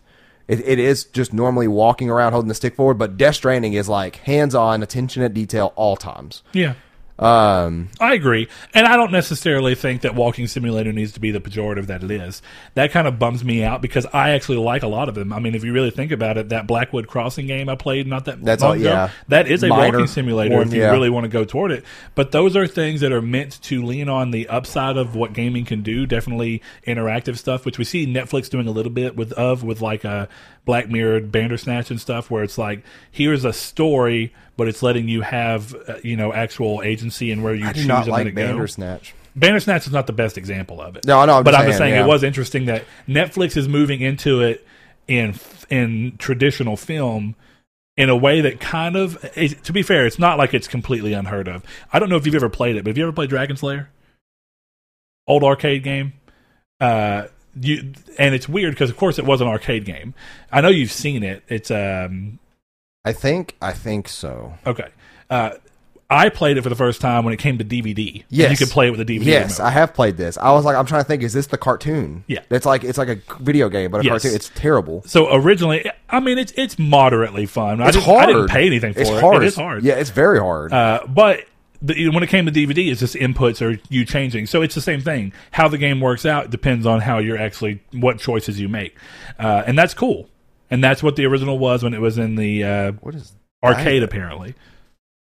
It, 0.48 0.60
it 0.66 0.78
is 0.78 1.04
just 1.04 1.32
normally 1.32 1.68
walking 1.68 2.10
around 2.10 2.32
holding 2.32 2.48
the 2.48 2.54
stick 2.54 2.74
forward, 2.74 2.98
but 2.98 3.16
Death 3.16 3.36
Stranding 3.36 3.74
is 3.74 3.88
like 3.88 4.16
hands 4.16 4.54
on, 4.54 4.82
attention 4.82 5.22
at 5.22 5.34
detail 5.34 5.72
all 5.76 5.96
times. 5.96 6.42
Yeah. 6.52 6.74
Um, 7.22 7.88
I 8.00 8.14
agree. 8.14 8.48
And 8.74 8.86
I 8.86 8.96
don't 8.96 9.12
necessarily 9.12 9.74
think 9.74 10.02
that 10.02 10.14
walking 10.14 10.46
simulator 10.46 10.92
needs 10.92 11.12
to 11.12 11.20
be 11.20 11.30
the 11.30 11.40
pejorative 11.40 11.86
that 11.86 12.02
it 12.02 12.10
is. 12.10 12.42
That 12.74 12.90
kind 12.90 13.06
of 13.06 13.18
bums 13.18 13.44
me 13.44 13.62
out 13.62 13.82
because 13.82 14.06
I 14.12 14.30
actually 14.30 14.58
like 14.58 14.82
a 14.82 14.88
lot 14.88 15.08
of 15.08 15.14
them. 15.14 15.32
I 15.32 15.38
mean, 15.38 15.54
if 15.54 15.64
you 15.64 15.72
really 15.72 15.90
think 15.90 16.12
about 16.12 16.38
it, 16.38 16.48
that 16.48 16.66
Blackwood 16.66 17.06
Crossing 17.06 17.46
game 17.46 17.68
I 17.68 17.76
played 17.76 18.06
not 18.06 18.24
that 18.26 18.42
That's 18.42 18.62
long 18.62 18.72
all- 18.72 18.76
ago, 18.76 18.90
yeah. 18.90 19.10
that 19.28 19.48
is 19.48 19.62
a 19.62 19.68
Minor 19.68 19.98
walking 19.98 20.06
simulator 20.06 20.56
one, 20.56 20.68
if 20.68 20.74
you 20.74 20.80
yeah. 20.80 20.90
really 20.90 21.10
want 21.10 21.24
to 21.24 21.28
go 21.28 21.44
toward 21.44 21.70
it. 21.72 21.84
But 22.14 22.32
those 22.32 22.56
are 22.56 22.66
things 22.66 23.00
that 23.00 23.12
are 23.12 23.22
meant 23.22 23.60
to 23.62 23.82
lean 23.84 24.08
on 24.08 24.30
the 24.30 24.48
upside 24.48 24.96
of 24.96 25.14
what 25.14 25.32
gaming 25.32 25.64
can 25.64 25.82
do. 25.82 26.06
Definitely 26.06 26.62
interactive 26.86 27.38
stuff, 27.38 27.64
which 27.64 27.78
we 27.78 27.84
see 27.84 28.06
Netflix 28.06 28.50
doing 28.50 28.66
a 28.66 28.72
little 28.72 28.92
bit 28.92 29.16
with 29.16 29.32
of 29.32 29.62
with 29.62 29.80
like 29.80 30.04
a 30.04 30.28
Black 30.64 30.88
Mirror, 30.88 31.22
Bandersnatch 31.22 31.90
and 31.90 32.00
stuff, 32.00 32.30
where 32.30 32.42
it's 32.42 32.58
like 32.58 32.84
here's 33.10 33.44
a 33.44 33.52
story, 33.52 34.32
but 34.62 34.68
it's 34.68 34.80
letting 34.80 35.08
you 35.08 35.22
have 35.22 35.74
uh, 35.74 35.96
you 36.04 36.16
know 36.16 36.32
actual 36.32 36.82
agency 36.84 37.32
and 37.32 37.42
where 37.42 37.52
you 37.52 37.66
I 37.66 37.72
do 37.72 37.80
choose 37.80 37.88
not 37.88 38.06
like 38.06 38.26
to 38.26 38.30
go. 38.30 38.46
Bandersnatch. 38.46 39.12
Bandersnatch 39.34 39.88
is 39.88 39.92
not 39.92 40.06
the 40.06 40.12
best 40.12 40.38
example 40.38 40.80
of 40.80 40.94
it. 40.94 41.04
No, 41.04 41.18
I 41.18 41.26
know, 41.26 41.38
I'm 41.38 41.42
but 41.42 41.50
just 41.50 41.60
I'm 41.60 41.66
just 41.66 41.78
saying, 41.78 41.90
saying 41.90 42.00
yeah. 42.00 42.04
it 42.04 42.06
was 42.06 42.22
interesting 42.22 42.66
that 42.66 42.84
Netflix 43.08 43.56
is 43.56 43.66
moving 43.66 44.02
into 44.02 44.40
it 44.40 44.64
in 45.08 45.34
in 45.68 46.16
traditional 46.18 46.76
film 46.76 47.34
in 47.96 48.08
a 48.08 48.14
way 48.14 48.40
that 48.42 48.60
kind 48.60 48.94
of, 48.94 49.20
to 49.64 49.72
be 49.72 49.82
fair, 49.82 50.06
it's 50.06 50.20
not 50.20 50.38
like 50.38 50.54
it's 50.54 50.68
completely 50.68 51.12
unheard 51.12 51.48
of. 51.48 51.64
I 51.92 51.98
don't 51.98 52.08
know 52.08 52.14
if 52.14 52.24
you've 52.24 52.36
ever 52.36 52.48
played 52.48 52.76
it, 52.76 52.84
but 52.84 52.90
have 52.90 52.98
you 52.98 53.02
ever 53.02 53.12
played 53.12 53.30
Dragon 53.30 53.56
Slayer? 53.56 53.90
Old 55.26 55.42
arcade 55.42 55.82
game. 55.82 56.12
Uh, 56.80 57.26
you 57.60 57.94
and 58.16 58.32
it's 58.32 58.48
weird 58.48 58.74
because 58.74 58.90
of 58.90 58.96
course 58.96 59.18
it 59.18 59.24
was 59.24 59.40
an 59.40 59.48
arcade 59.48 59.84
game. 59.84 60.14
I 60.52 60.60
know 60.60 60.68
you've 60.68 60.92
seen 60.92 61.24
it. 61.24 61.42
It's 61.48 61.72
um 61.72 62.38
I 63.04 63.12
think 63.12 63.56
I 63.60 63.72
think 63.72 64.08
so. 64.08 64.54
okay. 64.66 64.88
Uh, 65.30 65.52
I 66.10 66.28
played 66.28 66.58
it 66.58 66.62
for 66.62 66.68
the 66.68 66.76
first 66.76 67.00
time 67.00 67.24
when 67.24 67.32
it 67.32 67.38
came 67.38 67.56
to 67.56 67.64
DVD. 67.64 68.22
Yes. 68.28 68.50
you 68.50 68.56
could 68.66 68.70
play 68.70 68.86
it 68.88 68.90
with 68.90 69.00
a 69.00 69.04
DVD. 69.06 69.24
Yes, 69.24 69.58
remote. 69.58 69.68
I 69.68 69.70
have 69.70 69.94
played 69.94 70.18
this. 70.18 70.36
I 70.36 70.52
was 70.52 70.62
like, 70.66 70.76
I'm 70.76 70.84
trying 70.84 71.00
to 71.02 71.08
think, 71.08 71.22
is 71.22 71.32
this 71.32 71.46
the 71.46 71.56
cartoon? 71.56 72.24
Yeah. 72.26 72.40
it's 72.50 72.66
like 72.66 72.84
it's 72.84 72.98
like 72.98 73.08
a 73.08 73.18
video 73.40 73.70
game, 73.70 73.90
but 73.90 74.02
a 74.02 74.04
Yes. 74.04 74.10
cartoon. 74.10 74.34
It's 74.34 74.50
terrible. 74.54 75.02
So 75.06 75.34
originally, 75.34 75.90
I 76.10 76.20
mean, 76.20 76.36
it's 76.38 76.52
it's 76.52 76.78
moderately 76.78 77.46
fun. 77.46 77.80
I 77.80 77.88
It's 77.88 77.96
didn't, 77.96 78.04
hard. 78.06 78.24
I 78.24 78.26
didn't 78.26 78.48
pay 78.48 78.66
anything 78.66 78.92
for 78.92 79.00
it's 79.00 79.10
it. 79.10 79.20
Hard. 79.20 79.42
It 79.42 79.46
is 79.46 79.56
hard. 79.56 79.84
Yeah, 79.84 79.94
it's 79.94 80.10
very 80.10 80.38
hard. 80.38 80.72
Uh, 80.72 81.00
but 81.08 81.46
the, 81.80 82.10
when 82.10 82.22
it 82.22 82.28
came 82.28 82.44
to 82.46 82.52
DVD, 82.52 82.90
it's 82.92 83.00
just 83.00 83.14
inputs 83.14 83.60
or 83.66 83.80
you 83.88 84.04
changing. 84.04 84.46
So 84.46 84.60
it's 84.62 84.74
the 84.74 84.80
same 84.82 85.00
thing. 85.00 85.32
How 85.50 85.66
the 85.66 85.78
game 85.78 86.00
works 86.00 86.26
out 86.26 86.50
depends 86.50 86.84
on 86.86 87.00
how 87.00 87.18
you're 87.18 87.38
actually 87.38 87.80
what 87.92 88.18
choices 88.18 88.60
you 88.60 88.68
make, 88.68 88.94
uh, 89.38 89.62
and 89.66 89.76
that's 89.78 89.94
cool. 89.94 90.28
And 90.72 90.82
that's 90.82 91.02
what 91.02 91.16
the 91.16 91.26
original 91.26 91.58
was 91.58 91.84
when 91.84 91.92
it 91.94 92.00
was 92.00 92.16
in 92.18 92.34
the 92.34 92.64
uh, 92.64 92.92
what 93.02 93.14
is? 93.14 93.32
arcade. 93.62 94.02
Apparently, 94.02 94.54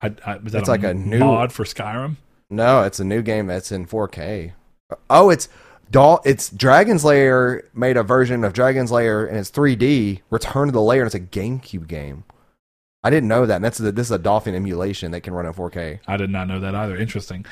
I, 0.01 0.13
I, 0.25 0.37
was 0.37 0.53
that 0.53 0.59
It's 0.59 0.69
like 0.69 0.83
a 0.83 0.93
new- 0.93 1.19
mod 1.19 1.51
for 1.51 1.65
Skyrim? 1.65 2.15
No, 2.49 2.83
it's 2.83 2.99
a 2.99 3.03
new 3.03 3.21
game 3.21 3.47
that's 3.47 3.71
in 3.71 3.85
4K. 3.85 4.53
Oh, 5.09 5.29
it's 5.29 5.49
Dol- 5.91 6.21
It's 6.23 6.49
Dragon's 6.49 7.03
Lair 7.03 7.63
made 7.73 7.97
a 7.97 8.03
version 8.03 8.43
of 8.43 8.53
Dragon's 8.53 8.91
Lair 8.91 9.25
and 9.25 9.37
it's 9.37 9.51
3D. 9.51 10.21
Return 10.29 10.67
to 10.67 10.71
the 10.71 10.81
Lair 10.81 11.01
and 11.01 11.07
it's 11.07 11.15
a 11.15 11.19
GameCube 11.19 11.87
game. 11.87 12.23
I 13.03 13.09
didn't 13.09 13.29
know 13.29 13.45
that. 13.45 13.55
And 13.55 13.63
that's 13.65 13.79
a, 13.79 13.91
this 13.91 14.07
is 14.07 14.11
a 14.11 14.17
Dolphin 14.19 14.53
emulation 14.55 15.11
that 15.11 15.21
can 15.21 15.33
run 15.33 15.45
in 15.45 15.53
4K. 15.53 15.99
I 16.07 16.17
did 16.17 16.29
not 16.29 16.47
know 16.47 16.59
that 16.59 16.75
either. 16.75 16.95
Interesting. 16.95 17.45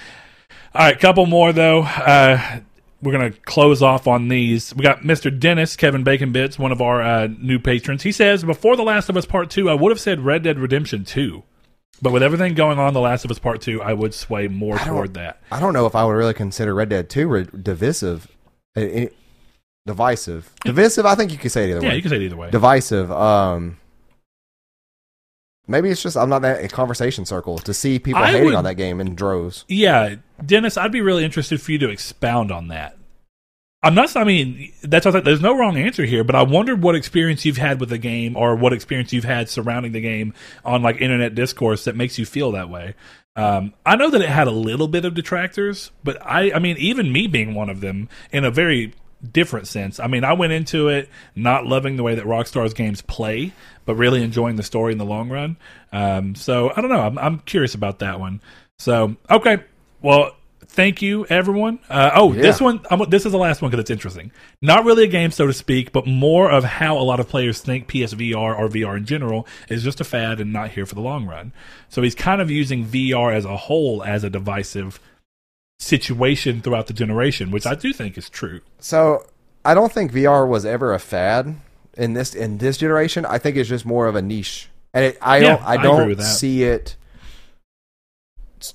All 0.76 0.86
right, 0.86 1.00
couple 1.00 1.26
more 1.26 1.52
though. 1.52 1.82
Uh, 1.82 2.60
we're 3.02 3.12
gonna 3.12 3.32
close 3.32 3.82
off 3.82 4.08
on 4.08 4.28
these. 4.28 4.74
We 4.76 4.84
got 4.84 5.02
Mr. 5.02 5.38
Dennis 5.38 5.76
Kevin 5.76 6.04
Bacon 6.04 6.32
Bits, 6.32 6.58
one 6.58 6.72
of 6.72 6.82
our 6.82 7.02
uh, 7.02 7.28
new 7.39 7.60
patrons. 7.60 8.04
He 8.04 8.12
says, 8.12 8.43
"Before 8.43 8.76
The 8.76 8.84
Last 8.84 9.10
of 9.10 9.18
Us 9.18 9.26
Part 9.26 9.50
Two, 9.50 9.70
I 9.70 9.74
would 9.74 9.91
have 9.91 10.00
said 10.00 10.22
Red 10.22 10.43
Dead 10.43 10.58
Redemption 10.60 11.04
Two, 11.06 11.43
but 12.02 12.12
with 12.12 12.24
everything 12.24 12.54
going 12.56 12.80
on, 12.80 12.93
The 12.93 13.00
Last 13.02 13.24
of 13.26 13.32
Us 13.32 13.39
Part 13.39 13.62
Two, 13.62 13.82
I 13.82 13.93
would 13.93 14.14
sway 14.14 14.48
more 14.48 14.78
toward 14.80 15.14
that." 15.16 15.41
I 15.52 15.60
don't 15.60 15.74
know 15.74 15.86
if 15.86 15.95
I 15.95 16.06
would 16.06 16.14
really 16.14 16.34
consider 16.34 16.74
Red 16.74 16.89
Dead 16.89 17.10
2 17.10 17.28
re- 17.28 17.48
divisive. 17.62 18.28
Uh, 18.76 18.82
uh, 18.82 19.06
divisive. 19.86 20.52
Divisive, 20.66 21.06
I 21.06 21.16
think 21.16 21.32
you 21.32 21.38
could 21.38 21.52
say 21.52 21.64
it 21.64 21.72
either 21.72 21.80
Yeah, 21.82 21.88
way. 21.88 21.88
Yeah, 21.89 21.93
you 21.95 22.02
can 22.02 22.10
say 22.12 22.18
it 22.18 22.22
either 22.24 22.36
way. 22.36 22.50
divisive. 22.52 23.12
Um, 23.12 23.78
maybe 25.68 25.89
it's 25.89 26.01
just 26.01 26.18
I'm 26.18 26.30
not 26.30 26.41
that 26.43 26.61
in 26.61 26.70
conversation 26.70 27.26
circle 27.26 27.57
to 27.59 27.74
see 27.74 27.99
people 27.99 28.22
I 28.22 28.32
hating 28.32 28.45
would- 28.45 28.55
on 28.55 28.63
that 28.63 28.76
game 28.76 28.99
in 29.01 29.15
droves. 29.15 29.65
Yeah, 29.68 30.15
Dennis, 30.45 30.78
I'd 30.78 30.91
be 30.91 31.01
really 31.01 31.26
interested 31.26 31.61
for 31.61 31.72
you 31.72 31.78
to 31.80 31.89
expound 31.89 32.51
on 32.51 32.68
that. 32.70 32.97
I'm 33.84 33.93
not. 33.93 34.15
I 34.18 34.24
mean, 34.24 34.72
that's. 34.82 35.05
what 35.05 35.13
I 35.13 35.18
thought- 35.20 35.26
There's 35.26 35.39
no 35.41 35.55
wrong 35.57 35.78
answer 35.78 36.03
here, 36.03 36.24
but 36.24 36.36
I 36.36 36.41
wondered 36.41 36.82
what 36.82 36.95
experience 36.95 37.45
you've 37.45 37.57
had 37.57 37.80
with 37.80 37.89
the 37.89 37.99
game, 37.99 38.36
or 38.36 38.55
what 38.55 38.74
experience 38.74 39.13
you've 39.13 39.24
had 39.24 39.49
surrounding 39.49 39.91
the 39.91 40.01
game 40.01 40.34
on 40.65 40.82
like 40.82 40.99
internet 40.99 41.36
discourse 41.36 41.84
that 41.86 41.95
makes 41.95 42.18
you 42.18 42.26
feel 42.26 42.51
that 42.53 42.70
way. 42.70 42.95
Um, 43.36 43.74
I 43.86 43.95
know 43.95 44.09
that 44.09 44.20
it 44.22 44.30
had 44.30 44.47
a 44.47 44.51
little 44.51 44.88
bit 44.88 45.05
of 45.05 45.13
detractors, 45.13 45.91
but 46.03 46.18
I. 46.26 46.51
I 46.53 46.59
mean, 46.59 46.76
even 46.80 47.11
me 47.11 47.28
being 47.28 47.53
one 47.53 47.70
of 47.70 47.82
them, 47.82 48.09
in 48.32 48.43
a 48.43 48.49
very 48.51 48.93
different 49.32 49.68
sense. 49.68 49.99
I 49.99 50.07
mean, 50.07 50.24
I 50.24 50.34
went 50.34 50.53
into 50.53 50.89
it 50.89 51.07
not 51.36 51.68
loving 51.68 51.97
the 51.97 52.03
way 52.03 52.15
that 52.15 52.26
Rockstar's 52.26 52.74
games 52.74 53.03
play, 53.03 53.51
but 53.88 53.95
really 53.95 54.21
enjoying 54.21 54.57
the 54.57 54.63
story 54.63 54.91
in 54.91 54.99
the 54.99 55.05
long 55.05 55.29
run. 55.29 55.57
Um, 55.91 56.35
so 56.35 56.71
I 56.75 56.81
don't 56.81 56.91
know. 56.91 57.01
I'm, 57.01 57.17
I'm 57.17 57.39
curious 57.39 57.73
about 57.73 57.99
that 57.99 58.19
one. 58.19 58.41
So 58.77 59.15
okay, 59.31 59.63
well, 60.03 60.35
thank 60.67 61.01
you 61.01 61.25
everyone. 61.27 61.79
Uh, 61.89 62.11
oh, 62.13 62.33
this 62.33 62.61
one. 62.61 62.81
I'm, 62.91 63.09
this 63.09 63.25
is 63.25 63.31
the 63.31 63.38
last 63.38 63.61
one 63.61 63.71
because 63.71 63.81
it's 63.81 63.89
interesting. 63.89 64.31
Not 64.61 64.83
really 64.83 65.05
a 65.05 65.07
game, 65.07 65.31
so 65.31 65.47
to 65.47 65.53
speak, 65.53 65.93
but 65.93 66.05
more 66.05 66.51
of 66.51 66.65
how 66.65 66.97
a 66.97 67.01
lot 67.01 67.21
of 67.21 67.29
players 67.29 67.61
think 67.61 67.88
PSVR 67.88 68.59
or 68.59 68.67
VR 68.67 68.97
in 68.97 69.05
general 69.05 69.47
is 69.69 69.83
just 69.83 70.01
a 70.01 70.03
fad 70.03 70.41
and 70.41 70.51
not 70.51 70.71
here 70.71 70.85
for 70.85 70.93
the 70.93 71.01
long 71.01 71.25
run. 71.25 71.53
So 71.88 72.01
he's 72.01 72.13
kind 72.13 72.41
of 72.41 72.51
using 72.51 72.85
VR 72.85 73.33
as 73.33 73.45
a 73.45 73.55
whole 73.55 74.03
as 74.03 74.25
a 74.25 74.29
divisive 74.29 74.99
situation 75.79 76.61
throughout 76.61 76.88
the 76.88 76.93
generation, 76.93 77.51
which 77.51 77.65
I 77.65 77.73
do 77.73 77.93
think 77.93 78.17
is 78.17 78.29
true. 78.29 78.59
So 78.79 79.25
I 79.63 79.73
don't 79.73 79.93
think 79.93 80.11
VR 80.11 80.45
was 80.45 80.65
ever 80.65 80.93
a 80.93 80.99
fad 80.99 81.55
in 81.98 82.14
this 82.14 82.34
in 82.36 82.58
this 82.60 82.78
generation. 82.78 83.26
I 83.26 83.38
think 83.38 83.58
it's 83.58 83.70
just 83.70 83.86
more 83.86 84.08
of 84.08 84.16
a 84.16 84.22
niche, 84.22 84.70
and 84.93 85.06
it, 85.06 85.18
I 85.22 85.38
Yeah, 85.38 85.41
don't 85.41 85.64
I 85.64 85.72
I 85.74 85.78
don't 85.78 86.22
see 86.22 86.64
it 86.64 86.95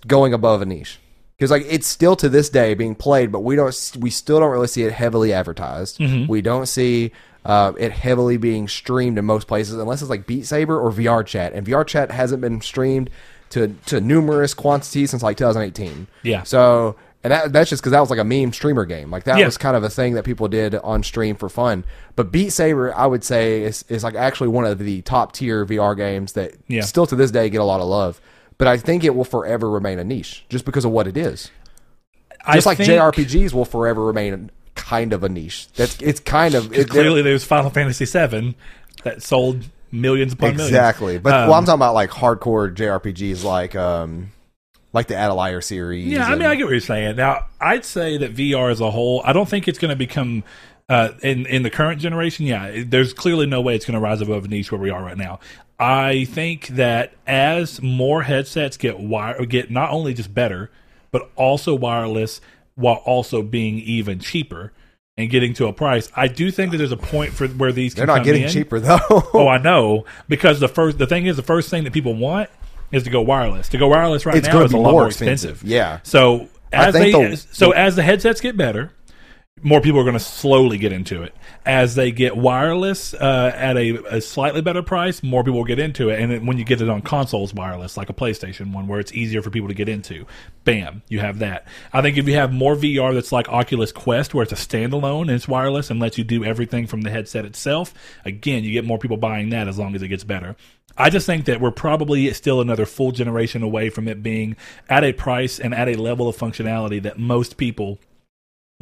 going 0.06 0.32
above 0.32 0.62
a 0.62 0.66
niche 0.66 0.98
because 1.36 1.50
like 1.50 1.64
it's 1.68 1.86
still 1.86 2.14
to 2.16 2.28
this 2.28 2.48
day 2.48 2.74
being 2.74 2.94
played, 2.94 3.32
but 3.32 3.40
we 3.40 3.56
don't 3.56 3.92
we 3.98 4.10
still 4.10 4.40
don't 4.40 4.50
really 4.50 4.68
see 4.68 4.82
it 4.84 4.92
heavily 4.92 5.32
advertised. 5.32 5.98
Mm-hmm. 5.98 6.30
We 6.30 6.42
don't 6.42 6.66
see. 6.66 7.12
Uh, 7.44 7.72
it 7.76 7.90
heavily 7.90 8.36
being 8.36 8.68
streamed 8.68 9.18
in 9.18 9.24
most 9.24 9.48
places, 9.48 9.74
unless 9.74 10.00
it's 10.00 10.08
like 10.08 10.28
Beat 10.28 10.46
Saber 10.46 10.78
or 10.78 10.92
VR 10.92 11.26
Chat, 11.26 11.52
and 11.54 11.66
VR 11.66 11.84
Chat 11.84 12.12
hasn't 12.12 12.40
been 12.40 12.60
streamed 12.60 13.10
to 13.50 13.74
to 13.86 14.00
numerous 14.00 14.54
quantities 14.54 15.10
since 15.10 15.24
like 15.24 15.36
2018. 15.36 16.06
Yeah. 16.22 16.44
So 16.44 16.94
And 17.24 17.30
that, 17.32 17.52
that's 17.52 17.70
just 17.70 17.82
because 17.82 17.92
that 17.92 18.00
was 18.00 18.10
like 18.10 18.18
a 18.18 18.24
meme 18.24 18.52
streamer 18.52 18.84
game. 18.84 19.10
Like 19.10 19.24
that 19.24 19.38
Yeah. 19.38 19.44
was 19.44 19.56
kind 19.56 19.76
of 19.76 19.84
a 19.84 19.88
thing 19.90 20.14
that 20.14 20.24
people 20.24 20.48
did 20.48 20.74
on 20.74 21.02
stream 21.04 21.36
for 21.36 21.48
fun. 21.48 21.84
But 22.16 22.32
Beat 22.32 22.50
Saber, 22.50 22.92
I 22.96 23.06
would 23.06 23.22
say, 23.22 23.62
is, 23.62 23.84
is 23.88 24.02
like 24.02 24.14
actually 24.16 24.48
one 24.48 24.64
of 24.64 24.78
the 24.78 25.02
top 25.02 25.32
tier 25.32 25.64
VR 25.64 25.96
games 25.96 26.32
that 26.32 26.54
Yeah. 26.66 26.80
still 26.82 27.06
to 27.06 27.14
this 27.14 27.30
day 27.30 27.48
get 27.48 27.60
a 27.60 27.64
lot 27.64 27.80
of 27.80 27.86
love. 27.86 28.20
But 28.58 28.66
I 28.68 28.76
think 28.76 29.04
it 29.04 29.14
will 29.14 29.24
forever 29.24 29.70
remain 29.70 29.98
a 30.00 30.04
niche 30.04 30.44
just 30.48 30.64
because 30.64 30.84
of 30.84 30.90
what 30.90 31.06
it 31.06 31.16
is. 31.16 31.50
Just 32.52 32.66
I 32.66 32.70
like 32.70 32.78
think- 32.78 32.88
JRPGs 32.90 33.52
will 33.52 33.64
forever 33.64 34.04
remain 34.04 34.50
kind 34.74 35.12
of 35.12 35.22
a 35.22 35.28
niche. 35.28 35.68
That's 35.76 36.00
it's 36.02 36.18
kind 36.18 36.54
of 36.54 36.72
it, 36.72 36.88
Clearly, 36.90 37.22
there's 37.22 37.44
Final 37.44 37.70
Fantasy 37.70 38.04
VII 38.04 38.56
that 39.04 39.22
sold 39.22 39.64
millions 39.92 40.32
upon 40.32 40.50
millions. 40.56 40.68
exactly. 40.70 41.18
But 41.18 41.34
Um, 41.34 41.48
well, 41.50 41.54
I'm 41.58 41.64
talking 41.64 41.78
about 41.78 41.94
like 41.94 42.10
hardcore 42.10 42.74
JRPGs, 42.74 43.44
like 43.44 43.76
um, 43.76 44.32
like 44.92 45.06
the 45.06 45.16
Atelier 45.16 45.60
series. 45.60 46.06
Yeah, 46.06 46.26
I 46.26 46.34
mean, 46.34 46.46
I 46.46 46.54
get 46.54 46.64
what 46.64 46.72
you're 46.72 46.80
saying. 46.80 47.16
Now, 47.16 47.46
I'd 47.60 47.84
say 47.84 48.18
that 48.18 48.34
VR 48.34 48.70
as 48.70 48.80
a 48.80 48.90
whole, 48.90 49.22
I 49.24 49.32
don't 49.32 49.48
think 49.48 49.68
it's 49.68 49.78
going 49.78 49.90
to 49.90 49.96
become 49.96 50.44
uh, 50.88 51.10
in 51.22 51.46
in 51.46 51.62
the 51.62 51.70
current 51.70 52.00
generation. 52.00 52.46
Yeah, 52.46 52.82
there's 52.84 53.12
clearly 53.12 53.46
no 53.46 53.60
way 53.60 53.74
it's 53.74 53.86
going 53.86 53.94
to 53.94 54.00
rise 54.00 54.20
above 54.20 54.44
a 54.44 54.48
niche 54.48 54.70
where 54.70 54.80
we 54.80 54.90
are 54.90 55.02
right 55.02 55.16
now. 55.16 55.40
I 55.78 56.26
think 56.26 56.68
that 56.68 57.14
as 57.26 57.82
more 57.82 58.22
headsets 58.22 58.76
get 58.76 59.00
wire 59.00 59.44
get 59.46 59.70
not 59.70 59.90
only 59.90 60.14
just 60.14 60.34
better, 60.34 60.70
but 61.10 61.30
also 61.36 61.74
wireless, 61.74 62.40
while 62.74 62.96
also 63.04 63.42
being 63.42 63.78
even 63.78 64.18
cheaper 64.18 64.72
and 65.16 65.30
getting 65.30 65.54
to 65.54 65.66
a 65.66 65.72
price, 65.72 66.10
I 66.14 66.28
do 66.28 66.50
think 66.50 66.72
that 66.72 66.78
there's 66.78 66.92
a 66.92 66.96
point 66.96 67.32
for 67.32 67.48
where 67.48 67.72
these 67.72 67.94
they're 67.94 68.06
not 68.06 68.24
getting 68.24 68.42
in. 68.42 68.48
cheaper 68.50 68.78
though. 68.80 68.98
Oh, 69.34 69.48
I 69.48 69.58
know 69.58 70.04
because 70.28 70.60
the 70.60 70.68
first 70.68 70.98
the 70.98 71.06
thing 71.06 71.26
is 71.26 71.36
the 71.36 71.42
first 71.42 71.70
thing 71.70 71.84
that 71.84 71.92
people 71.92 72.14
want 72.14 72.50
is 72.92 73.02
to 73.04 73.10
go 73.10 73.20
wireless. 73.22 73.68
To 73.70 73.78
go 73.78 73.88
wireless 73.88 74.24
right 74.26 74.36
It's 74.36 74.46
now 74.48 74.62
is 74.62 74.72
a 74.72 74.76
lot 74.78 74.92
more 74.92 75.06
expensive. 75.06 75.50
expensive. 75.52 75.68
Yeah. 75.70 75.98
So 76.02 76.48
as 76.72 76.94
they 76.94 77.10
the- 77.12 77.36
so 77.52 77.72
as 77.72 77.96
the 77.96 78.02
headsets 78.02 78.40
get 78.40 78.56
better, 78.56 78.92
more 79.62 79.80
people 79.80 80.00
are 80.00 80.04
going 80.04 80.14
to 80.14 80.20
slowly 80.20 80.78
get 80.78 80.92
into 80.92 81.22
it. 81.22 81.34
As 81.64 81.94
they 81.94 82.10
get 82.10 82.36
wireless 82.36 83.14
uh, 83.14 83.52
at 83.54 83.76
a, 83.76 84.16
a 84.16 84.20
slightly 84.20 84.62
better 84.62 84.82
price, 84.82 85.22
more 85.22 85.44
people 85.44 85.58
will 85.58 85.64
get 85.64 85.78
into 85.78 86.08
it. 86.08 86.20
And 86.20 86.46
when 86.46 86.58
you 86.58 86.64
get 86.64 86.80
it 86.80 86.88
on 86.88 87.02
consoles 87.02 87.54
wireless, 87.54 87.96
like 87.96 88.10
a 88.10 88.12
PlayStation 88.12 88.72
one, 88.72 88.88
where 88.88 88.98
it's 88.98 89.12
easier 89.12 89.42
for 89.42 89.50
people 89.50 89.68
to 89.68 89.74
get 89.74 89.88
into, 89.88 90.26
bam, 90.64 91.02
you 91.08 91.20
have 91.20 91.38
that. 91.38 91.66
I 91.92 92.02
think 92.02 92.16
if 92.16 92.26
you 92.26 92.34
have 92.34 92.52
more 92.52 92.74
VR 92.74 93.14
that's 93.14 93.30
like 93.30 93.48
Oculus 93.48 93.92
Quest, 93.92 94.34
where 94.34 94.42
it's 94.42 94.52
a 94.52 94.56
standalone 94.56 95.22
and 95.22 95.30
it's 95.30 95.46
wireless 95.46 95.88
and 95.88 96.00
lets 96.00 96.18
you 96.18 96.24
do 96.24 96.44
everything 96.44 96.86
from 96.86 97.02
the 97.02 97.10
headset 97.10 97.44
itself, 97.44 97.94
again, 98.24 98.64
you 98.64 98.72
get 98.72 98.84
more 98.84 98.98
people 98.98 99.16
buying 99.16 99.50
that 99.50 99.68
as 99.68 99.78
long 99.78 99.94
as 99.94 100.02
it 100.02 100.08
gets 100.08 100.24
better. 100.24 100.56
I 100.96 101.10
just 101.10 101.26
think 101.26 101.46
that 101.46 101.60
we're 101.60 101.70
probably 101.70 102.32
still 102.34 102.60
another 102.60 102.86
full 102.86 103.12
generation 103.12 103.62
away 103.62 103.88
from 103.88 104.08
it 104.08 104.22
being 104.22 104.56
at 104.88 105.04
a 105.04 105.12
price 105.12 105.58
and 105.58 105.74
at 105.74 105.88
a 105.88 105.94
level 105.94 106.28
of 106.28 106.36
functionality 106.36 107.02
that 107.02 107.18
most 107.18 107.56
people 107.56 107.98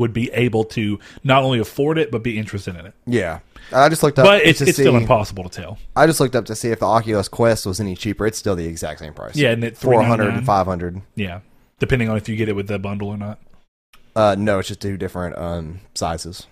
would 0.00 0.12
be 0.12 0.28
able 0.32 0.64
to 0.64 0.98
not 1.22 1.44
only 1.44 1.60
afford 1.60 1.96
it 1.98 2.10
but 2.10 2.24
be 2.24 2.36
interested 2.38 2.74
in 2.74 2.86
it. 2.86 2.94
Yeah. 3.06 3.38
I 3.72 3.88
just 3.88 4.02
looked 4.02 4.18
up, 4.18 4.24
But 4.24 4.42
it's 4.42 4.60
it's 4.60 4.72
still 4.72 4.96
impossible 4.96 5.44
to 5.48 5.50
tell. 5.62 5.78
I 5.94 6.06
just 6.08 6.18
looked 6.18 6.34
up 6.34 6.46
to 6.46 6.56
see 6.56 6.70
if 6.70 6.80
the 6.80 6.86
Oculus 6.86 7.28
Quest 7.28 7.66
was 7.66 7.78
any 7.78 7.94
cheaper. 7.94 8.26
It's 8.26 8.36
still 8.38 8.56
the 8.56 8.66
exact 8.66 8.98
same 8.98 9.14
price. 9.14 9.36
Yeah, 9.36 9.50
and 9.50 9.62
it's 9.62 9.80
400 9.80 10.34
and 10.34 10.44
500. 10.44 11.02
Yeah, 11.14 11.40
depending 11.78 12.08
on 12.08 12.16
if 12.16 12.28
you 12.28 12.34
get 12.34 12.48
it 12.48 12.56
with 12.56 12.66
the 12.66 12.80
bundle 12.80 13.08
or 13.08 13.16
not. 13.16 13.38
Uh, 14.16 14.34
no, 14.36 14.58
it's 14.58 14.66
just 14.66 14.80
two 14.80 14.96
different 14.96 15.38
um, 15.38 15.78
sizes. 15.94 16.48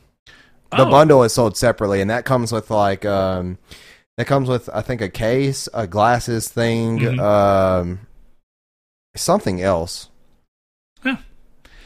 The 0.70 0.86
Oh. 0.86 0.90
bundle 0.90 1.24
is 1.24 1.32
sold 1.32 1.56
separately, 1.56 2.00
and 2.00 2.08
that 2.10 2.24
comes 2.24 2.52
with 2.52 2.70
like 2.70 3.04
um, 3.04 3.58
that 4.16 4.26
comes 4.28 4.48
with 4.48 4.68
I 4.72 4.82
think 4.82 5.00
a 5.00 5.08
case, 5.08 5.68
a 5.74 5.88
glasses 5.88 6.48
thing, 6.48 7.00
Mhm. 7.00 7.18
um, 7.20 8.00
something 9.16 9.60
else. 9.60 10.08
Huh. 11.02 11.16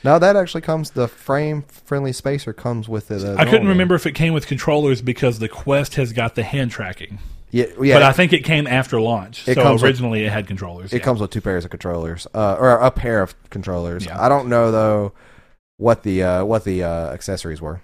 No, 0.05 0.19
that 0.19 0.37
actually 0.37 0.63
comes. 0.63 0.91
The 0.91 1.09
frame 1.09 1.63
friendly 1.63 2.13
spacer 2.13 2.53
comes 2.53 2.89
with 2.89 3.11
it. 3.11 3.23
I 3.39 3.45
couldn't 3.45 3.69
remember 3.69 3.95
if 3.95 4.07
it 4.07 4.13
came 4.13 4.33
with 4.33 4.47
controllers 4.47 5.01
because 5.01 5.39
the 5.39 5.49
Quest 5.49 5.95
has 5.95 6.13
got 6.13 6.35
the 6.35 6.43
hand 6.43 6.71
tracking. 6.71 7.19
Yeah, 7.51 7.67
yeah. 7.81 7.97
But 7.97 8.03
I 8.03 8.13
think 8.13 8.33
it 8.33 8.45
came 8.45 8.67
after 8.67 9.01
launch. 9.01 9.47
It 9.47 9.55
so 9.55 9.63
comes 9.63 9.83
with- 9.83 9.91
originally 9.91 10.25
it 10.25 10.33
had 10.33 10.47
controllers. 10.47 10.93
It 10.93 10.99
yeah. 10.99 11.05
comes 11.05 11.21
with 11.21 11.31
two 11.31 11.43
pairs 11.43 11.65
of 11.65 11.71
controllers, 11.71 12.27
uh, 12.35 12.57
or 12.59 12.71
a 12.71 12.91
pair 12.91 13.23
of 13.23 13.35
controllers. 13.51 14.07
Yeah. 14.07 14.21
I 14.21 14.29
don't 14.29 14.49
know 14.49 14.73
though 14.73 15.13
what 15.77 16.03
the 16.03 16.23
uh, 16.23 16.45
what 16.45 16.65
the 16.65 16.83
uh, 16.83 17.13
accessories 17.13 17.61
were. 17.61 17.81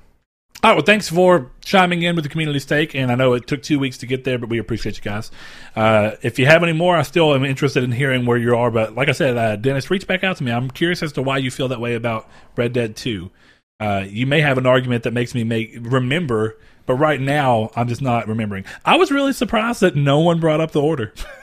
All 0.61 0.71
right. 0.71 0.77
Well, 0.77 0.85
thanks 0.85 1.09
for 1.09 1.53
chiming 1.61 2.03
in 2.03 2.17
with 2.17 2.25
the 2.25 2.29
community 2.29 2.59
stake, 2.59 2.93
and 2.93 3.13
I 3.13 3.15
know 3.15 3.35
it 3.35 3.47
took 3.47 3.63
two 3.63 3.79
weeks 3.79 3.97
to 3.99 4.07
get 4.07 4.25
there, 4.25 4.39
but 4.39 4.49
we 4.49 4.59
appreciate 4.59 4.97
you 4.97 5.03
guys. 5.03 5.31
Uh, 5.77 6.17
if 6.23 6.37
you 6.37 6.47
have 6.47 6.65
any 6.65 6.73
more, 6.73 6.97
I 6.97 7.03
still 7.03 7.33
am 7.33 7.45
interested 7.45 7.85
in 7.85 7.93
hearing 7.93 8.27
where 8.27 8.37
you 8.37 8.57
are. 8.57 8.69
But 8.69 8.97
like 8.97 9.09
I 9.09 9.13
said, 9.13 9.37
uh, 9.37 9.55
Dennis, 9.55 9.89
reach 9.89 10.09
back 10.09 10.25
out 10.25 10.37
to 10.39 10.45
me. 10.45 10.51
I'm 10.51 10.69
curious 10.69 11.01
as 11.01 11.13
to 11.13 11.23
why 11.23 11.39
you 11.39 11.53
feel 11.53 11.69
that 11.69 11.81
way 11.81 11.95
about 11.95 12.29
Red 12.57 12.73
Dead 12.73 12.97
Two. 12.97 13.31
Uh, 13.79 14.05
you 14.09 14.27
may 14.27 14.41
have 14.41 14.59
an 14.59 14.67
argument 14.67 15.05
that 15.05 15.13
makes 15.13 15.33
me 15.33 15.45
make 15.45 15.77
remember, 15.81 16.59
but 16.87 16.95
right 16.95 17.21
now 17.21 17.71
I'm 17.77 17.87
just 17.87 18.03
not 18.03 18.27
remembering. 18.27 18.65
I 18.85 18.97
was 18.97 19.13
really 19.13 19.33
surprised 19.33 19.81
that 19.83 19.95
no 19.95 20.19
one 20.19 20.41
brought 20.41 20.61
up 20.61 20.73
the 20.73 20.83
order. 20.83 21.15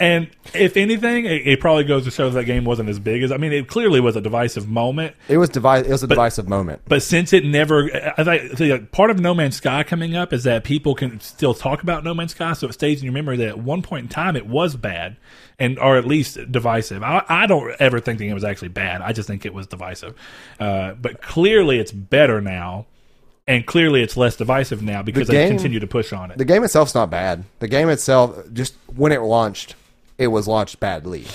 And 0.00 0.30
if 0.52 0.76
anything, 0.76 1.26
it, 1.26 1.46
it 1.46 1.60
probably 1.60 1.84
goes 1.84 2.04
to 2.04 2.10
show 2.10 2.28
that 2.28 2.44
game 2.44 2.64
wasn't 2.64 2.88
as 2.88 2.98
big 2.98 3.22
as. 3.22 3.30
I 3.30 3.36
mean, 3.36 3.52
it 3.52 3.68
clearly 3.68 4.00
was 4.00 4.16
a 4.16 4.20
divisive 4.20 4.68
moment, 4.68 5.14
It 5.28 5.38
was 5.38 5.48
devi- 5.48 5.86
It 5.86 5.88
was 5.88 6.02
a 6.02 6.08
divisive 6.08 6.48
moment. 6.48 6.82
but 6.88 7.02
since 7.04 7.32
it 7.32 7.44
never, 7.44 7.88
I 8.18 8.24
think 8.24 8.56
the 8.58 8.78
part 8.90 9.10
of 9.10 9.20
No 9.20 9.32
Man's 9.32 9.56
Sky 9.56 9.84
coming 9.84 10.16
up 10.16 10.32
is 10.32 10.42
that 10.42 10.64
people 10.64 10.96
can 10.96 11.20
still 11.20 11.54
talk 11.54 11.84
about 11.84 12.02
No 12.02 12.14
Man's 12.14 12.32
Sky, 12.32 12.52
so 12.54 12.66
it 12.66 12.72
stays 12.72 12.98
in 12.98 13.04
your 13.04 13.12
memory 13.14 13.36
that 13.36 13.48
at 13.48 13.58
one 13.58 13.82
point 13.82 14.04
in 14.04 14.08
time 14.08 14.34
it 14.34 14.46
was 14.46 14.74
bad, 14.74 15.16
and 15.60 15.78
or 15.78 15.96
at 15.96 16.04
least 16.04 16.36
divisive. 16.50 17.04
I, 17.04 17.24
I 17.28 17.46
don't 17.46 17.72
ever 17.78 18.00
think 18.00 18.18
the 18.18 18.24
game 18.26 18.34
was 18.34 18.42
actually 18.44 18.68
bad. 18.68 19.02
I 19.02 19.12
just 19.12 19.28
think 19.28 19.46
it 19.46 19.54
was 19.54 19.68
divisive. 19.68 20.14
Uh, 20.58 20.94
but 20.94 21.22
clearly, 21.22 21.78
it's 21.78 21.92
better 21.92 22.40
now, 22.40 22.86
and 23.46 23.66
clearly, 23.66 24.02
it's 24.02 24.16
less 24.16 24.36
divisive 24.36 24.82
now 24.82 25.02
because 25.02 25.28
they 25.28 25.34
game- 25.34 25.50
continue 25.50 25.80
to 25.80 25.86
push 25.86 26.12
on 26.12 26.30
it. 26.30 26.38
The 26.38 26.44
game 26.44 26.62
itself's 26.64 26.94
not 26.94 27.10
bad. 27.10 27.44
The 27.58 27.68
game 27.68 27.88
itself, 27.88 28.38
just 28.52 28.74
when 28.94 29.12
it 29.12 29.20
launched, 29.20 29.74
it 30.18 30.28
was 30.28 30.46
launched 30.46 30.78
badly. 30.80 31.26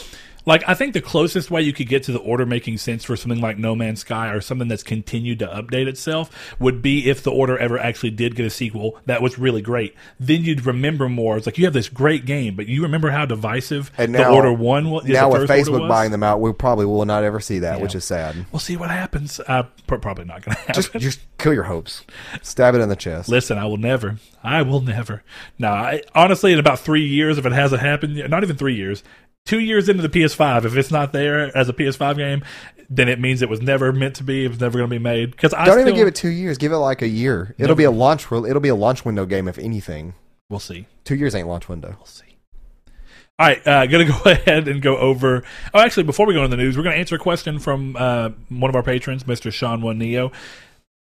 Like 0.48 0.64
I 0.68 0.74
think 0.74 0.94
the 0.94 1.02
closest 1.02 1.52
way 1.52 1.62
you 1.62 1.74
could 1.74 1.88
get 1.88 2.02
to 2.04 2.12
the 2.12 2.18
order 2.20 2.46
making 2.46 2.78
sense 2.80 3.04
for 3.04 3.16
something 3.16 3.40
like 3.42 3.60
No 3.60 3.76
Man's 3.76 4.00
Sky 4.00 4.30
or 4.30 4.42
something 4.42 4.68
that's 4.68 4.82
continued 4.82 5.38
to 5.40 5.46
update 5.48 5.86
itself 5.88 6.32
would 6.58 6.82
be 6.82 7.08
if 7.10 7.22
the 7.22 7.32
order 7.32 7.58
ever 7.58 7.78
actually 7.78 8.12
did 8.12 8.36
get 8.36 8.46
a 8.46 8.50
sequel 8.50 8.98
that 9.06 9.22
was 9.22 9.38
really 9.38 9.62
great. 9.62 9.94
Then 10.20 10.44
you'd 10.44 10.66
remember 10.66 11.08
more. 11.10 11.38
It's 11.38 11.46
like 11.46 11.58
you 11.60 11.66
have 11.66 11.74
this 11.74 11.90
great 11.90 12.26
game, 12.26 12.56
but 12.56 12.66
you 12.68 12.82
remember 12.82 13.12
how 13.12 13.26
divisive 13.26 13.92
And 13.98 14.16
the 14.16 14.20
now- 14.20 14.34
order 14.34 14.52
one 14.54 14.90
was. 14.90 15.04
now 15.06 15.30
with 15.30 15.50
Facebook 15.50 15.88
buying 15.88 16.12
them 16.12 16.24
out, 16.24 16.40
we 16.42 16.52
probably 16.54 16.86
will 16.86 17.06
not 17.06 17.24
ever 17.26 17.40
see 17.42 17.60
that, 17.60 17.78
Yeah. 17.78 17.84
which 17.84 17.94
is 17.94 18.06
sad. 18.06 18.46
We'll 18.52 18.60
see 18.62 18.78
what 18.78 18.90
happens. 18.90 19.40
Uh, 19.48 19.64
pr- 19.86 19.98
probably 19.98 20.24
not 20.26 20.44
going 20.44 20.56
to 20.56 20.62
happen. 20.62 20.76
Just, 20.76 20.94
just 20.94 21.20
kill 21.38 21.54
your 21.54 21.64
hopes. 21.64 22.06
Stab 22.42 22.74
it 22.74 22.80
in 22.80 22.88
the 22.88 22.96
chest. 22.96 23.28
Listen, 23.28 23.58
I 23.58 23.66
will 23.66 23.76
never. 23.78 24.18
I 24.44 24.62
will 24.62 24.80
never. 24.82 25.24
No, 25.60 25.68
I, 25.68 26.04
honestly, 26.16 26.54
in 26.54 26.60
about 26.60 26.80
three 26.80 27.06
years, 27.06 27.38
if 27.38 27.46
it 27.46 27.52
hasn't 27.52 27.82
happened, 27.82 28.16
not 28.30 28.44
even 28.44 28.56
three 28.56 28.76
years, 28.76 29.04
two 29.48 29.60
years 29.60 29.90
into 29.90 30.08
the 30.08 30.10
PS5, 30.10 30.66
if 30.66 30.76
it's 30.76 30.92
not 30.92 31.14
there 31.14 31.56
as 31.58 31.68
a 31.70 31.74
PS5 31.74 32.18
game, 32.18 32.44
then 32.90 33.10
it 33.10 33.20
means 33.20 33.42
it 33.42 33.50
was 33.50 33.62
never 33.62 33.92
meant 33.92 34.16
to 34.18 34.24
be. 34.24 34.46
It 34.46 34.50
was 34.50 34.60
never 34.60 34.78
going 34.78 34.90
to 34.90 34.96
be 34.96 35.04
made. 35.04 35.32
Because 35.32 35.54
I 35.54 35.66
Don't 35.66 35.76
still, 35.76 35.88
even 35.88 35.96
give 35.96 36.08
it 36.08 36.16
two 36.16 36.30
years. 36.30 36.58
Give 36.58 36.72
it 36.72 36.78
like 36.78 37.02
a 37.02 37.08
year. 37.08 37.56
It'll 37.58 37.76
be 37.76 37.86
a 37.86 37.92
launch. 37.92 38.32
It'll 38.32 38.60
be 38.60 38.70
a 38.70 38.76
launch 38.76 39.04
window 39.04 39.26
game, 39.26 39.48
if 39.48 39.58
anything. 39.58 40.14
We'll 40.50 40.60
see. 40.60 40.86
Two 41.04 41.16
years 41.16 41.34
ain't 41.34 41.48
launch 41.48 41.68
window. 41.68 41.96
We'll 41.98 42.06
see. 42.06 42.24
All 43.40 43.46
right, 43.46 43.68
uh, 43.68 43.86
gonna 43.86 44.06
go 44.24 44.32
ahead 44.32 44.68
and 44.68 44.82
go 44.82 44.98
over. 44.98 45.44
Oh, 45.74 45.80
actually, 45.80 46.04
before 46.04 46.26
we 46.26 46.34
go 46.34 46.44
into 46.44 46.56
the 46.56 46.64
news, 46.64 46.76
we're 46.76 46.84
gonna 46.84 46.96
answer 46.96 47.16
a 47.16 47.20
question 47.20 47.60
from 47.60 47.96
uh, 47.96 48.30
one 48.50 48.70
of 48.70 48.76
our 48.76 48.82
patrons, 48.82 49.26
Mr. 49.26 49.52
Sean 49.52 49.82
One 49.82 50.00
Neo. 50.00 50.32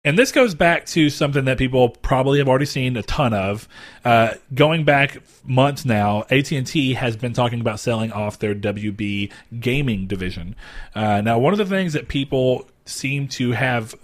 And 0.04 0.18
this 0.18 0.32
goes 0.32 0.54
back 0.54 0.84
to 0.86 1.08
something 1.08 1.46
that 1.46 1.56
people 1.56 1.88
probably 1.88 2.38
have 2.38 2.48
already 2.48 2.66
seen 2.66 2.96
a 2.96 3.02
ton 3.02 3.32
of. 3.32 3.66
Uh, 4.04 4.34
going 4.52 4.84
back 4.84 5.22
months 5.44 5.86
now, 5.86 6.24
AT 6.30 6.52
and 6.52 6.66
T 6.66 6.92
has 6.92 7.16
been 7.16 7.32
talking 7.32 7.60
about 7.60 7.80
selling 7.80 8.12
off 8.12 8.38
their 8.38 8.54
WB 8.54 9.32
gaming 9.58 10.06
division. 10.06 10.56
Uh, 10.94 11.22
now, 11.22 11.38
one 11.38 11.54
of 11.54 11.58
the 11.58 11.64
things 11.64 11.94
that 11.94 12.08
people 12.08 12.68
seem 12.84 13.28
to 13.28 13.52
have 13.52 13.94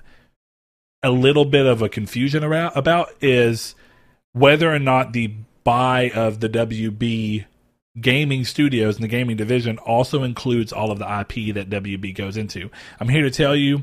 a 1.03 1.11
little 1.11 1.45
bit 1.45 1.67
of 1.67 1.83
a 1.83 1.89
confusion 1.89 2.43
about, 2.45 2.77
about 2.77 3.11
is 3.21 3.75
whether 4.33 4.73
or 4.73 4.79
not 4.79 5.13
the 5.13 5.35
buy 5.65 6.11
of 6.15 6.41
the 6.41 6.49
WB 6.49 7.45
gaming 8.01 8.45
studios 8.45 8.95
and 8.95 9.05
the 9.05 9.09
gaming 9.09 9.37
division 9.37 9.77
also 9.79 10.23
includes 10.23 10.73
all 10.73 10.91
of 10.91 10.99
the 10.99 11.05
IP 11.05 11.55
that 11.55 11.69
WB 11.69 12.15
goes 12.15 12.39
into. 12.39 12.71
I'm 12.99 13.09
here 13.09 13.23
to 13.23 13.31
tell 13.31 13.55
you 13.55 13.83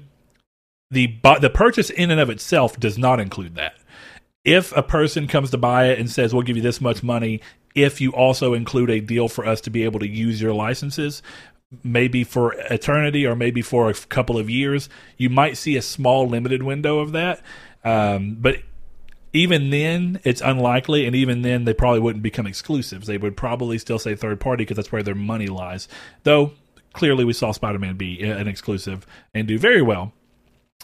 the 0.91 1.19
the 1.41 1.49
purchase 1.49 1.89
in 1.89 2.11
and 2.11 2.19
of 2.19 2.29
itself 2.29 2.79
does 2.79 2.97
not 2.97 3.19
include 3.19 3.55
that. 3.55 3.75
If 4.43 4.75
a 4.75 4.83
person 4.83 5.27
comes 5.27 5.51
to 5.51 5.57
buy 5.57 5.87
it 5.87 5.99
and 5.99 6.09
says 6.09 6.33
we'll 6.33 6.43
give 6.43 6.55
you 6.55 6.63
this 6.63 6.79
much 6.79 7.03
money 7.03 7.41
if 7.75 8.01
you 8.01 8.11
also 8.11 8.53
include 8.53 8.89
a 8.89 8.99
deal 8.99 9.27
for 9.27 9.45
us 9.45 9.61
to 9.61 9.69
be 9.69 9.83
able 9.83 9.99
to 9.99 10.07
use 10.07 10.41
your 10.41 10.53
licenses 10.53 11.21
maybe 11.83 12.23
for 12.23 12.53
eternity 12.71 13.25
or 13.27 13.35
maybe 13.35 13.61
for 13.61 13.89
a 13.89 13.93
couple 13.93 14.37
of 14.37 14.49
years 14.49 14.87
you 15.17 15.29
might 15.29 15.57
see 15.57 15.75
a 15.75 15.81
small 15.81 16.25
limited 16.25 16.63
window 16.63 16.99
of 16.99 17.11
that 17.11 17.41
um, 17.83 18.37
but 18.39 18.55
even 19.33 19.69
then 19.69 20.17
it's 20.23 20.39
unlikely 20.39 21.05
and 21.05 21.13
even 21.13 21.41
then 21.41 21.65
they 21.65 21.73
probably 21.73 21.99
wouldn't 21.99 22.23
become 22.23 22.47
exclusives 22.47 23.05
they 23.05 23.17
would 23.17 23.35
probably 23.35 23.77
still 23.77 23.99
say 23.99 24.15
third 24.15 24.39
party 24.39 24.63
because 24.63 24.77
that's 24.77 24.93
where 24.93 25.03
their 25.03 25.13
money 25.13 25.47
lies 25.47 25.89
though 26.23 26.53
clearly 26.97 27.23
we 27.23 27.33
saw 27.33 27.51
Spider-Man 27.51 27.95
be 27.95 28.21
an 28.23 28.47
exclusive 28.47 29.05
and 29.33 29.47
do 29.47 29.57
very 29.57 29.81
well. 29.81 30.11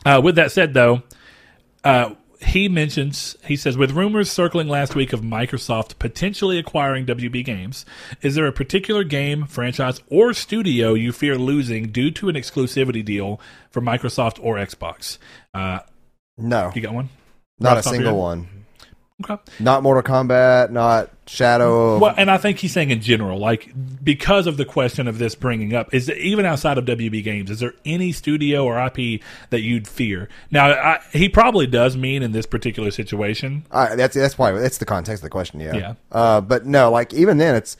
Uh, 0.05 0.21
with 0.23 0.35
that 0.35 0.51
said, 0.51 0.73
though, 0.73 1.03
uh, 1.83 2.13
he 2.41 2.67
mentions 2.67 3.37
he 3.45 3.55
says 3.55 3.77
with 3.77 3.91
rumors 3.91 4.29
circling 4.29 4.67
last 4.67 4.95
week 4.95 5.13
of 5.13 5.21
Microsoft 5.21 5.97
potentially 5.97 6.59
acquiring 6.59 7.05
WB 7.05 7.43
Games, 7.45 7.85
is 8.21 8.35
there 8.35 8.47
a 8.47 8.51
particular 8.51 9.03
game, 9.03 9.45
franchise, 9.45 10.01
or 10.09 10.33
studio 10.33 10.93
you 10.93 11.11
fear 11.11 11.37
losing 11.37 11.89
due 11.91 12.11
to 12.11 12.29
an 12.29 12.35
exclusivity 12.35 13.03
deal 13.03 13.39
for 13.69 13.81
Microsoft 13.81 14.39
or 14.41 14.55
Xbox? 14.57 15.17
Uh, 15.53 15.79
No, 16.37 16.71
you 16.75 16.81
got 16.81 16.93
one? 16.93 17.09
not 17.59 17.77
a 17.77 17.79
off 17.79 17.83
the 17.85 17.89
top 17.89 17.93
of 17.93 17.97
single 17.97 18.17
one. 18.17 18.62
Okay. 19.23 19.37
Not 19.59 19.83
Mortal 19.83 20.01
Kombat. 20.03 20.71
Not 20.71 21.09
Shadow. 21.27 21.95
of- 21.95 22.01
Well, 22.01 22.13
and 22.17 22.31
I 22.31 22.37
think 22.37 22.57
he's 22.59 22.73
saying 22.73 22.89
in 22.89 22.99
general, 22.99 23.37
like 23.39 23.71
because 24.03 24.47
of 24.47 24.57
the 24.57 24.65
question 24.65 25.07
of 25.07 25.19
this 25.19 25.35
bringing 25.35 25.73
up, 25.75 25.93
is 25.93 26.09
even 26.09 26.45
outside 26.45 26.77
of 26.77 26.85
WB 26.85 27.23
Games, 27.23 27.49
is 27.51 27.59
there 27.59 27.73
any 27.85 28.11
studio 28.11 28.65
or 28.65 28.77
IP 28.83 29.21
that 29.51 29.61
you'd 29.61 29.87
fear? 29.87 30.29
Now, 30.51 30.71
I, 30.71 30.99
he 31.13 31.29
probably 31.29 31.67
does 31.67 31.95
mean 31.95 32.23
in 32.23 32.31
this 32.31 32.45
particular 32.45 32.89
situation. 32.91 33.65
That's 33.71 34.15
that's 34.15 34.37
why 34.37 34.51
that's 34.53 34.79
the 34.79 34.85
context 34.85 35.21
of 35.21 35.27
the 35.27 35.29
question. 35.31 35.59
Yeah. 35.59 35.75
Yeah. 35.75 35.93
Uh, 36.11 36.41
but 36.41 36.65
no, 36.65 36.89
like 36.91 37.13
even 37.13 37.37
then, 37.37 37.55
it's 37.55 37.77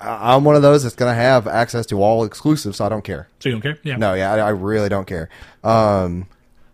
I'm 0.00 0.44
one 0.44 0.56
of 0.56 0.62
those 0.62 0.84
that's 0.84 0.94
gonna 0.94 1.14
have 1.14 1.46
access 1.48 1.84
to 1.86 2.00
all 2.02 2.24
exclusives, 2.24 2.78
so 2.78 2.86
I 2.86 2.88
don't 2.88 3.04
care. 3.04 3.28
So 3.40 3.48
you 3.48 3.56
don't 3.56 3.60
care? 3.62 3.78
Yeah. 3.82 3.96
No, 3.96 4.14
yeah, 4.14 4.32
I, 4.32 4.38
I 4.38 4.48
really 4.50 4.88
don't 4.88 5.06
care. 5.06 5.28
Um, 5.64 6.26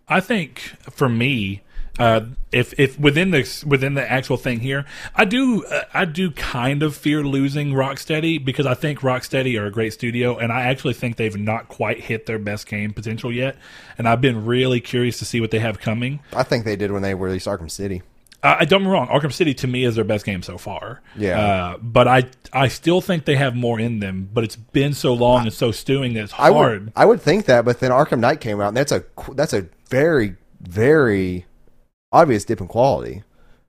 I 0.09 0.20
think 0.20 0.61
for 0.92 1.09
me, 1.09 1.62
uh, 1.99 2.20
if 2.53 2.78
if 2.78 2.99
within 2.99 3.30
the 3.30 3.64
within 3.66 3.94
the 3.94 4.11
actual 4.11 4.36
thing 4.36 4.61
here, 4.61 4.84
I 5.14 5.24
do 5.24 5.64
uh, 5.64 5.82
I 5.94 6.05
do 6.05 6.30
kind 6.30 6.82
of 6.82 6.94
fear 6.97 7.22
losing 7.22 7.72
Rocksteady 7.72 8.44
because 8.44 8.66
I 8.66 8.74
think 8.74 9.01
Rocksteady 9.01 9.59
are 9.61 9.66
a 9.66 9.70
great 9.70 9.92
studio, 9.92 10.36
and 10.36 10.53
I 10.53 10.62
actually 10.62 10.94
think 10.94 11.16
they've 11.16 11.36
not 11.36 11.68
quite 11.68 12.01
hit 12.01 12.26
their 12.26 12.38
best 12.38 12.66
game 12.66 12.92
potential 12.92 13.32
yet, 13.32 13.57
and 13.97 14.09
I've 14.09 14.20
been 14.20 14.44
really 14.44 14.80
curious 14.80 15.18
to 15.20 15.24
see 15.24 15.40
what 15.40 15.51
they 15.51 15.59
have 15.59 15.78
coming. 15.80 16.20
I 16.34 16.42
think 16.42 16.64
they 16.64 16.76
did 16.76 16.92
when 16.92 17.03
they 17.03 17.14
released 17.14 17.47
Arkham 17.47 17.70
City. 17.70 18.03
I, 18.42 18.61
I 18.61 18.64
don't 18.66 18.80
get 18.82 18.86
me 18.86 18.92
wrong. 18.92 19.09
Arkham 19.09 19.32
City 19.32 19.55
to 19.55 19.66
me 19.66 19.84
is 19.84 19.94
their 19.94 20.05
best 20.05 20.24
game 20.24 20.42
so 20.42 20.59
far. 20.59 21.01
Yeah. 21.16 21.40
uh, 21.40 21.78
but 21.78 22.07
I 22.09 22.24
I 22.53 22.68
still 22.68 23.01
think 23.01 23.24
they 23.24 23.36
have 23.36 23.55
more 23.57 23.80
in 23.80 24.01
them. 24.01 24.28
But 24.32 24.44
it's 24.44 24.57
been 24.57 24.92
so 24.92 25.14
long 25.14 25.44
and 25.44 25.53
so 25.53 25.72
stewing 25.72 26.14
that 26.14 26.24
it's 26.24 26.32
I 26.34 26.53
hard. 26.53 26.84
would 26.84 26.92
I 26.94 27.05
would 27.07 27.22
think 27.22 27.47
that, 27.47 27.64
but 27.64 27.80
then 27.80 27.90
Arkham 27.90 28.20
Knight 28.20 28.40
came 28.40 28.61
out, 28.61 28.68
and 28.68 28.76
that's 28.76 28.92
a 28.92 29.05
that's 29.34 29.53
a 29.55 29.66
very 29.88 30.36
very 30.61 31.47
obvious 32.13 32.45
dip 32.45 32.61
in 32.61 32.69
quality 32.69 33.23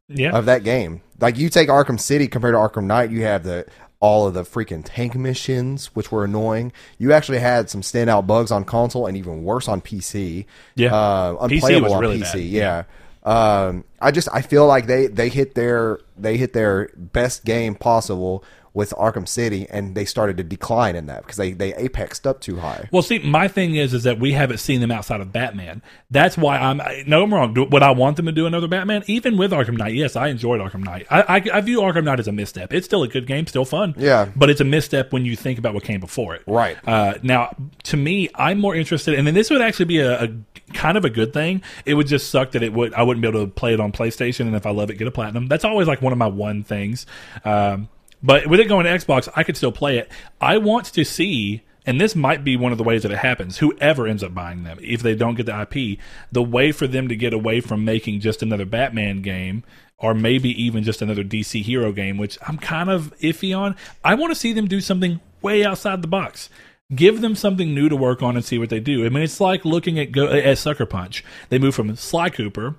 yeah, 0.07 0.31
of 0.31 0.45
that 0.45 0.63
game. 0.63 1.01
Like 1.19 1.37
you 1.37 1.49
take 1.49 1.69
Arkham 1.69 1.99
City 1.99 2.27
compared 2.27 2.53
to 2.53 2.57
Arkham 2.57 2.85
Knight, 2.85 3.11
you 3.11 3.23
have 3.23 3.43
the 3.43 3.65
all 3.99 4.27
of 4.27 4.33
the 4.33 4.43
freaking 4.43 4.83
tank 4.85 5.15
missions, 5.15 5.87
which 5.95 6.11
were 6.11 6.23
annoying. 6.23 6.71
You 6.97 7.13
actually 7.13 7.39
had 7.39 7.69
some 7.69 7.81
standout 7.81 8.27
bugs 8.27 8.51
on 8.51 8.63
console, 8.63 9.07
and 9.07 9.17
even 9.17 9.43
worse 9.43 9.67
on 9.67 9.81
PC. 9.81 10.45
Yeah. 10.75 10.93
uh, 10.93 11.33
PC 11.47 11.55
unplayable 11.55 11.83
was 11.83 11.93
on 11.93 12.01
really 12.01 12.19
PC. 12.19 12.33
bad. 12.33 12.43
Yeah. 12.43 12.83
Um, 13.23 13.83
I 13.99 14.11
just 14.11 14.29
I 14.31 14.41
feel 14.41 14.65
like 14.67 14.87
they 14.87 15.07
they 15.07 15.29
hit 15.29 15.53
their 15.53 15.99
they 16.17 16.37
hit 16.37 16.53
their 16.53 16.89
best 16.95 17.43
game 17.43 17.75
possible 17.75 18.43
with 18.77 18.91
Arkham 18.91 19.27
City, 19.27 19.65
and 19.69 19.95
they 19.95 20.05
started 20.05 20.37
to 20.37 20.43
decline 20.43 20.95
in 20.95 21.07
that 21.07 21.23
because 21.23 21.35
they 21.37 21.51
they 21.51 21.73
apexed 21.73 22.25
up 22.27 22.39
too 22.39 22.57
high. 22.57 22.87
Well, 22.91 23.01
see, 23.01 23.19
my 23.19 23.47
thing 23.47 23.75
is, 23.75 23.93
is 23.93 24.03
that 24.03 24.19
we 24.19 24.33
haven't 24.33 24.59
seen 24.59 24.79
them 24.79 24.91
outside 24.91 25.19
of 25.19 25.33
Batman. 25.33 25.81
That's 26.11 26.37
why 26.37 26.57
I'm. 26.57 26.79
I- 26.79 27.03
No, 27.07 27.23
I'm 27.23 27.33
wrong. 27.33 27.53
Do, 27.53 27.65
would 27.65 27.83
I 27.83 27.91
want 27.91 28.15
them 28.17 28.27
to 28.27 28.31
do 28.31 28.45
another 28.45 28.67
Batman? 28.67 29.03
Even 29.07 29.35
with 29.37 29.51
Arkham 29.51 29.77
Knight, 29.77 29.95
yes, 29.95 30.15
I 30.15 30.27
enjoyed 30.27 30.61
Arkham 30.61 30.83
Knight. 30.83 31.07
I, 31.09 31.21
I, 31.21 31.57
I 31.57 31.61
view 31.61 31.79
Arkham 31.81 32.03
Knight 32.03 32.19
as 32.19 32.27
a 32.27 32.31
misstep. 32.31 32.71
It's 32.71 32.85
still 32.85 33.03
a 33.03 33.07
good 33.07 33.25
game, 33.27 33.47
still 33.47 33.65
fun. 33.65 33.95
Yeah. 33.97 34.29
but 34.35 34.49
it's 34.49 34.61
a 34.61 34.65
misstep 34.65 35.11
when 35.11 35.25
you 35.25 35.35
think 35.35 35.57
about 35.59 35.73
what 35.73 35.83
came 35.83 35.99
before 35.99 36.35
it. 36.35 36.43
Right. 36.45 36.77
Uh, 36.87 37.15
now, 37.23 37.55
to 37.83 37.97
me, 37.97 38.29
I'm 38.35 38.59
more 38.59 38.75
interested, 38.75 39.15
and 39.15 39.25
then 39.25 39.33
this 39.33 39.49
would 39.49 39.61
actually 39.61 39.85
be 39.85 39.99
a, 39.99 40.23
a 40.25 40.27
kind 40.73 40.97
of 40.97 41.03
a 41.05 41.09
good 41.09 41.33
thing. 41.33 41.63
It 41.85 41.95
would 41.95 42.07
just 42.07 42.29
suck 42.29 42.51
that 42.51 42.61
it 42.61 42.73
would. 42.73 42.93
I 42.93 43.01
wouldn't 43.03 43.21
be 43.23 43.27
able 43.27 43.45
to 43.45 43.51
play 43.51 43.73
it 43.73 43.79
on 43.79 43.91
PlayStation, 43.91 44.41
and 44.41 44.55
if 44.55 44.65
I 44.67 44.71
love 44.71 44.89
it, 44.91 44.95
get 44.99 45.07
a 45.07 45.11
platinum. 45.11 45.47
That's 45.47 45.65
always 45.65 45.87
like 45.87 46.01
one 46.03 46.13
of 46.13 46.19
my 46.19 46.27
one 46.27 46.63
things. 46.63 47.05
Um, 47.43 47.89
but 48.21 48.47
with 48.47 48.59
it 48.59 48.67
going 48.67 48.85
to 48.85 48.91
Xbox, 48.91 49.29
I 49.35 49.43
could 49.43 49.57
still 49.57 49.71
play 49.71 49.97
it. 49.97 50.11
I 50.41 50.57
want 50.57 50.85
to 50.85 51.03
see, 51.03 51.63
and 51.85 51.99
this 51.99 52.15
might 52.15 52.43
be 52.43 52.55
one 52.55 52.71
of 52.71 52.77
the 52.77 52.83
ways 52.83 53.03
that 53.03 53.11
it 53.11 53.19
happens. 53.19 53.57
Whoever 53.57 54.07
ends 54.07 54.23
up 54.23 54.33
buying 54.33 54.63
them, 54.63 54.77
if 54.81 55.01
they 55.01 55.15
don't 55.15 55.35
get 55.35 55.45
the 55.45 55.61
IP, 55.61 55.99
the 56.31 56.43
way 56.43 56.71
for 56.71 56.87
them 56.87 57.07
to 57.07 57.15
get 57.15 57.33
away 57.33 57.61
from 57.61 57.85
making 57.85 58.19
just 58.19 58.41
another 58.41 58.65
Batman 58.65 59.21
game. 59.21 59.63
Or 59.99 60.13
maybe 60.13 60.49
even 60.63 60.83
just 60.83 61.01
another 61.01 61.23
DC 61.23 61.63
hero 61.63 61.91
game, 61.91 62.19
which 62.19 62.37
I'm 62.47 62.59
kind 62.59 62.91
of 62.91 63.17
iffy 63.19 63.57
on. 63.57 63.75
I 64.03 64.13
want 64.13 64.29
to 64.29 64.39
see 64.39 64.53
them 64.53 64.67
do 64.67 64.79
something 64.79 65.19
way 65.41 65.65
outside 65.65 66.03
the 66.03 66.07
box 66.07 66.49
give 66.93 67.21
them 67.21 67.35
something 67.35 67.73
new 67.73 67.89
to 67.89 67.95
work 67.95 68.23
on 68.23 68.35
and 68.35 68.45
see 68.45 68.57
what 68.57 68.69
they 68.69 68.79
do. 68.79 69.05
I 69.05 69.09
mean, 69.09 69.23
it's 69.23 69.41
like 69.41 69.65
looking 69.65 69.99
at 69.99 70.11
go 70.11 70.27
at 70.27 70.57
Sucker 70.57 70.85
Punch. 70.85 71.23
They 71.49 71.59
move 71.59 71.75
from 71.75 71.95
Sly 71.95 72.29
Cooper 72.29 72.75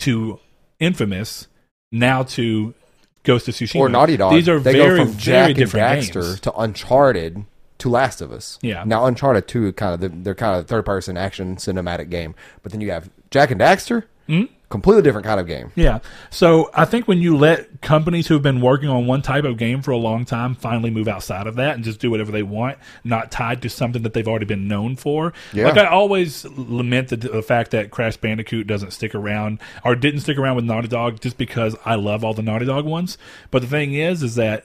to 0.00 0.40
Infamous, 0.80 1.46
now 1.92 2.24
to 2.24 2.74
Ghost 3.24 3.48
of 3.48 3.54
Tsushima. 3.54 3.80
Or 3.80 3.88
Naughty 3.88 4.16
Dog. 4.16 4.32
These 4.34 4.48
are 4.48 4.60
they 4.60 4.72
very 4.72 4.98
go 4.98 5.04
from 5.06 5.16
Jak 5.18 5.34
very 5.34 5.46
and 5.46 5.56
different 5.56 5.86
Daxter 6.00 6.22
games. 6.22 6.40
to 6.40 6.52
Uncharted 6.56 7.44
to 7.78 7.88
Last 7.88 8.20
of 8.20 8.30
Us. 8.32 8.58
Yeah. 8.62 8.84
Now 8.86 9.04
Uncharted 9.06 9.48
Two 9.48 9.72
kind 9.72 9.94
of 9.94 10.00
the, 10.00 10.08
they're 10.10 10.34
kind 10.34 10.56
of 10.58 10.66
third 10.66 10.84
person 10.86 11.16
action 11.16 11.56
cinematic 11.56 12.08
game, 12.10 12.34
but 12.62 12.70
then 12.72 12.80
you 12.80 12.90
have 12.92 13.10
Jak 13.30 13.50
and 13.50 13.60
Daxter, 13.60 14.04
Hmm? 14.28 14.44
Completely 14.74 15.02
different 15.02 15.24
kind 15.24 15.38
of 15.38 15.46
game. 15.46 15.70
Yeah. 15.76 16.00
So 16.30 16.68
I 16.74 16.84
think 16.84 17.06
when 17.06 17.18
you 17.18 17.36
let 17.36 17.80
companies 17.80 18.26
who 18.26 18.34
have 18.34 18.42
been 18.42 18.60
working 18.60 18.88
on 18.88 19.06
one 19.06 19.22
type 19.22 19.44
of 19.44 19.56
game 19.56 19.82
for 19.82 19.92
a 19.92 19.96
long 19.96 20.24
time 20.24 20.56
finally 20.56 20.90
move 20.90 21.06
outside 21.06 21.46
of 21.46 21.54
that 21.54 21.76
and 21.76 21.84
just 21.84 22.00
do 22.00 22.10
whatever 22.10 22.32
they 22.32 22.42
want, 22.42 22.78
not 23.04 23.30
tied 23.30 23.62
to 23.62 23.70
something 23.70 24.02
that 24.02 24.14
they've 24.14 24.26
already 24.26 24.46
been 24.46 24.66
known 24.66 24.96
for. 24.96 25.32
Yeah. 25.52 25.66
Like 25.66 25.78
I 25.78 25.86
always 25.86 26.44
lament 26.44 27.10
the, 27.10 27.16
the 27.16 27.40
fact 27.40 27.70
that 27.70 27.92
Crash 27.92 28.16
Bandicoot 28.16 28.66
doesn't 28.66 28.90
stick 28.90 29.14
around 29.14 29.60
or 29.84 29.94
didn't 29.94 30.22
stick 30.22 30.38
around 30.38 30.56
with 30.56 30.64
Naughty 30.64 30.88
Dog 30.88 31.20
just 31.20 31.38
because 31.38 31.76
I 31.84 31.94
love 31.94 32.24
all 32.24 32.34
the 32.34 32.42
Naughty 32.42 32.66
Dog 32.66 32.84
ones. 32.84 33.16
But 33.52 33.62
the 33.62 33.68
thing 33.68 33.94
is, 33.94 34.24
is 34.24 34.34
that 34.34 34.64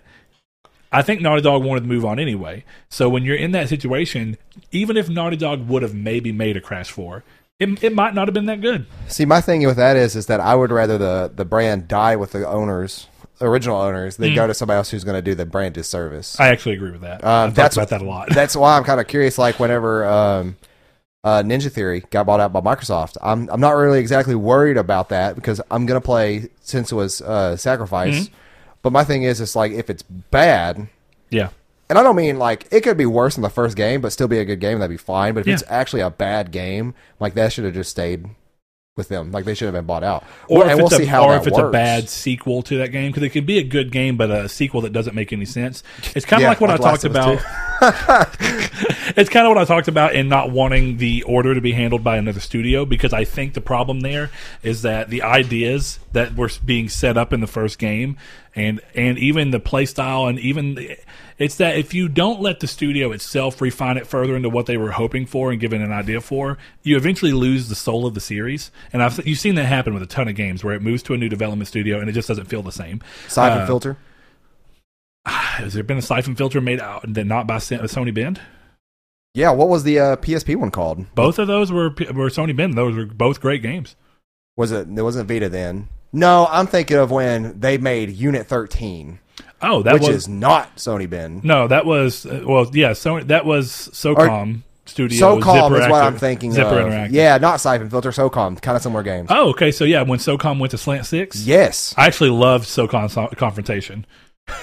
I 0.92 1.04
think 1.04 1.22
Naughty 1.22 1.44
Dog 1.44 1.64
wanted 1.64 1.82
to 1.82 1.88
move 1.88 2.04
on 2.04 2.18
anyway. 2.18 2.66
So 2.90 3.10
when 3.10 3.26
you're 3.26 3.36
in 3.36 3.52
that 3.52 3.70
situation, 3.70 4.38
even 4.72 4.98
if 4.98 5.08
Naughty 5.08 5.38
Dog 5.38 5.68
would 5.68 5.84
have 5.84 5.94
maybe 5.94 6.32
made 6.32 6.58
a 6.58 6.62
Crash 6.62 6.90
4, 6.90 7.24
it, 7.60 7.84
it 7.84 7.94
might 7.94 8.14
not 8.14 8.28
have 8.28 8.34
been 8.34 8.46
that 8.46 8.62
good. 8.62 8.86
See, 9.08 9.26
my 9.26 9.42
thing 9.42 9.66
with 9.66 9.78
that 9.78 9.98
is 9.98 10.16
is 10.16 10.28
that 10.28 10.40
I 10.40 10.56
would 10.56 10.72
rather 10.72 10.98
the 10.98 11.32
the 11.34 11.46
brand 11.46 11.88
die 11.88 12.16
with 12.16 12.32
the 12.32 12.48
owners, 12.48 13.08
original 13.42 13.80
owners, 13.80 14.18
than 14.18 14.34
go 14.34 14.48
to 14.48 14.54
somebody 14.54 14.78
else 14.78 14.90
who's 14.90 15.04
going 15.04 15.18
to 15.18 15.22
do 15.22 15.36
the 15.36 15.46
brand 15.46 15.74
disservice. 15.74 16.40
I 16.40 16.48
actually 16.50 16.76
agree 16.76 16.92
with 16.92 17.02
that. 17.02 17.24
Um, 17.24 17.54
that's- 17.54 17.76
about 17.76 17.90
that 17.90 18.02
a 18.02 18.06
lot. 18.06 18.30
That's 18.34 18.56
why 18.56 18.78
I'm 18.78 18.84
kind 18.84 19.00
of 19.00 19.08
curious. 19.08 19.38
Like 19.38 19.60
whenever 19.60 20.06
um, 20.06 20.58
uh, 21.24 21.44
Ninja 21.44 21.72
Theory 21.72 22.02
got 22.10 22.26
bought 22.26 22.40
out 22.40 22.54
by 22.54 22.62
Microsoft, 22.62 23.18
I'm 23.22 23.50
I'm 23.50 23.60
not 23.60 23.72
really 23.72 24.00
exactly 24.00 24.36
worried 24.36 24.78
about 24.78 25.10
that 25.10 25.36
because 25.36 25.60
I'm 25.70 25.86
gonna 25.86 26.02
play 26.02 26.50
since 26.62 26.92
it 26.92 26.96
was 26.96 27.22
uh, 27.22 27.58
Sacrifice. 27.58 28.26
Mm-hmm. 28.28 28.34
But 28.82 28.94
my 28.94 29.04
thing 29.04 29.24
is, 29.24 29.42
it's 29.42 29.58
like 29.58 29.74
if 29.74 29.90
it's 29.90 30.04
bad, 30.04 30.88
yeah. 31.30 31.50
And 31.90 31.98
I 31.98 32.04
don't 32.04 32.16
mean 32.16 32.38
like 32.38 32.68
it 32.72 32.82
could 32.82 32.98
be 32.98 33.06
worse 33.06 33.36
than 33.36 33.42
the 33.42 33.50
first 33.50 33.76
game, 33.76 34.02
but 34.02 34.12
still 34.12 34.28
be 34.28 34.40
a 34.40 34.46
good 34.46 34.60
game. 34.60 34.80
That'd 34.80 34.92
be 34.92 34.98
fine. 34.98 35.34
But 35.34 35.42
if 35.42 35.48
Yeah. 35.48 35.54
it's 35.56 35.64
actually 35.70 36.02
a 36.02 36.10
bad 36.10 36.52
game, 36.52 36.94
like 37.20 37.34
that 37.36 37.52
should 37.54 37.66
have 37.66 37.74
just 37.74 37.90
stayed 37.92 38.28
with 38.98 39.08
them. 39.08 39.32
Like 39.32 39.46
they 39.46 39.54
should 39.56 39.66
have 39.66 39.74
been 39.74 39.86
bought 39.86 40.04
out. 40.04 40.26
or 40.50 40.64
and 40.64 40.72
if 40.72 40.78
we'll 40.78 40.88
it's, 40.88 41.00
a, 41.00 41.20
or 41.20 41.36
if 41.38 41.48
it's 41.48 41.58
a 41.58 41.70
bad 41.70 42.10
sequel 42.10 42.62
to 42.64 42.78
that 42.80 42.90
game 42.90 43.12
because 43.12 43.24
it 43.24 43.30
could 43.30 43.46
be 43.46 43.58
a 43.58 43.64
good 43.64 43.92
game 43.94 44.18
but 44.18 44.30
a 44.30 44.50
sequel 44.50 44.82
that 44.82 44.92
doesn't 44.92 45.16
make 45.16 45.32
any 45.32 45.46
sense 45.46 45.84
it's 46.16 46.26
kind 46.26 46.42
of 46.42 46.44
Yeah, 46.44 46.50
like 46.50 46.60
what 46.60 46.70
like 46.70 46.82
i 46.82 46.84
talked 46.84 47.06
about 47.06 47.40
it's 49.16 49.30
kind 49.30 49.46
of 49.48 49.52
what 49.52 49.58
i 49.58 49.64
talked 49.64 49.88
about 49.88 50.16
in 50.16 50.28
not 50.28 50.52
wanting 50.52 50.98
the 50.98 51.24
order 51.24 51.56
to 51.56 51.62
be 51.62 51.72
handled 51.72 52.04
by 52.04 52.18
another 52.18 52.42
studio 52.42 52.84
because 52.86 53.14
i 53.14 53.24
think 53.24 53.54
the 53.54 53.62
problem 53.62 54.02
there 54.02 54.30
is 54.64 54.82
that 54.82 55.10
the 55.10 55.22
ideas 55.22 56.00
that 56.12 56.36
were 56.36 56.50
being 56.66 56.90
set 56.90 57.18
up 57.18 57.32
in 57.32 57.40
the 57.40 57.48
first 57.48 57.80
game 57.80 58.18
and 58.56 58.82
and 58.96 59.18
even 59.18 59.52
the 59.52 59.60
play 59.62 59.86
style 59.86 60.26
and 60.28 60.40
even 60.40 60.76
the, 60.76 60.98
it's 61.40 61.56
that 61.56 61.78
if 61.78 61.94
you 61.94 62.10
don't 62.10 62.42
let 62.42 62.60
the 62.60 62.68
studio 62.68 63.12
itself 63.12 63.62
refine 63.62 63.98
it 63.98 64.06
further 64.06 64.36
into 64.36 64.50
what 64.50 64.66
they 64.66 64.78
were 64.78 64.92
hoping 64.92 65.26
for 65.26 65.52
and 65.52 65.60
given 65.60 65.82
an 65.82 65.92
idea 65.92 66.22
for, 66.22 66.58
you 66.84 66.98
eventually 66.98 67.32
lose 67.32 67.70
the 67.70 67.76
soul 67.76 68.06
of 68.06 68.14
the 68.14 68.20
series. 68.20 68.70
And 68.94 69.02
I've 69.02 69.26
you've 69.26 69.40
seen 69.40 69.56
that 69.56 69.66
happen 69.66 69.94
with 69.94 70.04
a 70.04 70.08
ton 70.08 70.28
of 70.28 70.36
games 70.36 70.64
where 70.64 70.76
it 70.76 70.82
moves 70.82 71.02
to 71.04 71.14
a 71.14 71.18
new 71.18 71.30
development 71.30 71.68
studio 71.68 72.00
and 72.00 72.10
it 72.10 72.14
just 72.14 72.28
doesn't 72.28 72.46
feel 72.46 72.62
the 72.62 72.72
same. 72.72 73.02
Siphon 73.28 73.62
Uh, 73.62 73.66
filter. 73.66 73.98
Has 75.26 75.74
there 75.74 75.84
been 75.84 75.98
a 75.98 76.02
siphon 76.02 76.36
filter 76.36 76.62
made 76.62 76.80
out 76.80 77.06
that 77.14 77.26
not 77.26 77.48
by 77.48 77.56
Sony 77.58 78.14
Bend? 78.14 78.40
Yeah, 79.34 79.52
what 79.52 79.70
was 79.70 79.84
the 79.84 80.00
uh, 80.00 80.16
PSP 80.18 80.56
one 80.56 80.72
called? 80.72 81.14
Both 81.16 81.40
of 81.40 81.48
those 81.48 81.72
were 81.72 81.90
were 81.90 82.30
Sony 82.30 82.56
Bend. 82.56 82.74
Those 82.74 82.96
were 82.96 83.06
both 83.06 83.40
great 83.40 83.62
games. 83.62 83.96
Was 84.58 84.72
it? 84.72 84.88
It 84.90 85.02
wasn't 85.02 85.30
Vita 85.30 85.48
then. 85.48 85.88
No, 86.12 86.48
I'm 86.50 86.68
thinking 86.68 86.98
of 86.98 87.12
when 87.12 87.60
they 87.60 87.78
made 87.78 88.10
Unit 88.10 88.48
13, 88.48 89.20
Oh, 89.62 89.84
that 89.84 89.96
which 89.96 90.04
was 90.04 90.16
is 90.16 90.28
not 90.28 90.76
Sony 90.78 91.10
Bend. 91.10 91.44
no, 91.44 91.68
that 91.68 91.86
was 91.86 92.26
uh, 92.26 92.44
well, 92.46 92.70
yeah. 92.74 92.92
Sony 92.92 93.28
that 93.28 93.46
was 93.46 93.90
SOCOM 93.94 94.62
Studio. 94.86 95.40
SOCOM 95.40 95.80
is 95.80 95.90
what 95.90 96.04
I'm 96.04 96.18
thinking 96.18 96.52
Zipper 96.52 96.80
of. 96.80 96.88
Interactive. 96.88 97.10
Yeah, 97.12 97.38
not 97.38 97.62
Siphon 97.62 97.90
Filter, 97.90 98.12
SOCOM, 98.12 98.62
kind 98.62 98.76
of 98.76 98.82
similar 98.82 99.04
games. 99.04 99.28
Oh, 99.32 99.50
okay. 99.50 99.72
So 99.72 99.84
yeah, 99.84 100.02
when 100.04 100.20
SOCOM 100.20 100.60
went 100.60 100.72
to 100.72 100.78
Slant 100.78 101.06
Six, 101.06 101.46
yes. 101.46 101.94
I 101.98 102.08
actually 102.08 102.32
loved 102.32 102.68
SOCOM 102.68 103.10
so- 103.10 103.30
Confrontation. 103.36 104.06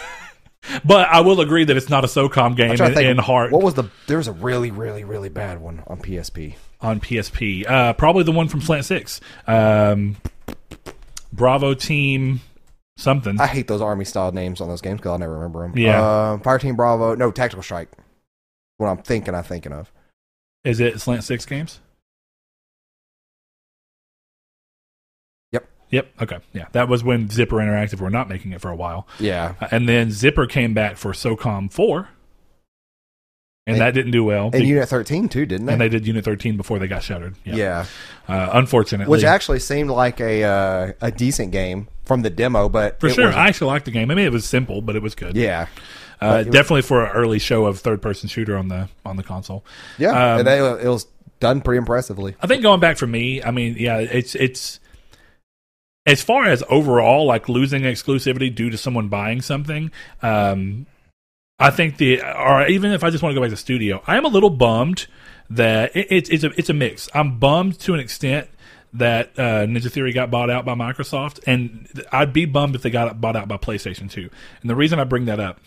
But 0.85 1.09
I 1.09 1.21
will 1.21 1.41
agree 1.41 1.65
that 1.65 1.77
it's 1.77 1.89
not 1.89 2.03
a 2.03 2.09
SOCOM 2.09 2.57
game 2.57 2.73
in, 2.73 2.77
think, 2.77 2.97
in 2.97 3.19
heart 3.19 3.53
What 3.53 3.63
was 3.63 3.75
the? 3.75 3.85
There 4.09 4.17
was 4.17 4.27
a 4.27 4.33
really, 4.33 4.73
really, 4.73 5.05
really 5.05 5.29
bad 5.29 5.61
one 5.61 5.83
on 5.87 5.99
PSP. 5.99 6.57
on 6.81 6.99
PSP. 6.99 7.69
Uh, 7.71 7.93
probably 7.93 8.25
the 8.25 8.33
one 8.33 8.49
from 8.49 8.61
Slant 8.61 8.85
Six. 8.85 9.21
Um, 9.47 10.17
Bravo 11.33 11.75
Team 11.75 12.41
something. 12.97 13.41
I 13.41 13.47
hate 13.47 13.69
those 13.69 13.83
army 13.83 14.05
style 14.05 14.33
names 14.33 14.61
on 14.61 14.69
those 14.69 14.81
games 14.81 14.99
because 14.99 15.11
I'll 15.13 15.19
never 15.19 15.35
remember 15.35 15.63
them. 15.63 15.77
Yeah. 15.79 16.03
Uh, 16.03 16.39
Fire 16.39 16.59
Team 16.59 16.77
Bravo. 16.77 17.15
No, 17.15 17.31
Tactical 17.31 17.63
Strike. 17.63 17.91
What 18.79 18.89
I'm 18.89 18.99
thinking, 18.99 19.35
I'm 19.35 19.45
thinking 19.45 19.73
of. 19.73 19.91
Is 20.65 20.81
it 20.81 21.01
Slant 21.01 21.25
Six 21.25 21.47
games? 21.47 21.81
Yep. 25.53 25.69
Yep. 25.91 26.09
Okay. 26.23 26.39
Yeah. 26.53 26.67
That 26.73 26.89
was 26.89 27.05
when 27.05 27.31
Zipper 27.31 27.57
Interactive 27.57 28.01
were 28.01 28.11
not 28.11 28.29
making 28.29 28.53
it 28.53 28.61
for 28.61 28.71
a 28.71 28.77
while. 28.77 29.07
Yeah. 29.19 29.55
Uh, 29.61 29.69
And 29.71 29.89
then 29.89 30.11
Zipper 30.11 30.47
came 30.47 30.75
back 30.75 30.97
for 30.97 31.13
SOCOM 31.13 31.73
4. 31.73 32.09
And, 33.69 33.75
And- 33.77 33.81
that 33.81 33.95
didn't 33.95 34.13
do 34.13 34.25
well. 34.25 34.51
And 34.53 34.65
Unit 34.65 34.89
13 34.89 35.29
too, 35.29 35.47
didn't 35.47 35.67
they? 35.67 35.73
and 35.73 35.81
they 35.81 35.89
did 35.89 36.07
Unit 36.07 36.25
13 36.25 36.57
before 36.57 36.79
they 36.79 36.87
got 36.89 37.03
shuttered. 37.03 37.35
Yeah. 37.45 37.57
yeah. 37.57 37.87
Uh, 38.29 38.51
unfortunately. 38.55 39.11
Which 39.11 39.25
actually 39.25 39.59
seemed 39.61 39.91
like 39.91 40.21
a 40.21 40.45
uh, 40.45 40.93
a 41.01 41.11
decent 41.11 41.51
game 41.53 41.89
from 42.07 42.23
the 42.23 42.31
demo, 42.31 42.69
but 42.69 42.99
for 43.01 43.11
sure. 43.11 43.27
wasn't. 43.27 43.43
I 43.43 43.49
actually 43.49 43.67
liked 43.69 43.85
the 43.85 43.91
game. 43.91 44.11
I 44.11 44.15
mean, 44.15 44.25
it 44.25 44.33
was 44.33 44.47
simple, 44.47 44.81
but 44.81 44.97
it 44.97 45.03
was 45.03 45.15
good. 45.15 45.37
yeah. 45.37 45.67
Uh, 46.19 46.43
definitely 46.45 46.81
for 46.81 47.05
an 47.05 47.13
early 47.13 47.39
show 47.39 47.67
of 47.67 47.79
third 47.79 48.01
person 48.01 48.27
shooter 48.27 48.57
on 48.57 48.69
the 48.69 48.89
on 49.05 49.17
the 49.17 49.23
console. 49.23 49.63
Yeah. 49.99 50.13
Um, 50.13 50.39
and 50.39 50.47
they, 50.49 50.59
it 50.59 50.89
was 50.89 51.07
done 51.41 51.61
pretty 51.61 51.77
impressively. 51.77 52.35
I 52.41 52.47
think 52.47 52.63
going 52.63 52.81
back 52.81 52.97
for 52.97 53.07
me, 53.07 53.43
I 53.43 53.51
mean, 53.51 53.77
yeah, 53.79 53.99
it's 53.99 54.35
it's 54.35 54.81
as 56.07 56.23
far 56.23 56.47
as 56.47 56.63
overall 56.71 57.27
like 57.27 57.49
losing 57.51 57.83
exclusivity 57.83 58.55
due 58.55 58.71
to 58.71 58.79
someone 58.79 59.09
buying 59.09 59.43
something. 59.43 59.91
Um, 60.23 60.87
I 61.59 61.71
think 61.71 61.99
the 61.99 62.23
or 62.23 62.67
even 62.67 62.93
if 62.93 63.05
I 63.05 63.11
just 63.11 63.23
want 63.23 63.35
to 63.35 63.39
go 63.39 63.45
back 63.45 63.51
to 63.51 63.57
studio, 63.57 64.03
I 64.07 64.17
am 64.17 64.25
a 64.25 64.29
little 64.29 64.51
bummed 64.51 65.07
that 65.51 65.95
it, 65.95 66.07
it's 66.11 66.31
it's 66.31 66.45
a 66.45 66.51
it's 66.59 66.71
a 66.71 66.75
mix. 66.75 67.09
I'm 67.15 67.39
bummed 67.39 67.79
to 67.81 67.95
an 67.95 68.01
extent 68.01 68.49
that 68.99 69.39
uh, 69.39 69.67
Ninja 69.67 69.91
Theory 69.91 70.13
got 70.13 70.31
bought 70.31 70.51
out 70.51 70.65
by 70.65 70.75
Microsoft, 70.75 71.41
and 71.47 71.89
I'd 72.13 72.33
be 72.33 72.45
bummed 72.45 72.75
if 72.75 72.83
they 72.83 72.91
got 72.91 73.21
bought 73.21 73.37
out 73.37 73.49
by 73.49 73.57
PlayStation 73.57 74.11
2. 74.11 74.29
And 74.61 74.71
the 74.71 74.77
reason 74.77 74.99
I 74.99 75.05
bring 75.05 75.27
that 75.27 75.41
up 75.41 75.61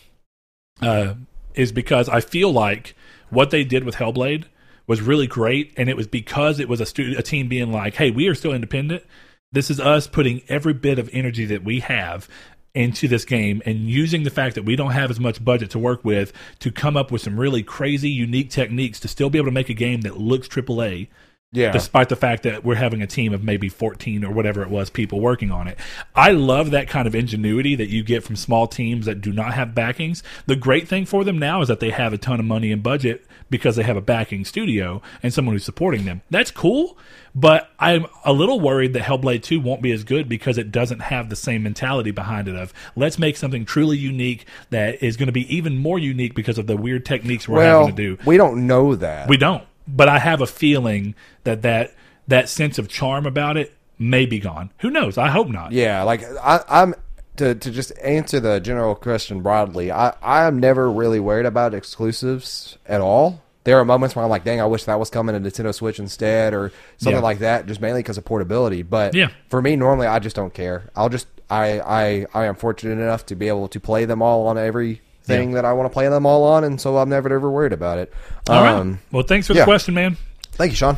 uh, 0.82 1.16
is 1.54 1.72
because 1.72 2.10
I 2.10 2.22
feel 2.22 2.52
like 2.52 2.96
what 3.30 3.52
they 3.52 3.64
did 3.64 3.84
with 3.84 3.96
Hellblade 3.96 4.46
was 4.88 5.02
really 5.02 5.28
great, 5.28 5.74
and 5.78 5.90
it 5.90 5.98
was 5.98 6.08
because 6.08 6.60
it 6.60 6.68
was 6.68 6.82
a, 6.82 6.86
stu- 6.86 7.16
a 7.18 7.22
team 7.22 7.48
being 7.48 7.72
like, 7.72 7.96
"Hey, 7.96 8.12
we 8.12 8.28
are 8.28 8.36
still 8.36 8.54
independent. 8.54 9.04
This 9.52 9.70
is 9.70 9.80
us 9.80 10.08
putting 10.08 10.42
every 10.48 10.74
bit 10.74 11.00
of 11.00 11.10
energy 11.14 11.46
that 11.46 11.64
we 11.64 11.80
have." 11.80 12.28
into 12.76 13.08
this 13.08 13.26
game 13.26 13.64
and 13.66 13.90
using 13.90 14.22
the 14.22 14.30
fact 14.30 14.54
that 14.54 14.64
we 14.64 14.76
don't 14.76 14.92
have 14.92 15.10
as 15.10 15.20
much 15.20 15.44
budget 15.44 15.72
to 15.72 15.80
work 15.80 16.06
with 16.06 16.32
to 16.60 16.72
come 16.72 16.96
up 16.96 17.12
with 17.12 17.20
some 17.20 17.40
really 17.40 17.64
crazy 17.64 18.12
unique 18.12 18.52
techniques 18.52 19.00
to 19.00 19.08
still 19.08 19.28
be 19.28 19.40
able 19.40 19.48
to 19.48 19.52
make 19.52 19.70
a 19.70 19.74
game 19.74 20.02
that 20.02 20.18
looks 20.18 20.48
AAA 20.48 21.08
Yeah. 21.52 21.72
despite 21.72 22.10
the 22.10 22.16
fact 22.16 22.44
that 22.44 22.64
we're 22.64 22.76
having 22.76 23.02
a 23.02 23.08
team 23.08 23.34
of 23.34 23.44
maybe 23.44 23.70
14 23.70 24.24
or 24.24 24.32
whatever 24.32 24.62
it 24.62 24.70
was 24.70 24.92
people 24.92 25.20
working 25.20 25.50
on 25.50 25.68
it. 25.68 25.80
I 26.14 26.32
love 26.32 26.70
that 26.72 26.88
kind 26.88 27.08
of 27.08 27.16
ingenuity 27.16 27.74
that 27.74 27.90
you 27.90 28.04
get 28.04 28.24
from 28.24 28.36
small 28.36 28.68
teams 28.68 29.08
that 29.08 29.20
do 29.20 29.34
not 29.34 29.56
have 29.56 29.74
backings. 29.74 30.22
The 30.46 30.56
great 30.56 30.88
thing 30.88 31.08
for 31.08 31.24
them 31.24 31.40
now 31.40 31.62
is 31.64 31.68
that 31.68 31.80
they 31.80 31.90
have 31.90 32.14
a 32.14 32.20
ton 32.20 32.40
of 32.40 32.46
money 32.46 32.72
and 32.72 32.84
budget 32.84 33.26
because 33.50 33.76
they 33.76 33.84
have 33.84 33.98
a 33.98 34.02
backing 34.02 34.46
studio 34.46 35.02
and 35.24 35.34
someone 35.34 35.56
who's 35.56 35.66
supporting 35.66 36.06
them. 36.06 36.22
That's 36.30 36.52
cool, 36.52 37.00
but 37.34 37.72
I'm 37.80 38.06
a 38.24 38.32
little 38.32 38.60
worried 38.60 38.94
that 38.94 39.04
Hellblade 39.04 39.42
2 39.42 39.60
won't 39.60 39.82
be 39.82 39.92
as 39.92 40.04
good 40.04 40.30
because 40.30 40.60
it 40.60 40.72
doesn't 40.72 41.00
have 41.00 41.30
the 41.30 41.36
same 41.36 41.64
mentality 41.64 42.12
behind 42.12 42.48
it 42.48 42.56
of 42.56 42.74
let's 42.96 43.18
make 43.18 43.38
something 43.38 43.66
truly 43.66 43.98
unique 43.98 44.46
that 44.70 45.02
is 45.02 45.18
going 45.18 45.28
to 45.28 45.34
be 45.34 45.52
even 45.54 45.78
more 45.78 45.98
unique 45.98 46.36
because 46.36 46.60
of 46.60 46.68
the 46.68 46.78
weird 46.78 47.08
techniques 47.08 47.48
we're 47.48 47.58
well, 47.58 47.80
having 47.80 47.96
to 47.96 48.16
do. 48.18 48.24
we 48.24 48.38
don't 48.38 48.68
know 48.68 48.94
that. 48.96 49.28
We 49.28 49.38
don't. 49.38 49.64
But 49.92 50.08
I 50.10 50.20
have 50.20 50.42
a 50.42 50.48
feeling 50.48 51.16
that 51.44 51.62
that 51.64 51.94
that 52.28 52.48
sense 52.50 52.78
of 52.78 52.88
charm 52.88 53.26
about 53.26 53.58
it 53.58 53.74
may 53.98 54.26
be 54.26 54.40
gone. 54.40 54.72
Who 54.80 54.90
knows? 54.90 55.18
I 55.18 55.30
hope 55.30 55.48
not. 55.50 55.72
Yeah, 55.72 56.04
like 56.04 56.24
I, 56.42 56.62
I'm 56.70 56.94
to 57.38 57.56
to 57.56 57.72
just 57.72 57.92
answer 58.04 58.40
the 58.40 58.60
general 58.60 58.96
question 58.96 59.42
broadly. 59.42 59.92
I 59.92 60.14
I 60.22 60.46
am 60.46 60.60
never 60.60 60.92
really 60.92 61.20
worried 61.20 61.46
about 61.46 61.74
exclusives 61.74 62.78
at 62.86 63.02
all. 63.02 63.42
There 63.66 63.78
are 63.78 63.86
moments 63.86 64.16
where 64.16 64.24
I'm 64.24 64.32
like, 64.32 64.46
dang, 64.46 64.62
I 64.62 64.66
wish 64.66 64.86
that 64.86 65.00
was 65.00 65.10
coming 65.10 65.36
to 65.42 65.50
Nintendo 65.50 65.74
Switch 65.76 66.00
instead, 66.00 66.54
or 66.54 66.72
something 66.98 67.18
Yeah. 67.18 67.24
like 67.24 67.40
that. 67.40 67.66
Just 67.66 67.82
mainly 67.82 68.00
because 68.02 68.18
of 68.18 68.26
portability. 68.26 68.84
But 68.84 69.14
Yeah. 69.14 69.30
for 69.50 69.62
me, 69.62 69.76
normally 69.76 70.08
I 70.08 70.20
just 70.20 70.36
don't 70.36 70.54
care. 70.54 70.90
I'll 70.96 71.10
just 71.10 71.28
I 71.50 71.80
I 71.80 72.26
I 72.34 72.46
am 72.46 72.56
fortunate 72.56 72.94
enough 73.02 73.26
to 73.28 73.36
be 73.36 73.48
able 73.48 73.68
to 73.68 73.80
play 73.80 74.06
them 74.06 74.22
all 74.22 74.48
on 74.48 74.58
every 74.58 75.02
thing 75.24 75.52
that 75.52 75.66
I 75.66 75.74
want 75.74 75.90
to 75.90 75.94
play 75.94 76.08
them 76.10 76.26
all 76.26 76.44
on, 76.44 76.64
and 76.64 76.80
so 76.80 76.98
I'm 76.98 77.10
never 77.10 77.32
ever 77.34 77.50
worried 77.50 77.74
about 77.74 77.98
it. 78.00 78.12
All 78.48 78.64
right. 78.64 78.74
um, 78.76 79.00
Well, 79.12 79.24
thanks 79.24 79.48
for 79.48 79.54
yeah. 79.54 79.62
the 79.62 79.66
question, 79.66 79.94
man. 79.94 80.18
Thank 80.54 80.72
you, 80.72 80.76
Sean. 80.76 80.98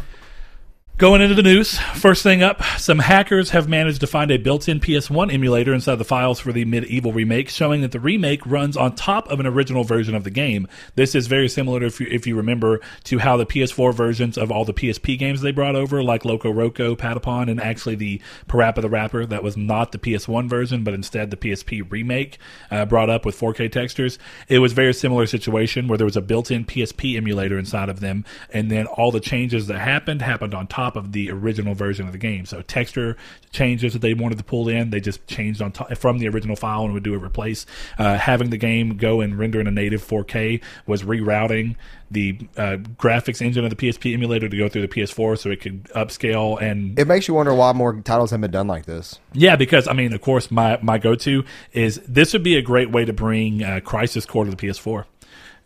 Going 1.02 1.24
into 1.24 1.34
the 1.34 1.42
news, 1.42 1.80
first 1.96 2.22
thing 2.22 2.44
up, 2.44 2.62
some 2.78 3.00
hackers 3.00 3.50
have 3.50 3.68
managed 3.68 4.02
to 4.02 4.06
find 4.06 4.30
a 4.30 4.38
built-in 4.38 4.80
PS1 4.80 5.34
emulator 5.34 5.74
inside 5.74 5.96
the 5.96 6.06
files 6.06 6.40
for 6.40 6.52
the 6.52 6.64
MediEvil 6.64 7.16
remake, 7.16 7.50
showing 7.50 7.82
that 7.82 7.92
the 7.92 8.00
remake 8.00 8.46
runs 8.46 8.78
on 8.78 8.94
top 8.94 9.28
of 9.32 9.40
an 9.40 9.48
original 9.48 9.84
version 9.84 10.14
of 10.14 10.24
the 10.24 10.30
game. 10.30 10.68
This 10.94 11.16
is 11.16 11.26
very 11.26 11.50
similar, 11.50 11.82
if 11.84 12.00
you, 12.00 12.06
if 12.12 12.28
you 12.28 12.36
remember, 12.36 12.82
to 13.06 13.18
how 13.18 13.36
the 13.36 13.48
PS4 13.48 13.96
versions 13.96 14.38
of 14.38 14.52
all 14.52 14.64
the 14.64 14.76
PSP 14.76 15.18
games 15.18 15.42
they 15.42 15.52
brought 15.52 15.76
over, 15.76 16.04
like 16.04 16.22
LocoRoco, 16.22 16.96
Patapon, 16.96 17.50
and 17.50 17.60
actually 17.60 17.96
the 17.96 18.22
Parappa 18.48 18.84
the 18.84 18.88
Rapper, 18.88 19.26
that 19.26 19.42
was 19.42 19.58
not 19.58 19.94
the 19.94 19.98
PS1 19.98 20.48
version, 20.48 20.84
but 20.84 20.94
instead 20.94 21.32
the 21.32 21.36
PSP 21.36 21.84
remake, 21.90 22.38
uh, 22.70 22.86
brought 22.86 23.10
up 23.10 23.26
with 23.26 23.40
4K 23.40 23.72
textures. 23.72 24.20
It 24.48 24.60
was 24.60 24.74
a 24.74 24.76
very 24.76 24.94
similar 24.94 25.26
situation 25.26 25.88
where 25.88 25.98
there 25.98 26.06
was 26.06 26.16
a 26.16 26.22
built-in 26.22 26.64
PSP 26.66 27.18
emulator 27.18 27.58
inside 27.58 27.90
of 27.90 28.02
them, 28.02 28.24
and 28.52 28.70
then 28.70 28.86
all 28.86 29.10
the 29.10 29.20
changes 29.20 29.66
that 29.66 29.80
happened 29.80 30.22
happened 30.22 30.54
on 30.54 30.68
top 30.68 30.91
of 30.96 31.12
the 31.12 31.32
original 31.32 31.74
version 31.74 32.06
of 32.06 32.12
the 32.12 32.18
game. 32.18 32.46
So 32.46 32.62
texture 32.62 33.18
changes 33.52 33.94
that 33.94 34.00
they 34.00 34.14
wanted 34.14 34.38
to 34.38 34.44
pull 34.44 34.68
in, 34.68 34.90
they 34.90 35.00
just 35.00 35.26
changed 35.28 35.62
on 35.62 35.72
top 35.72 35.96
from 35.98 36.20
the 36.20 36.28
original 36.28 36.56
file 36.56 36.84
and 36.86 36.94
would 36.94 37.04
do 37.04 37.14
a 37.14 37.18
replace. 37.18 37.66
Uh, 37.98 38.18
having 38.18 38.50
the 38.50 38.58
game 38.58 38.98
go 38.98 39.22
and 39.22 39.38
render 39.38 39.60
in 39.60 39.68
a 39.68 39.72
native 39.72 40.06
4K 40.06 40.62
was 40.86 41.04
rerouting 41.04 41.76
the 42.10 42.38
uh, 42.58 42.76
graphics 42.98 43.42
engine 43.42 43.64
of 43.64 43.70
the 43.70 43.76
PSP 43.76 44.14
emulator 44.14 44.50
to 44.50 44.58
go 44.58 44.68
through 44.68 44.82
the 44.82 44.88
PS4 44.90 45.38
so 45.40 45.50
it 45.50 45.62
could 45.62 45.84
upscale 45.96 46.62
and 46.62 47.00
It 47.00 47.08
makes 47.08 47.28
you 47.30 47.34
wonder 47.34 47.54
why 47.54 47.72
more 47.72 47.94
titles 48.02 48.32
have 48.32 48.42
been 48.42 48.52
done 48.52 48.68
like 48.68 48.86
this. 48.86 49.20
yeah, 49.32 49.56
because 49.56 49.88
I 49.88 49.94
mean, 49.94 50.12
of 50.14 50.20
course, 50.22 50.52
my 50.52 50.78
my 50.82 50.98
go 50.98 51.16
to 51.16 51.46
is 51.72 52.02
this 52.08 52.34
would 52.34 52.44
be 52.44 52.58
a 52.58 52.62
great 52.62 52.92
way 52.92 53.06
to 53.06 53.14
bring 53.14 53.64
uh, 53.64 53.80
Crisis 53.82 54.26
Core 54.26 54.44
to 54.44 54.52
the 54.52 54.58
PS4. 54.58 55.06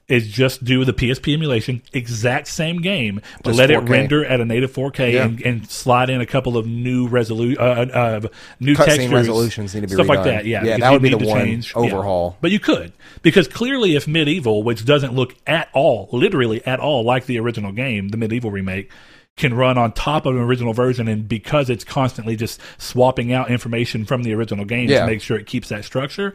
Is 0.08 0.28
just 0.28 0.64
do 0.64 0.86
the 0.86 0.94
PSP 0.94 1.34
emulation, 1.34 1.82
exact 1.92 2.48
same 2.48 2.78
game, 2.80 3.22
but 3.42 3.50
Just 3.50 3.58
let 3.58 3.72
it 3.72 3.80
4K. 3.80 3.90
render 3.90 4.24
at 4.24 4.40
a 4.40 4.46
native 4.46 4.72
4K 4.72 5.14
Yeah. 5.14 5.26
and, 5.26 5.42
and 5.42 5.68
slide 5.68 6.12
in 6.12 6.22
a 6.22 6.28
couple 6.28 6.58
of 6.58 6.68
new 6.68 7.10
resolu- 7.10 7.58
uh, 7.58 7.62
uh, 7.62 8.22
new 8.60 8.76
Cutscene 8.76 8.86
textures, 8.86 9.10
resolutions 9.12 9.74
need 9.74 9.82
to 9.82 9.88
be 9.88 9.94
stuff 9.96 10.08
like 10.08 10.20
redone. 10.20 10.24
that. 10.26 10.46
Yeah, 10.46 10.64
Yeah, 10.64 10.78
that 10.78 10.92
would 10.92 11.02
be 11.02 11.10
the 11.10 11.18
one 11.18 11.40
change. 11.44 11.74
Yeah. 11.76 11.82
overhaul. 11.82 12.38
But 12.40 12.52
you 12.52 12.60
could 12.60 12.92
because 13.24 13.48
clearly, 13.48 13.96
if 13.96 14.06
MediEvil, 14.06 14.64
which 14.64 14.86
doesn't 14.86 15.14
look 15.16 15.34
at 15.48 15.70
all, 15.74 16.08
literally 16.12 16.64
at 16.68 16.80
all 16.80 17.04
like 17.04 17.26
the 17.26 17.40
original 17.40 17.72
game, 17.72 18.10
the 18.10 18.18
MediEvil 18.18 18.52
remake, 18.52 18.92
can 19.38 19.54
run 19.54 19.78
on 19.78 19.92
top 19.92 20.26
of 20.26 20.36
an 20.36 20.42
original 20.42 20.74
version, 20.74 21.08
and 21.10 21.28
because 21.28 21.70
it's 21.70 21.84
constantly 21.84 22.36
just 22.38 22.62
swapping 22.78 23.34
out 23.34 23.52
information 23.52 24.06
from 24.06 24.24
the 24.24 24.34
original 24.34 24.64
game 24.64 24.90
Yeah. 24.90 25.02
to 25.02 25.08
make 25.08 25.22
sure 25.22 25.38
it 25.38 25.46
keeps 25.46 25.68
that 25.70 25.84
structure, 25.84 26.34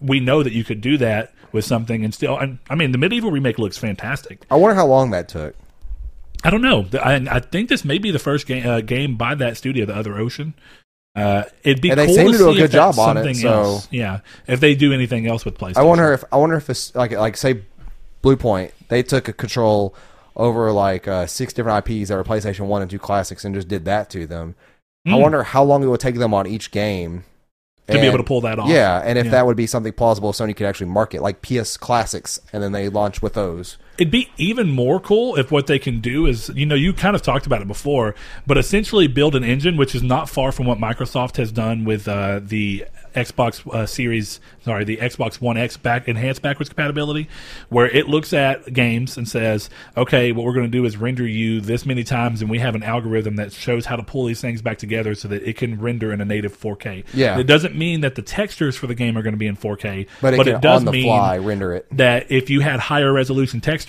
we 0.00 0.18
know 0.20 0.42
that 0.42 0.52
you 0.52 0.64
could 0.64 0.80
do 0.80 0.96
that 0.98 1.32
with 1.52 1.64
something 1.66 2.04
and 2.04 2.14
still. 2.14 2.38
And 2.38 2.58
I 2.70 2.74
mean, 2.74 2.92
the 2.92 2.98
MediEvil 2.98 3.30
remake 3.30 3.58
looks 3.58 3.76
fantastic. 3.76 4.44
I 4.50 4.56
wonder 4.56 4.74
how 4.74 4.86
long 4.86 5.10
that 5.10 5.28
took. 5.28 5.54
I 6.42 6.50
don't 6.50 6.62
know. 6.62 6.86
I, 7.02 7.14
I 7.30 7.40
think 7.40 7.68
this 7.68 7.84
may 7.84 7.98
be 7.98 8.10
the 8.12 8.18
first 8.18 8.46
game 8.46 8.66
uh, 8.66 8.80
game 8.80 9.16
by 9.16 9.34
that 9.34 9.56
studio, 9.56 9.84
the 9.84 9.94
Other 9.96 10.16
Ocean. 10.16 10.54
Uh, 11.16 11.42
it'd 11.64 11.82
be 11.82 11.90
And 11.90 11.98
they 11.98 12.06
cool 12.06 12.14
seem 12.14 12.26
to 12.26 12.32
to 12.32 12.38
do 12.38 12.50
a 12.50 12.54
good 12.54 12.70
job 12.70 12.98
on 12.98 13.16
it, 13.16 13.20
something 13.20 13.34
so- 13.34 13.48
else. 13.52 13.88
Yeah, 13.90 14.20
if 14.46 14.60
they 14.60 14.74
do 14.74 14.92
anything 14.92 15.26
else 15.26 15.44
with 15.44 15.58
PlayStation, 15.58 15.78
I 15.78 15.82
wonder 15.82 16.12
if 16.12 16.24
I 16.32 16.36
wonder 16.36 16.56
if 16.56 16.70
it's 16.70 16.94
like 16.94 17.10
like 17.12 17.36
say 17.36 17.62
Bluepoint 18.22 18.70
they 18.88 19.02
took 19.02 19.28
a 19.28 19.32
control 19.32 19.94
over 20.38 20.72
like 20.72 21.06
uh, 21.08 21.26
six 21.26 21.52
different 21.52 21.86
IPs 21.88 22.08
that 22.08 22.16
were 22.16 22.24
PlayStation 22.24 22.66
One 22.66 22.80
and 22.80 22.90
Two 22.90 22.98
classics 22.98 23.44
and 23.44 23.54
just 23.54 23.68
did 23.68 23.84
that 23.86 24.08
to 24.10 24.26
them. 24.26 24.54
I 25.06 25.10
Mm. 25.10 25.20
wonder 25.20 25.42
how 25.42 25.62
long 25.64 25.82
it 25.82 25.86
would 25.86 26.00
take 26.00 26.16
them 26.16 26.32
on 26.34 26.46
each 26.46 26.70
game 26.70 27.24
to 27.88 27.94
be 27.94 28.06
able 28.06 28.18
to 28.18 28.24
pull 28.24 28.40
that 28.42 28.58
off. 28.58 28.68
Yeah, 28.68 29.00
and 29.04 29.18
if 29.18 29.26
Yeah. 29.26 29.30
that 29.32 29.46
would 29.46 29.56
be 29.56 29.66
something 29.66 29.92
plausible, 29.92 30.32
Sony 30.32 30.54
could 30.54 30.66
actually 30.66 30.88
market 30.90 31.22
like 31.22 31.40
PS 31.42 31.76
classics, 31.76 32.38
and 32.52 32.62
then 32.62 32.72
they 32.72 32.88
launch 32.88 33.22
with 33.22 33.32
those. 33.34 33.78
It'd 33.98 34.10
be 34.12 34.30
even 34.38 34.70
more 34.70 35.00
cool 35.00 35.36
if 35.36 35.50
what 35.50 35.66
they 35.66 35.78
can 35.78 36.00
do 36.00 36.26
is, 36.26 36.50
you 36.54 36.64
know, 36.66 36.74
you 36.76 36.92
kind 36.92 37.16
of 37.16 37.22
talked 37.22 37.46
about 37.46 37.60
it 37.62 37.68
before, 37.68 38.14
but 38.46 38.56
essentially 38.56 39.08
build 39.08 39.34
an 39.34 39.42
engine 39.44 39.76
which 39.76 39.94
is 39.94 40.02
not 40.02 40.28
far 40.28 40.52
from 40.52 40.66
what 40.66 40.78
Microsoft 40.78 41.36
has 41.36 41.50
done 41.50 41.84
with 41.84 42.06
uh, 42.06 42.40
the 42.42 42.86
Xbox 43.14 43.66
uh, 43.74 43.86
Series, 43.86 44.38
sorry, 44.64 44.84
the 44.84 44.98
Xbox 44.98 45.40
One 45.40 45.56
X 45.56 45.76
back 45.76 46.06
enhanced 46.06 46.42
backwards 46.42 46.68
compatibility, 46.68 47.28
where 47.70 47.86
it 47.86 48.06
looks 48.08 48.32
at 48.32 48.72
games 48.72 49.16
and 49.16 49.28
says, 49.28 49.68
okay, 49.96 50.30
what 50.30 50.44
we're 50.46 50.52
going 50.52 50.66
to 50.66 50.70
do 50.70 50.84
is 50.84 50.96
render 50.96 51.26
you 51.26 51.60
this 51.60 51.84
many 51.84 52.04
times, 52.04 52.40
and 52.40 52.48
we 52.50 52.60
have 52.60 52.76
an 52.76 52.84
algorithm 52.84 53.34
that 53.36 53.52
shows 53.52 53.86
how 53.86 53.96
to 53.96 54.02
pull 54.04 54.26
these 54.26 54.40
things 54.40 54.62
back 54.62 54.78
together 54.78 55.16
so 55.16 55.26
that 55.26 55.42
it 55.42 55.56
can 55.56 55.80
render 55.80 56.12
in 56.12 56.20
a 56.20 56.24
native 56.24 56.56
4K. 56.56 57.04
Yeah. 57.14 57.38
it 57.38 57.44
doesn't 57.44 57.74
mean 57.74 58.02
that 58.02 58.14
the 58.14 58.22
textures 58.22 58.76
for 58.76 58.86
the 58.86 58.94
game 58.94 59.18
are 59.18 59.22
going 59.22 59.32
to 59.34 59.38
be 59.38 59.48
in 59.48 59.56
4K, 59.56 60.06
But 60.20 60.34
it 60.34 60.44
can 60.44 60.60
does 60.60 60.80
on 60.80 60.84
the 60.84 60.92
mean 60.92 61.06
fly 61.06 61.38
render 61.38 61.72
it. 61.72 61.86
that 61.96 62.30
if 62.30 62.48
you 62.50 62.60
had 62.60 62.78
higher 62.78 63.12
resolution 63.12 63.60
textures, 63.60 63.87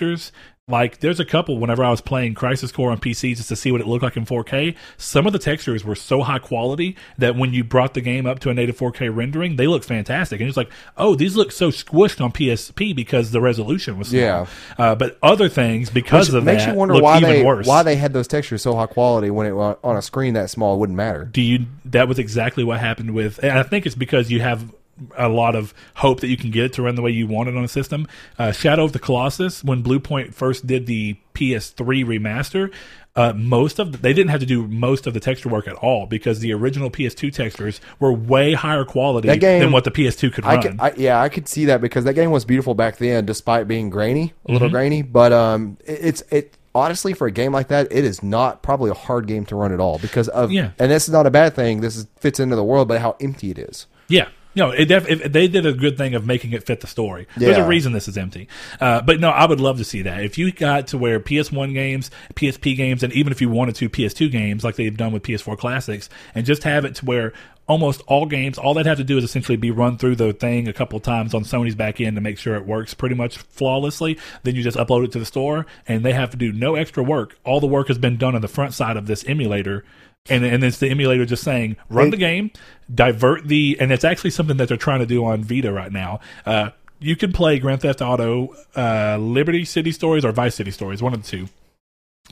like 0.70 1.00
there's 1.00 1.20
a 1.20 1.26
couple 1.26 1.58
whenever 1.58 1.84
I 1.84 1.90
was 1.90 2.00
playing 2.00 2.36
Crisis 2.36 2.72
Core 2.72 2.92
on 2.92 3.00
PC 3.00 3.36
just 3.36 3.50
to 3.50 3.56
see 3.56 3.72
what 3.72 3.82
it 3.82 3.88
looked 3.88 4.04
like 4.04 4.16
in 4.16 4.26
4K, 4.26 4.76
some 4.98 5.26
of 5.26 5.34
the 5.34 5.40
textures 5.40 5.84
were 5.84 5.96
so 5.96 6.22
high 6.22 6.38
quality 6.38 6.96
that 7.18 7.36
when 7.36 7.54
you 7.54 7.64
brought 7.64 7.96
the 7.96 8.02
game 8.02 8.28
up 8.28 8.38
to 8.42 8.50
a 8.52 8.54
native 8.54 8.78
4K 8.78 9.14
rendering, 9.14 9.56
they 9.56 9.66
look 9.66 9.84
fantastic. 9.84 10.40
And 10.40 10.48
it's 10.48 10.58
like, 10.58 10.70
oh, 10.96 11.16
these 11.16 11.36
look 11.36 11.52
so 11.52 11.70
squished 11.72 12.24
on 12.24 12.32
PSP 12.32 12.96
because 12.96 13.32
the 13.32 13.42
resolution 13.42 13.98
was 13.98 14.10
small. 14.10 14.22
Yeah. 14.22 14.46
Uh, 14.78 14.94
but 14.94 15.18
other 15.24 15.50
things 15.50 15.90
because 15.90 16.28
Which 16.30 16.38
of 16.38 16.44
makes 16.44 16.66
that 16.66 16.74
you 16.74 16.78
wonder 16.78 16.94
look 16.94 17.04
why 17.04 17.18
even 17.18 17.30
they 17.32 17.44
worse. 17.44 17.66
why 17.66 17.82
they 17.82 17.96
had 17.96 18.14
those 18.14 18.28
textures 18.28 18.62
so 18.62 18.76
high 18.76 18.86
quality 18.86 19.32
when 19.32 19.48
it 19.48 19.54
on 19.54 19.98
a 19.98 20.02
screen 20.04 20.36
that 20.36 20.52
small 20.52 20.76
it 20.76 20.78
wouldn't 20.78 20.96
matter. 20.98 21.26
do 21.26 21.42
you 21.42 21.66
that 21.86 22.08
was 22.08 22.20
exactly 22.20 22.64
what 22.64 22.80
happened 22.80 23.12
with 23.14 23.40
and 23.44 23.58
i 23.58 23.64
think 23.64 23.86
it's 23.86 23.96
because 23.96 24.30
you 24.32 24.40
have 24.40 24.72
a 25.18 25.30
lot 25.30 25.56
of 25.56 25.74
hope 25.96 26.20
that 26.22 26.28
you 26.28 26.38
can 26.38 26.52
get 26.52 26.66
it 26.66 26.74
to 26.74 26.82
run 26.82 26.96
the 26.96 27.02
way 27.02 27.12
you 27.12 27.28
want 27.28 27.50
it 27.50 27.56
on 27.58 27.64
a 27.64 27.68
system 27.68 28.08
uh, 28.38 28.52
shadow 28.52 28.84
of 28.84 28.94
the 28.94 29.00
colossus 29.00 29.64
when 29.64 29.84
bluepoint 29.84 30.34
first 30.34 30.66
did 30.68 30.86
the 30.86 31.16
ps3 31.34 32.06
remaster 32.06 32.72
uh, 33.16 33.34
most 33.34 33.80
of 33.80 33.92
the, 33.92 33.98
they 33.98 34.14
didn't 34.14 34.30
have 34.30 34.40
to 34.40 34.46
do 34.46 34.66
most 34.68 35.06
of 35.08 35.14
the 35.14 35.20
texture 35.20 35.50
work 35.50 35.68
at 35.68 35.74
all 35.76 36.06
because 36.06 36.40
the 36.40 36.54
original 36.54 36.90
PS2 36.90 37.34
textures 37.34 37.82
were 38.00 38.14
way 38.14 38.54
higher 38.54 38.86
quality 38.86 39.36
game- 39.40 39.60
than 39.62 39.72
what 39.72 39.84
the 39.84 39.92
PS2 39.92 40.32
could 40.32 40.46
I 40.46 40.54
run. 40.54 40.62
could, 40.62 40.80
I, 40.80 40.94
yeah, 40.96 41.20
I 41.20 41.28
could 41.28 41.48
see 41.48 41.66
that 41.66 41.82
because 41.82 42.06
that 42.06 42.14
game 42.14 42.32
was 42.32 42.46
beautiful 42.46 42.76
back 42.76 42.98
then, 42.98 43.26
despite 43.26 43.68
being 43.68 43.90
grainy, 43.90 44.22
a 44.22 44.26
Mm-hmm. 44.28 44.54
little 44.54 44.70
grainy. 44.70 45.02
But 45.02 45.34
um, 45.34 45.78
it, 45.86 46.00
it's 46.02 46.22
it 46.32 46.58
honestly 46.74 47.14
for 47.14 47.28
a 47.28 47.32
game 47.32 47.52
like 47.52 47.68
that, 47.70 47.92
it 47.92 48.06
is 48.06 48.22
not 48.24 48.62
probably 48.62 48.92
a 48.92 48.94
hard 48.94 49.28
game 49.28 49.44
to 49.48 49.56
run 49.56 49.74
at 49.74 49.80
all 49.82 49.98
because 49.98 50.30
of 50.30 50.52
Yeah. 50.52 50.72
And 50.80 50.90
this 50.92 51.08
is 51.10 51.12
not 51.14 51.26
a 51.26 51.32
bad 51.32 51.56
thing. 51.56 51.82
This 51.82 51.98
is, 51.98 52.08
fits 52.20 52.40
into 52.40 52.56
the 52.56 52.64
world, 52.64 52.88
but 52.88 53.02
how 53.02 53.18
empty 53.20 53.50
it 53.52 53.58
is. 53.58 53.88
Yeah. 54.08 54.30
No, 54.56 54.72
it 54.72 54.86
def- 54.86 55.08
if 55.08 55.32
they 55.32 55.48
did 55.48 55.66
a 55.66 55.74
good 55.74 55.98
thing 55.98 56.16
of 56.16 56.26
making 56.26 56.54
it 56.54 56.66
fit 56.66 56.82
the 56.82 56.88
story. 56.88 57.28
There's 57.38 57.58
a 57.66 57.68
reason 57.68 57.94
this 57.94 58.08
is 58.08 58.18
empty. 58.18 58.48
Uh, 58.82 59.02
but 59.02 59.20
no, 59.20 59.30
I 59.30 59.46
would 59.46 59.60
love 59.60 59.78
to 59.78 59.84
see 59.84 60.02
that. 60.02 60.24
If 60.24 60.38
you 60.38 60.52
got 60.52 60.88
to 60.88 60.98
where 60.98 61.20
PS1 61.20 61.74
games, 61.74 62.10
PSP 62.36 62.76
games, 62.76 63.04
and 63.04 63.14
even 63.14 63.32
if 63.32 63.42
you 63.42 63.50
wanted 63.50 63.76
to, 63.76 63.90
PS2 63.90 64.32
games, 64.32 64.64
like 64.64 64.76
they've 64.76 64.96
done 64.96 65.12
with 65.12 65.24
PS4 65.24 65.58
Classics, 65.58 66.10
and 66.34 66.46
just 66.46 66.64
have 66.64 66.84
it 66.84 66.96
to 66.96 67.06
where 67.06 67.34
almost 67.68 68.02
all 68.08 68.26
games, 68.26 68.58
all 68.58 68.74
they'd 68.74 68.88
have 68.88 68.98
to 68.98 69.04
do 69.04 69.18
is 69.20 69.24
essentially 69.24 69.56
be 69.56 69.70
run 69.70 69.98
through 69.98 70.16
the 70.16 70.34
thing 70.34 70.68
a 70.68 70.74
couple 70.74 71.00
times 71.00 71.36
on 71.36 71.44
Sony's 71.44 71.76
back 71.76 72.02
end 72.02 72.16
to 72.16 72.22
make 72.22 72.40
sure 72.40 72.56
it 72.56 72.66
works 72.66 72.96
pretty 72.96 73.16
much 73.16 73.38
flawlessly. 73.38 74.18
Then 74.42 74.56
you 74.56 74.64
just 74.64 74.78
upload 74.78 75.06
it 75.06 75.12
to 75.12 75.20
the 75.20 75.26
store, 75.26 75.68
and 75.88 76.04
they 76.04 76.14
have 76.14 76.32
to 76.32 76.38
do 76.38 76.52
no 76.52 76.74
extra 76.74 77.04
work. 77.04 77.38
All 77.46 77.60
the 77.60 77.68
work 77.68 77.88
has 77.88 78.00
been 78.00 78.18
done 78.18 78.34
on 78.34 78.42
the 78.42 78.48
front 78.48 78.74
side 78.74 78.98
of 78.98 79.06
this 79.06 79.24
emulator. 79.26 79.86
And, 80.28 80.46
and 80.46 80.64
it's 80.64 80.78
the 80.78 80.90
emulator 80.90 81.26
just 81.26 81.44
saying, 81.44 81.78
run 81.90 82.12
the 82.12 82.18
game, 82.18 82.52
divert 82.94 83.48
the, 83.48 83.78
and 83.80 83.92
it's 83.92 84.04
actually 84.04 84.30
something 84.30 84.58
that 84.58 84.68
they're 84.68 84.78
trying 84.78 85.00
to 85.00 85.06
do 85.06 85.26
on 85.26 85.44
Vita 85.44 85.72
right 85.72 85.92
now. 85.92 86.20
Uh, 86.46 86.70
you 87.00 87.16
can 87.16 87.32
play 87.32 87.58
Grand 87.60 87.82
Theft 87.82 88.02
Auto, 88.02 88.56
uh, 88.76 89.18
Liberty 89.18 89.66
City 89.66 89.92
Stories 89.92 90.26
or 90.26 90.32
Vice 90.32 90.56
City 90.56 90.72
Stories, 90.72 91.02
one 91.02 91.14
of 91.14 91.24
the 91.24 91.28
two. 91.28 91.48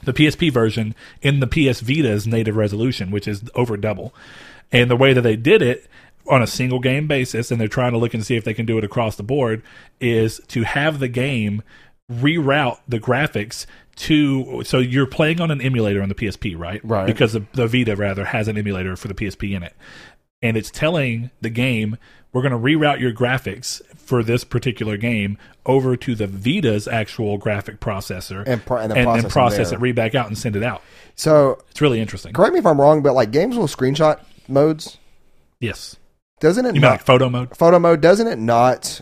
The 0.03 0.13
PSP 0.13 0.51
version 0.51 0.93
in 1.21 1.39
the 1.39 1.47
PS 1.47 1.79
Vita's 1.79 2.27
native 2.27 2.55
resolution, 2.55 3.09
which 3.09 3.27
is 3.27 3.43
over 3.55 3.77
double. 3.77 4.13
And 4.71 4.91
the 4.91 4.95
way 4.95 5.13
that 5.13 5.21
they 5.21 5.35
did 5.35 5.61
it 5.61 5.87
on 6.29 6.41
a 6.41 6.47
single 6.47 6.79
game 6.79 7.07
basis, 7.07 7.49
and 7.49 7.59
they're 7.59 7.67
trying 7.67 7.93
to 7.93 7.97
look 7.97 8.13
and 8.13 8.25
see 8.25 8.35
if 8.35 8.43
they 8.43 8.53
can 8.53 8.65
do 8.65 8.77
it 8.77 8.83
across 8.83 9.15
the 9.15 9.23
board, 9.23 9.63
is 9.99 10.39
to 10.49 10.63
have 10.63 10.99
the 10.99 11.07
game 11.07 11.63
reroute 12.11 12.79
the 12.87 12.99
graphics 12.99 13.65
to 13.97 14.63
so 14.63 14.79
you're 14.79 15.05
playing 15.07 15.41
on 15.41 15.51
an 15.51 15.61
emulator 15.61 16.01
on 16.01 16.09
the 16.09 16.15
PSP, 16.15 16.57
right? 16.57 16.81
Right. 16.83 17.05
Because 17.07 17.33
the, 17.33 17.45
the 17.53 17.67
Vita 17.67 17.95
rather 17.95 18.25
has 18.25 18.47
an 18.47 18.57
emulator 18.57 18.95
for 18.95 19.07
the 19.07 19.13
PSP 19.13 19.55
in 19.55 19.63
it, 19.63 19.73
and 20.41 20.55
it's 20.57 20.69
telling 20.71 21.31
the 21.41 21.49
game 21.49 21.97
we're 22.33 22.41
going 22.41 22.51
to 22.51 22.57
reroute 22.59 22.99
your 22.99 23.11
graphics 23.13 23.81
for 23.95 24.21
this 24.23 24.43
particular 24.43 24.97
game 24.97 25.37
over 25.65 25.95
to 25.97 26.13
the 26.15 26.27
Vita's 26.27 26.87
actual 26.87 27.37
graphic 27.37 27.79
processor 27.79 28.43
And 28.45 28.63
pro- 28.65 28.77
and 28.77 28.91
then 28.91 28.97
and, 28.99 29.05
process 29.07 29.33
process 29.33 29.69
there. 29.71 29.79
it, 29.79 29.81
read 29.81 29.95
back 29.95 30.13
out, 30.15 30.27
and 30.27 30.37
send 30.37 30.55
it 30.55 30.63
out. 30.63 30.81
So 31.15 31.59
It's 31.71 31.81
really 31.81 31.99
interesting. 31.99 32.33
correct 32.33 32.53
me 32.53 32.59
if 32.59 32.65
I'm 32.65 32.79
wrong, 32.79 33.01
but 33.01 33.13
like 33.13 33.31
games 33.31 33.57
with 33.57 33.75
screenshot 33.75 34.19
modes, 34.47 34.97
Yes, 35.59 35.95
doesn't 36.39 36.65
it 36.65 36.75
you 36.75 36.81
mean 36.81 36.91
like 36.91 37.01
photo 37.03 37.29
mode? 37.29 37.57
photo 37.57 37.79
mode? 37.79 37.99
Doesn't 38.01 38.27
it 38.27 38.37
not 38.37 39.01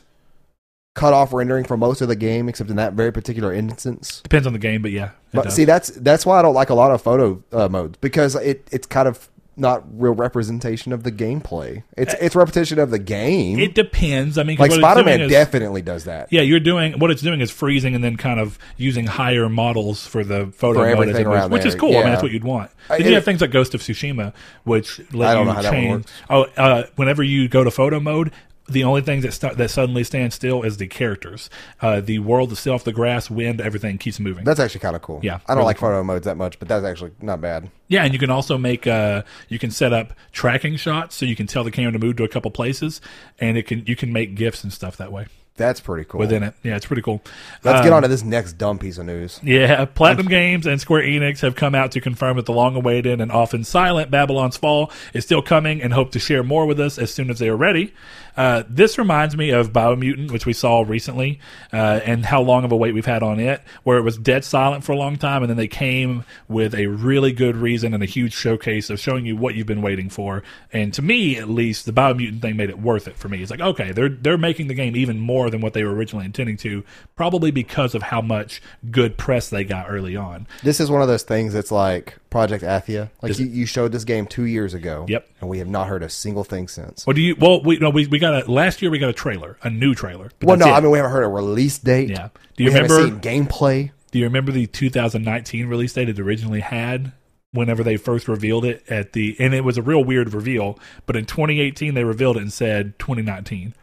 cut 0.96 1.14
off 1.14 1.32
rendering 1.32 1.66
for 1.66 1.78
most 1.78 2.02
of 2.02 2.08
the 2.08 2.16
game 2.16 2.50
except 2.50 2.72
in 2.72 2.78
that 2.78 2.94
very 2.94 3.12
particular 3.12 3.54
instance? 3.54 4.22
Depends 4.24 4.48
on 4.48 4.54
the 4.54 4.60
game, 4.60 4.82
but 4.82 4.92
yeah. 4.92 5.12
But 5.32 5.44
does. 5.44 5.56
see, 5.56 5.66
that's 5.66 5.90
that's 5.90 6.26
why 6.26 6.40
I 6.40 6.42
don't 6.42 6.56
like 6.56 6.72
a 6.72 6.76
lot 6.76 6.92
of 6.92 7.02
photo 7.02 7.44
uh, 7.52 7.70
modes 7.70 7.98
because 8.02 8.36
it 8.36 8.68
it's 8.72 8.88
kind 8.88 9.08
of 9.08 9.30
not 9.58 9.84
real 10.00 10.14
representation 10.14 10.92
of 10.92 11.04
the 11.04 11.12
gameplay. 11.12 11.84
It's 11.98 12.14
it's 12.16 12.36
repetition 12.36 12.80
of 12.80 12.92
the 12.92 13.00
game. 13.00 13.60
it 13.60 13.74
depends. 13.74 14.38
I 14.38 14.44
mean, 14.44 14.58
like 14.58 14.72
Spider 14.72 15.04
Man 15.04 15.30
definitely 15.30 15.82
does 15.82 16.06
that. 16.06 16.32
Yeah, 16.32 16.42
you're 16.42 16.60
doing 16.60 17.00
what 17.00 17.12
it's 17.12 17.22
doing 17.22 17.42
is 17.42 17.52
freezing 17.52 17.96
and 17.96 18.04
then 18.04 18.18
kind 18.18 18.40
of 18.40 18.60
using 18.78 19.06
higher 19.06 19.50
models 19.50 20.06
for 20.06 20.24
the 20.24 20.48
photo 20.48 20.80
For 20.80 20.96
mode 20.96 21.10
it 21.10 21.28
moves, 21.28 21.50
which 21.50 21.66
is 21.66 21.76
cool. 21.76 21.92
I 21.98 22.02
mean, 22.02 22.10
that's 22.10 22.24
what 22.24 22.32
you'd 22.32 22.44
want. 22.44 22.72
Uh, 22.90 22.98
Then 22.98 23.08
you 23.08 23.16
have 23.16 23.26
things 23.26 23.42
like 23.42 23.52
Ghost 23.52 23.74
of 23.74 23.82
Tsushima, 23.82 24.34
which 24.64 25.00
let 25.14 25.30
I 25.30 25.34
don't 25.34 25.44
you 25.44 25.48
know 25.48 25.56
how 25.56 25.62
that 25.62 25.74
one 25.74 25.82
change. 25.82 26.06
Oh, 26.30 26.44
uh, 26.58 26.84
whenever 26.96 27.24
you 27.24 27.48
go 27.48 27.64
to 27.64 27.72
photo 27.72 28.00
mode, 28.00 28.32
the 28.68 28.84
only 28.84 29.02
thing 29.02 29.22
that 29.22 29.32
st- 29.34 29.58
that 29.58 29.70
suddenly 29.70 30.04
stands 30.04 30.34
still 30.36 30.64
is 30.64 30.78
the 30.78 30.88
characters. 30.88 31.50
Uh, 31.82 32.02
the 32.02 32.20
world 32.20 32.52
itself, 32.52 32.84
the 32.84 32.92
grass, 32.94 33.30
wind, 33.30 33.62
everything 33.62 33.98
keeps 33.98 34.20
moving. 34.20 34.44
That's 34.44 34.60
actually 34.60 34.80
kind 34.82 34.96
of 34.96 35.02
cool. 35.02 35.20
Yeah, 35.24 35.36
I 35.46 35.54
don't 35.54 35.58
really 35.58 35.66
like 35.68 35.78
photo 35.78 36.04
modes 36.04 36.26
that 36.26 36.38
much, 36.38 36.58
but 36.60 36.68
that's 36.68 36.84
actually 36.84 37.12
not 37.22 37.42
bad. 37.42 37.70
Yeah, 37.88 38.04
and 38.04 38.14
you 38.14 38.20
can 38.20 38.32
also 38.32 38.58
make 38.58 38.88
uh 38.88 39.22
you 39.50 39.60
can 39.60 39.70
set 39.72 39.94
up 39.94 40.14
tracking 40.32 40.76
shots 40.78 41.16
so 41.16 41.26
you 41.26 41.36
can 41.36 41.46
tell 41.48 41.64
the 41.64 41.72
camera 41.72 41.92
to 41.92 42.00
move 42.00 42.16
to 42.18 42.24
a 42.24 42.28
couple 42.28 42.50
places 42.52 43.02
and 43.40 43.58
it 43.58 43.68
can 43.68 43.84
you 43.86 43.96
can 43.96 44.12
make 44.12 44.36
gifs 44.36 44.64
and 44.64 44.74
stuff 44.74 44.98
that 44.98 45.12
way 45.12 45.28
That's 45.56 45.80
pretty 45.80 46.04
cool. 46.06 46.20
within 46.20 46.42
it. 46.44 46.54
Yeah, 46.64 46.76
it's 46.76 46.86
pretty 46.88 47.04
cool. 47.04 47.22
Let's 47.64 47.78
Um, 47.80 47.84
get 47.86 47.94
on 47.94 48.02
to 48.02 48.08
this 48.08 48.24
next 48.24 48.54
dumb 48.54 48.78
piece 48.80 48.98
of 48.98 49.06
news. 49.06 49.40
Yeah, 49.44 49.86
Platinum 49.86 50.26
Games 50.28 50.66
and 50.66 50.82
Square 50.82 51.04
Enix 51.04 51.42
have 51.42 51.56
come 51.56 51.76
out 51.76 51.92
to 51.92 52.02
confirm 52.02 52.38
that 52.38 52.46
the 52.48 52.52
long 52.54 52.76
awaited 52.76 53.22
and 53.22 53.32
often 53.32 53.64
silent 53.64 54.10
Babylon's 54.12 54.58
Fall 54.58 54.92
is 55.14 55.24
still 55.24 55.42
coming 55.44 55.82
and 55.84 55.94
hope 55.94 56.12
to 56.14 56.20
share 56.20 56.42
more 56.44 56.66
with 56.66 56.80
us 56.80 56.98
as 56.98 57.14
soon 57.14 57.30
as 57.30 57.38
they 57.40 57.48
are 57.50 57.56
ready. 57.56 57.94
Uh, 58.38 58.64
this 58.70 58.98
reminds 58.98 59.36
me 59.36 59.50
of 59.50 59.72
Biomutant, 59.72 60.32
which 60.32 60.46
we 60.46 60.54
saw 60.54 60.82
recently, 60.82 61.40
uh, 61.72 62.00
and 62.04 62.26
how 62.26 62.42
long 62.42 62.64
of 62.64 62.72
a 62.72 62.76
wait 62.76 62.94
we've 62.94 63.06
had 63.06 63.24
on 63.24 63.40
it, 63.40 63.62
where 63.84 63.98
it 63.98 64.02
was 64.02 64.18
dead 64.18 64.44
silent 64.44 64.84
for 64.84 64.92
a 64.92 64.98
long 64.98 65.18
time, 65.18 65.42
and 65.44 65.50
then 65.50 65.58
they 65.58 65.68
came 65.68 66.24
with 66.48 66.76
a 66.76 66.88
really 66.88 67.32
good 67.32 67.56
reason 67.56 67.94
and 67.94 68.04
a 68.04 68.08
huge 68.08 68.34
showcase 68.34 68.90
of 68.90 69.00
showing 69.00 69.26
you 69.26 69.36
what 69.36 69.56
you've 69.56 69.68
been 69.68 69.82
waiting 69.82 70.10
for. 70.10 70.44
And 70.74 70.94
to 70.94 71.02
me, 71.02 71.38
at 71.38 71.50
least, 71.50 71.86
the 71.86 71.94
Biomutant 71.94 72.42
thing 72.42 72.58
made 72.58 72.70
it 72.70 72.80
worth 72.80 73.08
it 73.08 73.16
for 73.16 73.30
me. 73.30 73.42
It's 73.42 73.52
like, 73.52 73.62
okay, 73.62 73.92
they're 73.92 74.10
they're 74.10 74.38
making 74.38 74.68
the 74.68 74.74
game 74.74 74.96
even 74.96 75.20
more 75.20 75.50
than 75.50 75.62
what 75.62 75.74
they 75.74 75.84
were 75.84 75.94
originally 75.94 76.26
intending 76.26 76.58
to, 76.58 76.84
probably 77.16 77.52
because 77.52 77.96
of 77.96 78.04
how 78.04 78.22
much 78.22 78.62
good 78.92 79.18
press 79.18 79.50
they 79.50 79.64
got 79.64 79.88
early 79.90 80.16
on. 80.16 80.48
This 80.64 80.80
is 80.80 80.92
one 80.92 81.02
of 81.02 81.08
those 81.08 81.24
things 81.24 81.54
that's 81.54 81.72
like 81.72 82.18
Project 82.36 82.66
Athia. 82.66 83.10
Like 83.22 83.30
Is 83.32 83.40
you, 83.40 83.46
you 83.48 83.66
showed 83.66 83.94
this 83.94 84.04
game 84.04 84.28
two 84.28 84.44
years 84.44 84.74
ago. 84.74 85.06
Yep. 85.08 85.26
And 85.40 85.50
we 85.50 85.60
have 85.60 85.70
not 85.70 85.88
heard 85.88 86.04
a 86.04 86.10
single 86.10 86.44
thing 86.44 86.68
since. 86.68 87.08
Well, 87.08 87.14
do 87.14 87.22
you? 87.22 87.34
Well, 87.40 87.64
we 87.64 87.78
no, 87.78 87.90
we, 87.90 88.08
we 88.08 88.20
got 88.20 88.46
a 88.46 88.52
last 88.52 88.82
year 88.82 88.92
we 88.92 89.00
got 89.00 89.10
a 89.10 89.14
trailer, 89.14 89.58
a 89.64 89.70
new 89.70 89.96
trailer. 89.96 90.30
but 90.40 90.48
Well, 90.48 90.58
that's 90.58 90.68
no, 90.68 90.74
it. 90.74 90.78
I 90.78 90.82
mean 90.82 90.92
we 90.92 90.98
haven't 90.98 91.14
heard 91.14 91.24
a 91.24 91.30
release 91.30 91.78
date. 91.80 92.10
Yeah. 92.10 92.28
Do 92.58 92.66
you 92.66 92.72
we 92.72 92.74
haven't 92.74 92.92
remember- 92.92 93.26
seen 93.26 93.46
gameplay? 93.48 93.92
Do 94.12 94.20
you 94.20 94.26
remember 94.26 94.52
the 94.52 94.68
2019 94.68 95.68
release 95.68 95.94
date 95.94 96.10
it 96.10 96.20
originally 96.20 96.60
had? 96.60 97.14
Whenever 97.54 97.84
they 97.84 97.96
first 97.96 98.28
revealed 98.28 98.66
it 98.66 98.84
at 98.90 99.14
the, 99.14 99.38
and 99.40 99.54
it 99.54 99.64
was 99.64 99.78
a 99.78 99.82
real 99.82 100.04
weird 100.04 100.34
reveal. 100.34 100.78
But 101.06 101.16
in 101.16 101.26
2018, 101.26 101.94
they 101.94 102.04
revealed 102.04 102.36
it 102.36 102.42
and 102.42 102.52
said 102.52 103.00
2019. 103.00 103.74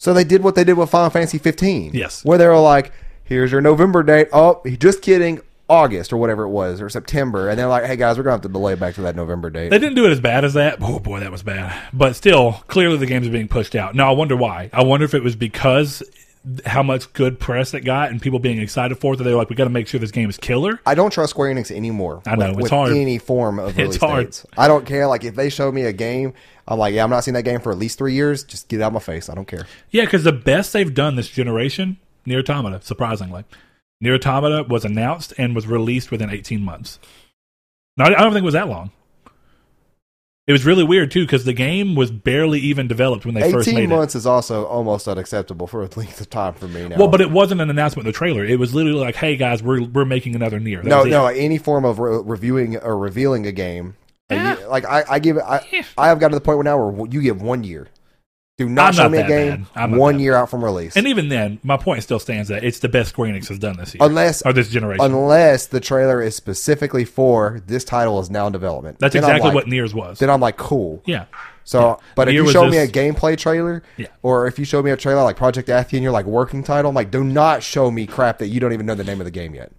So 0.00 0.12
they 0.12 0.24
did 0.24 0.42
what 0.42 0.56
they 0.56 0.64
did 0.64 0.76
with 0.76 0.90
Final 0.90 1.10
Fantasy 1.10 1.38
15. 1.38 1.92
Yes. 1.94 2.24
Where 2.24 2.38
they 2.38 2.48
were 2.48 2.58
like, 2.58 2.92
"Here's 3.22 3.52
your 3.52 3.60
November 3.60 4.02
date." 4.02 4.26
Oh, 4.32 4.60
just 4.80 5.00
kidding. 5.00 5.40
August 5.68 6.12
or 6.12 6.16
whatever 6.16 6.44
it 6.44 6.48
was, 6.50 6.80
or 6.80 6.88
September, 6.88 7.48
and 7.48 7.58
they're 7.58 7.66
like, 7.68 7.84
"Hey 7.84 7.96
guys, 7.96 8.16
we're 8.16 8.22
gonna 8.24 8.34
have 8.34 8.40
to 8.42 8.48
delay 8.48 8.74
back 8.74 8.94
to 8.94 9.02
that 9.02 9.16
November 9.16 9.50
date." 9.50 9.68
They 9.68 9.78
didn't 9.78 9.96
do 9.96 10.06
it 10.06 10.10
as 10.10 10.20
bad 10.20 10.44
as 10.44 10.54
that. 10.54 10.78
Oh 10.80 10.98
boy, 10.98 11.20
that 11.20 11.30
was 11.30 11.42
bad. 11.42 11.76
But 11.92 12.16
still, 12.16 12.64
clearly 12.68 12.96
the 12.96 13.06
games 13.06 13.26
are 13.26 13.30
being 13.30 13.48
pushed 13.48 13.74
out. 13.74 13.94
Now 13.94 14.10
I 14.10 14.14
wonder 14.14 14.36
why. 14.36 14.70
I 14.72 14.82
wonder 14.84 15.04
if 15.04 15.14
it 15.14 15.22
was 15.22 15.36
because 15.36 16.02
how 16.64 16.82
much 16.82 17.12
good 17.12 17.38
press 17.38 17.74
it 17.74 17.80
got 17.82 18.10
and 18.10 18.22
people 18.22 18.38
being 18.38 18.58
excited 18.58 18.96
for 18.96 19.12
it 19.12 19.16
that 19.18 19.24
they're 19.24 19.36
like, 19.36 19.50
we 19.50 19.56
got 19.56 19.64
to 19.64 19.70
make 19.70 19.86
sure 19.86 20.00
this 20.00 20.12
game 20.12 20.30
is 20.30 20.38
killer. 20.38 20.80
I 20.86 20.94
don't 20.94 21.10
trust 21.10 21.30
Square 21.30 21.54
Enix 21.54 21.70
anymore. 21.70 22.22
I 22.26 22.36
know, 22.36 22.50
with, 22.50 22.54
it's 22.54 22.62
with 22.62 22.70
hard. 22.70 22.92
any 22.92 23.18
form 23.18 23.58
of 23.58 23.70
It's 23.78 23.78
release 23.78 23.96
hard. 24.00 24.24
dates. 24.26 24.46
I 24.56 24.68
don't 24.68 24.86
care. 24.86 25.06
Like 25.06 25.24
if 25.24 25.34
they 25.34 25.50
show 25.50 25.70
me 25.70 25.82
a 25.82 25.92
game, 25.92 26.32
I'm 26.66 26.78
like, 26.78 26.94
yeah, 26.94 27.04
I'm 27.04 27.10
not 27.10 27.24
seeing 27.24 27.34
that 27.34 27.42
game 27.42 27.60
for 27.60 27.70
at 27.72 27.76
least 27.78 27.98
three 27.98 28.14
years. 28.14 28.44
Just 28.44 28.68
get 28.68 28.80
it 28.80 28.82
out 28.82 28.88
of 28.88 28.92
my 28.94 29.00
face. 29.00 29.28
I 29.28 29.34
don't 29.34 29.48
care. 29.48 29.66
Yeah, 29.90 30.04
because 30.04 30.24
the 30.24 30.32
best 30.32 30.72
they've 30.72 30.94
done 30.94 31.16
this 31.16 31.28
generation, 31.28 31.98
NieR 32.26 32.40
Automata, 32.40 32.80
surprisingly. 32.82 33.44
NieR 34.02 34.14
Automata 34.16 34.64
was 34.68 34.84
announced 34.84 35.32
and 35.38 35.54
was 35.54 35.66
released 35.66 36.10
within 36.10 36.30
18 36.30 36.62
months. 36.62 36.98
No, 37.96 38.04
I 38.04 38.10
don't 38.10 38.32
think 38.32 38.42
it 38.42 38.44
was 38.44 38.54
that 38.54 38.68
long. 38.68 38.92
It 40.46 40.52
was 40.52 40.64
really 40.64 40.84
weird 40.84 41.10
too 41.10 41.24
because 41.26 41.44
the 41.44 41.52
game 41.52 41.94
was 41.94 42.10
barely 42.10 42.58
even 42.60 42.88
developed 42.88 43.26
when 43.26 43.34
they 43.34 43.52
first 43.52 43.66
made 43.68 43.74
Eighteen 43.76 43.92
it. 43.92 43.94
months 43.96 44.14
is 44.14 44.24
also 44.24 44.64
almost 44.64 45.06
unacceptable 45.06 45.66
for 45.66 45.82
a 45.82 45.88
length 45.94 46.22
of 46.22 46.30
time 46.30 46.54
for 46.54 46.66
me 46.68 46.88
now. 46.88 46.96
Well, 46.96 47.08
but 47.08 47.20
it 47.20 47.30
wasn't 47.30 47.60
an 47.60 47.68
announcement 47.68 48.06
in 48.06 48.12
the 48.12 48.16
trailer. 48.16 48.46
It 48.46 48.58
was 48.58 48.74
literally 48.74 48.98
like, 48.98 49.16
"Hey 49.16 49.36
guys, 49.36 49.62
we're 49.62 49.82
we're 49.82 50.06
making 50.06 50.34
another 50.34 50.58
NieR." 50.58 50.82
no, 50.84 51.02
no, 51.04 51.26
any 51.26 51.58
form 51.58 51.84
of 51.84 51.98
re- 51.98 52.22
reviewing 52.24 52.78
or 52.78 52.96
revealing 52.96 53.46
a 53.46 53.52
game, 53.52 53.96
Yeah. 54.30 54.56
year- 54.56 54.68
like 54.68 54.86
I, 54.86 55.04
I 55.06 55.18
give 55.18 55.36
it, 55.36 55.42
I, 55.42 55.66
Yeah. 55.70 55.82
I 55.98 56.08
have 56.08 56.18
got 56.18 56.28
to 56.28 56.34
the 56.36 56.40
point 56.40 56.56
where 56.56 56.64
now 56.64 56.82
where 56.82 57.06
you 57.10 57.20
give 57.20 57.42
one 57.42 57.62
year. 57.62 57.88
Do 58.58 58.68
not 58.68 58.88
I'm 58.88 58.92
show 58.94 59.02
not 59.04 59.12
me 59.12 59.18
a 59.18 59.26
game. 59.28 59.66
I'm 59.76 59.92
one 59.92 60.18
year 60.18 60.34
out 60.34 60.50
from 60.50 60.64
release, 60.64 60.96
And 60.96 61.06
even 61.06 61.28
then, 61.28 61.60
my 61.62 61.76
point 61.76 62.02
still 62.02 62.18
stands 62.18 62.48
that 62.48 62.64
it's 62.64 62.80
the 62.80 62.88
best 62.88 63.10
Square 63.10 63.30
Enix 63.32 63.46
has 63.48 63.58
done 63.60 63.76
this 63.76 63.94
year, 63.94 64.00
unless 64.04 64.42
or 64.42 64.52
this 64.52 64.68
generation. 64.68 65.04
unless 65.04 65.66
the 65.66 65.78
trailer 65.78 66.20
is 66.20 66.34
specifically 66.34 67.04
for 67.04 67.62
this 67.68 67.84
title 67.84 68.18
is 68.18 68.30
now 68.30 68.48
in 68.48 68.52
development. 68.52 68.98
That's 68.98 69.12
Then 69.12 69.22
exactly 69.22 69.46
like- 69.50 69.54
what 69.54 69.66
NieR's 69.66 69.94
was. 69.94 70.18
Then 70.18 70.28
I'm 70.28 70.40
like, 70.40 70.56
cool. 70.56 71.00
yeah, 71.06 71.26
So, 71.62 72.00
but 72.16 72.26
if 72.28 72.34
you 72.34 72.50
show 72.50 72.68
me 72.68 72.78
a 72.78 72.88
gameplay 72.88 73.38
trailer, 73.38 73.84
Yeah. 73.96 74.08
or 74.22 74.48
if 74.48 74.58
you 74.58 74.64
show 74.64 74.82
me 74.82 74.90
a 74.90 74.96
trailer 74.96 75.22
like 75.22 75.36
Project 75.36 75.68
Athia 75.68 75.92
and 75.94 76.02
you're 76.02 76.10
like 76.10 76.26
working 76.26 76.64
title, 76.64 76.88
I'm 76.88 76.96
like, 76.96 77.12
do 77.12 77.22
not 77.22 77.62
show 77.62 77.92
me 77.92 78.06
crap 78.08 78.38
that 78.38 78.48
you 78.48 78.58
don't 78.58 78.72
even 78.72 78.86
know 78.86 78.94
the 78.96 79.04
name 79.04 79.20
of 79.20 79.24
the 79.24 79.30
game 79.30 79.54
yet. 79.54 79.70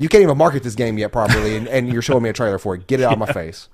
You 0.00 0.08
can't 0.08 0.22
even 0.22 0.38
market 0.38 0.62
this 0.62 0.76
game 0.76 0.96
yet 0.96 1.10
properly, 1.10 1.56
and, 1.56 1.66
and 1.66 1.92
you're 1.92 2.02
showing 2.02 2.22
me 2.22 2.28
a 2.28 2.32
trailer 2.32 2.58
for 2.58 2.76
it. 2.76 2.86
Get 2.86 3.00
it 3.00 3.02
out 3.02 3.14
of 3.14 3.18
my 3.18 3.26
face. 3.32 3.68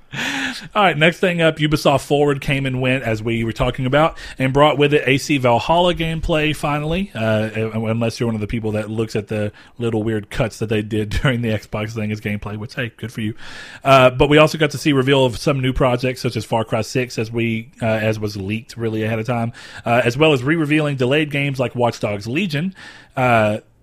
All 0.74 0.82
right, 0.82 0.96
next 0.96 1.20
thing 1.20 1.42
up, 1.42 1.58
Ubisoft 1.58 2.06
Forward 2.06 2.40
came 2.40 2.64
and 2.64 2.80
went 2.80 3.04
as 3.04 3.22
we 3.22 3.44
were 3.44 3.52
talking 3.52 3.84
about, 3.84 4.16
and 4.38 4.50
brought 4.50 4.78
with 4.78 4.94
it 4.94 5.06
AC 5.06 5.36
Valhalla 5.36 5.92
gameplay. 5.92 6.56
Finally, 6.56 7.10
uh, 7.14 7.50
unless 7.74 8.18
you're 8.18 8.26
one 8.26 8.34
of 8.34 8.40
the 8.40 8.46
people 8.46 8.72
that 8.72 8.88
looks 8.88 9.14
at 9.14 9.28
the 9.28 9.52
little 9.76 10.02
weird 10.02 10.30
cuts 10.30 10.60
that 10.60 10.70
they 10.70 10.80
did 10.80 11.10
during 11.22 11.42
the 11.42 11.50
Xbox 11.50 11.92
thing 11.92 12.10
as 12.10 12.22
gameplay, 12.22 12.56
which 12.56 12.74
hey, 12.74 12.90
good 12.96 13.12
for 13.12 13.20
you. 13.20 13.34
Uh, 13.82 14.08
but 14.08 14.30
we 14.30 14.38
also 14.38 14.56
got 14.56 14.70
to 14.70 14.78
see 14.78 14.94
reveal 14.94 15.26
of 15.26 15.36
some 15.36 15.60
new 15.60 15.74
projects 15.74 16.22
such 16.22 16.36
as 16.36 16.44
Far 16.46 16.64
Cry 16.64 16.80
Six, 16.80 17.18
as 17.18 17.30
we 17.30 17.70
uh, 17.82 17.86
as 17.86 18.18
was 18.18 18.34
leaked 18.34 18.78
really 18.78 19.02
ahead 19.02 19.18
of 19.18 19.26
time, 19.26 19.52
uh, 19.84 20.00
as 20.02 20.16
well 20.16 20.32
as 20.32 20.42
re-revealing 20.42 20.96
delayed 20.96 21.30
games 21.30 21.60
like 21.60 21.74
Watch 21.74 22.00
Dogs 22.00 22.26
Legion. 22.26 22.74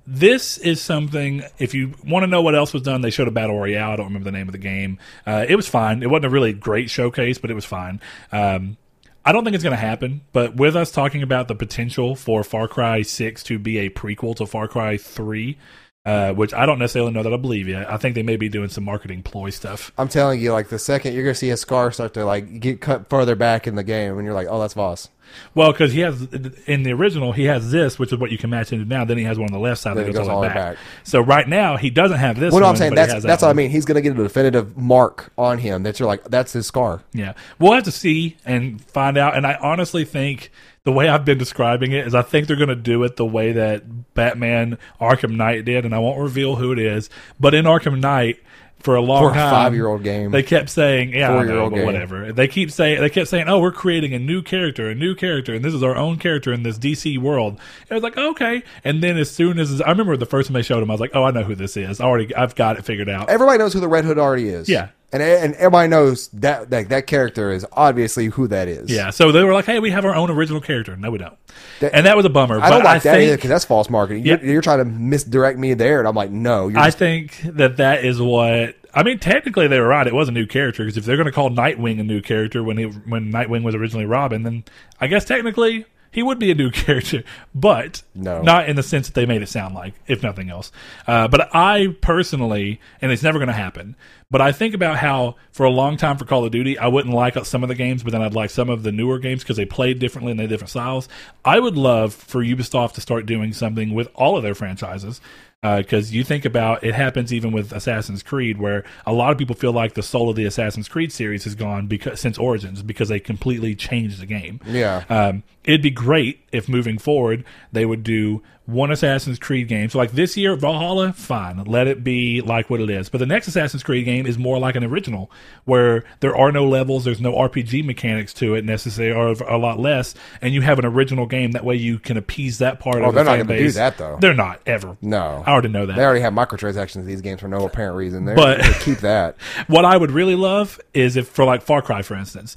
This 0.08 0.58
is 0.58 0.82
something. 0.82 1.44
If 1.60 1.74
you 1.74 1.94
want 2.04 2.24
to 2.24 2.28
know 2.28 2.42
what 2.42 2.56
else 2.56 2.74
was 2.74 2.82
done, 2.82 3.02
they 3.02 3.12
showed 3.12 3.28
a 3.28 3.32
battle 3.32 3.58
royale. 3.58 3.92
I 3.92 3.96
don't 3.96 4.08
remember 4.08 4.26
the 4.26 4.32
name 4.32 4.48
of 4.48 4.52
the 4.52 4.58
game. 4.58 4.98
Uh, 5.26 5.46
it 5.48 5.56
was 5.56 5.68
fine. 5.68 6.02
It 6.02 6.10
wasn't 6.10 6.26
a 6.26 6.30
really 6.30 6.54
great 6.54 6.90
showcase, 6.90 7.38
but 7.38 7.52
it 7.52 7.54
was 7.54 7.66
fine. 7.66 8.02
Um, 8.32 8.78
I 9.24 9.32
don't 9.32 9.44
think 9.44 9.54
it's 9.54 9.64
going 9.64 9.76
to 9.76 9.82
happen. 9.82 10.22
But 10.34 10.56
with 10.56 10.76
us 10.76 10.92
talking 10.92 11.22
about 11.22 11.48
the 11.48 11.56
potential 11.56 12.16
for 12.16 12.44
Far 12.44 12.68
Cry 12.68 13.04
Six 13.04 13.44
to 13.44 13.60
be 13.60 13.78
a 13.78 13.90
prequel 13.90 14.36
to 14.38 14.46
Far 14.46 14.68
Cry 14.68 14.98
Three, 14.98 15.58
uh, 16.06 16.34
which 16.34 16.54
I 16.54 16.66
don't 16.66 16.80
necessarily 16.80 17.12
know 17.12 17.22
that 17.22 17.34
I 17.34 17.38
believe 17.38 17.68
yet. 17.68 17.90
I 17.90 17.98
think 17.98 18.16
they 18.16 18.24
may 18.24 18.38
be 18.38 18.50
doing 18.50 18.70
some 18.70 18.84
marketing 18.84 19.22
ploy 19.22 19.52
stuff. 19.52 19.92
I'm 19.98 20.08
telling 20.08 20.42
you, 20.42 20.52
like 20.52 20.70
the 20.70 20.80
second 20.80 21.14
you're 21.14 21.24
gonna 21.24 21.36
see 21.36 21.52
a 21.52 21.58
scar 21.58 21.92
start 21.92 22.16
to 22.16 22.26
like 22.26 22.60
get 22.60 22.82
cut 22.82 23.10
further 23.10 23.36
back 23.36 23.68
in 23.68 23.76
the 23.76 23.84
game, 23.84 24.18
and 24.18 24.26
you're 24.26 24.34
like, 24.34 24.48
oh, 24.50 24.60
that's 24.60 24.74
Vaas. 24.74 25.10
Well, 25.56 25.72
because 25.72 25.94
he 25.94 26.02
has 26.02 26.22
in 26.68 26.84
the 26.84 26.94
original, 26.94 27.32
he 27.32 27.46
has 27.46 27.72
this, 27.72 28.00
which 28.00 28.12
is 28.12 28.20
what 28.20 28.32
you 28.32 28.38
can 28.38 28.50
match 28.50 28.72
into 28.72 28.86
now. 28.86 29.06
Then 29.06 29.18
he 29.18 29.24
has 29.24 29.38
one 29.38 29.50
on 29.50 29.54
the 29.54 29.60
left 29.60 29.82
side 29.82 29.98
that 29.98 30.06
goes, 30.06 30.16
goes 30.16 30.28
all 30.28 30.42
the 30.42 30.48
way 30.48 30.54
back. 30.54 30.76
back. 30.76 30.78
So 31.04 31.22
right 31.22 31.48
now, 31.48 31.78
he 31.78 31.90
doesn't 31.90 32.18
have 32.18 32.40
this. 32.40 32.52
Well, 32.52 32.62
no, 32.62 32.68
one, 32.68 32.76
I'm 32.76 32.78
saying 32.78 32.96
that's 32.96 33.14
that's 33.14 33.26
that 33.26 33.42
what 33.42 33.50
I 33.50 33.54
mean. 33.54 33.70
He's 33.70 33.86
gonna 33.86 34.02
get 34.02 34.18
a 34.18 34.24
definitive 34.24 34.78
mark 34.78 35.32
on 35.38 35.58
him 35.58 35.84
that 35.84 36.00
you're 36.00 36.08
like, 36.08 36.24
that's 36.26 36.54
his 36.54 36.68
scar. 36.68 37.04
Yeah. 37.14 37.34
We'll 37.60 37.74
have 37.74 37.84
to 37.84 37.92
see 37.92 38.38
and 38.46 38.82
find 38.82 39.18
out. 39.18 39.36
And 39.36 39.46
I 39.46 39.56
honestly 39.56 40.06
think 40.06 40.52
the 40.84 40.92
way 40.92 41.08
I've 41.08 41.26
been 41.26 41.38
describing 41.38 41.92
it 41.92 42.08
is 42.08 42.16
I 42.16 42.22
think 42.22 42.48
they're 42.48 42.56
going 42.56 42.70
to 42.70 42.76
do 42.76 43.04
it 43.04 43.16
the 43.16 43.26
way 43.26 43.52
that 43.52 44.14
Batman 44.14 44.78
Arkham 45.00 45.36
Knight 45.36 45.66
did. 45.66 45.86
And 45.86 45.94
I 45.94 46.00
won't 46.00 46.20
reveal 46.20 46.56
who 46.56 46.72
it 46.72 46.80
is. 46.80 47.10
But 47.40 47.54
in 47.54 47.66
Arkham 47.66 48.00
Knight, 48.00 48.40
for 48.82 48.96
a 48.96 49.02
long 49.02 49.24
For 49.24 49.32
a 49.32 49.34
time, 49.34 49.52
five-year-old 49.52 50.04
game. 50.04 50.32
they 50.32 50.44
kept 50.44 50.70
saying, 50.70 51.14
yeah, 51.14 51.30
I 51.30 51.32
know, 51.32 51.38
Four-year-old 51.40 51.72
but 51.72 51.78
game. 51.78 51.86
whatever. 51.86 52.34
They 52.34 52.48
keep 52.48 52.72
saying, 52.72 53.02
they 53.02 53.10
kept 53.10 53.28
saying, 53.28 53.48
oh, 53.48 53.60
we're 53.60 53.72
creating 53.72 54.14
a 54.14 54.20
new 54.20 54.42
character, 54.42 54.90
a 54.90 54.96
new 54.96 55.16
character, 55.16 55.54
and 55.54 55.64
this 55.64 55.74
is 55.74 55.84
our 55.84 55.96
own 55.96 56.18
character 56.18 56.52
in 56.52 56.64
this 56.64 56.78
DC 56.78 57.18
world. 57.18 57.54
And 57.82 57.92
I 57.92 57.94
was 57.96 58.04
like, 58.04 58.18
okay. 58.18 58.64
And 58.84 59.04
then 59.04 59.18
as 59.18 59.30
soon 59.32 59.60
as 59.60 59.82
I 59.82 59.90
remember 59.90 60.18
the 60.18 60.26
first 60.26 60.48
time 60.48 60.54
they 60.54 60.62
showed 60.62 60.82
him, 60.84 60.90
I 60.90 60.94
was 60.94 61.02
like, 61.02 61.12
oh, 61.14 61.24
I 61.24 61.32
know 61.32 61.44
who 61.44 61.56
this 61.56 61.78
is. 61.78 62.00
I 62.02 62.06
already, 62.06 62.34
I've 62.36 62.56
got 62.56 62.78
it 62.78 62.86
figured 62.86 63.10
out. 63.10 63.30
Everybody 63.30 63.58
knows 63.58 63.74
who 63.74 63.80
the 63.80 63.88
Red 63.88 64.06
Hood 64.06 64.18
already 64.18 64.50
is. 64.50 64.68
Yeah. 64.70 64.90
And 65.14 65.22
and 65.22 65.54
everybody 65.56 65.88
knows 65.90 66.28
that 66.30 66.70
that 66.70 66.90
that 66.90 67.08
character 67.08 67.52
is 67.52 67.66
obviously 67.74 68.28
who 68.28 68.48
that 68.48 68.68
is. 68.68 68.90
Yeah, 68.90 69.10
so 69.10 69.32
they 69.32 69.44
were 69.44 69.54
like, 69.54 69.66
"Hey, 69.66 69.80
we 69.80 69.92
have 69.92 70.06
our 70.06 70.16
own 70.16 70.30
original 70.30 70.62
character." 70.62 70.96
No, 70.96 71.12
we 71.12 71.18
don't, 71.18 71.38
That- 71.80 71.94
and 71.94 72.06
that 72.06 72.16
was 72.16 72.26
a 72.26 72.30
bummer. 72.30 72.60
I 72.60 72.70
don't 72.70 72.80
but 72.80 72.86
like 72.86 73.04
that 73.04 73.14
think, 73.16 73.28
either 73.28 73.36
because 73.36 73.50
that's 73.50 73.66
false 73.66 73.90
marketing. 73.90 74.26
Yeah. 74.26 74.38
You're, 74.42 74.54
you're 74.54 74.62
trying 74.62 74.80
to 74.80 74.86
misdirect 74.86 75.60
me 75.60 75.74
there, 75.74 76.00
and 76.00 76.08
I'm 76.08 76.16
like, 76.16 76.32
no. 76.32 76.68
You're 76.68 76.80
I 76.80 76.88
just, 76.88 76.98
think 76.98 77.42
that 77.44 77.78
that 77.78 78.06
is 78.06 78.22
what 78.22 78.76
I 78.94 79.04
mean. 79.04 79.20
Technically, 79.20 79.68
they 79.68 79.80
were 79.80 79.88
right. 79.88 80.08
It 80.08 80.14
was 80.14 80.30
a 80.30 80.32
new 80.32 80.46
character 80.46 80.84
because 80.84 80.98
if 80.98 81.06
they're 81.06 81.18
going 81.18 81.26
to 81.26 81.32
call 81.32 81.50
Nightwing 81.50 82.00
a 82.00 82.04
new 82.04 82.22
character 82.22 82.64
when 82.64 82.78
he 82.78 82.86
when 82.86 83.32
Nightwing 83.32 83.64
was 83.64 83.76
originally 83.76 84.06
Robin, 84.06 84.44
then 84.44 84.64
I 85.00 85.08
guess 85.08 85.26
technically 85.26 85.86
he 86.12 86.22
would 86.22 86.38
be 86.40 86.52
a 86.52 86.56
new 86.56 86.70
character, 86.72 87.24
but 87.56 88.04
No. 88.14 88.42
not 88.42 88.68
in 88.70 88.76
the 88.76 88.84
sense 88.84 89.08
that 89.08 89.14
they 89.16 89.26
made 89.26 89.42
it 89.42 89.48
sound 89.50 89.74
like, 89.74 89.94
if 90.08 90.22
nothing 90.22 90.50
else. 90.50 90.72
Uh, 91.08 91.28
but 91.28 91.50
I 91.56 91.96
personally, 92.02 92.80
and 93.02 93.12
it's 93.12 93.24
never 93.24 93.40
going 93.40 93.48
to 93.48 93.54
happen. 93.54 93.96
But 94.30 94.42
I 94.42 94.52
think 94.52 94.74
about 94.74 94.98
how 94.98 95.36
for 95.52 95.66
a 95.66 95.70
long 95.70 95.98
time 95.98 96.18
for 96.18 96.26
Call 96.26 96.46
of 96.46 96.52
Duty, 96.52 96.78
I 96.78 96.88
wouldn't 96.88 97.14
like 97.14 97.36
some 97.46 97.64
of 97.64 97.70
the 97.70 97.76
games, 97.76 98.04
but 98.04 98.12
then 98.12 98.22
I'd 98.22 98.34
like 98.34 98.50
some 98.50 98.70
of 98.70 98.84
the 98.84 98.92
newer 98.92 99.20
games 99.20 99.42
because 99.44 99.58
they 99.58 99.66
played 99.66 100.00
differently 100.00 100.32
and 100.32 100.40
they 100.40 100.44
had 100.44 100.50
different 100.50 100.70
styles. 100.70 101.10
I 101.44 101.60
would 101.60 101.78
love 101.78 102.14
for 102.14 102.42
Ubisoft 102.44 102.94
to 102.94 103.02
start 103.02 103.26
doing 103.26 103.52
something 103.54 103.94
with 103.94 104.10
all 104.16 104.38
of 104.38 104.44
their 104.44 104.56
franchises 104.56 105.20
because 105.62 106.12
you 106.12 106.24
think 106.24 106.44
about 106.44 106.84
it 106.84 106.96
happens 106.96 107.32
even 107.32 107.52
with 107.52 107.72
Assassin's 107.72 108.24
Creed, 108.24 108.58
where 108.58 108.84
a 109.06 109.14
lot 109.14 109.32
of 109.32 109.38
people 109.38 109.56
feel 109.56 109.72
like 109.74 109.94
the 109.94 110.02
soul 110.02 110.30
of 110.30 110.36
the 110.36 110.46
Assassin's 110.46 110.88
Creed 110.88 111.12
series 111.12 111.44
has 111.44 111.54
gone 111.54 111.86
because 111.88 112.20
since 112.20 112.38
Origins 112.40 112.82
because 112.82 113.10
they 113.10 113.20
completely 113.20 113.76
changed 113.76 114.20
the 114.22 114.26
game. 114.26 114.60
Yeah. 114.66 115.04
Um, 115.10 115.44
it'd 115.64 115.82
be 115.82 115.92
great 115.92 116.40
if 116.52 116.68
moving 116.68 116.98
forward 116.98 117.44
they 117.72 117.86
would 117.86 118.04
do 118.04 118.42
one 118.68 118.92
Assassin's 118.92 119.40
Creed 119.40 119.68
game. 119.68 119.90
So 119.90 119.98
like 119.98 120.12
this 120.12 120.38
year, 120.38 120.56
Valhalla, 120.56 121.12
fine, 121.14 121.62
let 121.66 121.88
it 121.88 122.04
be 122.06 122.40
like 122.42 122.70
what 122.70 122.80
it 122.80 122.90
is. 122.90 123.10
But 123.10 123.18
the 123.18 123.26
next 123.26 123.48
Assassin's 123.50 123.84
Creed 123.84 124.06
game 124.06 124.26
is 124.26 124.38
more 124.38 124.60
like 124.60 124.76
an 124.76 124.84
original, 124.84 125.30
where 125.66 126.04
there 126.22 126.38
are 126.38 126.52
no 126.54 126.66
levels, 126.68 127.04
there's 127.04 127.20
no 127.20 127.34
RPG 127.34 127.84
mechanics 127.84 128.34
to 128.36 128.54
it 128.56 128.64
necessarily, 128.64 129.14
or 129.14 129.46
a 129.50 129.58
lot 129.58 129.80
less, 129.80 130.14
and 130.42 130.54
you 130.54 130.62
have 130.62 130.80
an 130.80 130.86
original 130.86 131.26
game. 131.26 131.52
That 131.52 131.66
way 131.66 131.76
you 131.76 132.00
can 132.00 132.16
appease 132.18 132.60
that 132.60 132.80
part 132.80 132.98
Oh, 132.98 133.10
of 133.10 133.16
they're 133.16 133.24
the 133.26 133.36
not 133.36 133.48
gonna 133.48 133.60
do 133.60 133.72
that, 133.72 133.98
though. 133.98 134.18
They're 134.22 134.34
not 134.36 134.62
ever. 134.66 134.96
no. 135.02 135.44
I 135.46 135.52
already 135.52 135.70
know 135.70 135.86
that. 135.88 135.96
They 135.98 136.06
already 136.06 136.22
have 136.22 136.34
microtransactions 136.34 136.98
in 136.98 137.08
these 137.08 137.22
games 137.22 137.42
for 137.42 137.48
no 137.50 137.66
apparent 137.66 137.98
reason. 137.98 138.24
They're, 138.26 138.36
But- 138.36 138.62
keep 138.82 139.00
that. 139.00 139.36
What 139.68 139.86
I 139.86 139.98
would 139.98 140.12
really 140.12 140.36
love 140.36 140.80
is 140.94 141.16
if, 141.18 141.28
for 141.28 141.44
like 141.46 141.62
Far 141.62 141.82
Cry, 141.82 142.04
for 142.04 142.16
instance, 142.16 142.56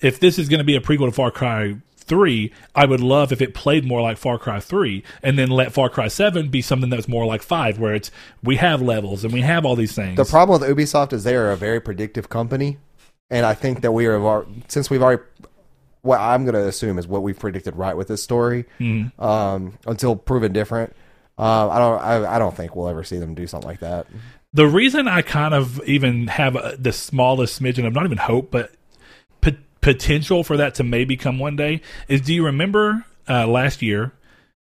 if 0.00 0.20
this 0.20 0.38
is 0.38 0.48
going 0.48 0.58
to 0.58 0.64
be 0.64 0.74
a 0.76 0.80
prequel 0.80 1.06
to 1.06 1.12
Far 1.12 1.30
Cry 1.30 1.76
3, 2.06 2.52
I 2.74 2.86
would 2.86 3.00
love 3.00 3.32
if 3.32 3.40
it 3.42 3.52
played 3.54 3.84
more 3.84 4.00
like 4.00 4.16
Far 4.16 4.38
Cry 4.38 4.60
3 4.60 5.02
and 5.22 5.38
then 5.38 5.50
let 5.50 5.72
Far 5.72 5.88
Cry 5.88 6.08
7 6.08 6.48
be 6.48 6.62
something 6.62 6.88
that's 6.90 7.08
more 7.08 7.26
like 7.26 7.42
5, 7.42 7.78
where 7.78 7.94
it's 7.94 8.10
we 8.42 8.56
have 8.56 8.80
levels 8.80 9.24
and 9.24 9.32
we 9.32 9.40
have 9.42 9.64
all 9.64 9.76
these 9.76 9.94
things. 9.94 10.16
The 10.16 10.24
problem 10.24 10.60
with 10.60 10.68
Ubisoft 10.70 11.12
is 11.12 11.24
they 11.24 11.36
are 11.36 11.50
a 11.50 11.56
very 11.56 11.80
predictive 11.80 12.28
company, 12.28 12.78
and 13.30 13.44
I 13.44 13.54
think 13.54 13.80
that 13.82 13.92
we 13.92 14.06
are 14.06 14.46
since 14.68 14.88
we've 14.90 15.02
already. 15.02 15.22
What 16.02 16.20
I'm 16.20 16.44
going 16.44 16.54
to 16.54 16.64
assume 16.68 16.98
is 17.00 17.08
what 17.08 17.24
we've 17.24 17.36
predicted 17.38 17.74
right 17.74 17.96
with 17.96 18.06
this 18.06 18.22
story, 18.22 18.64
Mm-hmm. 18.78 19.20
um, 19.20 19.76
until 19.88 20.14
proven 20.14 20.52
different. 20.52 20.94
Uh, 21.36 21.68
I 21.68 21.78
don't. 21.78 22.00
I, 22.00 22.36
I 22.36 22.38
don't 22.38 22.56
think 22.56 22.76
we'll 22.76 22.88
ever 22.88 23.02
see 23.02 23.18
them 23.18 23.34
do 23.34 23.46
something 23.48 23.68
like 23.68 23.80
that. 23.80 24.06
the 24.54 24.68
reason 24.68 25.08
I 25.08 25.22
kind 25.22 25.52
of 25.52 25.82
even 25.84 26.28
have 26.28 26.54
uh 26.56 26.76
the 26.78 26.92
smallest 26.92 27.60
smidgen 27.60 27.86
of 27.86 27.92
not 27.92 28.04
even 28.06 28.18
hope, 28.18 28.52
but 28.52 28.70
potential 29.86 30.42
for 30.42 30.56
that 30.56 30.74
to 30.74 30.82
maybe 30.82 31.16
come 31.16 31.38
one 31.38 31.54
day 31.54 31.80
is 32.08 32.20
do 32.20 32.34
you 32.34 32.44
remember 32.44 33.06
uh, 33.28 33.46
last 33.46 33.82
year 33.82 34.10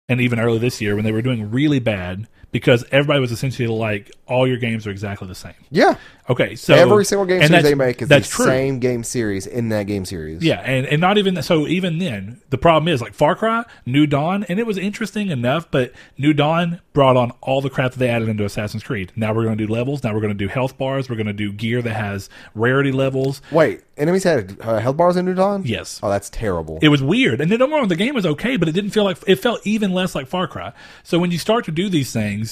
and 0.08 0.20
even 0.20 0.40
early 0.40 0.58
this 0.58 0.80
year 0.80 0.96
when 0.96 1.04
they 1.04 1.12
were 1.12 1.22
doing 1.22 1.52
really 1.52 1.78
bad 1.78 2.26
because 2.54 2.84
everybody 2.92 3.18
was 3.18 3.32
essentially 3.32 3.66
like, 3.66 4.12
all 4.28 4.46
your 4.46 4.58
games 4.58 4.86
are 4.86 4.90
exactly 4.92 5.26
the 5.26 5.34
same. 5.34 5.54
Yeah, 5.70 5.96
Okay, 6.28 6.56
so 6.56 6.72
every 6.74 7.04
single 7.04 7.26
game 7.26 7.46
series 7.46 7.62
they 7.62 7.74
make 7.74 8.00
is 8.00 8.08
the 8.08 8.20
true. 8.20 8.46
same 8.46 8.78
game 8.78 9.04
series 9.04 9.46
in 9.46 9.68
that 9.68 9.86
game 9.86 10.06
series. 10.06 10.42
Yeah, 10.42 10.60
and, 10.60 10.86
and 10.86 10.98
not 10.98 11.18
even 11.18 11.42
so. 11.42 11.66
Even 11.66 11.98
then, 11.98 12.40
the 12.48 12.56
problem 12.56 12.88
is 12.88 13.02
like 13.02 13.12
Far 13.12 13.36
Cry, 13.36 13.64
New 13.84 14.06
Dawn, 14.06 14.44
and 14.48 14.58
it 14.58 14.66
was 14.66 14.78
interesting 14.78 15.28
enough. 15.28 15.70
But 15.70 15.92
New 16.16 16.32
Dawn 16.32 16.80
brought 16.94 17.18
on 17.18 17.32
all 17.42 17.60
the 17.60 17.68
crap 17.68 17.92
that 17.92 17.98
they 17.98 18.08
added 18.08 18.30
into 18.30 18.44
Assassin's 18.46 18.82
Creed. 18.82 19.12
Now 19.16 19.34
we're 19.34 19.44
going 19.44 19.58
to 19.58 19.66
do 19.66 19.70
levels. 19.70 20.02
Now 20.02 20.14
we're 20.14 20.22
going 20.22 20.32
to 20.32 20.38
do 20.38 20.48
health 20.48 20.78
bars. 20.78 21.10
We're 21.10 21.16
going 21.16 21.26
to 21.26 21.34
do 21.34 21.52
gear 21.52 21.82
that 21.82 21.94
has 21.94 22.30
rarity 22.54 22.92
levels. 22.92 23.42
Wait, 23.52 23.82
enemies 23.98 24.24
had 24.24 24.58
uh, 24.62 24.78
health 24.78 24.96
bars 24.96 25.16
in 25.16 25.26
New 25.26 25.34
Dawn. 25.34 25.62
Yes. 25.66 26.00
Oh, 26.02 26.08
that's 26.08 26.30
terrible. 26.30 26.78
It 26.80 26.88
was 26.88 27.02
weird, 27.02 27.42
and 27.42 27.50
then 27.50 27.58
get 27.58 27.68
wrong, 27.68 27.88
the 27.88 27.96
game 27.96 28.14
was 28.14 28.24
okay, 28.24 28.56
but 28.56 28.66
it 28.66 28.72
didn't 28.72 28.90
feel 28.92 29.04
like 29.04 29.18
it 29.26 29.36
felt 29.36 29.60
even 29.66 29.92
less 29.92 30.14
like 30.14 30.26
Far 30.26 30.46
Cry. 30.46 30.72
So 31.02 31.18
when 31.18 31.30
you 31.30 31.38
start 31.38 31.66
to 31.66 31.70
do 31.70 31.90
these 31.90 32.14
things, 32.14 32.43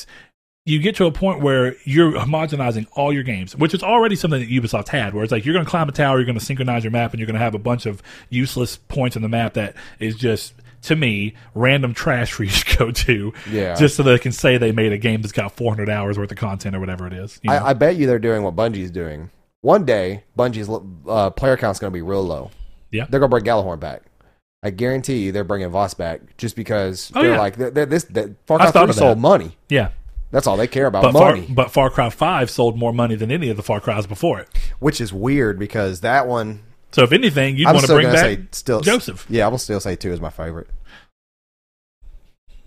you 0.65 0.79
get 0.79 0.95
to 0.97 1.07
a 1.07 1.13
point 1.13 1.41
where 1.41 1.75
you're 1.85 2.13
homogenizing 2.13 2.87
all 2.93 3.13
your 3.13 3.25
games, 3.25 3.57
which 3.57 3.75
is 3.75 3.83
already 3.83 4.15
something 4.15 4.41
that 4.41 4.49
Ubisoft 4.49 4.89
had, 4.89 5.13
where 5.13 5.25
it's 5.25 5.33
like 5.33 5.45
you're 5.45 5.55
going 5.55 5.65
to 5.65 5.71
climb 5.71 5.89
a 5.89 5.93
tower, 5.93 6.19
you're 6.19 6.25
going 6.27 6.39
to 6.39 6.45
synchronize 6.45 6.85
your 6.85 6.91
map, 6.93 7.13
and 7.13 7.19
you're 7.21 7.27
going 7.27 7.35
to 7.39 7.41
have 7.45 7.55
a 7.55 7.59
bunch 7.59 7.85
of 7.87 8.01
useless 8.31 8.77
points 8.77 9.17
on 9.17 9.23
the 9.23 9.29
map 9.29 9.55
that 9.55 9.75
is 9.99 10.15
just. 10.17 10.55
To 10.87 10.97
me, 10.97 11.35
random 11.55 11.95
trash 11.95 12.33
for 12.33 12.43
you 12.43 12.51
to 12.51 12.77
go 12.77 12.91
to, 12.91 13.33
Yeah. 13.49 13.77
just 13.77 13.95
so 13.95 14.03
they 14.03 14.19
can 14.19 14.33
say 14.33 14.59
they 14.59 14.73
made 14.73 14.93
a 14.93 14.99
game 14.99 15.23
that's 15.23 15.31
got 15.31 15.53
400 15.57 15.89
hours 15.89 16.19
worth 16.19 16.33
of 16.33 16.37
content 16.39 16.75
or 16.75 16.81
whatever 16.81 17.07
it 17.07 17.13
is. 17.13 17.39
you 17.45 17.51
know? 17.51 17.57
I, 17.57 17.71
I 17.71 17.73
bet 17.75 17.95
you 17.95 18.09
they're 18.09 18.19
doing 18.19 18.43
what 18.43 18.57
Bungie's 18.57 18.91
doing. 18.91 19.31
one 19.61 19.85
day 19.85 20.25
Bungie's 20.37 20.69
uh, 21.09 21.31
player 21.31 21.57
count's 21.57 21.79
going 21.79 21.93
to 21.93 21.95
be 21.95 22.03
real 22.03 22.25
low. 22.25 22.51
Yeah. 22.91 23.07
they're 23.09 23.21
going 23.21 23.31
to 23.31 23.41
bring 23.41 23.45
Gjallarhorn 23.45 23.79
back. 23.79 24.03
I 24.65 24.71
guarantee 24.71 25.19
you 25.25 25.33
they're 25.33 25.43
bringing 25.45 25.71
Vaas 25.71 25.95
back 25.95 26.37
just 26.37 26.55
because 26.55 27.11
Oh, 27.15 27.23
they're 27.23 27.33
yeah. 27.33 27.39
like 27.41 27.57
they're, 27.57 27.87
this. 27.87 28.05
That 28.05 28.31
Far 28.47 28.59
Cry 28.59 28.71
Three 28.71 28.93
sold 28.93 29.17
that. 29.17 29.21
money. 29.21 29.57
Yeah. 29.69 29.91
That's 30.31 30.47
all 30.47 30.57
they 30.57 30.69
care 30.69 30.87
about, 30.87 31.03
But 31.03 31.13
Far, 31.13 31.33
money. 31.35 31.47
but 31.51 31.71
Far 31.71 31.91
Cry 31.91 32.09
5 32.09 32.49
sold 32.51 32.79
more 32.79 32.93
money 32.93 33.17
than 33.17 33.31
any 33.31 33.51
of 33.51 33.57
the 33.59 33.63
Far 33.63 33.81
Cries 33.81 34.07
before 34.07 34.39
it. 34.41 34.49
which 34.79 35.01
is 35.01 35.13
weird 35.13 35.59
because 35.59 36.01
that 36.01 36.27
one. 36.27 36.61
So 36.93 37.03
if 37.03 37.13
anything, 37.13 37.57
you'd 37.57 37.67
I'm 37.67 37.75
want 37.75 37.87
to 37.87 37.93
bring 37.93 38.07
back 38.07 38.17
say 38.19 38.41
still 38.53 38.81
Joseph. 38.81 39.27
Yeah, 39.29 39.47
I 39.47 39.49
will 39.49 39.59
still 39.59 39.81
say 39.81 39.97
two 39.97 40.13
is 40.13 40.21
my 40.21 40.31
favorite. 40.31 40.69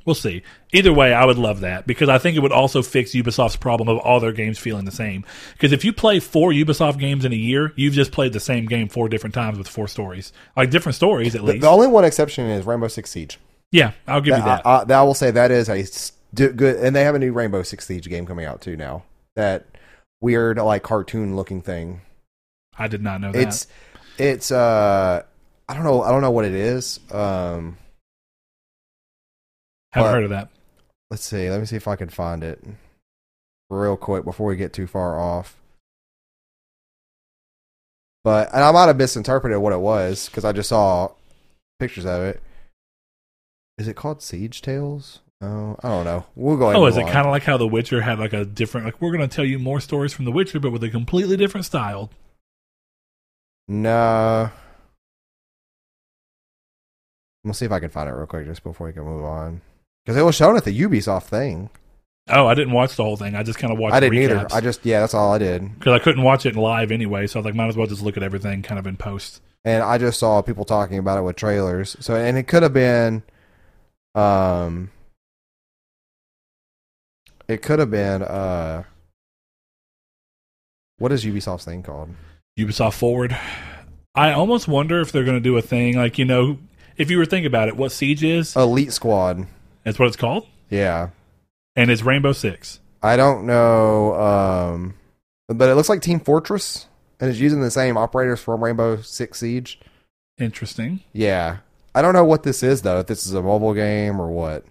We'll 0.05 0.13
see. 0.15 0.43
Either 0.71 0.93
way, 0.93 1.13
I 1.13 1.25
would 1.25 1.37
love 1.39 1.61
that 1.61 1.87
because 1.87 2.09
I 2.09 2.19
think 2.19 2.37
it 2.37 2.41
would 2.41 2.51
also 2.51 2.83
fix 2.83 3.11
Ubisoft's 3.13 3.55
problem 3.55 3.89
of 3.89 3.97
all 3.97 4.19
their 4.19 4.31
games 4.33 4.59
feeling 4.59 4.85
the 4.85 4.91
same. 4.91 5.25
Because 5.53 5.71
if 5.71 5.83
you 5.83 5.91
play 5.91 6.19
four 6.19 6.51
Ubisoft 6.51 6.99
games 6.99 7.25
in 7.25 7.33
a 7.33 7.35
year, 7.35 7.73
you've 7.75 7.95
just 7.95 8.11
played 8.11 8.31
the 8.31 8.39
same 8.39 8.67
game 8.67 8.87
four 8.87 9.09
different 9.09 9.33
times 9.33 9.57
with 9.57 9.67
four 9.67 9.87
stories, 9.87 10.31
like 10.55 10.69
different 10.69 10.95
stories 10.95 11.33
at 11.33 11.41
The, 11.41 11.47
least. 11.53 11.61
the 11.61 11.67
only 11.69 11.87
one 11.87 12.05
exception 12.05 12.45
is 12.45 12.65
Rainbow 12.67 12.87
Six 12.87 13.09
Siege. 13.09 13.39
yeah, 13.71 13.93
I'll 14.07 14.21
give 14.21 14.37
you 14.37 14.43
That, 14.43 14.63
that. 14.63 14.91
I, 14.91 14.93
I, 14.97 14.99
I 14.99 15.03
will 15.03 15.15
say 15.15 15.31
that 15.31 15.49
is 15.49 15.69
a 15.69 15.83
st- 15.83 16.55
good, 16.55 16.75
and 16.77 16.95
they 16.95 17.03
have 17.03 17.15
a 17.15 17.19
new 17.19 17.33
Rainbow 17.33 17.63
Six 17.63 17.87
Siege 17.87 18.07
game 18.07 18.27
coming 18.27 18.45
out 18.45 18.61
too 18.61 18.77
now. 18.77 19.03
That 19.35 19.65
weird 20.21 20.57
like 20.59 20.83
cartoon 20.83 21.35
looking 21.35 21.61
thing. 21.63 22.01
I 22.77 22.87
did 22.87 23.01
not 23.01 23.21
know 23.21 23.31
that. 23.31 23.41
It's 23.41 23.67
it's 24.19 24.51
uh 24.51 25.23
I 25.67 25.73
don't 25.73 25.83
know 25.83 26.03
I 26.03 26.11
don't 26.11 26.21
know 26.21 26.29
what 26.31 26.45
it 26.45 26.53
is. 26.53 26.99
Um, 27.11 27.77
Haven't 29.95 30.13
heard 30.13 30.23
of 30.25 30.29
that. 30.31 30.49
let's 31.09 31.23
see. 31.23 31.49
Let 31.49 31.59
me 31.59 31.65
see 31.65 31.75
if 31.75 31.87
I 31.87 31.95
can 31.95 32.09
find 32.09 32.43
it 32.43 32.61
real 33.69 33.97
quick 33.97 34.23
before 34.25 34.47
we 34.47 34.55
get 34.55 34.73
too 34.73 34.87
far 34.87 35.19
off. 35.19 35.57
But 38.23 38.53
and 38.53 38.63
I 38.63 38.71
might 38.71 38.87
have 38.87 38.97
misinterpreted 38.97 39.59
what 39.59 39.73
it 39.73 39.79
was 39.79 40.27
because 40.27 40.43
I 40.45 40.51
just 40.51 40.69
saw 40.69 41.11
pictures 41.79 42.05
of 42.05 42.23
it. 42.23 42.41
Is 43.77 43.87
it 43.87 43.95
called 43.95 44.21
Siege 44.21 44.61
Tales? 44.61 45.19
Oh, 45.41 45.75
I 45.83 45.89
don't 45.89 46.05
know. 46.05 46.25
We'll 46.35 46.57
go. 46.57 46.69
ahead 46.69 46.77
Oh, 46.77 46.85
is 46.87 46.97
it 46.97 47.07
kind 47.07 47.27
of 47.27 47.31
like 47.31 47.43
how 47.43 47.57
The 47.57 47.67
Witcher 47.67 48.01
had 48.01 48.19
like 48.19 48.33
a 48.33 48.45
different, 48.45 48.85
like 48.85 48.99
we're 49.01 49.11
going 49.15 49.27
to 49.27 49.33
tell 49.35 49.45
you 49.45 49.59
more 49.59 49.79
stories 49.81 50.13
from 50.13 50.25
The 50.25 50.31
Witcher, 50.31 50.59
but 50.59 50.71
with 50.71 50.83
a 50.83 50.89
completely 50.89 51.35
different 51.37 51.65
style. 51.65 52.09
No. 53.67 54.49
Gonna 57.43 57.53
see 57.53 57.65
if 57.65 57.71
I 57.71 57.79
can 57.79 57.89
find 57.89 58.09
it 58.09 58.13
real 58.13 58.25
quick 58.25 58.45
just 58.47 58.63
before 58.63 58.87
we 58.87 58.93
can 58.93 59.03
move 59.03 59.23
on. 59.23 59.61
Because 60.05 60.17
it 60.17 60.23
was 60.23 60.35
shown 60.35 60.55
at 60.55 60.65
the 60.65 60.79
Ubisoft 60.79 61.23
thing. 61.23 61.69
Oh, 62.29 62.47
I 62.47 62.55
didn't 62.55 62.73
watch 62.73 62.95
the 62.95 63.03
whole 63.03 63.17
thing. 63.17 63.35
I 63.35 63.43
just 63.43 63.59
kind 63.59 63.71
of 63.71 63.77
watched. 63.77 63.95
I 63.95 63.99
didn't 63.99 64.17
either. 64.17 64.47
I 64.51 64.61
just 64.61 64.85
yeah, 64.85 64.99
that's 64.99 65.13
all 65.13 65.33
I 65.33 65.37
did. 65.37 65.77
because 65.77 65.93
I 65.93 65.99
couldn't 65.99 66.23
watch 66.23 66.45
it 66.45 66.55
live 66.55 66.91
anyway, 66.91 67.27
so 67.27 67.37
I 67.37 67.41
was 67.41 67.45
like, 67.45 67.55
might 67.55 67.67
as 67.67 67.77
well 67.77 67.87
just 67.87 68.01
look 68.01 68.17
at 68.17 68.23
everything 68.23 68.63
kind 68.63 68.79
of 68.79 68.87
in 68.87 68.97
post. 68.97 69.41
And 69.63 69.83
I 69.83 69.97
just 69.97 70.19
saw 70.19 70.41
people 70.41 70.65
talking 70.65 70.97
about 70.97 71.19
it 71.19 71.21
with 71.21 71.35
trailers. 71.35 71.95
So 71.99 72.15
and 72.15 72.37
it 72.37 72.47
could 72.47 72.63
have 72.63 72.73
been 72.73 73.23
um 74.15 74.91
it 77.47 77.61
could 77.61 77.79
have 77.79 77.91
been 77.91 78.21
uh 78.23 78.83
what 80.97 81.11
is 81.11 81.25
Ubisoft's 81.25 81.65
thing 81.65 81.83
called? 81.83 82.09
Ubisoft 82.57 82.93
Forward. 82.93 83.37
I 84.15 84.31
almost 84.31 84.67
wonder 84.67 85.01
if 85.01 85.11
they're 85.11 85.25
going 85.25 85.37
to 85.37 85.41
do 85.41 85.57
a 85.57 85.61
thing 85.61 85.97
like 85.97 86.17
you 86.17 86.25
know, 86.25 86.57
if 86.97 87.11
you 87.11 87.17
were 87.17 87.25
thinking 87.25 87.47
about 87.47 87.67
it, 87.67 87.75
what 87.75 87.91
Siege 87.91 88.23
is, 88.23 88.55
Elite 88.55 88.93
Squad. 88.93 89.47
That's 89.85 89.97
what 89.97 90.07
it's 90.09 90.17
called, 90.17 90.45
Yeah. 90.69 91.09
and 91.77 91.89
it's 91.89 92.01
Rainbow 92.03 92.33
Six. 92.33 92.81
I 93.01 93.15
don't 93.15 93.45
know 93.45 94.15
um 94.15 94.95
but 95.47 95.69
it 95.69 95.75
looks 95.75 95.89
like 95.89 96.01
Team 96.01 96.19
Fortress 96.19 96.87
and 97.19 97.29
it's 97.29 97.39
using 97.39 97.61
the 97.61 97.71
same 97.71 97.95
operators 97.97 98.41
from 98.41 98.61
Rainbow 98.63 98.99
Six 99.01 99.39
Siege. 99.39 99.79
Interesting. 100.37 100.99
Yeah. 101.13 101.57
I 101.93 102.01
don't 102.01 102.13
know 102.13 102.25
what 102.25 102.43
this 102.43 102.61
is 102.63 102.81
though, 102.81 102.99
if 102.99 103.07
this 103.07 103.25
is 103.25 103.33
a 103.33 103.41
mobile 103.41 103.73
game 103.73 104.19
or 104.19 104.27
what. 104.29 104.65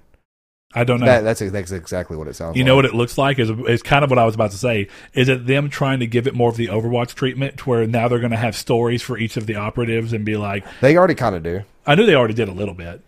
I 0.77 0.83
don't 0.83 0.99
know. 0.99 1.07
That, 1.07 1.21
that's 1.23 1.39
that's 1.53 1.71
exactly 1.71 2.17
what 2.17 2.27
it 2.27 2.35
sounds 2.35 2.51
like. 2.51 2.57
you 2.57 2.65
like. 2.65 2.67
know 2.67 2.75
what 2.77 2.85
it 2.85 2.95
looks 2.95 3.17
like 3.17 3.39
is 3.39 3.49
is 3.49 3.81
kind 3.83 4.03
of 4.05 4.11
what 4.11 4.19
I 4.19 4.25
was 4.25 4.35
about 4.35 4.51
to 4.51 4.59
say. 4.59 4.89
Is 5.13 5.29
it 5.29 5.47
them 5.47 5.71
trying 5.71 6.01
to 6.01 6.07
give 6.09 6.27
it 6.27 6.35
more 6.35 6.51
of 6.51 6.57
the 6.57 6.67
Overwatch 6.67 7.15
treatment, 7.15 7.59
to 7.59 7.71
where 7.71 7.87
now 7.87 8.09
they're 8.09 8.19
going 8.19 8.33
to 8.33 8.37
have 8.37 8.57
stories 8.57 9.01
for 9.01 9.17
each 9.17 9.37
of 9.37 9.47
the 9.47 9.55
operatives 9.55 10.13
and 10.13 10.25
be 10.25 10.37
like, 10.37 10.67
They 10.81 10.97
already 10.97 11.15
kind 11.15 11.37
of 11.37 11.45
do. 11.45 11.63
I 11.87 11.95
knew 11.95 12.05
they 12.05 12.17
already 12.17 12.35
did 12.35 12.49
a 12.49 12.53
little 12.53 12.75
bit. 12.75 13.01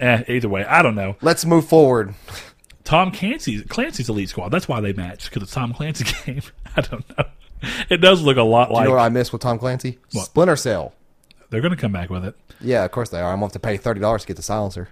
Eh, 0.00 0.24
either 0.28 0.48
way, 0.48 0.64
I 0.64 0.82
don't 0.82 0.94
know. 0.94 1.16
Let's 1.20 1.44
move 1.44 1.68
forward. 1.68 2.14
Tom 2.84 3.12
Clancy's 3.12 3.62
Clancy's 3.68 4.08
Elite 4.08 4.28
Squad. 4.30 4.48
That's 4.48 4.66
why 4.66 4.80
they 4.80 4.92
match 4.92 5.28
because 5.28 5.42
it's 5.44 5.52
Tom 5.52 5.72
Clancy 5.74 6.04
game. 6.26 6.42
I 6.76 6.80
don't 6.80 7.06
know. 7.16 7.24
It 7.90 7.98
does 7.98 8.22
look 8.22 8.38
a 8.38 8.42
lot 8.42 8.68
Do 8.68 8.74
like 8.74 8.84
you 8.84 8.88
know 8.88 8.96
what 8.96 9.02
I 9.02 9.10
missed 9.10 9.32
with 9.32 9.42
Tom 9.42 9.58
Clancy? 9.58 9.98
What? 10.12 10.24
Splinter 10.24 10.56
Cell. 10.56 10.94
they're 11.50 11.60
going 11.60 11.74
to 11.74 11.80
come 11.80 11.92
back 11.92 12.08
with 12.10 12.24
it. 12.24 12.34
Yeah, 12.60 12.84
of 12.84 12.90
course 12.90 13.10
they 13.10 13.20
are. 13.20 13.32
I'm 13.32 13.40
going 13.40 13.50
to 13.50 13.54
have 13.54 13.62
to 13.62 13.66
pay 13.68 13.76
thirty 13.76 14.00
dollars 14.00 14.22
to 14.22 14.28
get 14.28 14.36
the 14.36 14.42
silencer. 14.42 14.88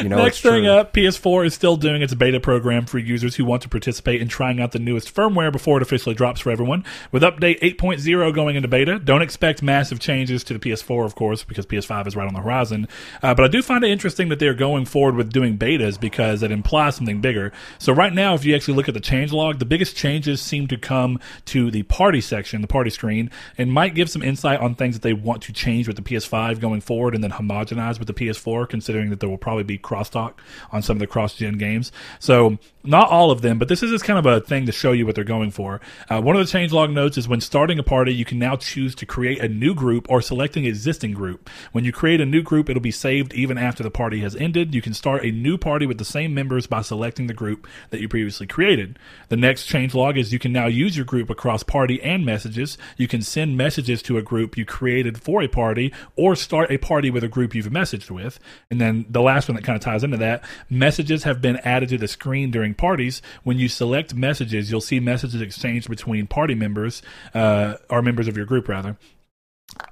You 0.00 0.08
know, 0.08 0.16
Next 0.16 0.40
thing 0.40 0.64
true. 0.64 0.70
up, 0.70 0.92
PS4 0.92 1.46
is 1.46 1.54
still 1.54 1.76
doing 1.76 2.02
its 2.02 2.14
beta 2.14 2.38
program 2.38 2.86
for 2.86 2.98
users 2.98 3.34
who 3.36 3.44
want 3.44 3.62
to 3.62 3.68
participate 3.68 4.20
in 4.20 4.28
trying 4.28 4.60
out 4.60 4.72
the 4.72 4.78
newest 4.78 5.12
firmware 5.12 5.50
before 5.50 5.78
it 5.78 5.82
officially 5.82 6.14
drops 6.14 6.40
for 6.40 6.50
everyone. 6.50 6.84
With 7.10 7.22
update 7.22 7.60
8.0 7.60 8.34
going 8.34 8.56
into 8.56 8.68
beta, 8.68 8.98
don't 8.98 9.22
expect 9.22 9.62
massive 9.62 9.98
changes 9.98 10.44
to 10.44 10.56
the 10.56 10.60
PS4, 10.60 11.04
of 11.04 11.14
course, 11.14 11.42
because 11.42 11.66
PS5 11.66 12.06
is 12.06 12.16
right 12.16 12.26
on 12.26 12.34
the 12.34 12.40
horizon. 12.40 12.86
Uh, 13.22 13.34
but 13.34 13.44
I 13.44 13.48
do 13.48 13.62
find 13.62 13.82
it 13.82 13.90
interesting 13.90 14.28
that 14.28 14.38
they're 14.38 14.54
going 14.54 14.84
forward 14.84 15.16
with 15.16 15.32
doing 15.32 15.58
betas 15.58 15.98
because 15.98 16.42
it 16.42 16.52
implies 16.52 16.96
something 16.96 17.20
bigger. 17.20 17.52
So 17.78 17.92
right 17.92 18.12
now, 18.12 18.34
if 18.34 18.44
you 18.44 18.54
actually 18.54 18.74
look 18.74 18.88
at 18.88 18.94
the 18.94 19.00
changelog, 19.00 19.58
the 19.58 19.64
biggest 19.64 19.96
changes 19.96 20.40
seem 20.40 20.68
to 20.68 20.76
come 20.76 21.18
to 21.46 21.70
the 21.70 21.82
party 21.84 22.20
section, 22.20 22.60
the 22.60 22.68
party 22.68 22.90
screen, 22.90 23.30
and 23.58 23.72
might 23.72 23.94
give 23.94 24.08
some 24.08 24.22
insight 24.22 24.60
on 24.60 24.74
things 24.74 24.94
that 24.94 25.02
they 25.02 25.12
want 25.12 25.42
to 25.42 25.52
change 25.52 25.88
with 25.88 25.96
the 25.96 26.02
PS5 26.02 26.60
going 26.60 26.80
forward 26.80 27.14
and 27.14 27.24
then 27.24 27.32
homogenize 27.32 27.98
with 27.98 28.06
the 28.06 28.14
PS4, 28.14 28.68
considering 28.68 29.10
that 29.10 29.20
there 29.20 29.28
will 29.28 29.38
probably 29.38 29.63
be 29.64 29.78
crosstalk 29.78 30.34
on 30.70 30.82
some 30.82 30.96
of 30.96 31.00
the 31.00 31.06
cross-gen 31.06 31.58
games. 31.58 31.92
So 32.18 32.58
not 32.84 33.08
all 33.08 33.30
of 33.30 33.40
them, 33.40 33.58
but 33.58 33.68
this 33.68 33.82
is 33.82 33.90
just 33.90 34.04
kind 34.04 34.18
of 34.18 34.26
a 34.26 34.40
thing 34.40 34.66
to 34.66 34.72
show 34.72 34.92
you 34.92 35.06
what 35.06 35.14
they're 35.14 35.24
going 35.24 35.50
for. 35.50 35.80
Uh, 36.10 36.20
one 36.20 36.36
of 36.36 36.46
the 36.46 36.58
changelog 36.58 36.92
notes 36.92 37.16
is 37.16 37.26
when 37.26 37.40
starting 37.40 37.78
a 37.78 37.82
party, 37.82 38.14
you 38.14 38.24
can 38.24 38.38
now 38.38 38.56
choose 38.56 38.94
to 38.94 39.06
create 39.06 39.40
a 39.40 39.48
new 39.48 39.74
group 39.74 40.06
or 40.10 40.20
select 40.20 40.56
an 40.56 40.66
existing 40.66 41.12
group. 41.12 41.48
When 41.72 41.84
you 41.84 41.92
create 41.92 42.20
a 42.20 42.26
new 42.26 42.42
group, 42.42 42.68
it'll 42.68 42.82
be 42.82 42.90
saved 42.90 43.32
even 43.32 43.56
after 43.56 43.82
the 43.82 43.90
party 43.90 44.20
has 44.20 44.36
ended. 44.36 44.74
You 44.74 44.82
can 44.82 44.92
start 44.92 45.24
a 45.24 45.30
new 45.30 45.56
party 45.56 45.86
with 45.86 45.98
the 45.98 46.04
same 46.04 46.34
members 46.34 46.66
by 46.66 46.82
selecting 46.82 47.26
the 47.26 47.34
group 47.34 47.66
that 47.90 48.00
you 48.00 48.08
previously 48.08 48.46
created. 48.46 48.98
The 49.30 49.36
next 49.36 49.68
changelog 49.68 50.18
is 50.18 50.32
you 50.32 50.38
can 50.38 50.52
now 50.52 50.66
use 50.66 50.96
your 50.96 51.06
group 51.06 51.30
across 51.30 51.62
party 51.62 52.02
and 52.02 52.24
messages. 52.26 52.76
You 52.98 53.08
can 53.08 53.22
send 53.22 53.56
messages 53.56 54.02
to 54.02 54.18
a 54.18 54.22
group 54.22 54.58
you 54.58 54.66
created 54.66 55.22
for 55.22 55.42
a 55.42 55.48
party 55.48 55.92
or 56.16 56.36
start 56.36 56.70
a 56.70 56.78
party 56.78 57.10
with 57.10 57.24
a 57.24 57.28
group 57.28 57.54
you've 57.54 57.66
messaged 57.66 58.10
with. 58.10 58.38
And 58.70 58.80
then 58.80 59.06
the 59.08 59.22
last 59.22 59.43
one 59.48 59.56
that 59.56 59.64
kind 59.64 59.76
of 59.76 59.82
ties 59.82 60.02
into 60.04 60.16
that, 60.18 60.44
messages 60.70 61.24
have 61.24 61.40
been 61.40 61.56
added 61.58 61.88
to 61.90 61.98
the 61.98 62.08
screen 62.08 62.50
during 62.50 62.74
parties. 62.74 63.22
When 63.42 63.58
you 63.58 63.68
select 63.68 64.14
messages, 64.14 64.70
you'll 64.70 64.80
see 64.80 65.00
messages 65.00 65.40
exchanged 65.40 65.88
between 65.88 66.26
party 66.26 66.54
members, 66.54 67.02
uh, 67.34 67.74
or 67.90 68.02
members 68.02 68.28
of 68.28 68.36
your 68.36 68.46
group 68.46 68.68
rather. 68.68 68.96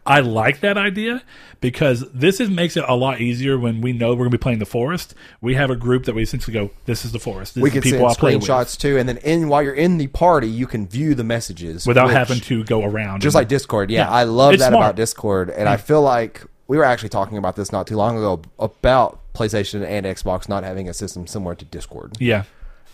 I 0.06 0.20
like 0.20 0.60
that 0.60 0.76
idea 0.78 1.22
because 1.60 2.04
this 2.12 2.38
is 2.40 2.48
makes 2.50 2.76
it 2.76 2.84
a 2.86 2.94
lot 2.94 3.20
easier 3.20 3.58
when 3.58 3.80
we 3.80 3.92
know 3.92 4.10
we're 4.10 4.16
going 4.18 4.30
to 4.30 4.38
be 4.38 4.42
playing 4.42 4.58
the 4.60 4.66
forest. 4.66 5.14
We 5.40 5.54
have 5.54 5.70
a 5.70 5.76
group 5.76 6.04
that 6.04 6.14
we 6.14 6.22
essentially 6.22 6.52
go, 6.52 6.70
"This 6.84 7.04
is 7.04 7.10
the 7.10 7.18
forest." 7.18 7.54
This 7.54 7.62
we 7.62 7.68
is 7.70 7.72
can 7.72 7.82
send 7.82 7.92
people 7.94 8.06
with," 8.08 8.18
screenshots 8.18 8.78
too, 8.78 8.96
and 8.98 9.08
then 9.08 9.16
in 9.18 9.48
while 9.48 9.62
you're 9.62 9.74
in 9.74 9.98
the 9.98 10.06
party, 10.08 10.46
you 10.48 10.66
can 10.68 10.86
view 10.86 11.14
the 11.16 11.24
messages 11.24 11.84
without 11.86 12.08
which- 12.08 12.14
having 12.16 12.38
to 12.40 12.62
go 12.64 12.84
around. 12.84 13.22
just 13.22 13.34
like 13.34 13.48
Discord. 13.48 13.90
Yeah, 13.90 14.02
Yeah. 14.02 14.10
I 14.10 14.22
love 14.24 14.52
that 14.52 14.68
smart. 14.68 14.74
about 14.74 14.96
Discord, 14.96 15.50
and 15.50 15.68
I 15.68 15.78
feel 15.78 16.02
like 16.02 16.42
we 16.68 16.76
were 16.76 16.84
actually 16.84 17.08
talking 17.08 17.38
about 17.38 17.56
this 17.56 17.72
not 17.72 17.86
too 17.88 17.96
long 17.96 18.16
ago 18.16 18.42
about 18.60 19.18
PlayStation 19.34 19.84
and 19.86 20.06
Xbox 20.06 20.48
not 20.48 20.64
having 20.64 20.88
a 20.88 20.94
system 20.94 21.26
similar 21.26 21.54
to 21.54 21.64
Discord, 21.64 22.12
yeah. 22.20 22.44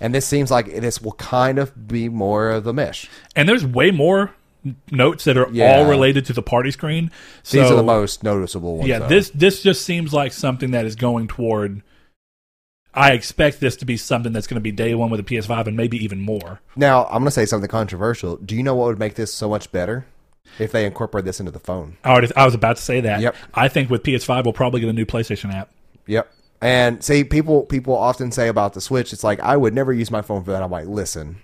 and 0.00 0.14
this 0.14 0.26
seems 0.26 0.50
like 0.50 0.66
this 0.66 1.00
will 1.02 1.12
kind 1.12 1.58
of 1.58 1.88
be 1.88 2.08
more 2.08 2.50
of 2.50 2.64
the 2.64 2.72
mesh. 2.72 3.08
And 3.34 3.48
there's 3.48 3.64
way 3.66 3.90
more 3.90 4.32
notes 4.90 5.24
that 5.24 5.36
are 5.36 5.48
Yeah. 5.52 5.76
all 5.78 5.88
related 5.88 6.26
to 6.26 6.32
the 6.32 6.42
party 6.42 6.70
screen. 6.70 7.10
So, 7.42 7.60
These 7.62 7.70
are 7.70 7.76
the 7.76 7.82
most 7.82 8.22
noticeable 8.22 8.76
ones. 8.76 8.88
Yeah, 8.88 8.98
though. 8.98 9.08
this 9.08 9.30
this 9.30 9.62
just 9.62 9.82
seems 9.82 10.12
like 10.12 10.32
something 10.32 10.72
that 10.72 10.84
is 10.84 10.96
going 10.96 11.28
toward. 11.28 11.82
I 12.94 13.12
expect 13.12 13.60
this 13.60 13.76
to 13.76 13.84
be 13.84 13.96
something 13.96 14.32
that's 14.32 14.46
going 14.46 14.56
to 14.56 14.60
be 14.60 14.72
day 14.72 14.94
one 14.94 15.10
with 15.10 15.24
the 15.24 15.36
PS5 15.36 15.68
and 15.68 15.76
maybe 15.76 16.02
even 16.02 16.20
more. 16.20 16.60
Now, 16.74 17.04
I'm 17.04 17.18
going 17.20 17.26
to 17.26 17.30
say 17.30 17.46
something 17.46 17.68
controversial. 17.70 18.36
Do 18.36 18.56
you 18.56 18.62
know 18.62 18.74
what 18.74 18.86
would 18.86 18.98
make 18.98 19.14
this 19.14 19.32
so 19.32 19.48
much 19.48 19.70
better 19.70 20.06
if 20.58 20.72
they 20.72 20.84
incorporate 20.84 21.24
this 21.24 21.38
into 21.38 21.52
the 21.52 21.60
phone? 21.60 21.96
I, 22.02 22.10
already, 22.10 22.34
I 22.34 22.44
was 22.44 22.54
about 22.54 22.76
to 22.76 22.82
say 22.82 23.00
that. 23.02 23.20
Yep. 23.20 23.36
I 23.54 23.68
think 23.68 23.88
with 23.90 24.02
PS5 24.02 24.44
we'll 24.44 24.52
probably 24.52 24.80
get 24.80 24.88
a 24.88 24.92
new 24.92 25.06
PlayStation 25.06 25.52
app. 25.54 25.70
Yep. 26.08 26.32
And 26.60 27.04
see, 27.04 27.22
people 27.22 27.66
people 27.66 27.96
often 27.96 28.32
say 28.32 28.48
about 28.48 28.72
the 28.72 28.80
Switch, 28.80 29.12
it's 29.12 29.22
like 29.22 29.38
I 29.40 29.56
would 29.56 29.74
never 29.74 29.92
use 29.92 30.10
my 30.10 30.22
phone 30.22 30.42
for 30.42 30.50
that. 30.50 30.62
I'm 30.62 30.72
like, 30.72 30.86
listen, 30.86 31.40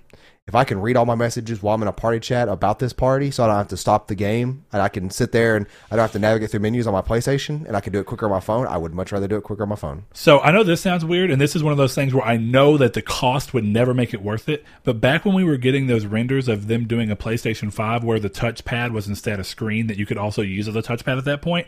if 0.47 0.55
I 0.55 0.65
can 0.65 0.81
read 0.81 0.97
all 0.97 1.07
my 1.07 1.15
messages 1.15 1.63
while 1.63 1.75
I'm 1.75 1.83
in 1.83 1.89
a 1.89 1.93
party 1.93 2.21
chat 2.21 2.49
about 2.49 2.79
this 2.79 2.93
party, 2.93 3.31
so 3.31 3.45
I 3.45 3.47
don't 3.47 3.57
have 3.57 3.69
to 3.69 3.79
stop 3.79 4.09
the 4.09 4.15
game, 4.15 4.65
and 4.73 4.83
I 4.83 4.89
can 4.89 5.09
sit 5.09 5.33
there 5.33 5.57
and 5.57 5.67
I 5.91 5.97
don't 5.97 6.03
have 6.03 6.13
to 6.13 6.19
navigate 6.19 6.51
through 6.51 6.61
menus 6.61 6.87
on 6.87 6.93
my 6.93 7.01
PlayStation, 7.01 7.65
and 7.65 7.75
I 7.77 7.81
can 7.81 7.95
do 7.95 8.01
it 8.01 8.05
quicker 8.05 8.27
on 8.27 8.31
my 8.31 8.41
phone, 8.41 8.67
I 8.67 8.77
would 8.77 8.93
much 8.93 9.11
rather 9.11 9.27
do 9.27 9.37
it 9.37 9.43
quicker 9.43 9.63
on 9.63 9.71
my 9.71 9.77
phone. 9.77 10.05
So 10.13 10.41
I 10.41 10.51
know 10.51 10.63
this 10.63 10.83
sounds 10.83 11.03
weird, 11.03 11.31
and 11.31 11.41
this 11.41 11.57
is 11.57 11.63
one 11.63 11.73
of 11.73 11.79
those 11.79 11.95
things 11.95 12.13
where 12.13 12.27
I 12.27 12.37
know 12.37 12.77
that 12.77 12.93
the 12.93 13.01
cost 13.01 13.55
would 13.55 13.65
never 13.65 13.95
make 13.95 14.13
it 14.13 14.21
worth 14.21 14.49
it. 14.51 14.65
But 14.83 15.01
back 15.01 15.25
when 15.25 15.35
we 15.35 15.45
were 15.45 15.57
getting 15.57 15.87
those 15.87 16.05
renders 16.05 16.47
of 16.47 16.67
them 16.67 16.87
doing 16.87 17.11
a 17.11 17.17
PlayStation 17.17 17.73
5 17.73 18.05
where 18.05 18.19
the 18.19 18.31
touchpad 18.31 18.93
was 18.93 19.07
instead 19.07 19.41
a 19.41 19.45
screen 19.45 19.87
that 19.87 19.97
you 19.97 20.05
could 20.05 20.19
also 20.19 20.43
use 20.43 20.69
as 20.69 20.77
a 20.77 20.83
touchpad 20.83 21.17
at 21.17 21.25
that 21.25 21.41
point, 21.41 21.67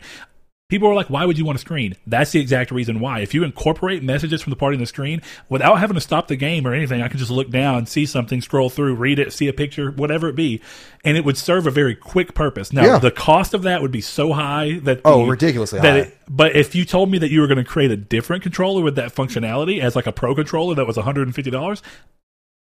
people 0.69 0.89
are 0.89 0.93
like, 0.95 1.09
why 1.09 1.25
would 1.25 1.37
you 1.37 1.45
want 1.45 1.55
a 1.57 1.61
screen? 1.61 1.95
That's 2.05 2.31
the 2.31 2.41
exact 2.41 2.71
reason 2.71 2.99
why. 2.99 3.21
If 3.21 3.33
you 3.33 3.43
incorporate 3.43 4.03
messages 4.03 4.41
from 4.41 4.49
the 4.51 4.57
party 4.57 4.75
in 4.75 4.81
the 4.81 4.85
screen 4.85 5.21
without 5.47 5.75
having 5.79 5.95
to 5.95 6.01
stop 6.01 6.27
the 6.27 6.35
game 6.35 6.67
or 6.67 6.73
anything, 6.73 7.01
I 7.01 7.07
can 7.07 7.19
just 7.19 7.31
look 7.31 7.49
down, 7.49 7.85
see 7.85 8.05
something, 8.05 8.41
scroll 8.41 8.69
through, 8.69 8.95
read 8.95 9.17
it, 9.19 9.31
see 9.31 9.47
a 9.47 9.53
picture, 9.53 9.91
whatever 9.91 10.27
it 10.27 10.35
be, 10.35 10.61
and 11.05 11.15
it 11.15 11.23
would 11.23 11.37
serve 11.37 11.67
a 11.67 11.71
very 11.71 11.95
quick 11.95 12.33
purpose. 12.33 12.73
Now, 12.73 12.83
Yeah. 12.85 12.99
the 12.99 13.11
cost 13.11 13.53
of 13.53 13.63
that 13.63 13.81
would 13.81 13.91
be 13.91 14.01
so 14.01 14.33
high 14.33 14.79
that 14.83 15.01
Oh, 15.05 15.23
the- 15.23 15.31
ridiculously 15.31 15.79
that 15.79 15.89
high. 15.91 15.99
it- 15.99 16.17
but 16.29 16.55
if 16.55 16.75
you 16.75 16.83
told 16.83 17.09
me 17.09 17.17
that 17.19 17.31
you 17.31 17.39
were 17.39 17.47
going 17.47 17.57
to 17.59 17.63
create 17.63 17.91
a 17.91 17.97
different 17.97 18.43
controller 18.43 18.81
with 18.83 18.95
that 18.95 19.15
functionality 19.15 19.79
as 19.79 19.95
like 19.95 20.07
a 20.07 20.11
pro 20.11 20.35
controller 20.35 20.75
that 20.75 20.85
was 20.85 20.97
$150, 20.97 21.81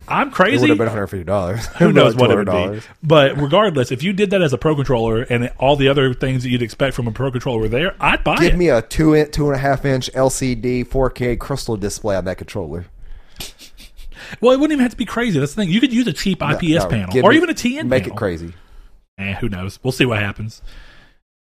I'm 0.09 0.31
crazy. 0.31 0.57
It 0.57 0.61
would 0.61 0.69
have 0.71 0.79
been 0.79 0.87
150 0.87 1.25
dollars. 1.25 1.67
Who 1.79 1.93
knows 1.93 2.15
what 2.15 2.31
it 2.31 2.37
would 2.37 2.47
be? 2.47 2.81
But 3.03 3.37
regardless, 3.41 3.91
if 3.93 4.03
you 4.03 4.13
did 4.13 4.31
that 4.31 4.43
as 4.43 4.53
a 4.53 4.59
pro 4.59 4.75
controller 4.77 5.23
and 5.23 5.51
all 5.59 5.77
the 5.77 5.89
other 5.89 6.15
things 6.15 6.43
that 6.43 6.51
you'd 6.51 6.63
expect 6.63 6.95
from 6.95 7.07
a 7.09 7.13
pro 7.13 7.31
controller 7.31 7.61
were 7.61 7.69
there, 7.69 7.95
I'd 8.01 8.23
buy 8.25 8.37
Give 8.37 8.45
it. 8.47 8.51
Give 8.51 8.59
me 8.59 8.69
a 8.71 8.83
two 8.83 9.15
in, 9.15 9.31
two 9.31 9.47
and 9.47 9.55
a 9.57 9.59
half 9.59 9.85
inch 9.85 10.11
LCD 10.13 10.87
4K 10.87 11.39
crystal 11.39 11.77
display 11.77 12.17
on 12.17 12.25
that 12.27 12.39
controller. 12.39 12.87
well, 14.41 14.53
it 14.53 14.61
wouldn't 14.61 14.73
even 14.73 14.83
have 14.83 14.93
to 14.93 14.97
be 14.97 15.05
crazy. 15.05 15.39
That's 15.41 15.55
the 15.55 15.63
thing. 15.63 15.71
You 15.71 15.81
could 15.81 15.93
use 15.93 16.07
a 16.07 16.13
cheap 16.13 16.43
IPS 16.43 16.63
No, 16.63 16.89
panel 16.89 17.25
or 17.27 17.31
me- 17.31 17.37
even 17.37 17.51
a 17.51 17.55
TN 17.55 17.75
panel. 17.77 17.89
Make 17.89 18.03
panel. 18.05 18.17
it 18.17 18.19
crazy. 18.19 18.53
Eh, 19.19 19.35
who 19.35 19.49
knows? 19.49 19.79
We'll 19.83 19.93
see 19.93 20.05
what 20.07 20.19
happens. 20.19 20.63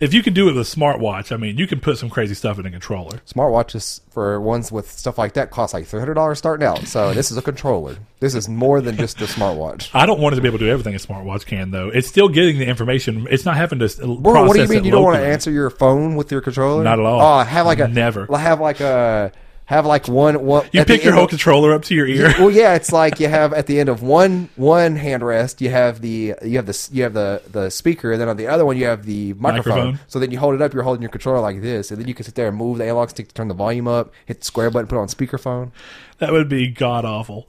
If 0.01 0.15
you 0.15 0.23
can 0.23 0.33
do 0.33 0.49
it 0.49 0.55
with 0.55 0.67
a 0.67 0.75
smartwatch, 0.75 1.31
I 1.31 1.37
mean, 1.37 1.59
you 1.59 1.67
can 1.67 1.79
put 1.79 1.99
some 1.99 2.09
crazy 2.09 2.33
stuff 2.33 2.57
in 2.57 2.65
a 2.65 2.71
controller. 2.71 3.21
Smartwatches 3.27 4.01
for 4.09 4.41
ones 4.41 4.71
with 4.71 4.89
stuff 4.89 5.19
like 5.19 5.33
that 5.33 5.51
cost 5.51 5.75
like 5.75 5.85
$300 5.85 6.35
starting 6.35 6.65
out. 6.65 6.87
So 6.87 7.13
this 7.13 7.29
is 7.29 7.37
a 7.37 7.41
controller. 7.43 7.97
This 8.19 8.33
is 8.33 8.49
more 8.49 8.81
than 8.81 8.97
just 8.97 9.21
a 9.21 9.25
smartwatch. 9.25 9.91
I 9.93 10.07
don't 10.07 10.19
want 10.19 10.33
it 10.33 10.37
to 10.37 10.41
be 10.41 10.47
able 10.47 10.57
to 10.57 10.65
do 10.65 10.71
everything 10.71 10.95
a 10.95 10.97
smartwatch 10.97 11.45
can, 11.45 11.69
though. 11.69 11.89
It's 11.89 12.07
still 12.07 12.29
getting 12.29 12.57
the 12.57 12.65
information. 12.65 13.27
It's 13.29 13.45
not 13.45 13.57
having 13.57 13.77
to 13.77 13.87
Bro, 13.87 14.47
what 14.47 14.55
do 14.55 14.63
you 14.63 14.67
mean 14.67 14.85
you 14.85 14.89
don't 14.89 15.03
want 15.03 15.17
to 15.17 15.25
answer 15.25 15.51
your 15.51 15.69
phone 15.69 16.15
with 16.15 16.31
your 16.31 16.41
controller? 16.41 16.83
Not 16.83 16.97
at 16.97 17.05
all. 17.05 17.21
Oh, 17.21 17.43
have 17.43 17.67
like 17.67 17.79
a 17.79 17.87
Never. 17.87 18.25
Have 18.25 18.59
like 18.59 18.79
a 18.79 19.31
have 19.71 19.85
like 19.85 20.07
one 20.07 20.45
one. 20.45 20.67
You 20.73 20.83
pick 20.83 21.03
your 21.03 21.13
whole 21.13 21.23
of- 21.23 21.29
controller 21.29 21.73
up 21.73 21.83
to 21.85 21.95
your 21.95 22.05
ear. 22.05 22.33
well, 22.37 22.51
yeah, 22.51 22.75
it's 22.75 22.91
like 22.91 23.19
you 23.19 23.29
have 23.29 23.53
at 23.53 23.67
the 23.67 23.79
end 23.79 23.87
of 23.89 24.03
one 24.03 24.49
one 24.57 24.97
hand 24.97 25.23
rest, 25.23 25.61
you 25.61 25.69
have 25.69 26.01
the 26.01 26.35
you 26.43 26.57
have 26.57 26.65
the 26.65 26.89
you 26.91 27.03
have 27.03 27.13
the 27.13 27.41
the 27.49 27.69
speaker, 27.69 28.11
and 28.11 28.19
then 28.21 28.27
on 28.27 28.37
the 28.37 28.47
other 28.47 28.65
one 28.65 28.77
you 28.77 28.85
have 28.85 29.05
the 29.05 29.33
microphone. 29.35 29.77
Microphone. 29.77 29.99
So 30.07 30.19
then 30.19 30.29
you 30.29 30.39
hold 30.39 30.55
it 30.55 30.61
up, 30.61 30.73
you're 30.73 30.83
holding 30.83 31.01
your 31.01 31.09
controller 31.09 31.39
like 31.39 31.61
this, 31.61 31.89
and 31.89 31.99
then 31.99 32.07
you 32.07 32.13
can 32.13 32.25
sit 32.25 32.35
there 32.35 32.47
and 32.49 32.57
move 32.57 32.77
the 32.79 32.83
analog 32.83 33.09
stick 33.09 33.29
to 33.29 33.33
turn 33.33 33.47
the 33.47 33.53
volume 33.53 33.87
up, 33.87 34.11
hit 34.25 34.39
the 34.41 34.45
square 34.45 34.69
button, 34.69 34.87
put 34.87 34.97
it 34.97 34.99
on 34.99 35.07
speakerphone. 35.07 35.71
That 36.17 36.31
would 36.33 36.49
be 36.49 36.67
god 36.67 37.05
awful. 37.05 37.47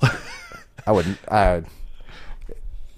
I 0.86 0.92
wouldn't. 0.92 1.18
I, 1.30 1.62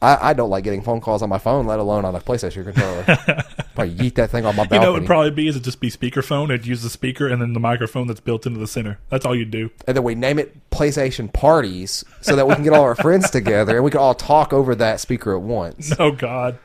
I 0.05 0.31
I 0.31 0.33
don't 0.35 0.51
like 0.51 0.65
getting 0.65 0.83
phone 0.83 1.01
calls 1.01 1.23
on 1.23 1.29
my 1.29 1.39
phone, 1.39 1.67
let 1.67 1.79
alone 1.79 2.05
on 2.05 2.15
a 2.15 2.21
PlayStation 2.21 2.65
controller. 2.65 3.05
Probably 3.75 3.95
yeet 3.95 4.15
that 4.15 4.31
thing 4.31 4.45
on 4.47 4.55
my 4.55 4.63
you 4.65 4.69
balcony. 4.69 4.81
know, 4.87 4.93
what 4.93 4.97
it 4.99 5.01
would 5.01 5.07
probably 5.07 5.31
be 5.33 5.49
is 5.49 5.57
it 5.57 5.65
just 5.65 5.81
be 5.81 5.91
speakerphone. 5.91 6.45
It'd 6.45 6.67
use 6.67 6.83
the 6.83 6.91
speaker 6.91 7.27
and 7.29 7.43
then 7.43 7.55
the 7.55 7.61
microphone 7.61 8.07
that's 8.07 8.21
built 8.21 8.47
into 8.47 8.61
the 8.61 8.69
center. 8.69 8.99
That's 9.09 9.27
all 9.27 9.35
you'd 9.35 9.51
do. 9.51 9.71
and 9.89 9.97
then 9.97 10.05
we 10.05 10.15
name 10.15 10.39
it 10.39 10.55
PlayStation 10.71 11.33
parties 11.33 12.05
so 12.21 12.37
that 12.37 12.47
we 12.47 12.55
can 12.55 12.63
get 12.65 12.73
all 12.73 12.83
our 12.83 12.95
friends 12.95 13.31
together 13.31 13.75
and 13.77 13.85
we 13.85 13.91
can 13.91 13.99
all 14.01 14.15
talk 14.15 14.53
over 14.53 14.75
that 14.77 15.01
speaker 15.01 15.35
at 15.35 15.43
once. 15.43 15.93
Oh 15.99 16.13
God, 16.13 16.59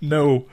no. 0.00 0.46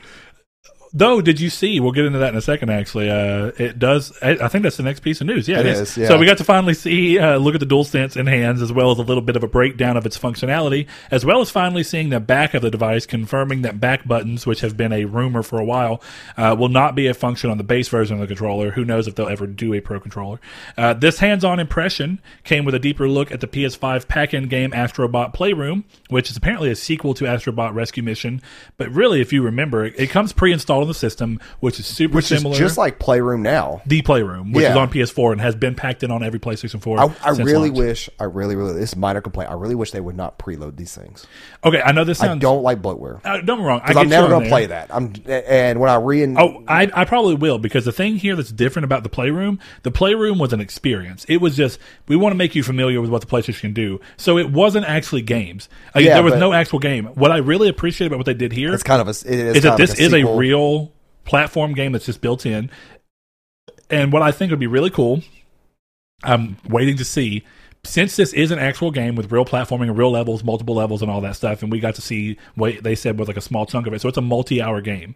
Though, 0.95 1.21
did 1.21 1.39
you 1.39 1.49
see? 1.49 1.79
We'll 1.79 1.91
get 1.91 2.05
into 2.05 2.19
that 2.19 2.29
in 2.29 2.35
a 2.35 2.41
second. 2.41 2.69
Actually, 2.69 3.09
uh, 3.09 3.47
it 3.57 3.79
does. 3.79 4.13
I, 4.21 4.31
I 4.41 4.47
think 4.47 4.61
that's 4.61 4.77
the 4.77 4.83
next 4.83 4.99
piece 4.99 5.21
of 5.21 5.27
news. 5.27 5.47
Yeah, 5.47 5.59
It 5.61 5.65
it 5.65 5.69
is. 5.71 5.79
is, 5.79 5.97
yeah. 5.97 6.07
So 6.07 6.19
we 6.19 6.27
got 6.27 6.37
to 6.37 6.43
finally 6.43 6.75
see, 6.75 7.17
uh, 7.17 7.37
look 7.37 7.55
at 7.55 7.59
the 7.61 7.65
DualSense 7.65 8.15
in 8.15 8.27
hands, 8.27 8.61
as 8.61 8.71
well 8.71 8.91
as 8.91 8.99
a 8.99 9.01
little 9.01 9.23
bit 9.23 9.35
of 9.35 9.41
a 9.43 9.47
breakdown 9.47 9.97
of 9.97 10.05
its 10.05 10.19
functionality, 10.19 10.85
as 11.09 11.25
well 11.25 11.41
as 11.41 11.49
finally 11.49 11.81
seeing 11.81 12.09
the 12.09 12.19
back 12.19 12.53
of 12.53 12.61
the 12.61 12.69
device, 12.69 13.07
confirming 13.07 13.63
that 13.63 13.79
back 13.79 14.07
buttons, 14.07 14.45
which 14.45 14.61
have 14.61 14.77
been 14.77 14.93
a 14.93 15.05
rumor 15.05 15.41
for 15.41 15.57
a 15.59 15.65
while, 15.65 15.99
uh, 16.37 16.55
will 16.59 16.69
not 16.69 16.93
be 16.93 17.07
a 17.07 17.15
function 17.15 17.49
on 17.49 17.57
the 17.57 17.63
base 17.63 17.87
version 17.89 18.17
of 18.17 18.21
the 18.21 18.27
controller. 18.27 18.69
Who 18.69 18.85
knows 18.85 19.07
if 19.07 19.15
they'll 19.15 19.27
ever 19.29 19.47
do 19.47 19.73
a 19.73 19.81
pro 19.81 19.99
controller? 19.99 20.39
Uh, 20.77 20.93
this 20.93 21.17
hands-on 21.17 21.59
impression 21.59 22.21
came 22.43 22.65
with 22.65 22.75
a 22.75 22.79
deeper 22.79 23.09
look 23.09 23.31
at 23.31 23.41
the 23.41 23.47
PS5 23.47 24.07
pack-in 24.07 24.47
game 24.47 24.69
Astrobot 24.69 25.33
Playroom, 25.33 25.85
which 26.09 26.29
is 26.29 26.37
apparently 26.37 26.69
a 26.69 26.75
sequel 26.75 27.15
to 27.15 27.25
Astrobot 27.25 27.73
Rescue 27.73 28.03
Mission. 28.03 28.43
But 28.77 28.91
really, 28.91 29.21
if 29.21 29.33
you 29.33 29.41
remember, 29.41 29.85
it, 29.85 29.95
it 29.97 30.11
comes 30.11 30.33
pre-installed 30.33 30.82
on 30.83 30.87
the 30.87 30.93
system, 30.93 31.39
which 31.59 31.79
is 31.79 31.85
super 31.87 32.15
Which 32.17 32.25
similar. 32.25 32.53
is 32.53 32.59
just 32.59 32.77
like 32.77 32.99
Playroom 32.99 33.41
now. 33.41 33.81
the 33.85 34.01
Playroom, 34.03 34.51
which 34.51 34.63
is 34.65 34.75
on 34.75 34.89
PS4 34.89 35.31
and 35.33 35.41
has 35.41 35.55
been 35.55 35.75
packed 35.75 36.03
in 36.03 36.11
on 36.11 36.23
every 36.23 36.39
PlayStation 36.39 36.81
4. 36.81 36.99
I, 36.99 37.15
I 37.23 37.29
really 37.31 37.69
launch. 37.69 37.77
wish, 37.79 38.09
I 38.19 38.25
really, 38.25 38.55
really, 38.55 38.73
this 38.73 38.89
is 38.91 38.93
a 38.93 38.99
minor 38.99 39.21
complaint. 39.21 39.49
I 39.49 39.55
really 39.55 39.75
wish 39.75 39.91
they 39.91 39.99
would 40.01 40.15
not 40.15 40.37
preload 40.37 40.77
these 40.77 40.95
things. 40.95 41.25
Okay, 41.63 41.81
I 41.81 41.91
know 41.91 42.03
this 42.03 42.21
I 42.21 42.27
sounds. 42.27 42.41
don't 42.41 42.61
like 42.61 42.81
bloatware. 42.81 43.19
Uh, 43.25 43.37
don't 43.37 43.45
get 43.45 43.57
me 43.59 43.63
wrong. 43.65 43.81
I 43.83 43.93
I'm 43.93 44.09
never 44.09 44.27
going 44.27 44.43
to 44.43 44.49
play 44.49 44.67
that. 44.67 44.93
I'm 44.93 45.13
and 45.27 45.79
when 45.79 45.89
I 45.89 45.95
re 45.95 46.23
Oh, 46.37 46.63
I, 46.67 46.89
I 46.93 47.05
probably 47.05 47.35
will 47.35 47.57
because 47.57 47.85
the 47.85 47.91
thing 47.91 48.17
here 48.17 48.35
that's 48.35 48.51
different 48.51 48.83
about 48.85 49.03
the 49.03 49.09
Playroom, 49.09 49.59
the 49.83 49.91
Playroom 49.91 50.37
was 50.37 50.53
an 50.53 50.59
experience. 50.61 51.25
It 51.27 51.37
was 51.37 51.55
just 51.55 51.79
we 52.07 52.15
want 52.15 52.33
to 52.33 52.37
make 52.37 52.55
you 52.55 52.63
familiar 52.63 53.01
with 53.01 53.09
what 53.09 53.21
the 53.21 53.27
PlayStation 53.27 53.61
can 53.61 53.73
do. 53.73 53.99
So 54.17 54.37
it 54.37 54.51
wasn't 54.51 54.85
actually 54.85 55.21
games. 55.21 55.69
Like, 55.95 56.05
Yeah, 56.05 56.15
there 56.15 56.23
was 56.23 56.33
but- 56.33 56.39
no 56.39 56.53
actual 56.53 56.79
game. 56.79 57.05
What 57.05 57.31
I 57.31 57.37
really 57.37 57.69
appreciate 57.69 58.07
about 58.07 58.17
what 58.17 58.25
they 58.25 58.33
did 58.33 58.51
here 58.51 58.73
it's 58.73 58.83
kind 58.83 59.01
of 59.01 59.07
a, 59.07 59.11
it 59.11 59.25
is, 59.25 59.55
is 59.57 59.63
that 59.63 59.77
this 59.77 59.91
like 59.91 59.99
is 59.99 60.13
a 60.13 60.25
real 60.35 60.72
platform 61.25 61.73
game 61.73 61.91
that's 61.91 62.05
just 62.05 62.21
built 62.21 62.45
in. 62.45 62.69
And 63.89 64.11
what 64.11 64.21
I 64.21 64.31
think 64.31 64.49
would 64.49 64.59
be 64.59 64.67
really 64.67 64.89
cool, 64.89 65.23
I'm 66.23 66.57
waiting 66.67 66.97
to 66.97 67.05
see. 67.05 67.43
Since 67.85 68.15
this 68.15 68.31
is 68.31 68.49
an 68.49 68.59
actual 68.59 68.91
game 68.91 69.15
with 69.15 69.31
real 69.31 69.43
platforming 69.43 69.89
and 69.89 69.97
real 69.97 70.11
levels, 70.11 70.43
multiple 70.43 70.73
levels, 70.73 71.01
and 71.01 71.11
all 71.11 71.19
that 71.21 71.35
stuff, 71.35 71.61
and 71.61 71.71
we 71.71 71.81
got 71.81 71.95
to 71.95 72.01
see 72.01 72.37
what 72.55 72.81
they 72.81 72.95
said 72.95 73.19
was 73.19 73.27
like 73.27 73.35
a 73.35 73.41
small 73.41 73.65
chunk 73.65 73.87
of 73.87 73.93
it, 73.93 73.99
so 73.99 74.07
it's 74.07 74.17
a 74.17 74.21
multi-hour 74.21 74.79
game. 74.79 75.15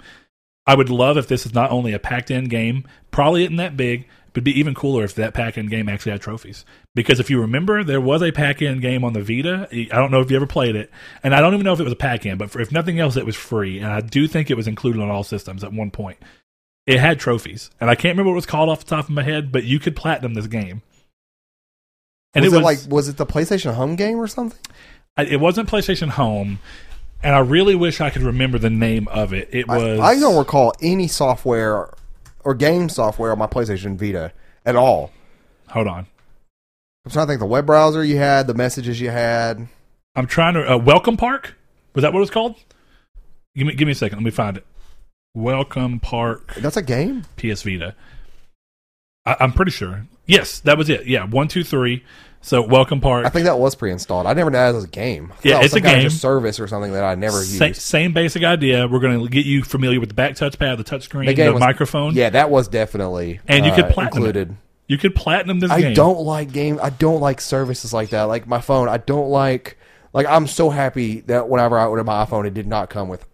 I 0.68 0.76
would 0.76 0.90
love 0.90 1.18
if 1.18 1.28
this 1.28 1.46
is 1.46 1.54
not 1.54 1.72
only 1.72 1.94
a 1.94 2.00
packed-in 2.00 2.46
game, 2.50 2.86
probably 3.10 3.44
isn't 3.44 3.56
that 3.56 3.78
big, 3.78 4.06
but 4.34 4.40
it'd 4.42 4.44
be 4.44 4.60
even 4.60 4.76
cooler 4.76 5.06
if 5.06 5.16
that 5.16 5.34
pack-in 5.34 5.68
game 5.68 5.88
actually 5.88 6.12
had 6.12 6.22
trophies. 6.22 6.66
Because 6.94 7.20
if 7.20 7.30
you 7.30 7.40
remember, 7.40 7.84
there 7.84 8.02
was 8.02 8.22
a 8.22 8.32
pack-in 8.32 8.82
game 8.82 9.04
on 9.06 9.14
the 9.14 9.22
Vita. 9.24 9.68
I 9.72 9.96
don't 9.96 10.12
know 10.12 10.20
if 10.20 10.30
you 10.30 10.36
ever 10.36 10.46
played 10.46 10.76
it, 10.76 10.92
and 11.24 11.34
I 11.34 11.40
don't 11.40 11.54
even 11.54 11.64
know 11.64 11.74
if 11.74 11.80
it 11.80 11.86
was 11.86 11.94
a 11.94 11.96
pack-in, 11.96 12.38
but 12.38 12.52
for, 12.52 12.60
if 12.60 12.72
nothing 12.72 13.00
else, 13.00 13.16
it 13.16 13.26
was 13.26 13.36
free, 13.38 13.80
and 13.80 13.88
I 13.88 14.02
do 14.02 14.28
think 14.28 14.52
it 14.52 14.58
was 14.58 14.68
included 14.68 15.02
on 15.02 15.10
all 15.10 15.24
systems 15.24 15.64
at 15.64 15.72
one 15.74 15.90
point. 15.90 16.18
It 16.86 17.00
had 17.00 17.20
trophies, 17.20 17.70
and 17.80 17.90
I 17.90 17.96
can't 17.96 18.14
remember 18.14 18.32
what 18.32 18.36
it 18.36 18.44
was 18.44 18.46
called 18.46 18.70
off 18.70 18.80
the 18.80 18.96
top 18.96 19.06
of 19.06 19.10
my 19.10 19.24
head, 19.24 19.52
but 19.52 19.64
you 19.64 19.80
could 19.80 19.96
platinum 19.96 20.34
this 20.34 20.48
game. 20.48 20.82
And 22.34 22.44
was 22.44 22.54
it 22.54 22.58
it, 22.58 22.60
was 22.60 22.64
like 22.84 22.92
was 22.92 23.08
it 23.10 23.18
the 23.18 23.26
PlayStation 23.26 23.74
Home 23.74 23.96
game 23.96 24.20
or 24.20 24.28
something? 24.28 24.60
I- 25.18 25.24
it 25.24 25.40
wasn't 25.40 25.70
PlayStation 25.70 26.10
Home, 26.10 26.60
and 27.24 27.36
I 27.36 27.40
really 27.40 27.76
wish 27.76 28.02
I 28.02 28.10
could 28.10 28.22
remember 28.22 28.58
the 28.60 28.70
name 28.70 29.08
of 29.10 29.34
it. 29.34 29.50
It 29.52 29.68
was 29.68 30.00
I, 30.00 30.04
I 30.04 30.20
don't 30.20 30.38
recall 30.38 30.74
any 30.82 31.08
software 31.08 31.94
or 32.44 32.56
game 32.56 32.90
software 32.90 33.32
on 33.32 33.40
my 33.40 33.48
PlayStation 33.48 33.98
Vita 33.98 34.32
at 34.66 34.76
all. 34.76 35.12
Hold 35.70 35.88
on. 35.88 36.08
I'm 37.06 37.12
trying 37.12 37.26
to 37.28 37.32
think 37.32 37.40
the 37.40 37.46
web 37.46 37.66
browser 37.66 38.04
you 38.04 38.18
had, 38.18 38.48
the 38.48 38.54
messages 38.54 39.00
you 39.00 39.10
had. 39.10 39.68
I'm 40.16 40.28
trying 40.28 40.56
to. 40.56 40.74
Uh, 40.74 40.78
Welcome 40.78 41.18
Park? 41.18 41.56
Was 41.94 42.02
that 42.02 42.14
what 42.14 42.20
it 42.20 42.22
was 42.22 42.30
called? 42.30 42.56
Give 43.56 43.68
me, 43.68 43.74
give 43.74 43.86
me 43.86 43.94
a 43.94 43.96
second. 43.96 44.20
Let 44.20 44.26
me 44.26 44.32
find 44.32 44.58
it. 44.58 44.66
Welcome 45.34 46.00
Park 46.00 46.56
That's 46.56 46.78
a 46.78 46.82
game. 46.82 47.24
PS 47.38 47.64
Vita. 47.64 47.96
I, 49.26 49.36
I'm 49.40 49.54
pretty 49.54 49.72
sure. 49.72 50.08
Yes, 50.26 50.60
that 50.62 50.78
was 50.78 50.90
it. 50.90 51.06
Yeah, 51.08 51.26
one, 51.26 51.48
two, 51.48 51.64
three. 51.64 52.04
So 52.42 52.62
Welcome 52.62 53.02
Park. 53.02 53.26
I 53.26 53.30
think 53.30 53.46
that 53.46 53.60
was 53.60 53.76
pre-installed. 53.76 54.26
I 54.26 54.34
never 54.34 54.50
knew 54.50 54.58
that 54.58 54.74
was 54.74 54.86
a 54.86 54.88
game. 54.88 55.34
Yeah, 55.44 55.60
it's 55.62 55.74
a 55.74 55.78
of 55.78 55.84
game. 55.84 56.02
just 56.02 56.22
service 56.22 56.60
or 56.60 56.68
something 56.68 56.94
that 56.94 57.04
I 57.04 57.16
never 57.16 57.42
Sa- 57.42 57.66
used. 57.66 57.82
same 57.82 58.14
basic 58.14 58.44
idea. 58.44 58.88
We're 58.88 59.00
going 59.00 59.20
to 59.22 59.28
get 59.30 59.46
you 59.46 59.64
familiar 59.64 60.00
with 60.00 60.10
the 60.10 60.16
back 60.16 60.34
touchpad, 60.34 60.78
the 60.78 60.84
touchscreen, 60.86 61.26
The 61.28 61.34
the, 61.34 61.54
was- 61.54 61.60
microphone. 61.60 62.14
Yeah, 62.16 62.30
that 62.30 62.50
was 62.50 62.68
definitely 62.70 63.42
And 63.48 63.66
you 63.66 63.72
uh, 63.72 63.76
could 63.76 63.90
platinum 63.90 64.24
it. 64.24 64.28
included. 64.28 64.56
You 64.88 64.98
could 64.98 65.16
platinum 65.16 65.60
this 65.60 65.72
I 65.72 65.82
game. 65.82 65.94
don't 65.94 66.20
like 66.22 66.54
game. 66.54 66.80
I 66.82 66.90
don't 66.92 67.20
like 67.20 67.42
services 67.42 67.94
like 67.94 68.12
that. 68.12 68.24
Like 68.24 68.48
my 68.48 68.62
phone, 68.62 68.88
I 68.88 68.98
don't 68.98 69.30
like. 69.30 69.78
Like 70.14 70.26
I'm 70.28 70.48
so 70.48 70.70
happy 70.70 71.20
that 71.22 71.50
whenever 71.50 71.78
I 71.78 71.86
ordered 71.86 72.06
my 72.06 72.24
iPhone, 72.26 72.48
it 72.48 72.54
did 72.54 72.68
not 72.68 72.90
come 72.90 73.10
with 73.10 73.26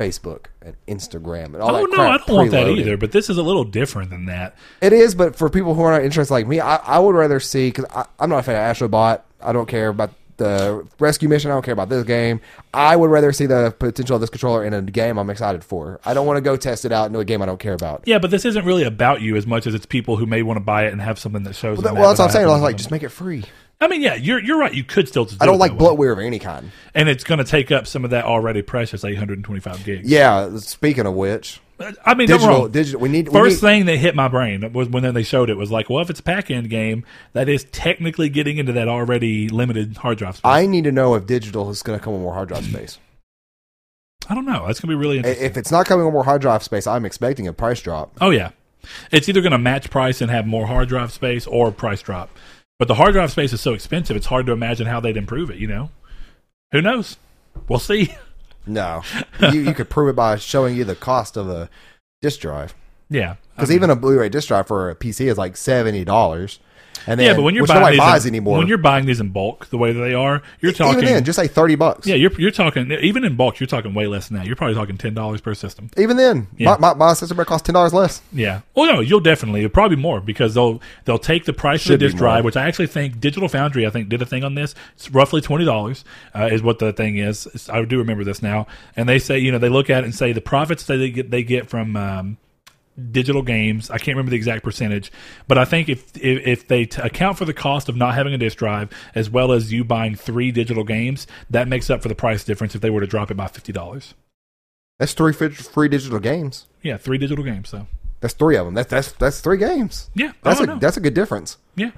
Facebook 0.00 0.46
and 0.64 0.76
Instagram 0.86 1.46
and 1.46 1.56
all 1.56 1.74
Oh 1.76 1.86
that. 1.86 1.96
no, 1.96 2.02
I 2.02 2.16
don't 2.18 2.28
want 2.36 2.50
that 2.52 2.68
either. 2.68 2.96
But 2.96 3.12
this 3.12 3.28
is 3.30 3.38
a 3.38 3.42
little 3.42 3.64
different 3.64 4.10
than 4.10 4.26
that. 4.26 4.56
It 4.80 4.92
is, 4.92 5.14
but 5.14 5.36
for 5.36 5.48
people 5.50 5.74
who 5.74 5.82
are 5.82 5.92
not 5.92 6.02
interested 6.04 6.32
like 6.32 6.46
me, 6.46 6.60
I, 6.60 6.76
I 6.76 6.98
would 6.98 7.14
rather 7.14 7.40
see 7.40 7.68
because 7.70 7.84
I'm 8.18 8.30
not 8.30 8.38
a 8.38 8.42
fan 8.42 8.56
of 8.70 8.76
Astrobot. 8.76 9.22
I 9.40 9.52
don't 9.52 9.66
care 9.68 9.88
about 9.88 10.10
the 10.38 10.86
rescue 10.98 11.28
mission. 11.28 11.50
I 11.50 11.54
don't 11.54 11.62
care 11.64 11.74
about 11.74 11.88
this 11.88 12.04
game. 12.04 12.40
I 12.72 12.96
would 12.96 13.10
rather 13.10 13.32
see 13.32 13.46
the 13.46 13.74
potential 13.78 14.16
of 14.16 14.20
this 14.20 14.30
controller 14.30 14.64
in 14.64 14.72
a 14.72 14.80
game 14.82 15.18
I'm 15.18 15.28
excited 15.30 15.62
for. 15.62 16.00
I 16.04 16.14
don't 16.14 16.26
want 16.26 16.38
to 16.38 16.40
go 16.40 16.56
test 16.56 16.84
it 16.84 16.90
out 16.92 17.06
into 17.06 17.18
a 17.18 17.24
game 17.24 17.42
I 17.42 17.46
don't 17.46 17.60
care 17.60 17.74
about. 17.74 18.02
Yeah, 18.06 18.18
but 18.18 18.30
this 18.30 18.44
isn't 18.46 18.64
really 18.64 18.82
about 18.84 19.20
you 19.20 19.36
as 19.36 19.46
much 19.46 19.66
as 19.66 19.74
it's 19.74 19.86
people 19.86 20.16
who 20.16 20.26
may 20.26 20.42
want 20.42 20.56
to 20.56 20.62
buy 20.64 20.86
it 20.86 20.92
and 20.92 21.00
have 21.02 21.18
something 21.18 21.42
that 21.44 21.54
shows. 21.54 21.76
Well, 21.78 21.82
them 21.82 21.94
that- 21.94 22.00
well, 22.00 22.08
that's 22.10 22.18
what 22.18 22.24
I'm 22.26 22.30
saying. 22.32 22.46
I 22.48 22.52
was 22.52 22.62
like, 22.62 22.76
just 22.76 22.90
make 22.90 23.02
it 23.02 23.10
free. 23.10 23.44
I 23.82 23.88
mean, 23.88 24.00
yeah, 24.00 24.14
you're 24.14 24.38
you're 24.42 24.58
right. 24.58 24.72
You 24.72 24.84
could 24.84 25.08
still. 25.08 25.24
Do 25.24 25.36
I 25.40 25.46
don't 25.46 25.58
like 25.58 25.72
bloatware 25.72 26.12
of 26.12 26.18
any 26.20 26.38
kind. 26.38 26.70
and 26.94 27.08
it's 27.08 27.24
going 27.24 27.38
to 27.38 27.44
take 27.44 27.70
up 27.72 27.86
some 27.86 28.04
of 28.04 28.10
that 28.10 28.24
already 28.24 28.62
precious 28.62 29.04
825 29.04 29.84
gigs. 29.84 30.08
Yeah. 30.08 30.56
Speaking 30.58 31.04
of 31.06 31.14
which, 31.14 31.60
uh, 31.80 31.92
I 32.04 32.14
mean, 32.14 32.28
don't 32.28 32.38
get 32.38 32.46
me 32.46 32.52
digital, 32.54 32.68
digital. 32.68 33.00
We 33.00 33.08
need 33.08 33.28
we 33.28 33.34
First 33.34 33.56
need- 33.62 33.68
thing 33.68 33.86
that 33.86 33.96
hit 33.96 34.14
my 34.14 34.28
brain 34.28 34.72
was 34.72 34.88
when 34.88 35.12
they 35.14 35.22
showed 35.24 35.50
it 35.50 35.56
was 35.56 35.70
like, 35.72 35.90
well, 35.90 36.00
if 36.00 36.10
it's 36.10 36.20
a 36.20 36.22
pack 36.22 36.50
end 36.50 36.70
game, 36.70 37.04
that 37.32 37.48
is 37.48 37.64
technically 37.72 38.28
getting 38.28 38.58
into 38.58 38.72
that 38.72 38.86
already 38.88 39.48
limited 39.48 39.96
hard 39.96 40.18
drive 40.18 40.36
space. 40.36 40.48
I 40.48 40.66
need 40.66 40.84
to 40.84 40.92
know 40.92 41.14
if 41.16 41.26
digital 41.26 41.68
is 41.70 41.82
going 41.82 41.98
to 41.98 42.04
come 42.04 42.12
with 42.12 42.22
more 42.22 42.34
hard 42.34 42.48
drive 42.48 42.64
space. 42.64 42.98
I 44.28 44.34
don't 44.34 44.46
know. 44.46 44.66
That's 44.66 44.78
going 44.78 44.90
to 44.92 44.96
be 44.96 45.00
really 45.00 45.16
interesting. 45.18 45.44
if 45.44 45.56
it's 45.56 45.72
not 45.72 45.86
coming 45.86 46.04
with 46.06 46.14
more 46.14 46.24
hard 46.24 46.40
drive 46.40 46.62
space, 46.62 46.86
I'm 46.86 47.04
expecting 47.04 47.48
a 47.48 47.52
price 47.52 47.80
drop. 47.82 48.12
oh 48.20 48.30
yeah, 48.30 48.50
it's 49.10 49.28
either 49.28 49.40
going 49.40 49.52
to 49.52 49.58
match 49.58 49.90
price 49.90 50.20
and 50.20 50.30
have 50.30 50.46
more 50.46 50.66
hard 50.68 50.88
drive 50.88 51.12
space 51.12 51.46
or 51.48 51.72
price 51.72 52.00
drop. 52.00 52.30
But 52.82 52.88
the 52.88 52.96
hard 52.96 53.12
drive 53.12 53.30
space 53.30 53.52
is 53.52 53.60
so 53.60 53.74
expensive; 53.74 54.16
it's 54.16 54.26
hard 54.26 54.44
to 54.46 54.52
imagine 54.52 54.88
how 54.88 54.98
they'd 54.98 55.16
improve 55.16 55.50
it. 55.50 55.58
You 55.58 55.68
know, 55.68 55.90
who 56.72 56.82
knows? 56.82 57.16
We'll 57.68 57.78
see. 57.78 58.12
No, 58.66 59.02
you, 59.52 59.60
you 59.60 59.72
could 59.72 59.88
prove 59.88 60.08
it 60.08 60.16
by 60.16 60.34
showing 60.36 60.76
you 60.76 60.82
the 60.84 60.96
cost 60.96 61.36
of 61.36 61.48
a 61.48 61.68
disk 62.20 62.40
drive. 62.40 62.74
yeah, 63.08 63.34
Because 63.54 63.70
even 63.72 63.88
a 63.90 63.96
Blu-ray 63.96 64.28
disk 64.28 64.48
drive 64.48 64.66
for 64.68 64.88
a 64.90 64.96
PC 64.96 65.26
is 65.26 65.38
like 65.38 65.56
seventy 65.56 66.04
dollars. 66.04 66.58
And 67.06 67.18
then, 67.18 67.26
yeah, 67.26 67.34
but 67.34 67.42
when 67.42 67.54
you're 67.54 67.66
buying 67.66 67.98
these 67.98 68.24
in, 68.26 68.30
anymore, 68.34 68.58
when 68.58 68.66
you're 68.68 68.78
buying 68.78 69.06
these 69.06 69.20
in 69.20 69.30
bulk, 69.30 69.66
the 69.70 69.78
way 69.78 69.92
that 69.92 70.00
they 70.00 70.14
are, 70.14 70.42
you're 70.60 70.72
talking. 70.72 71.02
even 71.02 71.14
then, 71.14 71.24
just 71.24 71.36
say 71.38 71.48
thirty 71.48 71.74
bucks. 71.74 72.06
yeah, 72.06 72.14
you're 72.14 72.32
you're 72.38 72.50
talking 72.50 72.90
even 72.92 73.24
in 73.24 73.36
bulk. 73.36 73.60
You're 73.60 73.66
talking 73.66 73.94
way 73.94 74.06
less 74.06 74.28
than 74.28 74.38
that. 74.38 74.46
You're 74.46 74.56
probably 74.56 74.74
talking 74.74 74.96
ten 74.98 75.14
dollars 75.14 75.40
per 75.40 75.54
system. 75.54 75.90
Even 75.96 76.16
then, 76.16 76.48
Yeah. 76.56 76.76
my, 76.78 76.92
my, 76.92 76.94
my 76.94 77.12
system 77.14 77.36
might 77.36 77.46
cost 77.46 77.64
ten 77.64 77.74
dollars 77.74 77.92
less. 77.92 78.22
Yeah. 78.32 78.60
Well, 78.74 78.92
no, 78.92 79.00
you'll 79.00 79.20
definitely 79.20 79.66
probably 79.68 79.96
more 79.96 80.20
because 80.20 80.54
they'll 80.54 80.80
they'll 81.04 81.18
take 81.18 81.44
the 81.44 81.52
price 81.52 81.80
Should 81.82 81.94
of 81.94 82.00
the 82.00 82.06
disk 82.06 82.16
drive, 82.16 82.44
which 82.44 82.56
I 82.56 82.66
actually 82.66 82.86
think 82.88 83.20
Digital 83.20 83.48
Foundry 83.48 83.86
I 83.86 83.90
think 83.90 84.08
did 84.08 84.22
a 84.22 84.26
thing 84.26 84.44
on 84.44 84.54
this. 84.54 84.74
It's 84.94 85.10
roughly 85.10 85.40
twenty 85.40 85.64
dollars 85.64 86.04
uh, 86.34 86.48
is 86.52 86.62
what 86.62 86.78
the 86.78 86.92
thing 86.92 87.18
is. 87.18 87.68
I 87.70 87.84
do 87.84 87.98
remember 87.98 88.24
this 88.24 88.42
now, 88.42 88.66
and 88.96 89.08
they 89.08 89.18
say 89.18 89.38
you 89.38 89.50
know 89.52 89.58
they 89.58 89.68
look 89.68 89.90
at 89.90 90.02
it 90.02 90.06
and 90.06 90.14
say 90.14 90.32
the 90.32 90.40
profits 90.40 90.84
that 90.84 90.96
they 90.96 91.10
get 91.10 91.30
they 91.30 91.42
get 91.42 91.68
from 91.68 91.96
um, 91.96 92.36
digital 93.10 93.42
games. 93.42 93.90
I 93.90 93.98
can't 93.98 94.16
remember 94.16 94.30
the 94.30 94.36
exact 94.36 94.64
percentage, 94.64 95.10
but 95.48 95.58
I 95.58 95.64
think 95.64 95.88
if 95.88 96.16
if, 96.16 96.46
if 96.46 96.68
they 96.68 96.84
t- 96.86 97.00
account 97.02 97.38
for 97.38 97.44
the 97.44 97.54
cost 97.54 97.88
of 97.88 97.96
not 97.96 98.14
having 98.14 98.34
a 98.34 98.38
disk 98.38 98.58
drive 98.58 98.90
as 99.14 99.30
well 99.30 99.52
as 99.52 99.72
you 99.72 99.84
buying 99.84 100.14
three 100.14 100.52
digital 100.52 100.84
games, 100.84 101.26
that 101.50 101.68
makes 101.68 101.88
up 101.90 102.02
for 102.02 102.08
the 102.08 102.14
price 102.14 102.44
difference 102.44 102.74
if 102.74 102.80
they 102.80 102.90
were 102.90 103.00
to 103.00 103.06
drop 103.06 103.30
it 103.30 103.36
by 103.36 103.46
fifty 103.48 103.72
dollars. 103.72 104.14
That's 104.98 105.14
three 105.14 105.32
free, 105.32 105.88
digital 105.88 106.20
games. 106.20 106.66
Yeah, 106.82 106.96
three 106.96 107.18
digital 107.18 107.44
games. 107.44 107.70
So 107.70 107.86
That's 108.20 108.34
three 108.34 108.56
of 108.56 108.66
them. 108.66 108.74
That's 108.74 108.90
that's 108.90 109.12
that's 109.12 109.40
three 109.40 109.56
games. 109.58 110.10
yeah, 110.14 110.32
That's 110.42 110.60
a 110.60 110.66
know. 110.66 110.78
that's 110.78 110.96
a 110.96 111.00
good 111.00 111.14
difference. 111.14 111.56
Yeah. 111.74 111.90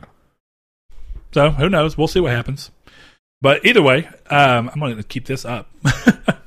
So 1.32 1.50
who 1.50 1.68
knows? 1.68 1.98
We'll 1.98 2.08
see 2.08 2.20
what 2.20 2.32
happens. 2.32 2.70
But 3.42 3.66
either 3.66 3.82
way, 3.82 4.08
um, 4.30 4.70
I'm 4.72 4.80
going 4.80 4.96
to 4.96 5.02
keep 5.02 5.26
this 5.26 5.44
up. 5.44 5.68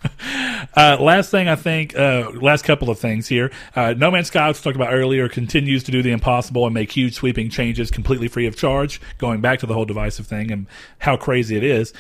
uh, 0.78 0.98
last 1.00 1.32
thing 1.32 1.48
I 1.48 1.56
think, 1.56 1.98
uh, 1.98 2.30
last 2.36 2.64
couple 2.64 2.90
of 2.90 3.00
things 3.00 3.28
here. 3.28 3.52
Uh, 3.76 3.96
no 3.98 4.12
Man's 4.12 4.28
Sky, 4.28 4.48
which 4.48 4.58
we 4.58 4.64
talked 4.64 4.76
about 4.76 4.94
earlier, 4.94 5.28
continues 5.28 5.84
to 5.86 5.92
do 5.92 6.04
the 6.04 6.12
impossible 6.12 6.66
and 6.66 6.74
make 6.74 6.92
huge 6.92 7.16
sweeping 7.16 7.50
changes 7.50 7.90
completely 7.90 8.28
free 8.28 8.46
of 8.46 8.56
charge, 8.56 9.02
going 9.18 9.42
back 9.42 9.60
to 9.60 9.66
the 9.66 9.74
whole 9.74 9.86
divisive 9.86 10.28
thing 10.28 10.52
and 10.52 10.68
how 11.00 11.18
crazy 11.18 11.58
it 11.58 11.64
is. 11.64 11.94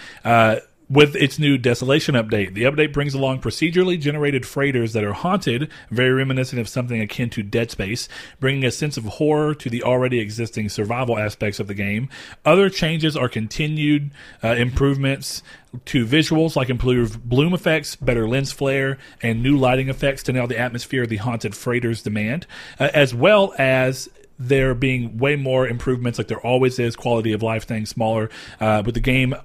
With 0.89 1.17
its 1.17 1.37
new 1.37 1.57
Desolation 1.57 2.15
update, 2.15 2.53
the 2.53 2.63
update 2.63 2.93
brings 2.93 3.13
along 3.13 3.41
procedurally 3.41 3.99
generated 3.99 4.45
freighters 4.45 4.93
that 4.93 5.03
are 5.03 5.11
haunted, 5.11 5.69
very 5.91 6.11
reminiscent 6.11 6.61
of 6.61 6.69
something 6.69 7.01
akin 7.01 7.29
to 7.31 7.43
Dead 7.43 7.69
Space, 7.69 8.07
bringing 8.39 8.63
a 8.63 8.71
sense 8.71 8.95
of 8.95 9.03
horror 9.03 9.53
to 9.55 9.69
the 9.69 9.83
already 9.83 10.21
existing 10.21 10.69
survival 10.69 11.17
aspects 11.17 11.59
of 11.59 11.67
the 11.67 11.73
game. 11.73 12.07
Other 12.45 12.69
changes 12.69 13.17
are 13.17 13.27
continued 13.27 14.11
uh, 14.41 14.55
improvements 14.55 15.43
to 15.85 16.05
visuals, 16.05 16.55
like 16.55 16.69
improved 16.69 17.21
bloom 17.21 17.53
effects, 17.53 17.97
better 17.97 18.25
lens 18.25 18.53
flare, 18.53 18.97
and 19.21 19.43
new 19.43 19.57
lighting 19.57 19.89
effects 19.89 20.23
to 20.23 20.31
nail 20.31 20.47
the 20.47 20.57
atmosphere 20.57 21.05
the 21.05 21.17
haunted 21.17 21.53
freighters 21.53 22.01
demand, 22.01 22.47
uh, 22.79 22.89
as 22.93 23.13
well 23.13 23.53
as 23.57 24.07
there 24.39 24.73
being 24.73 25.17
way 25.17 25.35
more 25.35 25.67
improvements, 25.67 26.17
like 26.17 26.29
there 26.29 26.39
always 26.39 26.79
is, 26.79 26.95
quality 26.95 27.33
of 27.33 27.43
life 27.43 27.65
things 27.65 27.89
smaller, 27.89 28.29
uh, 28.61 28.81
with 28.85 28.95
the 28.95 29.01
game 29.01 29.35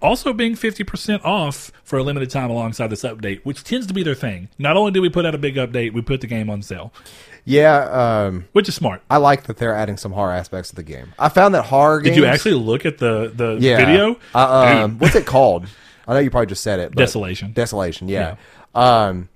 also 0.00 0.32
being 0.32 0.54
50% 0.54 1.24
off 1.24 1.72
for 1.84 1.98
a 1.98 2.02
limited 2.02 2.30
time 2.30 2.50
alongside 2.50 2.88
this 2.88 3.02
update, 3.02 3.40
which 3.44 3.64
tends 3.64 3.86
to 3.86 3.94
be 3.94 4.02
their 4.02 4.14
thing. 4.14 4.48
Not 4.58 4.76
only 4.76 4.92
do 4.92 5.02
we 5.02 5.08
put 5.08 5.26
out 5.26 5.34
a 5.34 5.38
big 5.38 5.56
update, 5.56 5.92
we 5.92 6.02
put 6.02 6.20
the 6.20 6.26
game 6.26 6.48
on 6.50 6.62
sale, 6.62 6.92
Yeah, 7.44 8.24
um, 8.26 8.46
which 8.52 8.68
is 8.68 8.74
smart. 8.74 9.02
I 9.10 9.16
like 9.16 9.44
that 9.44 9.56
they're 9.56 9.74
adding 9.74 9.96
some 9.96 10.12
horror 10.12 10.32
aspects 10.32 10.70
to 10.70 10.76
the 10.76 10.82
game. 10.82 11.12
I 11.18 11.28
found 11.28 11.54
that 11.54 11.64
horror 11.64 12.00
Did 12.00 12.16
you 12.16 12.26
actually 12.26 12.54
look 12.54 12.84
at 12.86 12.98
the, 12.98 13.32
the 13.34 13.56
yeah. 13.60 13.76
video? 13.76 14.16
Uh, 14.34 14.82
um, 14.84 14.98
what's 14.98 15.16
it 15.16 15.26
called? 15.34 15.66
I 16.06 16.14
know 16.14 16.20
you 16.20 16.30
probably 16.30 16.46
just 16.46 16.62
said 16.62 16.80
it. 16.80 16.90
But 16.90 16.98
Desolation. 16.98 17.52
Desolation. 17.52 18.08
Yeah. 18.08 18.36
Um, 18.74 19.28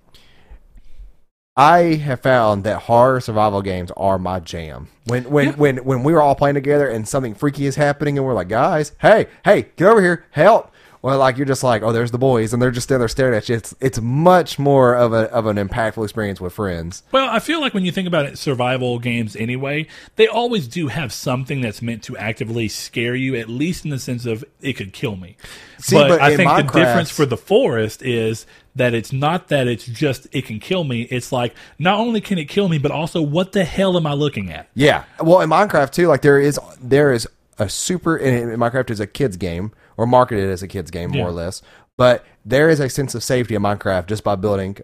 I 1.57 1.95
have 1.97 2.21
found 2.21 2.65
that 2.65 2.83
horror 2.83 3.21
survival 3.21 3.61
games 3.61 3.91
are 3.97 4.19
my 4.19 4.41
jam. 4.41 4.89
When 5.05 5.25
when 5.25 5.47
Yeah. 5.49 5.53
when 5.57 5.77
when 5.85 6.03
we 6.03 6.13
were 6.15 6.23
all 6.23 6.35
playing 6.35 6.55
together 6.55 6.89
and 6.89 7.07
something 7.07 7.35
freaky 7.35 7.67
is 7.67 7.77
happening 7.77 8.17
and 8.17 8.27
we're 8.27 8.33
like, 8.35 8.49
guys, 8.49 8.93
hey, 9.01 9.27
hey, 9.45 9.67
get 9.77 9.87
over 9.89 10.01
here, 10.01 10.25
help. 10.31 10.71
Well, 11.03 11.19
like 11.19 11.37
you're 11.37 11.47
just 11.47 11.65
like, 11.65 11.83
oh, 11.83 11.91
there's 11.91 12.13
the 12.13 12.19
boys, 12.19 12.53
and 12.53 12.63
they're 12.63 12.71
just 12.71 12.89
there 12.89 13.07
staring 13.09 13.35
at 13.35 13.49
you. 13.49 13.57
It's 13.57 13.75
it's 13.81 14.01
much 14.01 14.57
more 14.59 14.95
of 14.95 15.13
a 15.13 15.29
of 15.33 15.47
an 15.47 15.57
impactful 15.57 16.03
experience 16.05 16.41
with 16.41 16.53
friends. 16.53 17.03
Well, 17.11 17.29
I 17.29 17.41
feel 17.41 17.61
like 17.61 17.75
when 17.75 17.85
you 17.85 17.91
think 17.91 18.07
about 18.07 18.25
it, 18.25 18.39
survival 18.39 19.01
games 19.01 19.35
anyway, 19.35 19.89
they 20.15 20.29
always 20.29 20.69
do 20.69 20.87
have 20.87 21.13
something 21.13 21.61
that's 21.61 21.83
meant 21.83 22.05
to 22.05 22.17
actively 22.17 22.69
scare 22.69 23.17
you, 23.17 23.35
at 23.35 23.49
least 23.51 23.85
in 23.85 23.91
the 23.91 23.99
sense 23.99 24.27
of 24.27 24.45
it 24.61 24.75
could 24.75 24.93
kill 24.93 25.17
me. 25.17 25.37
See, 25.79 25.97
but, 25.97 26.09
but 26.09 26.21
I 26.23 26.31
in 26.31 26.37
think 26.37 26.51
the 26.57 26.63
difference 26.73 27.11
for 27.11 27.27
the 27.27 27.37
forest 27.37 28.01
is 28.03 28.47
that 28.75 28.95
it's 28.95 29.13
not 29.13 29.49
that 29.49 29.67
it's 29.69 29.85
just 29.87 30.27
it 30.33 30.47
can 30.47 30.59
kill 30.59 30.85
me. 30.85 31.03
It's 31.03 31.31
like 31.33 31.55
not 31.79 31.99
only 31.99 32.21
can 32.21 32.39
it 32.39 32.47
kill 32.47 32.69
me, 32.69 32.79
but 32.79 32.91
also 32.91 33.21
what 33.21 33.53
the 33.53 33.65
hell 33.65 33.97
am 33.97 34.07
I 34.07 34.15
looking 34.15 34.51
at? 34.51 34.69
Yeah. 34.75 35.05
Well, 35.21 35.41
in 35.41 35.51
Minecraft 35.51 35.91
too, 35.93 36.07
like 36.09 36.23
there 36.23 36.41
is 36.41 36.59
there 36.81 37.13
is 37.13 37.29
a 37.59 37.69
super 37.69 38.17
and 38.17 38.51
Minecraft 38.59 38.91
is 38.91 39.01
a 39.01 39.07
kids 39.07 39.37
game 39.37 39.73
or 39.97 40.07
marketed 40.07 40.49
as 40.49 40.63
a 40.63 40.69
kids 40.69 40.91
game 40.91 41.11
more 41.11 41.19
Yeah. 41.19 41.27
or 41.27 41.33
less, 41.33 41.61
but 41.99 42.25
there 42.45 42.71
is 42.71 42.81
a 42.81 42.89
sense 42.89 43.15
of 43.15 43.23
safety 43.23 43.55
in 43.55 43.63
Minecraft 43.63 44.07
just 44.07 44.25
by 44.25 44.37
building 44.37 44.79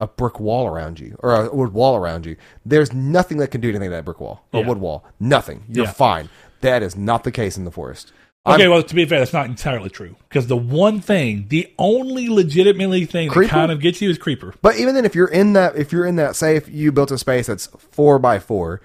a 0.00 0.06
brick 0.06 0.40
wall 0.40 0.66
around 0.66 0.98
you 1.00 1.16
or 1.20 1.34
a 1.34 1.54
wood 1.54 1.72
wall 1.72 1.96
around 1.96 2.26
you. 2.26 2.36
There's 2.66 2.92
nothing 2.92 3.38
that 3.38 3.48
can 3.48 3.60
do 3.60 3.68
anything 3.68 3.88
to 3.90 3.96
that 3.96 4.04
brick 4.04 4.20
wall 4.20 4.44
or 4.52 4.60
Yeah. 4.60 4.66
wood 4.68 4.78
wall. 4.78 5.04
Nothing. 5.20 5.64
You're 5.68 5.86
Yeah. 5.86 5.92
fine. 5.92 6.28
That 6.62 6.82
is 6.82 6.96
not 6.96 7.24
the 7.24 7.30
case 7.32 7.56
in 7.56 7.64
the 7.64 7.70
forest. 7.70 8.12
Okay, 8.46 8.62
I'm- 8.62 8.70
well, 8.70 8.82
to 8.82 8.94
be 8.94 9.04
fair, 9.06 9.18
that's 9.18 9.32
not 9.32 9.46
entirely 9.46 9.90
true 9.90 10.14
because 10.28 10.46
the 10.46 10.56
one 10.56 11.00
thing, 11.00 11.46
the 11.48 11.72
only 11.78 12.28
legitimately 12.28 13.04
thing 13.04 13.28
Creeper? 13.28 13.48
that 13.48 13.54
kind 13.54 13.72
of 13.72 13.80
gets 13.80 14.00
you 14.00 14.08
is 14.10 14.18
creeper. 14.18 14.54
But 14.62 14.76
even 14.76 14.94
then, 14.94 15.04
if 15.04 15.14
you're 15.14 15.26
in 15.28 15.54
that, 15.54 15.76
if 15.76 15.92
you're 15.92 16.06
in 16.06 16.16
that 16.16 16.36
safe, 16.36 16.68
you 16.68 16.92
built 16.92 17.10
a 17.10 17.18
space 17.18 17.46
that's 17.48 17.66
four 17.66 18.18
by 18.18 18.38
four. 18.38 18.80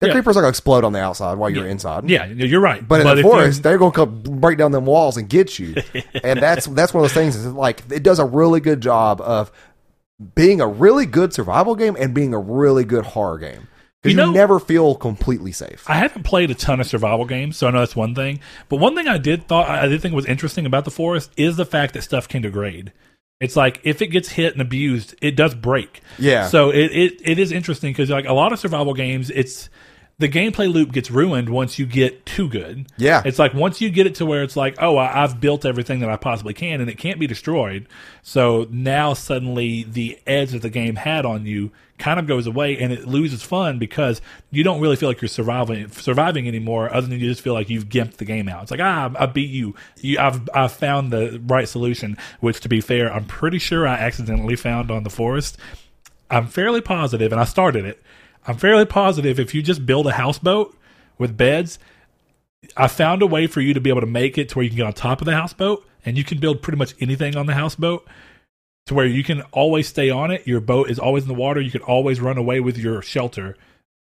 The 0.00 0.08
Yeah. 0.08 0.14
creepers 0.14 0.36
are 0.36 0.40
gonna 0.40 0.48
explode 0.48 0.82
on 0.84 0.92
the 0.94 1.00
outside 1.00 1.38
while 1.38 1.48
you're 1.50 1.66
inside. 1.66 2.10
Yeah, 2.10 2.24
you're 2.26 2.60
right. 2.60 2.86
But 2.86 3.02
in 3.02 3.06
if 3.06 3.16
the 3.16 3.22
forest, 3.22 3.62
they're 3.62 3.78
going 3.78 3.92
to 3.92 3.96
come 3.96 4.22
break 4.40 4.58
down 4.58 4.72
them 4.72 4.84
walls 4.84 5.16
and 5.16 5.28
get 5.28 5.58
you, 5.60 5.76
and 6.24 6.40
that's 6.40 6.66
that's 6.66 6.92
one 6.92 7.04
of 7.04 7.10
those 7.10 7.14
things. 7.14 7.36
Is 7.36 7.46
like 7.46 7.82
it 7.90 8.02
does 8.02 8.18
a 8.18 8.24
really 8.24 8.58
good 8.58 8.80
job 8.80 9.20
of 9.20 9.52
being 10.34 10.60
a 10.60 10.66
really 10.66 11.06
good 11.06 11.32
survival 11.32 11.74
game 11.76 11.96
and 12.00 12.14
being 12.14 12.32
a 12.34 12.38
really 12.38 12.84
good 12.84 13.04
horror 13.04 13.38
game 13.38 13.68
because 14.02 14.16
You 14.16 14.26
you, 14.26 14.32
never 14.32 14.58
feel 14.58 14.94
completely 14.94 15.52
safe. 15.52 15.84
I 15.88 15.94
haven't 15.94 16.24
played 16.24 16.50
a 16.50 16.54
ton 16.54 16.80
of 16.80 16.86
survival 16.86 17.24
games, 17.24 17.56
so 17.56 17.68
I 17.68 17.70
know 17.70 17.78
that's 17.78 17.94
one 17.94 18.14
thing. 18.14 18.40
But 18.68 18.76
one 18.76 18.96
thing 18.96 19.06
I 19.06 19.18
did 19.18 19.46
thought 19.46 19.68
I 19.68 19.86
did 19.86 20.02
think 20.02 20.14
was 20.14 20.26
interesting 20.26 20.66
about 20.66 20.84
the 20.84 20.90
forest 20.90 21.30
is 21.36 21.56
the 21.56 21.64
fact 21.64 21.94
that 21.94 22.02
stuff 22.02 22.28
can 22.28 22.42
degrade. 22.42 22.92
It's 23.40 23.56
like 23.56 23.80
if 23.84 24.02
it 24.02 24.08
gets 24.08 24.30
hit 24.30 24.52
and 24.52 24.62
abused, 24.62 25.14
it 25.20 25.36
does 25.36 25.54
break. 25.54 26.00
Yeah. 26.18 26.48
So 26.48 26.70
it 26.70 26.90
it, 26.92 27.20
it 27.24 27.38
is 27.38 27.52
interesting 27.52 27.92
because 27.92 28.10
like 28.10 28.26
a 28.26 28.32
lot 28.32 28.52
of 28.52 28.58
survival 28.58 28.94
games, 28.94 29.30
it's 29.30 29.68
the 30.22 30.28
gameplay 30.28 30.72
loop 30.72 30.92
gets 30.92 31.10
ruined 31.10 31.48
once 31.48 31.80
you 31.80 31.84
get 31.84 32.24
too 32.24 32.48
good. 32.48 32.86
Yeah. 32.96 33.22
It's 33.24 33.40
like 33.40 33.54
once 33.54 33.80
you 33.80 33.90
get 33.90 34.06
it 34.06 34.14
to 34.16 34.24
where 34.24 34.44
it's 34.44 34.54
like, 34.54 34.76
oh, 34.80 34.96
I, 34.96 35.24
I've 35.24 35.40
built 35.40 35.64
everything 35.64 35.98
that 35.98 36.08
I 36.08 36.16
possibly 36.16 36.54
can, 36.54 36.80
and 36.80 36.88
it 36.88 36.96
can't 36.96 37.18
be 37.18 37.26
destroyed. 37.26 37.88
So 38.22 38.68
now 38.70 39.14
suddenly 39.14 39.82
the 39.82 40.20
edge 40.24 40.52
that 40.52 40.62
the 40.62 40.70
game 40.70 40.94
had 40.94 41.26
on 41.26 41.44
you 41.44 41.72
kind 41.98 42.20
of 42.20 42.28
goes 42.28 42.46
away, 42.46 42.78
and 42.78 42.92
it 42.92 43.08
loses 43.08 43.42
fun 43.42 43.80
because 43.80 44.20
you 44.52 44.62
don't 44.62 44.80
really 44.80 44.94
feel 44.94 45.08
like 45.08 45.20
you're 45.20 45.28
surviving 45.28 45.88
surviving 45.90 46.46
anymore, 46.46 46.94
other 46.94 47.08
than 47.08 47.18
you 47.18 47.28
just 47.28 47.42
feel 47.42 47.52
like 47.52 47.68
you've 47.68 47.88
gimped 47.88 48.18
the 48.18 48.24
game 48.24 48.48
out. 48.48 48.62
It's 48.62 48.70
like, 48.70 48.80
ah, 48.80 49.10
I 49.18 49.26
beat 49.26 49.50
you. 49.50 49.74
you 50.00 50.20
I've 50.20 50.48
I've 50.54 50.72
found 50.72 51.12
the 51.12 51.42
right 51.48 51.68
solution. 51.68 52.16
Which, 52.38 52.60
to 52.60 52.68
be 52.68 52.80
fair, 52.80 53.12
I'm 53.12 53.24
pretty 53.24 53.58
sure 53.58 53.88
I 53.88 53.94
accidentally 53.94 54.54
found 54.54 54.92
on 54.92 55.02
the 55.02 55.10
forest. 55.10 55.58
I'm 56.30 56.46
fairly 56.46 56.80
positive, 56.80 57.32
and 57.32 57.40
I 57.40 57.44
started 57.44 57.84
it. 57.84 58.00
I'm 58.46 58.56
fairly 58.56 58.84
positive 58.84 59.38
if 59.38 59.54
you 59.54 59.62
just 59.62 59.86
build 59.86 60.06
a 60.06 60.12
houseboat 60.12 60.76
with 61.18 61.36
beds, 61.36 61.78
I 62.76 62.88
found 62.88 63.22
a 63.22 63.26
way 63.26 63.46
for 63.46 63.60
you 63.60 63.74
to 63.74 63.80
be 63.80 63.90
able 63.90 64.00
to 64.00 64.06
make 64.06 64.38
it 64.38 64.48
to 64.50 64.56
where 64.56 64.62
you 64.64 64.70
can 64.70 64.76
get 64.76 64.86
on 64.86 64.92
top 64.92 65.20
of 65.20 65.26
the 65.26 65.34
houseboat 65.34 65.86
and 66.04 66.16
you 66.16 66.24
can 66.24 66.38
build 66.38 66.62
pretty 66.62 66.78
much 66.78 66.94
anything 67.00 67.36
on 67.36 67.46
the 67.46 67.54
houseboat 67.54 68.06
to 68.86 68.94
where 68.94 69.06
you 69.06 69.22
can 69.22 69.42
always 69.52 69.88
stay 69.88 70.10
on 70.10 70.30
it. 70.30 70.46
Your 70.46 70.60
boat 70.60 70.90
is 70.90 70.98
always 70.98 71.24
in 71.24 71.28
the 71.28 71.34
water. 71.34 71.60
You 71.60 71.70
can 71.70 71.82
always 71.82 72.20
run 72.20 72.38
away 72.38 72.60
with 72.60 72.76
your 72.76 73.02
shelter 73.02 73.56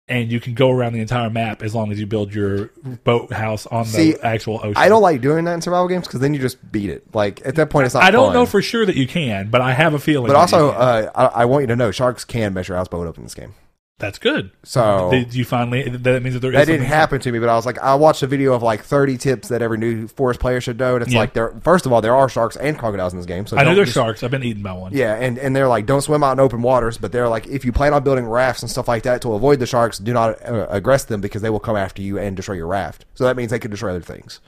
and 0.10 0.32
you 0.32 0.40
can 0.40 0.54
go 0.54 0.72
around 0.72 0.94
the 0.94 1.02
entire 1.02 1.30
map 1.30 1.62
as 1.62 1.76
long 1.76 1.92
as 1.92 2.00
you 2.00 2.06
build 2.06 2.34
your 2.34 2.68
boathouse 3.04 3.66
on 3.68 3.86
See, 3.86 4.14
the 4.14 4.26
actual 4.26 4.58
ocean. 4.58 4.78
I 4.78 4.88
don't 4.88 5.02
like 5.02 5.20
doing 5.20 5.46
that 5.46 5.54
in 5.54 5.62
survival 5.62 5.88
games 5.88 6.08
because 6.08 6.22
then 6.22 6.34
you 6.34 6.40
just 6.40 6.72
beat 6.72 6.90
it. 6.90 7.14
Like 7.14 7.46
at 7.46 7.56
that 7.56 7.70
point, 7.70 7.86
it's 7.86 7.94
not. 7.94 8.04
I 8.04 8.12
don't 8.12 8.28
fun. 8.28 8.34
know 8.34 8.46
for 8.46 8.62
sure 8.62 8.86
that 8.86 8.96
you 8.96 9.08
can, 9.08 9.50
but 9.50 9.60
I 9.60 9.74
have 9.74 9.94
a 9.94 10.00
feeling. 10.00 10.28
But 10.28 10.38
also, 10.38 10.70
uh, 10.70 11.12
I, 11.14 11.42
I 11.42 11.46
want 11.46 11.64
you 11.64 11.68
to 11.68 11.76
know, 11.76 11.92
sharks 11.92 12.24
can 12.24 12.54
mess 12.54 12.70
your 12.70 12.78
houseboat 12.78 13.06
up 13.06 13.18
in 13.18 13.24
this 13.24 13.36
game. 13.36 13.54
That's 14.00 14.20
good. 14.20 14.52
So 14.64 15.10
Did 15.12 15.34
you 15.34 15.44
finally? 15.44 15.90
That 15.90 16.22
means 16.22 16.36
that 16.36 16.40
there 16.42 16.52
is 16.52 16.58
that 16.58 16.66
didn't 16.66 16.86
happen 16.86 17.20
to 17.22 17.32
me, 17.32 17.40
but 17.40 17.50
I 17.50 17.56
was 17.56 17.66
like, 17.66 17.80
I 17.80 17.96
watched 17.96 18.22
a 18.22 18.28
video 18.28 18.54
of 18.54 18.62
like 18.62 18.84
30 18.84 19.18
tips 19.18 19.48
that 19.48 19.62
every 19.62 19.78
new 19.78 20.08
forest 20.08 20.40
player 20.40 20.62
should 20.62 20.78
know, 20.78 20.96
and 20.96 21.04
it's 21.04 21.12
Yeah. 21.12 21.20
like 21.20 21.34
there. 21.34 21.54
First 21.64 21.86
of 21.86 21.94
all, 21.94 22.02
there 22.02 22.16
are 22.16 22.30
sharks 22.30 22.56
and 22.56 22.78
crocodiles 22.78 23.14
in 23.14 23.20
this 23.20 23.26
game, 23.26 23.48
so 23.48 23.58
I 23.58 23.64
know 23.64 23.74
there's 23.74 23.92
sharks. 23.92 24.22
I've 24.24 24.32
been 24.32 24.44
eaten 24.44 24.62
by 24.62 24.74
one. 24.74 24.92
Yeah, 24.94 25.16
and, 25.16 25.38
and 25.40 25.56
they're 25.56 25.68
like, 25.68 25.86
don't 25.88 26.02
swim 26.02 26.24
out 26.24 26.34
in 26.34 26.40
open 26.40 26.62
waters, 26.62 26.98
but 26.98 27.12
they're 27.12 27.30
like, 27.30 27.48
if 27.48 27.66
you 27.66 27.72
plan 27.72 27.94
on 27.94 28.04
building 28.04 28.28
rafts 28.28 28.62
and 28.62 28.70
stuff 28.70 28.88
like 28.88 29.04
that 29.04 29.22
to 29.24 29.34
avoid 29.34 29.60
the 29.60 29.66
sharks, 29.66 29.98
do 29.98 30.14
not 30.14 30.42
uh, 30.46 30.68
aggress 30.68 31.08
them 31.08 31.20
because 31.22 31.42
they 31.42 31.50
will 31.50 31.60
come 31.60 31.76
after 31.76 32.02
you 32.02 32.20
and 32.20 32.36
destroy 32.36 32.56
your 32.56 32.68
raft. 32.68 33.06
So 33.16 33.24
that 33.24 33.36
means 33.36 33.50
they 33.52 33.60
can 33.60 33.72
destroy 33.72 33.90
other 33.92 34.02
things. 34.02 34.40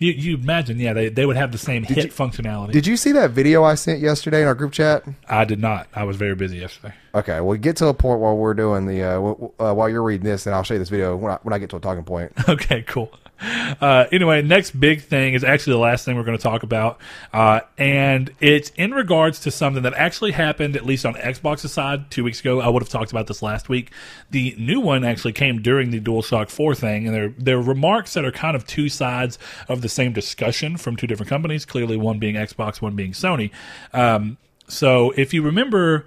You 0.00 0.12
you 0.12 0.36
imagine? 0.36 0.78
Yeah, 0.78 0.92
they 0.92 1.08
they 1.08 1.26
would 1.26 1.36
have 1.36 1.50
the 1.50 1.58
same 1.58 1.82
hit 1.82 1.96
you- 2.04 2.10
functionality. 2.10 2.70
Did 2.70 2.86
you 2.86 2.96
see 2.96 3.10
that 3.12 3.30
video 3.32 3.64
I 3.64 3.74
sent 3.74 3.98
yesterday 4.00 4.42
in 4.42 4.46
our 4.46 4.54
group 4.54 4.72
chat? 4.72 5.02
I 5.28 5.44
did 5.44 5.58
not. 5.58 5.88
I 5.92 6.04
was 6.04 6.16
very 6.16 6.36
busy 6.36 6.58
yesterday. 6.58 6.94
Okay, 7.16 7.40
well, 7.40 7.56
get 7.58 7.76
to 7.78 7.86
a 7.88 7.94
point 7.94 8.20
while 8.20 8.36
we're 8.36 8.54
doing 8.54 8.86
the 8.86 9.02
uh, 9.02 9.14
w- 9.14 9.52
uh, 9.58 9.74
while 9.74 9.88
you're 9.88 10.04
reading 10.04 10.24
this, 10.24 10.46
and 10.46 10.54
I'll 10.54 10.62
show 10.62 10.74
you 10.74 10.78
this 10.78 10.88
video 10.88 11.16
when 11.16 11.32
I, 11.32 11.38
when 11.42 11.52
I 11.52 11.58
get 11.58 11.70
to 11.70 11.76
a 11.76 11.80
talking 11.80 12.04
point. 12.04 12.32
Okay, 12.48 12.82
cool. 12.82 13.10
Uh, 13.80 14.06
anyway, 14.10 14.42
next 14.42 14.72
big 14.72 15.02
thing 15.02 15.34
is 15.34 15.44
actually 15.44 15.72
the 15.74 15.78
last 15.78 16.04
thing 16.04 16.16
we're 16.16 16.24
going 16.24 16.36
to 16.36 16.42
talk 16.42 16.64
about, 16.64 16.98
uh, 17.32 17.60
and 17.76 18.32
it's 18.40 18.70
in 18.70 18.92
regards 18.92 19.38
to 19.38 19.50
something 19.50 19.84
that 19.84 19.94
actually 19.94 20.32
happened 20.32 20.74
at 20.74 20.84
least 20.84 21.06
on 21.06 21.14
Xbox's 21.14 21.72
side 21.72 22.10
two 22.10 22.24
weeks 22.24 22.40
ago. 22.40 22.60
I 22.60 22.68
would 22.68 22.82
have 22.82 22.88
talked 22.88 23.12
about 23.12 23.28
this 23.28 23.40
last 23.40 23.68
week. 23.68 23.92
The 24.30 24.56
new 24.58 24.80
one 24.80 25.04
actually 25.04 25.34
came 25.34 25.62
during 25.62 25.90
the 25.90 26.00
DualShock 26.00 26.50
Four 26.50 26.74
thing, 26.74 27.06
and 27.06 27.14
they're 27.14 27.34
they're 27.38 27.62
remarks 27.62 28.14
that 28.14 28.24
are 28.24 28.32
kind 28.32 28.56
of 28.56 28.66
two 28.66 28.88
sides 28.88 29.38
of 29.68 29.82
the 29.82 29.88
same 29.88 30.12
discussion 30.12 30.76
from 30.76 30.96
two 30.96 31.06
different 31.06 31.30
companies. 31.30 31.64
Clearly, 31.64 31.96
one 31.96 32.18
being 32.18 32.34
Xbox, 32.34 32.82
one 32.82 32.96
being 32.96 33.12
Sony. 33.12 33.50
Um, 33.92 34.38
so, 34.66 35.12
if 35.12 35.32
you 35.32 35.42
remember 35.42 36.06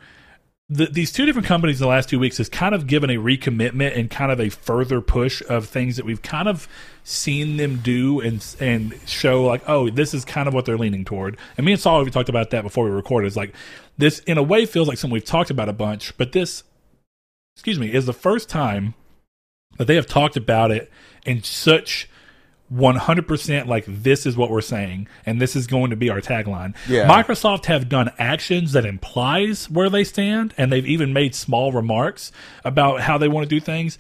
the, 0.72 0.85
these 0.85 1.11
two 1.11 1.26
different 1.26 1.45
companies 1.49 1.81
in 1.81 1.84
the 1.84 1.89
last 1.89 2.07
two 2.07 2.18
weeks 2.18 2.38
has 2.38 2.48
kind 2.48 2.73
of 2.73 2.88
given 2.88 3.10
a 3.10 3.18
recommitment 3.18 3.98
and 3.98 4.10
kind 4.10 4.31
of 4.31 4.39
a 4.39 4.48
further 4.48 5.02
push 5.02 5.43
of 5.49 5.68
things 5.68 5.98
that 5.98 6.06
we've 6.06 6.22
kind 6.22 6.48
of 6.48 6.65
seen 7.03 7.57
them 7.57 7.81
do 7.84 8.22
and 8.22 8.56
and 8.60 8.98
show 9.06 9.43
like 9.43 9.61
oh 9.68 9.89
this 9.89 10.14
is 10.14 10.23
kind 10.23 10.48
of 10.48 10.53
what 10.53 10.64
they're 10.64 10.77
leaning 10.77 11.03
toward. 11.03 11.38
And 11.57 11.65
me 11.65 11.73
and 11.73 11.81
Saul 11.81 12.06
we 12.06 12.10
talked 12.10 12.30
about 12.30 12.52
that 12.52 12.61
before 12.61 12.85
we 12.85 12.91
recorded. 12.91 13.27
It's 13.27 13.35
like 13.35 13.53
this 13.98 14.19
in 14.19 14.38
a 14.38 14.43
way 14.43 14.65
feels 14.65 14.88
like 14.88 14.98
something 14.98 15.14
we've 15.14 15.26
talked 15.26 15.49
about 15.49 15.68
a 15.68 15.73
bunch 15.73 16.18
but 16.18 16.31
this 16.31 16.64
excuse 17.57 17.77
me 17.77 17.93
is 17.93 18.06
the 18.06 18.14
first 18.14 18.48
time 18.48 18.93
that 19.77 19.85
they 19.85 19.95
have 19.95 20.07
talked 20.07 20.38
about 20.38 20.72
it 20.72 20.89
in 21.26 21.43
such 21.43 22.10
100% 22.73 23.68
like 23.68 23.85
this 23.88 24.26
is 24.26 24.38
what 24.38 24.49
we're 24.49 24.61
saying 24.61 25.07
and 25.26 25.41
this 25.41 25.56
is 25.56 25.68
going 25.68 25.89
to 25.89 25.95
be 25.95 26.10
our 26.10 26.22
tagline. 26.22 26.73
Yeah. 26.88 27.07
Microsoft 27.07 27.65
have 27.65 27.89
done 27.89 28.11
actions 28.18 28.72
that 28.72 28.85
implies 28.85 29.69
where 29.69 29.89
they 29.89 30.03
stand 30.03 30.53
and 30.57 30.72
they've 30.72 30.88
even 30.88 31.11
made 31.11 31.35
small 31.35 31.72
remarks 31.72 32.31
about 32.64 33.02
how 33.02 33.18
they 33.18 33.27
want 33.27 33.43
to 33.43 33.49
do 33.49 33.60
things. 33.60 33.98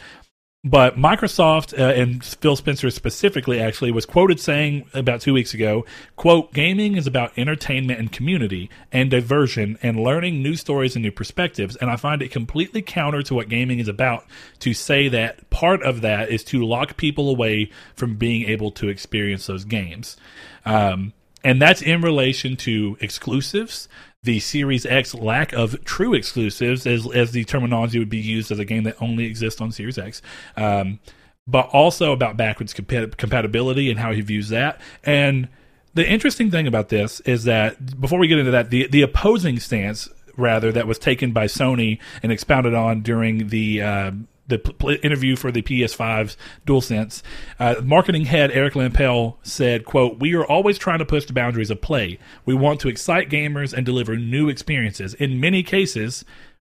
But 0.63 0.95
Microsoft 0.95 1.77
uh, 1.77 1.99
and 1.99 2.23
Phil 2.23 2.55
Spencer 2.55 2.91
specifically 2.91 3.59
actually 3.59 3.91
was 3.91 4.05
quoted 4.05 4.39
saying 4.39 4.85
about 4.93 5.19
two 5.19 5.33
weeks 5.33 5.55
ago, 5.55 5.85
quote, 6.17 6.53
gaming 6.53 6.95
is 6.97 7.07
about 7.07 7.35
entertainment 7.35 7.99
and 7.99 8.11
community 8.11 8.69
and 8.91 9.09
diversion 9.09 9.79
and 9.81 9.99
learning 9.99 10.43
new 10.43 10.55
stories 10.55 10.95
and 10.95 11.01
new 11.01 11.11
perspectives. 11.11 11.75
And 11.77 11.89
I 11.89 11.95
find 11.95 12.21
it 12.21 12.29
completely 12.29 12.83
counter 12.83 13.23
to 13.23 13.33
what 13.33 13.49
gaming 13.49 13.79
is 13.79 13.87
about 13.87 14.27
to 14.59 14.75
say 14.75 15.07
that 15.07 15.49
part 15.49 15.81
of 15.81 16.01
that 16.01 16.29
is 16.29 16.43
to 16.45 16.63
lock 16.63 16.95
people 16.95 17.27
away 17.31 17.71
from 17.95 18.17
being 18.17 18.47
able 18.47 18.69
to 18.73 18.87
experience 18.87 19.47
those 19.47 19.65
games. 19.65 20.15
Um, 20.63 21.13
and 21.43 21.59
that's 21.59 21.81
in 21.81 22.01
relation 22.01 22.55
to 22.57 22.97
exclusives, 23.01 23.89
the 24.23 24.39
Series 24.39 24.85
X 24.85 25.15
lack 25.15 25.51
of 25.53 25.83
true 25.83 26.13
exclusives, 26.13 26.85
as 26.85 27.09
as 27.11 27.31
the 27.31 27.43
terminology 27.45 27.97
would 27.99 28.09
be 28.09 28.19
used 28.19 28.51
as 28.51 28.59
a 28.59 28.65
game 28.65 28.83
that 28.83 29.01
only 29.01 29.25
exists 29.25 29.59
on 29.61 29.71
Series 29.71 29.97
X. 29.97 30.21
Um, 30.55 30.99
but 31.47 31.67
also 31.69 32.11
about 32.11 32.37
backwards 32.37 32.73
compat- 32.73 33.17
compatibility 33.17 33.89
and 33.89 33.99
how 33.99 34.11
he 34.11 34.21
views 34.21 34.49
that. 34.49 34.79
And 35.03 35.49
the 35.95 36.07
interesting 36.07 36.51
thing 36.51 36.67
about 36.67 36.89
this 36.89 37.19
is 37.21 37.45
that 37.45 37.99
before 37.99 38.19
we 38.19 38.27
get 38.27 38.37
into 38.37 38.51
that, 38.51 38.69
the 38.69 38.87
the 38.87 39.01
opposing 39.01 39.59
stance 39.59 40.07
rather 40.37 40.71
that 40.71 40.87
was 40.87 40.97
taken 40.99 41.33
by 41.33 41.45
Sony 41.45 41.99
and 42.23 42.31
expounded 42.31 42.73
on 42.73 43.01
during 43.01 43.47
the 43.47 43.81
uh, 43.81 44.11
the 44.51 44.99
interview 45.03 45.35
for 45.35 45.51
the 45.51 45.61
PS5's 45.61 46.37
DualSense, 46.67 47.21
uh, 47.59 47.75
marketing 47.83 48.25
head 48.25 48.51
Eric 48.51 48.75
Lempel 48.75 49.37
said, 49.43 49.85
"quote 49.85 50.19
We 50.19 50.33
are 50.35 50.45
always 50.45 50.77
trying 50.77 50.99
to 50.99 51.05
push 51.05 51.25
the 51.25 51.33
boundaries 51.33 51.71
of 51.71 51.81
play. 51.81 52.19
We 52.45 52.53
want 52.53 52.79
to 52.81 52.89
excite 52.89 53.29
gamers 53.29 53.73
and 53.73 53.85
deliver 53.85 54.15
new 54.15 54.49
experiences. 54.49 55.13
In 55.15 55.39
many 55.39 55.63
cases." 55.63 56.23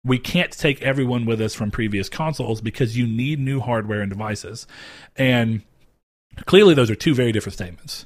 We 0.06 0.20
can't 0.20 0.52
take 0.52 0.82
everyone 0.82 1.24
with 1.24 1.40
us 1.40 1.54
from 1.54 1.72
previous 1.72 2.10
consoles 2.10 2.60
because 2.60 2.98
you 2.98 3.08
need 3.08 3.40
new 3.40 3.62
hardware 3.62 4.02
and 4.02 4.10
devices. 4.10 4.68
And 5.16 5.62
clearly, 6.46 6.74
those 6.74 6.90
are 6.90 6.96
two 6.96 7.16
very 7.16 7.32
different 7.32 7.54
statements. 7.54 8.06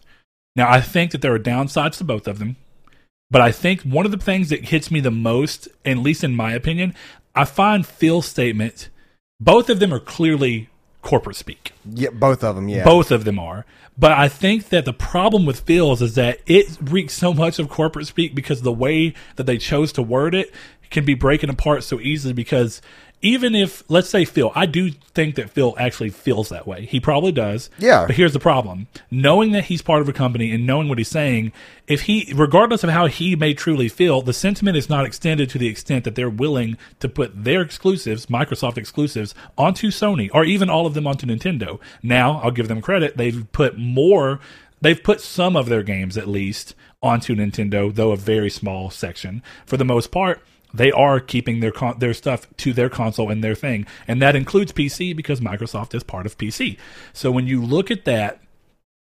Now, 0.56 0.70
I 0.70 0.80
think 0.80 1.10
that 1.10 1.22
there 1.22 1.34
are 1.34 1.40
downsides 1.40 1.98
to 1.98 2.04
both 2.04 2.28
of 2.28 2.38
them. 2.38 2.56
But 3.30 3.41
I 3.41 3.52
think 3.52 3.82
one 3.82 4.06
of 4.06 4.12
the 4.12 4.18
things 4.18 4.49
that 4.49 4.66
hits 4.66 4.90
me 4.90 4.99
the 4.99 5.12
most, 5.12 5.68
at 5.86 5.98
least 5.98 6.24
in 6.24 6.36
my 6.36 6.54
opinion, 6.54 6.95
I 7.36 7.45
find 7.45 7.84
Phil's 7.84 8.26
statement, 8.26 8.90
both 9.39 9.69
of 9.69 9.80
them 9.80 9.93
are 9.93 9.99
clearly 9.99 10.69
corporate 11.01 11.35
speak. 11.35 11.73
Yeah, 11.85 12.09
both 12.09 12.43
of 12.43 12.55
them. 12.55 12.68
Yeah, 12.68 12.84
Both 12.84 13.11
of 13.11 13.23
them 13.23 13.39
are. 13.39 13.65
But 13.97 14.11
I 14.11 14.27
think 14.27 14.69
that 14.69 14.85
the 14.85 14.93
problem 14.93 15.45
with 15.45 15.61
Phil's 15.61 16.01
is 16.01 16.15
that 16.15 16.39
it 16.45 16.77
reeks 16.81 17.14
so 17.14 17.34
much 17.34 17.57
of 17.59 17.69
corporate 17.69 18.07
speak 18.07 18.35
because 18.35 18.61
the 18.61 18.72
way 18.72 19.14
that 19.38 19.45
they 19.45 19.57
chose 19.57 19.91
to 19.93 20.03
word 20.03 20.35
it 20.35 20.53
can 20.89 21.03
be 21.03 21.14
breaking 21.14 21.49
apart 21.49 21.84
so 21.84 21.99
easily 21.99 22.34
because 22.34 22.81
even 23.22 23.56
if 23.56 23.84
let's 23.89 24.10
say 24.10 24.26
Phil, 24.26 24.52
I 24.53 24.65
do 24.65 24.91
think 24.91 25.35
that 25.35 25.49
Phil 25.49 25.76
actually 25.80 26.10
feels 26.10 26.49
that 26.49 26.68
way. 26.68 26.85
He 26.85 26.99
probably 26.99 27.31
does. 27.31 27.69
Yeah. 27.80 28.06
But 28.06 28.15
here's 28.15 28.34
the 28.34 28.39
problem. 28.39 28.88
Knowing 29.10 29.52
that 29.53 29.65
he's 29.65 29.81
part 29.81 30.02
of 30.02 30.10
a 30.10 30.14
company 30.14 30.52
and 30.52 30.68
knowing 30.68 30.88
what 30.88 30.98
he's 30.98 31.07
saying, 31.07 31.52
if 31.88 32.02
he 32.02 32.31
regardless 32.35 32.84
of 32.84 32.91
how 32.91 33.07
he 33.07 33.35
may 33.35 33.53
truly 33.53 33.89
feel, 33.89 34.22
the 34.22 34.34
sentiment 34.34 34.77
is 34.77 34.89
not 34.89 35.06
extended 35.06 35.49
to 35.49 35.57
the 35.57 35.68
extent 35.68 36.03
that 36.03 36.15
they're 36.15 36.30
willing 36.30 36.77
to 36.99 37.10
put 37.10 37.44
their 37.44 37.61
exclusives, 37.61 38.27
Microsoft 38.27 38.77
exclusives, 38.77 39.34
onto 39.57 39.89
Sony 39.89 40.30
or 40.34 40.44
even 40.45 40.69
all 40.69 40.85
of 40.85 40.94
them 40.94 41.07
onto 41.07 41.26
Nintendo. 41.26 41.80
Now, 42.03 42.39
I'll 42.44 42.52
give 42.52 42.68
them 42.68 42.81
credit. 42.81 43.18
They've 43.18 43.45
put 43.52 43.77
more 43.77 44.39
they've 44.80 45.02
put 45.02 45.22
some 45.22 45.56
of 45.56 45.69
their 45.69 45.81
games 45.81 46.18
at 46.18 46.27
least 46.27 46.76
onto 47.02 47.35
Nintendo, 47.35 47.94
though 47.94 48.11
a 48.11 48.18
very 48.18 48.49
small 48.49 48.89
section. 48.89 49.41
For 49.65 49.77
the 49.77 49.85
most 49.85 50.11
part, 50.11 50.41
they 50.73 50.91
are 50.91 51.19
keeping 51.19 51.60
their 51.60 51.72
con- 51.72 51.99
their 51.99 52.14
stuff 52.14 52.48
to 52.57 52.73
their 52.73 52.89
console 52.89 53.30
and 53.30 53.44
their 53.44 53.56
thing, 53.56 53.85
and 54.07 54.22
that 54.22 54.35
includes 54.35 54.72
PC 54.72 55.15
because 55.15 55.39
Microsoft 55.39 55.94
is 55.95 56.03
part 56.03 56.26
of 56.26 56.38
PC. 56.38 56.77
So 57.14 57.31
when 57.31 57.48
you 57.48 57.64
look 57.64 57.89
at 57.89 58.06
that, 58.06 58.41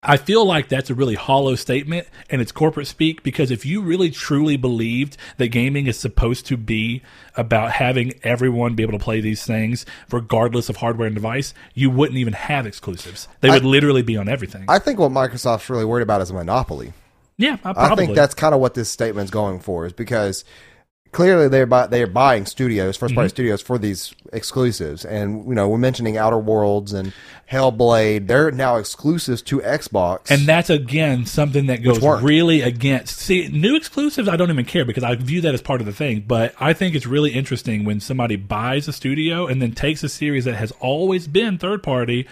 I 0.02 0.16
feel 0.16 0.44
like 0.44 0.68
that's 0.68 0.90
a 0.90 0.94
really 0.94 1.16
hollow 1.16 1.56
statement 1.56 2.06
and 2.30 2.40
it's 2.40 2.52
corporate 2.52 2.86
speak 2.86 3.24
because 3.24 3.50
if 3.50 3.66
you 3.66 3.82
really 3.82 4.10
truly 4.10 4.56
believed 4.56 5.16
that 5.38 5.48
gaming 5.48 5.88
is 5.88 5.98
supposed 5.98 6.46
to 6.46 6.56
be 6.56 7.02
about 7.36 7.72
having 7.72 8.14
everyone 8.22 8.76
be 8.76 8.84
able 8.84 8.96
to 8.96 9.04
play 9.04 9.20
these 9.20 9.44
things 9.44 9.84
regardless 10.12 10.68
of 10.68 10.76
hardware 10.76 11.08
and 11.08 11.16
device, 11.16 11.52
you 11.74 11.90
wouldn't 11.90 12.16
even 12.16 12.32
have 12.32 12.64
exclusives. 12.64 13.26
They 13.40 13.50
would 13.50 13.64
literally 13.64 14.02
be 14.02 14.16
on 14.16 14.28
everything. 14.28 14.66
I 14.68 14.78
think 14.78 15.00
what 15.00 15.10
Microsoft's 15.10 15.68
really 15.68 15.84
worried 15.84 16.04
about 16.04 16.20
is 16.20 16.30
a 16.30 16.34
monopoly. 16.34 16.92
yeah, 17.36 17.56
I 17.64 17.72
I 17.76 17.94
think 17.96 18.14
that's 18.14 18.34
kind 18.34 18.54
of 18.54 18.60
what 18.60 18.74
this 18.74 18.88
statement's 18.88 19.32
going 19.32 19.58
for, 19.58 19.84
is 19.84 19.92
because 19.92 20.44
clearly 21.12 21.48
they're 21.48 21.66
buy, 21.66 21.86
they're 21.86 22.06
buying 22.06 22.47
studios, 22.47 22.97
first 22.97 23.10
Mm-hmm. 23.10 23.16
party 23.16 23.28
studios 23.30 23.62
for 23.62 23.78
these 23.78 24.14
exclusives, 24.32 25.05
and 25.05 25.47
you 25.47 25.55
know 25.55 25.68
we're 25.68 25.78
mentioning 25.78 26.16
Outer 26.16 26.39
Worlds 26.39 26.93
and 26.93 27.12
Hellblade. 27.51 28.26
They're 28.26 28.51
now 28.51 28.76
exclusives 28.76 29.40
to 29.43 29.60
Xbox, 29.60 30.30
And 30.30 30.43
that's 30.47 30.68
again 30.70 31.24
something 31.26 31.66
that 31.66 31.82
goes 31.82 32.01
really 32.22 32.60
against. 32.60 33.18
See, 33.18 33.48
new 33.48 33.74
exclusives, 33.74 34.28
I 34.28 34.36
don't 34.36 34.51
even 34.51 34.64
care 34.66 34.85
because 34.85 35.05
I 35.05 35.14
view 35.14 35.40
that 35.43 35.55
as 35.55 35.62
part 35.62 35.80
of 35.80 35.86
the 35.86 35.93
thing. 35.93 36.24
But 36.26 36.55
I 36.60 36.72
think 36.74 36.94
it's 36.94 37.06
really 37.06 37.32
interesting 37.32 37.85
when 37.85 38.01
somebody 38.01 38.36
buys 38.36 38.86
a 38.89 38.93
studio 38.93 39.47
and 39.47 39.62
then 39.62 39.72
takes 39.72 40.02
a 40.02 40.09
series 40.09 40.44
that 40.44 40.56
has 40.56 40.72
always 40.80 41.26
been 41.26 41.59
third 41.59 41.82
party. 41.82 42.26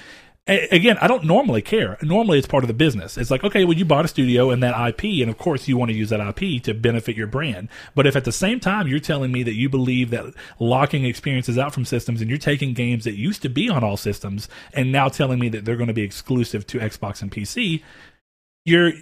Again, 0.48 0.96
I 1.00 1.08
don't 1.08 1.24
normally 1.24 1.60
care. 1.60 1.98
Normally, 2.02 2.38
it's 2.38 2.46
part 2.46 2.62
of 2.62 2.68
the 2.68 2.74
business. 2.74 3.18
It's 3.18 3.32
like, 3.32 3.42
okay, 3.42 3.64
well, 3.64 3.76
you 3.76 3.84
bought 3.84 4.04
a 4.04 4.08
studio 4.08 4.50
and 4.50 4.62
that 4.62 4.88
IP, 4.88 5.20
and 5.20 5.28
of 5.28 5.38
course, 5.38 5.66
you 5.66 5.76
want 5.76 5.90
to 5.90 5.96
use 5.96 6.10
that 6.10 6.20
IP 6.20 6.62
to 6.62 6.72
benefit 6.72 7.16
your 7.16 7.26
brand. 7.26 7.68
But 7.96 8.06
if 8.06 8.14
at 8.14 8.24
the 8.24 8.30
same 8.30 8.60
time 8.60 8.86
you're 8.86 9.00
telling 9.00 9.32
me 9.32 9.42
that 9.42 9.54
you 9.54 9.68
believe 9.68 10.10
that 10.10 10.32
locking 10.60 11.04
experiences 11.04 11.58
out 11.58 11.74
from 11.74 11.84
systems 11.84 12.20
and 12.20 12.30
you're 12.30 12.38
taking 12.38 12.74
games 12.74 13.02
that 13.04 13.16
used 13.16 13.42
to 13.42 13.48
be 13.48 13.68
on 13.68 13.82
all 13.82 13.96
systems 13.96 14.48
and 14.72 14.92
now 14.92 15.08
telling 15.08 15.40
me 15.40 15.48
that 15.48 15.64
they're 15.64 15.74
going 15.74 15.88
to 15.88 15.92
be 15.94 16.02
exclusive 16.02 16.64
to 16.68 16.78
Xbox 16.78 17.22
and 17.22 17.32
PC, 17.32 17.82
you're 18.64 18.92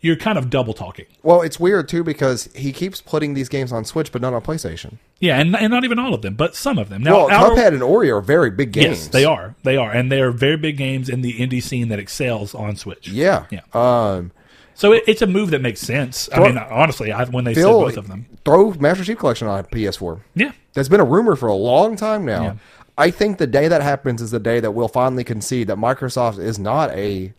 you're 0.00 0.16
kind 0.16 0.38
of 0.38 0.50
double 0.50 0.74
talking. 0.74 1.06
Well, 1.22 1.42
it's 1.42 1.58
weird 1.58 1.88
too 1.88 2.04
because 2.04 2.48
he 2.54 2.72
keeps 2.72 3.00
putting 3.00 3.34
these 3.34 3.48
games 3.48 3.72
on 3.72 3.84
Switch, 3.84 4.12
but 4.12 4.20
not 4.22 4.34
on 4.34 4.42
PlayStation. 4.42 4.98
Yeah, 5.20 5.38
and, 5.40 5.56
and 5.56 5.70
not 5.70 5.84
even 5.84 5.98
all 5.98 6.14
of 6.14 6.22
them, 6.22 6.34
but 6.34 6.54
some 6.54 6.78
of 6.78 6.88
them. 6.88 7.02
Now, 7.02 7.26
Well, 7.26 7.50
Cuphead 7.56 7.68
and 7.72 7.82
Ori 7.82 8.10
are 8.10 8.20
very 8.20 8.50
big 8.50 8.72
games. 8.72 8.98
yes, 8.98 9.08
they 9.08 9.24
are. 9.24 9.54
They 9.62 9.76
are, 9.76 9.90
and 9.90 10.12
they 10.12 10.20
are 10.20 10.30
very 10.30 10.56
big 10.58 10.76
games 10.76 11.08
in 11.08 11.22
the 11.22 11.34
indie 11.34 11.62
scene 11.62 11.88
that 11.88 11.98
excels 11.98 12.54
on 12.54 12.76
Switch. 12.76 13.08
Yeah. 13.08 13.46
Yeah. 13.50 13.60
Um, 13.72 14.32
So 14.74 14.92
it, 14.92 15.04
it's 15.06 15.22
a 15.22 15.26
move 15.26 15.50
that 15.52 15.62
makes 15.62 15.80
sense. 15.80 16.28
I 16.32 16.40
mean, 16.40 16.58
honestly, 16.58 17.10
I, 17.10 17.24
when 17.24 17.44
they 17.44 17.54
said 17.54 17.64
both 17.64 17.96
of 17.96 18.08
them, 18.08 18.26
throw 18.44 18.72
Master 18.74 19.04
Chief 19.04 19.18
Collection 19.18 19.48
on 19.48 19.64
PS4. 19.64 20.20
yeah, 20.34 20.52
That's 20.74 20.88
been 20.90 21.00
a 21.00 21.04
rumor 21.04 21.34
for 21.36 21.48
a 21.48 21.54
long 21.54 21.96
time 21.96 22.24
now. 22.26 22.42
Yeah. 22.42 22.54
I 22.98 23.10
think 23.10 23.38
the 23.38 23.46
day 23.46 23.68
that 23.68 23.82
happens 23.82 24.20
is 24.22 24.30
the 24.30 24.38
day 24.38 24.60
that 24.60 24.70
we'll 24.72 24.88
finally 24.88 25.24
concede 25.24 25.66
that 25.68 25.76
Microsoft 25.78 26.38
is 26.38 26.58
not 26.58 26.90
a 26.92 27.32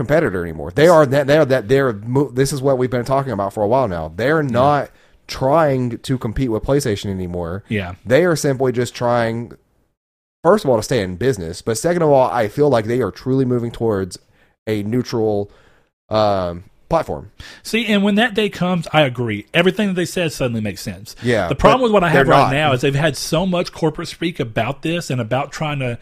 competitor 0.00 0.42
anymore. 0.42 0.70
They 0.70 0.88
are 0.88 1.04
that 1.06 1.26
they 1.26 1.36
are 1.38 1.44
that 1.44 1.68
they're 1.68 1.92
this 1.92 2.52
is 2.52 2.62
what 2.62 2.78
we've 2.78 2.90
been 2.90 3.04
talking 3.04 3.32
about 3.32 3.52
for 3.52 3.62
a 3.62 3.68
while 3.68 3.86
now. 3.88 4.08
They're 4.14 4.42
not 4.42 4.90
trying 5.26 5.98
to 5.98 6.18
compete 6.18 6.50
with 6.50 6.62
PlayStation 6.64 7.06
anymore. 7.10 7.62
yeah, 7.68 7.94
They 8.04 8.24
are 8.24 8.34
simply 8.34 8.72
just 8.72 8.94
trying 8.94 9.52
first 10.42 10.64
of 10.64 10.70
all 10.70 10.76
to 10.76 10.82
stay 10.82 11.02
in 11.02 11.16
business, 11.16 11.62
but 11.62 11.76
second 11.78 12.02
of 12.02 12.08
all, 12.10 12.28
I 12.30 12.48
feel 12.48 12.68
like 12.68 12.86
they 12.86 13.00
are 13.02 13.10
truly 13.12 13.44
moving 13.44 13.70
towards 13.70 14.18
a 14.66 14.82
neutral 14.82 15.50
um, 16.08 16.64
platform. 16.88 17.30
See, 17.62 17.86
and 17.86 18.02
when 18.02 18.16
that 18.16 18.34
day 18.34 18.48
comes, 18.48 18.88
I 18.92 19.02
agree. 19.02 19.46
Everything 19.54 19.86
that 19.88 19.94
they 19.94 20.04
said 20.04 20.32
suddenly 20.32 20.60
makes 20.60 20.80
sense. 20.80 21.14
Yeah, 21.22 21.46
The 21.48 21.54
problem 21.54 21.82
with 21.82 21.92
what 21.92 22.02
I 22.02 22.08
have 22.08 22.26
right 22.26 22.46
not. 22.46 22.52
now 22.52 22.72
is 22.72 22.80
they've 22.80 22.94
had 22.94 23.16
so 23.16 23.46
much 23.46 23.70
corporate 23.70 24.08
speak 24.08 24.40
about 24.40 24.82
this 24.82 25.10
and 25.10 25.20
about 25.20 25.52
trying 25.52 25.78
to. 25.80 25.98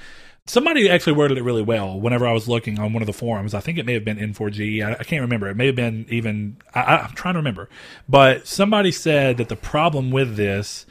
Somebody 0.48 0.88
actually 0.88 1.12
worded 1.12 1.36
it 1.36 1.42
really 1.42 1.62
well 1.62 2.00
whenever 2.00 2.26
I 2.26 2.32
was 2.32 2.48
looking 2.48 2.78
on 2.78 2.94
one 2.94 3.02
of 3.02 3.06
the 3.06 3.12
forums. 3.12 3.52
I 3.52 3.60
think 3.60 3.76
it 3.76 3.84
may 3.84 3.92
have 3.92 4.04
been 4.04 4.16
N4G. 4.16 4.82
I, 4.82 4.92
I 4.92 5.04
can't 5.04 5.20
remember. 5.20 5.46
It 5.48 5.56
may 5.56 5.66
have 5.66 5.76
been 5.76 6.06
even. 6.08 6.56
I, 6.74 6.96
I'm 6.96 7.12
trying 7.12 7.34
to 7.34 7.38
remember. 7.40 7.68
But 8.08 8.46
somebody 8.46 8.90
said 8.90 9.36
that 9.36 9.50
the 9.50 9.56
problem 9.56 10.10
with 10.10 10.36
this 10.36 10.86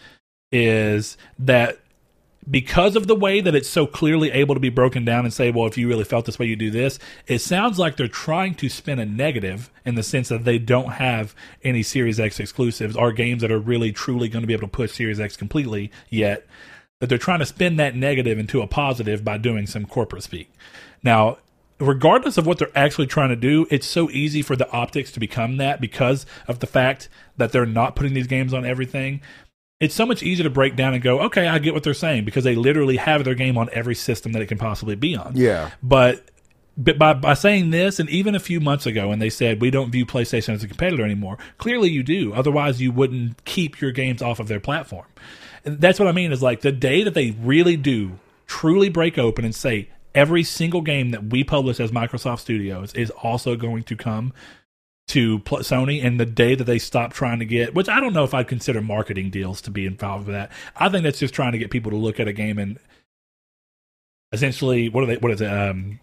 is 0.52 1.18
that 1.40 1.80
because 2.50 2.96
of 2.96 3.08
the 3.08 3.16
way 3.16 3.42
that 3.42 3.56
it's 3.56 3.68
so 3.68 3.88
clearly 3.88 4.32
able 4.32 4.54
to 4.54 4.62
be 4.62 4.70
broken 4.70 5.04
down 5.04 5.26
and 5.26 5.34
say, 5.34 5.52
well, 5.52 5.66
if 5.66 5.76
you 5.76 5.88
really 5.88 6.04
felt 6.04 6.26
this 6.26 6.40
way, 6.40 6.46
you 6.46 6.56
do 6.56 6.72
this. 6.72 7.00
It 7.26 7.40
sounds 7.40 7.80
like 7.80 7.98
they're 7.98 8.08
trying 8.08 8.56
to 8.56 8.70
spin 8.70 9.00
a 9.00 9.06
negative 9.06 9.72
in 9.86 9.96
the 9.96 10.04
sense 10.04 10.30
that 10.30 10.46
they 10.46 10.60
don't 10.60 10.94
have 10.94 11.36
any 11.64 11.84
Series 11.84 12.20
X 12.20 12.40
exclusives 12.40 12.96
or 12.96 13.12
games 13.12 13.42
that 13.42 13.52
are 13.52 13.60
really 13.60 13.92
truly 13.92 14.30
going 14.30 14.44
to 14.44 14.48
be 14.48 14.54
able 14.54 14.68
to 14.68 14.72
push 14.72 14.94
Series 14.94 15.20
X 15.20 15.36
completely 15.36 15.92
yet. 16.10 16.48
That 17.00 17.08
they're 17.08 17.18
trying 17.18 17.40
to 17.40 17.46
spin 17.46 17.76
that 17.78 17.96
negative 17.96 18.40
into 18.40 18.62
a 18.62 18.68
positive 18.68 19.24
by 19.24 19.38
doing 19.38 19.68
some 19.68 19.86
corporate 19.86 20.24
speak. 20.24 20.52
Now, 21.04 21.38
regardless 21.80 22.38
of 22.38 22.48
what 22.48 22.58
they're 22.58 22.76
actually 22.76 23.08
trying 23.08 23.30
to 23.30 23.36
do, 23.36 23.68
it's 23.70 23.86
so 23.86 24.10
easy 24.10 24.42
for 24.42 24.56
the 24.56 24.70
optics 24.72 25.12
to 25.12 25.20
become 25.20 25.58
that 25.58 25.80
because 25.80 26.26
of 26.48 26.60
the 26.60 26.68
fact 26.68 27.08
that 27.38 27.52
they're 27.52 27.68
not 27.68 27.96
putting 27.96 28.14
these 28.14 28.28
games 28.28 28.54
on 28.54 28.66
everything 28.66 29.22
it's 29.80 29.94
so 29.94 30.06
much 30.06 30.24
easier 30.24 30.44
to 30.44 30.50
break 30.50 30.76
down 30.76 30.94
and 30.94 31.04
go, 31.04 31.22
okay, 31.22 31.48
I 31.48 31.60
get 31.60 31.74
what 31.74 31.84
they're 31.84 31.94
saying 31.94 32.26
because 32.26 32.44
they 32.44 32.56
literally 32.56 32.98
have 32.98 33.24
their 33.24 33.36
game 33.36 33.58
on 33.58 33.70
every 33.72 33.96
system 33.96 34.32
that 34.34 34.42
it 34.42 34.48
can 34.48 34.58
possibly 34.58 34.96
be 34.96 35.16
on. 35.16 35.34
Yeah. 35.36 35.72
But 35.84 36.30
but 36.80 37.00
by, 37.00 37.14
by 37.14 37.34
saying 37.34 37.72
this, 37.72 38.00
and 38.00 38.08
even 38.10 38.36
a 38.36 38.40
few 38.40 38.60
months 38.60 38.86
ago, 38.86 39.10
when 39.10 39.20
they 39.20 39.32
said 39.32 39.62
we 39.62 39.72
don't 39.72 39.92
view 39.92 40.06
PlayStation 40.06 40.54
as 40.54 40.64
a 40.64 40.68
competitor 40.68 41.04
anymore, 41.04 41.38
clearly 41.58 41.90
you 41.90 42.04
do. 42.04 42.34
Otherwise, 42.34 42.82
you 42.82 42.92
wouldn't 42.92 43.44
keep 43.46 43.82
your 43.82 43.92
games 43.92 44.22
off 44.22 44.40
of 44.40 44.48
their 44.48 44.60
platform. 44.60 45.06
That's 45.68 46.00
what 46.00 46.08
I 46.08 46.12
mean 46.12 46.32
is 46.32 46.42
like 46.42 46.62
the 46.62 46.72
day 46.72 47.04
that 47.04 47.14
they 47.14 47.32
really 47.32 47.78
do 47.78 48.20
truly 48.46 48.90
break 48.90 49.18
open 49.18 49.46
and 49.46 49.54
say 49.54 49.90
every 50.16 50.44
single 50.44 50.82
game 50.82 51.12
that 51.12 51.26
we 51.26 51.44
publish 51.44 51.80
as 51.80 51.92
Microsoft 51.92 52.40
Studios 52.40 52.94
is 52.94 53.10
also 53.12 53.56
going 53.56 53.84
to 53.84 53.96
come 53.96 54.34
to 55.10 55.40
Sony, 55.40 56.04
and 56.04 56.20
the 56.20 56.26
day 56.26 56.54
that 56.54 56.66
they 56.66 56.80
stop 56.80 57.14
trying 57.14 57.40
to 57.40 57.46
get, 57.46 57.74
which 57.74 57.88
I 57.88 58.02
don't 58.02 58.14
know 58.14 58.26
if 58.26 58.34
I'd 58.34 58.48
consider 58.48 58.82
marketing 58.82 59.30
deals 59.30 59.62
to 59.62 59.72
be 59.72 59.86
involved 59.86 60.28
with 60.28 60.36
that. 60.36 60.52
I 60.76 60.90
think 60.90 61.04
that's 61.04 61.20
just 61.20 61.34
trying 61.34 61.54
to 61.54 61.58
get 61.58 61.72
people 61.72 61.92
to 61.92 61.98
look 61.98 62.20
at 62.20 62.28
a 62.28 62.34
game 62.34 62.58
and 62.58 62.78
essentially 64.34 64.90
what 64.90 65.04
are 65.04 65.08
they? 65.08 65.18
What 65.18 65.32
is 65.32 65.42
it? 65.42 65.52
Um, 65.52 66.00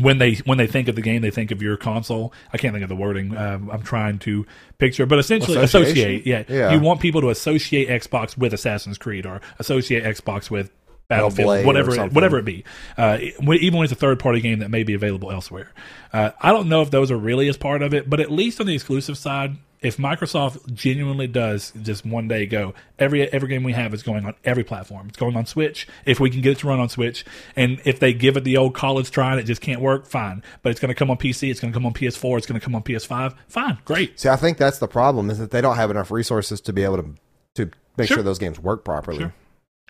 when 0.00 0.18
they 0.18 0.34
when 0.44 0.58
they 0.58 0.66
think 0.66 0.88
of 0.88 0.96
the 0.96 1.02
game, 1.02 1.22
they 1.22 1.30
think 1.30 1.50
of 1.50 1.62
your 1.62 1.76
console. 1.76 2.32
I 2.52 2.58
can't 2.58 2.72
think 2.74 2.82
of 2.82 2.88
the 2.88 2.96
wording. 2.96 3.36
Um, 3.36 3.70
I'm 3.70 3.82
trying 3.82 4.18
to 4.20 4.46
picture, 4.78 5.06
but 5.06 5.18
essentially 5.18 5.56
associate. 5.58 6.26
Yeah, 6.26 6.44
Yeah. 6.48 6.72
you 6.72 6.80
want 6.80 7.00
people 7.00 7.20
to 7.20 7.30
associate 7.30 7.88
Xbox 7.88 8.36
with 8.36 8.52
Assassin's 8.52 8.98
Creed 8.98 9.24
or 9.26 9.40
associate 9.58 10.04
Xbox 10.04 10.50
with 10.50 10.70
Battlefield, 11.08 11.66
whatever 11.66 11.94
it, 11.94 12.12
whatever 12.12 12.38
it 12.38 12.44
be. 12.44 12.64
Uh, 12.96 13.18
even 13.20 13.74
when 13.78 13.84
it's 13.84 13.92
a 13.92 13.96
third 13.96 14.18
party 14.18 14.40
game 14.40 14.60
that 14.60 14.70
may 14.70 14.82
be 14.84 14.94
available 14.94 15.30
elsewhere. 15.30 15.70
Uh, 16.12 16.30
I 16.40 16.50
don't 16.50 16.68
know 16.68 16.80
if 16.82 16.90
those 16.90 17.10
are 17.10 17.16
really 17.18 17.48
as 17.48 17.56
part 17.56 17.82
of 17.82 17.92
it, 17.92 18.08
but 18.08 18.20
at 18.20 18.30
least 18.30 18.60
on 18.60 18.66
the 18.66 18.74
exclusive 18.74 19.18
side, 19.18 19.56
if 19.82 19.98
Microsoft 19.98 20.72
genuinely 20.72 21.26
does 21.26 21.72
just 21.82 22.06
one 22.06 22.26
day 22.26 22.46
go 22.46 22.72
every 22.98 23.30
every 23.30 23.50
game 23.50 23.62
we 23.62 23.74
have 23.74 23.92
is 23.92 24.02
going 24.02 24.24
on 24.24 24.34
every 24.42 24.64
platform. 24.64 25.08
It's 25.08 25.18
going 25.18 25.36
on 25.36 25.44
Switch 25.44 25.86
if 26.06 26.18
we 26.18 26.30
can 26.30 26.40
get 26.40 26.52
it 26.52 26.58
to 26.60 26.68
run 26.68 26.80
on 26.80 26.88
Switch, 26.88 27.22
and 27.54 27.82
if 27.84 28.00
they 28.00 28.14
give 28.14 28.38
it 28.38 28.44
the 28.44 28.56
old 28.56 28.74
college 28.74 29.10
try 29.10 29.32
and 29.32 29.40
it 29.40 29.44
just 29.44 29.60
can't 29.60 29.82
work, 29.82 30.06
fine. 30.06 30.42
But 30.62 30.70
it's 30.70 30.80
going 30.80 30.88
to 30.88 30.94
come 30.94 31.10
on 31.10 31.18
PC, 31.18 31.50
it's 31.50 31.60
going 31.60 31.70
to 31.70 31.76
come 31.76 31.84
on 31.84 31.92
PS4, 31.92 32.38
it's 32.38 32.46
going 32.46 32.58
to 32.58 32.64
come 32.64 32.74
on 32.74 32.82
PS5, 32.82 33.34
fine, 33.46 33.76
great. 33.84 34.18
See, 34.18 34.30
I 34.30 34.36
think 34.36 34.56
that's 34.56 34.78
the 34.78 34.88
problem 34.88 35.28
is 35.28 35.38
that 35.38 35.50
they 35.50 35.60
don't 35.60 35.76
have 35.76 35.90
enough 35.90 36.10
resources 36.10 36.62
to 36.62 36.72
be 36.72 36.82
able 36.82 36.96
to 36.96 37.14
to 37.56 37.70
make 37.98 38.08
Sure. 38.08 38.16
sure, 38.16 38.24
those 38.24 38.38
games 38.38 38.58
work 38.58 38.84
properly. 38.86 39.18
Sure. 39.18 39.34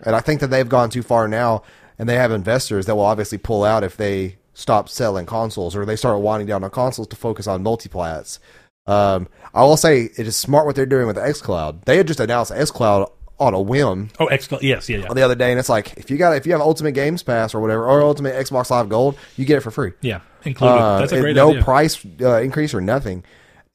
And 0.03 0.15
I 0.15 0.19
think 0.19 0.41
that 0.41 0.47
they've 0.47 0.67
gone 0.67 0.89
too 0.89 1.03
far 1.03 1.27
now, 1.27 1.63
and 1.97 2.09
they 2.09 2.15
have 2.15 2.31
investors 2.31 2.85
that 2.85 2.95
will 2.95 3.05
obviously 3.05 3.37
pull 3.37 3.63
out 3.63 3.83
if 3.83 3.95
they 3.97 4.37
stop 4.53 4.89
selling 4.89 5.25
consoles 5.25 5.75
or 5.75 5.85
they 5.85 5.95
start 5.95 6.19
winding 6.21 6.47
down 6.47 6.63
on 6.63 6.69
consoles 6.69 7.07
to 7.09 7.15
focus 7.15 7.47
on 7.47 7.63
multiplats. 7.63 8.39
Um, 8.87 9.27
I 9.53 9.63
will 9.63 9.77
say 9.77 10.03
it 10.17 10.27
is 10.27 10.35
smart 10.35 10.65
what 10.65 10.75
they're 10.75 10.85
doing 10.85 11.07
with 11.07 11.17
XCloud. 11.17 11.85
They 11.85 11.97
had 11.97 12.07
just 12.07 12.19
announced 12.19 12.51
XCloud 12.51 13.09
on 13.37 13.53
a 13.53 13.59
whim 13.59 14.09
Oh, 14.19 14.27
XCloud, 14.27 14.61
Yes, 14.61 14.87
yeah, 14.87 14.99
yeah, 14.99 15.13
the 15.13 15.21
other 15.21 15.35
day, 15.35 15.51
and 15.51 15.59
it's 15.59 15.67
like 15.69 15.93
if 15.97 16.09
you 16.09 16.17
got 16.17 16.37
if 16.37 16.45
you 16.45 16.53
have 16.53 16.61
Ultimate 16.61 16.93
Games 16.93 17.21
Pass 17.23 17.53
or 17.53 17.59
whatever 17.59 17.85
or 17.85 18.01
Ultimate 18.01 18.33
Xbox 18.35 18.69
Live 18.69 18.87
Gold, 18.87 19.17
you 19.35 19.43
get 19.45 19.57
it 19.57 19.61
for 19.61 19.71
free. 19.71 19.91
yeah. 20.01 20.21
Included. 20.43 20.75
Uh, 20.75 20.99
That's 20.99 21.11
a 21.11 21.19
great 21.19 21.35
no 21.35 21.49
idea. 21.49 21.63
price 21.63 22.05
uh, 22.21 22.39
increase 22.39 22.73
or 22.75 22.79
nothing. 22.79 23.23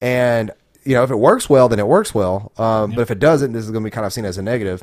And 0.00 0.52
you 0.84 0.94
know, 0.94 1.02
if 1.02 1.10
it 1.10 1.16
works 1.16 1.50
well, 1.50 1.68
then 1.68 1.78
it 1.78 1.86
works 1.86 2.14
well. 2.14 2.52
Um, 2.56 2.92
But 2.92 3.00
if 3.02 3.10
it 3.10 3.18
doesn't, 3.18 3.52
this 3.52 3.64
is 3.64 3.70
going 3.70 3.82
to 3.82 3.86
be 3.86 3.90
kind 3.90 4.06
of 4.06 4.12
seen 4.12 4.24
as 4.24 4.38
a 4.38 4.42
negative. 4.42 4.82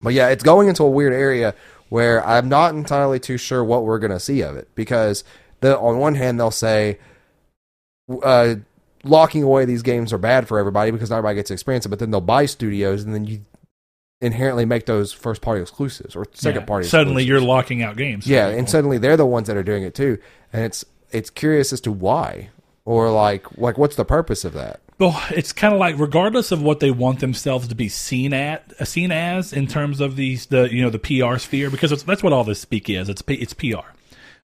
But 0.00 0.14
yeah, 0.14 0.28
it's 0.28 0.44
going 0.44 0.68
into 0.68 0.82
a 0.84 0.90
weird 0.90 1.12
area 1.12 1.54
where 1.88 2.24
I'm 2.26 2.48
not 2.48 2.74
entirely 2.74 3.18
too 3.18 3.36
sure 3.38 3.64
what 3.64 3.84
we're 3.84 3.98
going 3.98 4.12
to 4.12 4.20
see 4.20 4.42
of 4.42 4.56
it 4.56 4.68
because 4.74 5.24
the 5.60 5.78
on 5.78 5.98
one 5.98 6.14
hand 6.14 6.38
they'll 6.38 6.50
say 6.50 6.98
uh, 8.22 8.56
locking 9.04 9.42
away 9.42 9.64
these 9.64 9.82
games 9.82 10.12
are 10.12 10.18
bad 10.18 10.46
for 10.48 10.58
everybody 10.58 10.90
because 10.90 11.10
not 11.10 11.18
everybody 11.18 11.36
gets 11.36 11.48
to 11.48 11.54
experience 11.54 11.86
it, 11.86 11.88
but 11.88 11.98
then 11.98 12.10
they'll 12.10 12.20
buy 12.20 12.46
studios 12.46 13.02
and 13.04 13.14
then 13.14 13.24
you 13.24 13.44
inherently 14.20 14.64
make 14.64 14.86
those 14.86 15.12
first 15.12 15.40
party 15.40 15.60
exclusives 15.60 16.14
or 16.16 16.26
second 16.32 16.62
Yeah. 16.62 16.66
party. 16.66 16.86
Suddenly, 16.88 17.22
exclusives. 17.22 17.28
you're 17.28 17.40
locking 17.40 17.82
out 17.82 17.96
games. 17.96 18.26
Yeah, 18.26 18.48
and 18.48 18.68
suddenly 18.68 18.98
they're 18.98 19.16
the 19.16 19.26
ones 19.26 19.46
that 19.46 19.56
are 19.56 19.62
doing 19.62 19.82
it 19.82 19.94
too, 19.94 20.18
and 20.52 20.64
it's 20.64 20.84
it's 21.10 21.30
curious 21.30 21.72
as 21.72 21.80
to 21.82 21.92
why 21.92 22.50
or 22.84 23.10
like 23.10 23.46
like 23.58 23.78
what's 23.78 23.96
the 23.96 24.04
purpose 24.04 24.44
of 24.44 24.52
that? 24.54 24.80
Well, 24.98 25.22
it's 25.30 25.52
kind 25.52 25.72
of 25.72 25.78
like 25.78 25.96
regardless 25.96 26.50
of 26.50 26.60
what 26.60 26.80
they 26.80 26.90
want 26.90 27.20
themselves 27.20 27.68
to 27.68 27.74
be 27.76 27.88
seen 27.88 28.32
at, 28.32 28.72
uh, 28.80 28.84
seen 28.84 29.12
as 29.12 29.52
in 29.52 29.68
terms 29.68 30.00
of 30.00 30.16
these 30.16 30.46
the 30.46 30.68
you 30.72 30.82
know 30.82 30.90
the 30.90 30.98
PR 30.98 31.38
sphere, 31.38 31.70
because 31.70 32.02
that's 32.04 32.22
what 32.22 32.32
all 32.32 32.44
this 32.44 32.60
speak 32.60 32.90
is. 32.90 33.08
It's 33.08 33.22
it's 33.28 33.54
PR. 33.54 33.86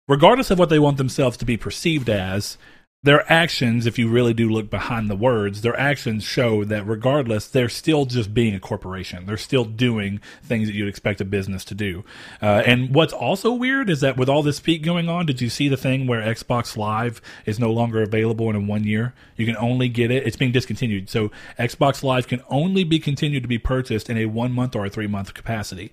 Regardless 0.06 0.51
of 0.51 0.59
what 0.59 0.68
they 0.68 0.78
want 0.78 0.98
themselves 0.98 1.36
to 1.39 1.44
be 1.44 1.56
perceived 1.56 2.09
as, 2.09 2.56
their 3.05 3.31
actions, 3.31 3.85
if 3.85 3.98
you 3.98 4.09
really 4.09 4.32
do 4.32 4.48
look 4.48 4.70
behind 4.70 5.10
the 5.10 5.14
words, 5.14 5.60
their 5.60 5.78
actions 5.78 6.24
show 6.24 6.64
that 6.64 6.86
regardless, 6.86 7.47
they're 7.47 7.68
still 7.68 8.06
just 8.06 8.32
being 8.32 8.55
a 8.55 8.60
corporation. 8.60 9.26
They're 9.26 9.36
still 9.36 9.66
doing 9.66 10.22
things 10.43 10.68
that 10.68 10.74
you'd 10.74 10.89
expect 10.89 11.20
a 11.20 11.26
business 11.26 11.66
to 11.66 11.74
do. 11.74 12.02
Uh, 12.40 12.62
and 12.64 12.94
what's 12.94 13.12
also 13.12 13.52
weird 13.52 13.90
is 13.90 14.01
that 14.01 14.16
with 14.16 14.31
all 14.31 14.43
this 14.43 14.56
speak 14.56 14.82
going 14.82 15.10
on, 15.10 15.26
did 15.26 15.43
you 15.43 15.51
see 15.51 15.68
the 15.68 15.76
thing 15.76 16.06
where 16.06 16.22
Xbox 16.22 16.78
Live 16.78 17.20
is 17.44 17.60
no 17.60 17.70
longer 17.70 18.02
available 18.02 18.48
in 18.48 18.66
one 18.66 18.85
year? 18.85 19.12
You 19.36 19.44
can 19.44 19.56
only 19.59 19.90
get 19.90 20.10
it. 20.10 20.26
It's 20.26 20.39
being 20.39 20.52
discontinued. 20.52 21.10
So 21.10 21.31
Xbox 21.59 22.02
Live 22.02 22.26
can 22.26 22.43
only 22.48 22.85
be 22.85 22.98
continued 22.98 23.43
to 23.43 23.48
be 23.48 23.59
purchased 23.59 24.09
in 24.09 24.16
a 24.16 24.26
one 24.26 24.51
month 24.51 24.74
or 24.74 24.86
a 24.86 24.90
three 24.90 25.09
month 25.09 25.35
capacity. 25.35 25.93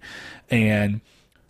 And 0.50 1.02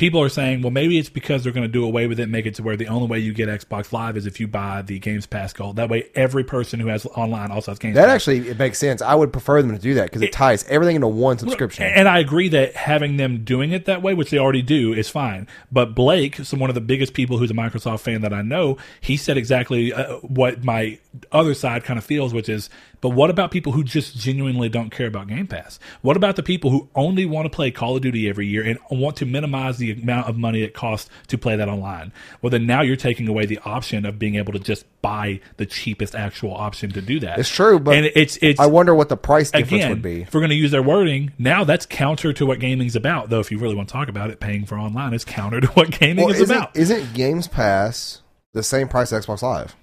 people 0.02 0.20
are 0.20 0.30
saying, 0.30 0.64
well, 0.64 0.72
maybe 0.72 0.98
it's 0.98 1.10
because 1.10 1.44
they're 1.44 1.54
going 1.54 1.66
to 1.66 1.72
do 1.72 1.86
away 1.86 2.08
with 2.08 2.20
it, 2.20 2.24
and 2.24 2.32
make 2.32 2.48
it 2.48 2.56
to 2.56 2.64
where 2.64 2.76
the 2.76 2.88
only 2.88 3.08
way 3.08 3.20
you 3.20 3.34
get 3.34 3.48
Xbox 3.48 3.92
Live 3.92 4.18
is 4.18 4.26
if 4.26 4.40
you 4.40 4.48
buy 4.48 4.82
the 4.82 4.98
Games 4.98 5.28
Pass 5.28 5.54
Gold. 5.54 5.76
That 5.76 5.90
way, 5.90 6.10
every 6.16 6.44
person 6.44 6.80
who 6.80 6.88
has 6.88 7.06
online 7.06 7.52
also 7.52 7.70
has 7.70 7.78
Games 7.78 7.94
That 7.96 8.08
Pass. 8.08 8.16
actually 8.16 8.50
it 8.50 8.58
makes 8.58 8.80
sense. 8.80 9.04
I 9.04 9.14
would 9.14 9.32
prefer 9.32 9.62
them 9.62 9.72
to 9.72 9.78
do 9.78 9.94
that 9.94 10.06
because 10.06 10.24
it 10.24 10.34
ties 10.34 10.64
everything 10.68 10.96
into 10.96 11.08
one 11.08 11.38
subscription. 11.38 11.86
And 11.86 12.10
I 12.10 12.18
agree 12.18 12.50
that 12.50 12.76
having 12.76 13.18
them 13.18 13.44
doing 13.44 13.74
it 13.74 13.86
that 13.86 14.02
way, 14.02 14.16
which 14.16 14.32
they 14.32 14.40
already 14.40 14.64
do, 14.64 14.92
is 14.92 15.08
fine. 15.08 15.48
But 15.72 15.94
Blake, 15.94 16.38
so 16.38 16.58
one 16.58 16.72
of 16.72 16.74
the 16.74 16.82
biggest 16.82 17.14
people 17.14 17.38
who's 17.38 17.52
a 17.52 17.54
Microsoft 17.54 18.00
fan 18.00 18.22
that 18.22 18.34
I 18.34 18.42
know, 18.42 18.78
he 19.02 19.18
said 19.18 19.38
exactly 19.38 19.94
uh, 19.94 20.16
what 20.18 20.64
my 20.64 20.98
other 21.32 21.54
side 21.54 21.84
kind 21.84 22.00
of 22.00 22.04
feels, 22.04 22.34
which 22.34 22.50
is, 22.50 22.72
but 23.02 23.10
what 23.10 23.30
about 23.30 23.52
people 23.52 23.72
who 23.74 23.84
just 23.84 24.16
genuinely 24.18 24.70
don't 24.70 24.90
care 24.92 25.08
about 25.08 25.28
Game 25.28 25.48
Pass? 25.48 25.80
What 26.02 26.16
about 26.16 26.36
the 26.36 26.44
people 26.44 26.70
who 26.72 26.90
only 26.96 27.26
want 27.26 27.46
to 27.46 27.50
play 27.50 27.72
Call 27.72 27.96
of 27.96 28.02
Duty 28.02 28.30
every 28.30 28.48
year 28.48 28.64
and 28.64 28.80
want 28.92 29.18
to 29.18 29.26
minimize 29.26 29.78
the 29.78 29.92
amount 29.92 30.30
of 30.30 30.38
money 30.38 30.62
it 30.62 30.74
costs 30.74 31.10
to 31.28 31.38
play 31.38 31.56
that 31.56 31.68
online. 31.68 32.14
Well, 32.42 32.50
then 32.50 32.66
now 32.66 32.82
you're 32.82 32.96
taking 32.96 33.28
away 33.28 33.46
the 33.46 33.60
option 33.66 34.06
of 34.06 34.20
being 34.20 34.36
able 34.36 34.54
to 34.54 34.60
just 34.60 34.86
buy 35.02 35.40
the 35.58 35.66
cheapest 35.66 36.14
actual 36.16 36.54
option 36.54 36.92
to 36.92 37.02
do 37.02 37.20
that. 37.22 37.40
It's 37.40 37.50
true, 37.50 37.80
but 37.80 37.96
and 37.96 38.06
it's 38.16 38.38
it's 38.42 38.60
I 38.60 38.68
wonder 38.68 38.94
what 38.94 39.10
the 39.10 39.18
price 39.18 39.52
difference 39.52 39.72
again, 39.72 39.90
would 39.90 40.02
be. 40.02 40.22
if 40.22 40.34
we're 40.34 40.42
going 40.42 40.52
to 40.52 40.56
use 40.56 40.72
their 40.72 40.84
wording, 40.84 41.32
now 41.40 41.64
that's 41.64 41.86
counter 41.86 42.34
to 42.34 42.46
what 42.46 42.60
gaming's 42.60 42.96
about. 42.96 43.30
Though, 43.30 43.40
if 43.40 43.52
you 43.52 43.58
really 43.58 43.76
want 43.76 43.90
to 43.90 43.94
talk 43.94 44.10
about 44.10 44.30
it, 44.30 44.40
paying 44.40 44.66
for 44.66 44.78
online 44.78 45.14
is 45.14 45.26
counter 45.26 45.60
to 45.62 45.68
what 45.68 45.92
gaming 45.92 46.26
Well, 46.26 46.34
is 46.34 46.42
isn't, 46.42 46.56
about. 46.56 46.76
isn't 46.78 47.14
Games 47.14 47.48
Pass 47.48 48.22
the 48.54 48.64
same 48.64 48.88
price 48.88 49.12
as 49.12 49.26
Xbox 49.26 49.42
Live? 49.42 49.76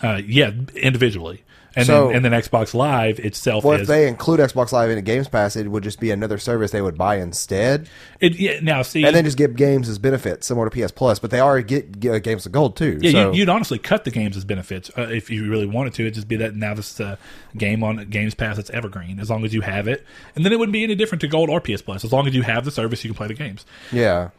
Uh, 0.00 0.20
yeah, 0.24 0.52
individually, 0.76 1.42
and 1.78 1.86
So- 1.86 2.08
then 2.08 2.16
and 2.16 2.24
then 2.24 2.32
Xbox 2.32 2.74
Live 2.74 3.18
itself 3.20 3.64
Well, 3.64 3.80
if 3.80 3.86
they 3.86 4.06
include 4.08 4.40
Xbox 4.40 4.72
Live 4.72 4.90
in 4.90 4.98
a 4.98 5.02
Games 5.02 5.28
Pass, 5.28 5.56
it 5.56 5.68
would 5.70 5.82
just 5.82 6.00
be 6.00 6.10
another 6.10 6.36
service 6.38 6.70
they 6.70 6.82
would 6.82 6.98
buy 6.98 7.16
instead, 7.16 7.88
it, 8.20 8.38
yeah, 8.38 8.60
now 8.60 8.82
see 8.82 9.04
and 9.04 9.14
then 9.14 9.24
just 9.24 9.36
give 9.38 9.56
games 9.56 9.88
as 9.88 9.98
benefits, 9.98 10.46
similar 10.46 10.68
to 10.68 10.86
PS 10.86 10.90
Plus. 10.92 11.18
But 11.18 11.30
they 11.30 11.40
already 11.40 11.64
get, 11.64 12.00
get 12.00 12.22
games 12.22 12.44
of 12.46 12.52
gold 12.52 12.76
too. 12.76 12.98
Yeah, 13.00 13.10
so, 13.12 13.32
you, 13.32 13.38
you'd 13.40 13.48
honestly 13.48 13.78
cut 13.78 14.04
the 14.04 14.10
games 14.10 14.36
as 14.36 14.44
benefits 14.44 14.90
uh, 14.98 15.02
if 15.10 15.30
you 15.30 15.48
really 15.50 15.66
wanted 15.66 15.94
to. 15.94 16.02
It'd 16.02 16.14
just 16.14 16.28
be 16.28 16.36
that 16.36 16.54
now 16.54 16.74
this 16.74 17.00
is 17.00 17.16
game 17.56 17.82
on 17.82 18.08
Games 18.10 18.34
Pass 18.34 18.56
that's 18.56 18.70
evergreen 18.70 19.20
as 19.20 19.30
long 19.30 19.44
as 19.44 19.54
you 19.54 19.60
have 19.62 19.88
it, 19.88 20.04
and 20.34 20.44
then 20.44 20.52
it 20.52 20.58
wouldn't 20.58 20.72
be 20.72 20.84
any 20.84 20.94
different 20.94 21.20
to 21.22 21.28
Gold 21.28 21.48
or 21.50 21.60
PS 21.60 21.82
Plus 21.82 22.04
as 22.04 22.12
long 22.12 22.26
as 22.26 22.34
you 22.34 22.42
have 22.42 22.64
the 22.64 22.70
service. 22.70 23.04
You 23.04 23.10
can 23.10 23.16
play 23.16 23.28
the 23.28 23.34
games. 23.34 23.64
yeah. 23.92 24.30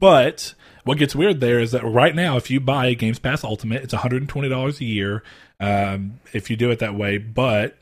But 0.00 0.54
what 0.82 0.98
gets 0.98 1.14
weird 1.14 1.40
there 1.40 1.60
is 1.60 1.70
that 1.72 1.82
right 1.84 2.14
now, 2.14 2.36
if 2.36 2.50
you 2.50 2.60
buy 2.60 2.92
Games 2.94 3.18
Pass 3.18 3.42
Ultimate, 3.44 3.82
it's 3.84 3.92
one 3.92 4.02
hundred 4.02 4.22
and 4.22 4.28
twenty 4.28 4.48
dollars 4.48 4.80
a 4.80 4.84
year. 4.84 5.22
Um, 5.60 6.20
if 6.32 6.50
you 6.50 6.56
do 6.56 6.70
it 6.70 6.80
that 6.80 6.94
way, 6.94 7.18
but 7.18 7.76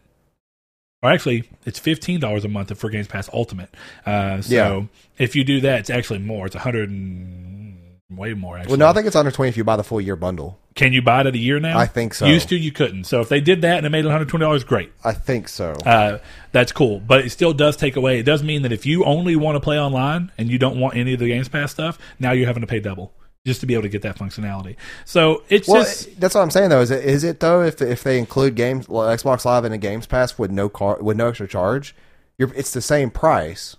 or 1.02 1.10
actually, 1.10 1.48
it's 1.64 1.78
fifteen 1.78 2.20
dollars 2.20 2.44
a 2.44 2.48
month 2.48 2.76
for 2.78 2.88
Games 2.90 3.08
Pass 3.08 3.28
Ultimate. 3.32 3.74
Uh, 4.06 4.40
so 4.40 4.54
Yeah. 4.54 4.82
if 5.18 5.34
you 5.34 5.42
do 5.44 5.60
that, 5.62 5.80
it's 5.80 5.90
actually 5.90 6.20
more. 6.20 6.46
It's 6.46 6.54
a 6.54 6.60
hundred 6.60 6.90
and 6.90 7.76
way 8.10 8.34
more. 8.34 8.56
Actually, 8.58 8.72
Well, 8.72 8.78
no, 8.78 8.86
I 8.88 8.92
think 8.92 9.06
it's 9.06 9.16
under 9.16 9.30
twenty 9.32 9.48
if 9.48 9.56
you 9.56 9.64
buy 9.64 9.76
the 9.76 9.82
full 9.84 10.00
year 10.00 10.16
bundle. 10.16 10.58
can 10.74 10.92
you 10.92 11.02
buy 11.02 11.22
it 11.22 11.26
at 11.26 11.34
a 11.34 11.38
year 11.38 11.58
now? 11.58 11.76
I 11.78 11.86
think 11.86 12.14
so. 12.14 12.26
Used 12.26 12.48
to, 12.50 12.56
you 12.56 12.70
couldn't. 12.72 13.04
So 13.04 13.20
if 13.20 13.28
they 13.28 13.40
did 13.40 13.62
that 13.62 13.78
and 13.78 13.86
it 13.86 13.90
made 13.90 14.00
it 14.00 14.08
one 14.08 14.12
hundred 14.12 14.28
twenty 14.28 14.44
dollars, 14.44 14.64
great. 14.64 14.92
I 15.02 15.12
think 15.12 15.48
so. 15.48 15.72
Uh, 15.84 16.18
that's 16.52 16.72
cool. 16.72 17.00
But 17.00 17.24
it 17.24 17.30
still 17.30 17.52
does 17.54 17.76
take 17.76 17.96
away. 17.96 18.18
It 18.20 18.24
does 18.24 18.42
mean 18.42 18.62
that 18.62 18.72
if 18.72 18.86
you 18.86 19.04
only 19.04 19.34
want 19.34 19.56
to 19.56 19.60
play 19.60 19.80
online 19.80 20.30
and 20.38 20.48
you 20.50 20.58
don't 20.58 20.78
want 20.78 20.94
any 20.96 21.14
of 21.14 21.20
the 21.20 21.26
Games 21.28 21.48
Pass 21.48 21.72
stuff, 21.72 21.98
now 22.20 22.32
you're 22.32 22.46
having 22.46 22.60
to 22.60 22.66
pay 22.66 22.80
double 22.80 23.12
just 23.44 23.60
to 23.60 23.66
be 23.66 23.74
able 23.74 23.82
to 23.82 23.88
get 23.88 24.02
that 24.02 24.16
functionality. 24.16 24.76
So 25.04 25.42
it's 25.48 25.68
well, 25.68 25.82
just 25.82 26.20
that's 26.20 26.34
what 26.34 26.42
I'm 26.42 26.50
saying 26.50 26.70
though. 26.70 26.80
Is 26.80 26.90
it 26.90 27.04
is 27.04 27.24
it 27.24 27.40
though 27.40 27.62
if 27.62 27.80
if 27.82 28.02
they 28.04 28.18
include 28.18 28.54
games 28.54 28.88
well, 28.88 29.08
Xbox 29.08 29.44
Live 29.44 29.64
in 29.64 29.72
a 29.72 29.78
Games 29.78 30.06
Pass 30.06 30.38
with 30.38 30.50
no 30.50 30.68
car 30.68 30.98
with 31.00 31.16
no 31.16 31.28
extra 31.28 31.48
charge, 31.48 31.94
you're, 32.38 32.52
it's 32.54 32.72
the 32.72 32.80
same 32.80 33.10
price. 33.10 33.76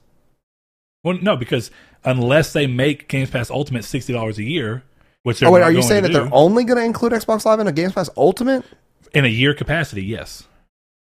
well, 1.04 1.18
no, 1.22 1.36
because 1.36 1.72
unless 2.04 2.54
they 2.54 2.68
make 2.68 3.08
Games 3.08 3.30
Pass 3.30 3.50
Ultimate 3.50 3.86
sixty 3.86 4.12
dollars 4.14 4.38
a 4.38 4.44
year, 4.44 4.84
which 5.24 5.40
they're 5.40 5.50
Oh 5.50 5.52
wait, 5.54 5.64
are 5.64 5.72
you 5.72 5.82
saying 5.82 6.04
that 6.04 6.10
do, 6.10 6.14
they're 6.16 6.30
only 6.34 6.64
going 6.66 6.78
to 6.78 6.84
include 6.86 7.14
Xbox 7.14 7.46
Live 7.46 7.60
in 7.60 7.68
a 7.68 7.72
Games 7.72 7.94
Pass 7.94 8.10
Ultimate? 8.18 8.66
in 9.14 9.26
a 9.26 9.30
year 9.30 9.54
capacity? 9.54 10.04
Yes. 10.04 10.48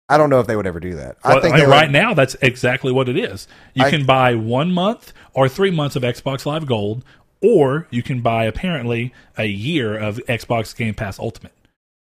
I 0.08 0.18
don't 0.18 0.28
know 0.30 0.40
if 0.40 0.48
they 0.48 0.56
would 0.56 0.66
ever 0.66 0.80
do 0.80 0.96
that. 0.96 1.16
Well, 1.24 1.38
I 1.38 1.40
think 1.40 1.54
I 1.54 1.58
mean, 1.58 1.60
they 1.60 1.66
would- 1.66 1.72
right 1.72 1.90
now 1.90 2.12
that's 2.12 2.34
exactly 2.42 2.90
what 2.90 3.08
it 3.08 3.16
is. 3.16 3.46
You 3.74 3.84
I- 3.84 3.90
can 3.90 4.04
buy 4.04 4.34
one 4.34 4.72
month 4.72 5.12
or 5.32 5.48
three 5.48 5.70
months 5.70 5.94
of 5.94 6.02
Xbox 6.02 6.44
Live 6.44 6.66
Gold, 6.66 7.04
or 7.42 7.86
you 7.90 8.02
can 8.02 8.20
buy 8.20 8.44
apparently 8.44 9.12
a 9.38 9.44
year 9.46 9.96
of 9.98 10.16
Xbox 10.28 10.76
Game 10.76 10.94
Pass 10.94 11.18
Ultimate 11.18 11.52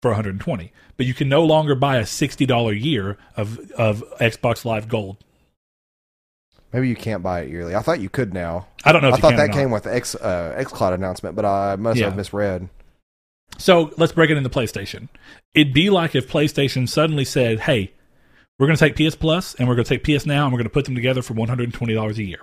for 0.02 0.10
120. 0.12 0.72
But 0.98 1.06
you 1.06 1.14
can 1.14 1.30
no 1.30 1.44
longer 1.44 1.76
buy 1.76 1.98
a 1.98 2.06
sixty 2.06 2.46
dollar 2.46 2.74
year 2.74 3.18
of 3.36 3.72
of 3.72 4.04
Xbox 4.20 4.66
Live 4.66 4.88
Gold. 4.88 5.18
maybe 6.74 6.90
you 6.90 6.96
can't 6.96 7.24
buy 7.24 7.42
it 7.42 7.50
yearly. 7.50 7.76
I 7.76 7.82
thought 7.82 8.00
you 8.00 8.10
could 8.10 8.34
now. 8.34 8.68
I 8.84 8.92
don't 8.92 9.02
know 9.02 9.10
if 9.10 9.14
I 9.14 9.18
you 9.18 9.22
thought 9.22 9.38
that 9.38 9.52
came 9.54 9.72
with 9.72 9.84
the 9.84 9.94
X 9.94 10.16
uh, 10.16 10.56
XCloud 10.60 10.94
announcement, 10.94 11.36
but 11.36 11.46
I 11.46 11.76
must 11.76 12.00
Yeah. 12.00 12.06
have 12.08 12.16
misread. 12.16 12.70
So 13.60 13.92
let's 13.98 14.12
break 14.12 14.30
it 14.30 14.38
into 14.38 14.50
PlayStation. 14.50 15.08
It'd 15.54 15.74
be 15.74 15.90
like 15.90 16.16
if 16.16 16.30
PlayStation 16.30 16.88
suddenly 16.90 17.26
said, 17.26 17.62
"Hey, 17.62 17.92
we're 18.60 18.68
going 18.68 18.78
to 18.78 18.90
take 18.90 18.96
PS 19.10 19.16
Plus 19.16 19.54
and 19.56 19.68
we're 19.68 19.76
going 19.76 19.86
to 19.86 19.98
take 19.98 20.04
PS 20.04 20.26
Now 20.26 20.44
and 20.46 20.54
we're 20.54 20.58
going 20.60 20.66
to 20.70 20.74
put 20.74 20.86
them 20.86 20.96
together 20.96 21.22
for 21.22 21.34
one 21.34 21.48
hundred 21.48 21.66
and 21.66 21.74
twenty 21.74 21.94
dollars 21.94 22.18
a 22.18 22.24
year." 22.24 22.42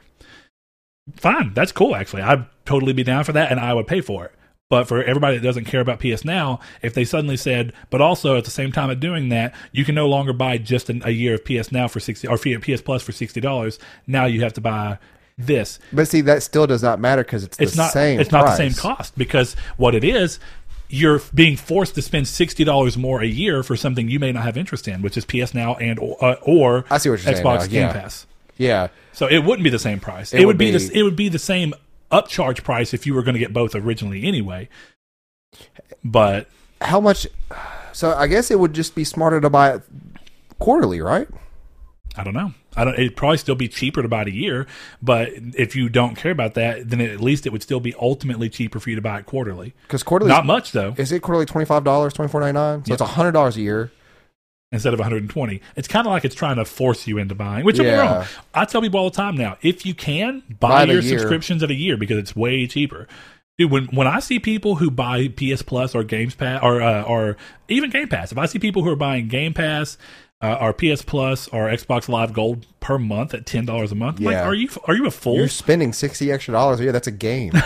Fine, 1.17 1.53
that's 1.55 1.73
cool. 1.73 1.95
Actually, 1.95 2.23
I'd 2.23 2.47
totally 2.65 2.93
be 2.93 3.05
down 3.05 3.25
for 3.25 3.33
that, 3.33 3.51
and 3.51 3.61
I 3.61 3.75
would 3.75 3.87
pay 3.87 4.01
for 4.01 4.25
it. 4.25 4.33
But 4.71 4.89
for 4.89 5.03
everybody 5.03 5.37
that 5.37 5.45
doesn't 5.45 5.67
care 5.67 5.81
about 5.81 6.01
PS 6.01 6.25
Now, 6.25 6.59
if 6.83 6.95
they 6.95 7.05
suddenly 7.05 7.37
said, 7.37 7.75
but 7.91 8.01
also 8.01 8.37
at 8.37 8.45
the 8.45 8.51
same 8.51 8.73
time 8.73 8.91
of 8.91 8.99
doing 8.99 9.29
that, 9.29 9.55
you 9.73 9.85
can 9.85 9.95
no 9.95 10.09
longer 10.09 10.33
buy 10.33 10.57
just 10.59 10.89
an, 10.89 11.03
a 11.05 11.11
year 11.11 11.35
of 11.35 11.45
PS 11.45 11.71
Now 11.71 11.87
for 11.87 12.01
sixty 12.01 12.27
or 12.27 12.39
PS 12.39 12.81
Plus 12.81 13.03
for 13.03 13.13
sixty 13.13 13.41
dollars. 13.41 13.79
Now 14.07 14.25
you 14.25 14.41
have 14.41 14.55
to 14.55 14.61
buy 14.61 14.99
this 15.37 15.81
But 15.93 16.09
see, 16.09 16.21
that 16.23 16.43
still 16.43 16.67
does 16.67 16.83
not 16.83 17.01
matter 17.01 17.25
because 17.25 17.45
it's, 17.45 17.59
it's 17.59 17.73
the 17.73 17.83
not 17.83 17.93
same. 17.93 18.21
it's 18.21 18.31
not 18.31 18.47
the 18.47 18.57
same 18.57 18.73
cost 18.73 19.19
because 19.19 19.55
what 19.77 19.95
it 19.95 20.05
is 20.05 20.39
you're 20.89 21.21
being 21.35 21.57
forced 21.57 21.95
to 21.97 22.03
spend 22.03 22.29
sixty 22.29 22.63
dollars 22.63 22.97
more 22.97 23.21
a 23.21 23.27
year 23.27 23.63
for 23.63 23.77
something 23.77 24.09
you 24.09 24.21
may 24.21 24.33
not 24.33 24.45
have 24.45 24.57
interest 24.57 24.87
in, 24.87 25.03
which 25.03 25.17
is 25.17 25.25
PS 25.25 25.53
Now 25.55 25.75
and 25.75 25.99
uh, 25.99 26.37
or 26.43 26.85
I 26.91 26.99
see 26.99 27.11
what 27.11 27.23
you're 27.23 27.35
saying 27.35 27.45
Xbox 27.45 27.61
now, 27.61 27.67
Game 27.67 27.83
yeah. 27.83 27.93
Pass. 27.93 28.27
Yeah, 28.57 28.89
So 29.13 29.27
it 29.27 29.39
wouldn't 29.45 29.65
be 29.65 29.71
the 29.71 29.79
same 29.79 29.99
price. 30.01 30.33
It, 30.33 30.41
It 30.43 30.47
would 30.47 30.59
be, 30.59 30.71
be- 30.71 30.79
the, 30.79 30.99
it 30.99 31.03
would 31.03 31.17
be 31.17 31.29
the 31.29 31.39
same 31.39 31.75
upcharge 32.13 32.63
price 32.63 32.95
if 32.95 33.07
you 33.07 33.15
were 33.15 33.23
going 33.23 33.35
to 33.35 33.41
get 33.41 33.53
both 33.53 33.75
originally 33.75 34.25
anyway. 34.25 34.69
But 36.05 36.49
how 36.81 37.01
much? 37.01 37.27
So 37.93 38.13
I 38.15 38.27
guess 38.27 38.51
it 38.51 38.59
would 38.59 38.73
just 38.73 38.95
be 38.95 39.05
smarter 39.05 39.41
to 39.41 39.51
buy 39.51 39.75
it 39.75 39.83
quarterly, 40.59 41.01
right? 41.01 41.29
I 42.17 42.23
don't 42.25 42.35
know. 42.35 42.53
I 42.77 42.85
don't. 42.85 42.95
It'd 42.95 43.17
probably 43.17 43.39
still 43.39 43.55
be 43.55 43.69
cheaper 43.69 44.03
to 44.03 44.09
buy 44.09 44.23
it 44.23 44.29
a 44.29 44.33
year, 44.33 44.67
but 45.03 45.31
if 45.57 45.75
you 45.77 45.89
don't 45.89 46.17
care 46.17 46.33
about 46.33 46.55
that, 46.55 46.89
then 46.91 47.01
at 47.01 47.21
least 47.21 47.47
it 47.47 47.51
would 47.53 47.63
still 47.63 47.81
be 47.81 47.95
ultimately 48.01 48.49
cheaper 48.49 48.79
for 48.81 48.91
you 48.91 48.97
to 48.97 49.03
buy 49.03 49.19
it 49.21 49.27
quarterly. 49.27 49.75
Because 49.83 50.03
quarterly 50.03 50.29
Not 50.31 50.45
much 50.47 50.73
though. 50.73 50.95
is 50.97 51.11
it 51.13 51.23
quarterly 51.23 51.47
twenty 51.47 51.65
five 51.67 51.85
dollars, 51.85 52.13
twenty 52.13 52.31
four 52.31 52.41
ninety 52.41 52.55
nine. 52.55 52.85
So 52.85 52.91
Yep. 52.93 53.01
it's 53.01 53.11
hundred 53.13 53.33
dollars 53.33 53.57
a 53.57 53.61
year. 53.63 53.91
Instead 54.75 54.93
of 54.93 54.99
120. 54.99 55.61
It's 55.77 55.89
kind 55.89 56.07
of 56.07 56.13
like 56.13 56.25
it's 56.25 56.35
trying 56.35 56.57
to 56.57 56.65
force 56.65 57.07
you 57.07 57.17
into 57.19 57.35
buying, 57.35 57.65
which 57.65 57.79
I'm 57.79 57.87
Yeah. 57.87 58.01
wrong. 58.01 58.25
I 58.53 58.65
tell 58.67 58.83
people 58.83 59.01
all 59.01 59.09
the 59.11 59.17
time 59.17 59.37
now, 59.37 59.57
if 59.63 59.87
you 59.87 59.95
can, 59.95 60.43
buy, 60.61 60.85
Buy 60.87 60.93
your 60.93 61.01
subscriptions 61.03 61.63
at 61.63 61.71
a 61.71 61.75
year 61.75 61.97
because 61.97 62.19
it's 62.19 62.37
way 62.37 62.67
cheaper. 62.67 63.07
Dude, 63.57 63.71
when 63.71 63.85
when 63.87 64.09
I 64.09 64.19
see 64.19 64.41
people 64.41 64.75
who 64.77 64.91
buy 64.91 65.29
PS 65.29 65.63
Plus 65.63 65.95
or 65.95 66.03
Games 66.03 66.35
Pass 66.35 66.61
or 66.63 66.83
uh, 66.83 67.03
or 67.05 67.37
even 67.69 67.89
Game 67.89 68.09
Pass, 68.09 68.33
if 68.33 68.39
I 68.39 68.47
see 68.47 68.59
people 68.59 68.83
who 68.83 68.91
are 68.91 68.97
buying 68.97 69.29
Game 69.29 69.55
Pass 69.55 69.97
uh, 70.53 70.59
or 70.61 70.73
PS 70.73 71.03
Plus 71.03 71.49
our 71.49 71.69
Xbox 71.69 72.09
Live 72.09 72.33
Gold 72.33 72.67
per 72.81 72.99
month 72.99 73.33
at 73.35 73.47
ten 73.47 73.65
dollars 73.65 73.93
a 73.93 73.95
month, 73.95 74.19
I'm 74.19 74.25
like, 74.25 74.33
Yeah. 74.35 74.45
are 74.45 74.55
you 74.55 74.69
are 74.87 74.95
you 74.95 75.07
a 75.07 75.11
fool? 75.11 75.37
You're 75.37 75.49
spending 75.49 75.93
sixty 75.93 76.31
extra 76.31 76.53
dollars 76.53 76.81
a 76.81 76.83
year. 76.85 76.93
That's 76.93 77.07
a 77.09 77.13
game. 77.13 77.53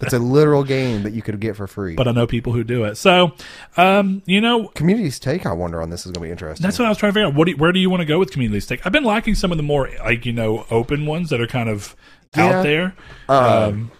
That's 0.00 0.14
a 0.14 0.18
literal 0.18 0.64
game 0.64 1.04
that 1.04 1.12
you 1.12 1.22
could 1.22 1.38
get 1.38 1.54
for 1.54 1.68
free. 1.68 1.94
but 1.94 2.08
I 2.08 2.10
know 2.12 2.26
people 2.26 2.52
who 2.52 2.64
do 2.64 2.82
it. 2.84 2.96
So, 2.96 3.34
um, 3.76 4.20
you 4.26 4.40
know, 4.40 4.66
Community's 4.74 5.20
take, 5.20 5.46
I 5.46 5.52
wonder, 5.52 5.80
on 5.80 5.90
this 5.90 6.00
is 6.00 6.06
going 6.06 6.14
to 6.14 6.20
be 6.26 6.30
interesting. 6.32 6.64
That's 6.64 6.76
what 6.76 6.86
I 6.86 6.88
was 6.88 6.98
trying 6.98 7.12
to 7.12 7.14
figure 7.14 7.28
out. 7.28 7.34
What 7.36 7.44
do 7.44 7.52
you, 7.52 7.56
where 7.56 7.70
do 7.70 7.78
you 7.78 7.88
want 7.88 8.00
to 8.00 8.04
go 8.04 8.18
with 8.18 8.32
community's 8.32 8.66
take? 8.66 8.84
I've 8.84 8.90
been 8.92 9.04
liking 9.04 9.36
some 9.36 9.52
of 9.52 9.58
the 9.58 9.62
more 9.62 9.88
like 10.00 10.26
you 10.26 10.32
know 10.32 10.66
open 10.72 11.06
ones 11.06 11.30
that 11.30 11.40
are 11.40 11.46
kind 11.46 11.68
of 11.68 11.94
Yeah. 12.36 12.46
out 12.58 12.62
there. 12.64 12.94
Um, 13.28 13.44
Um, 13.44 13.90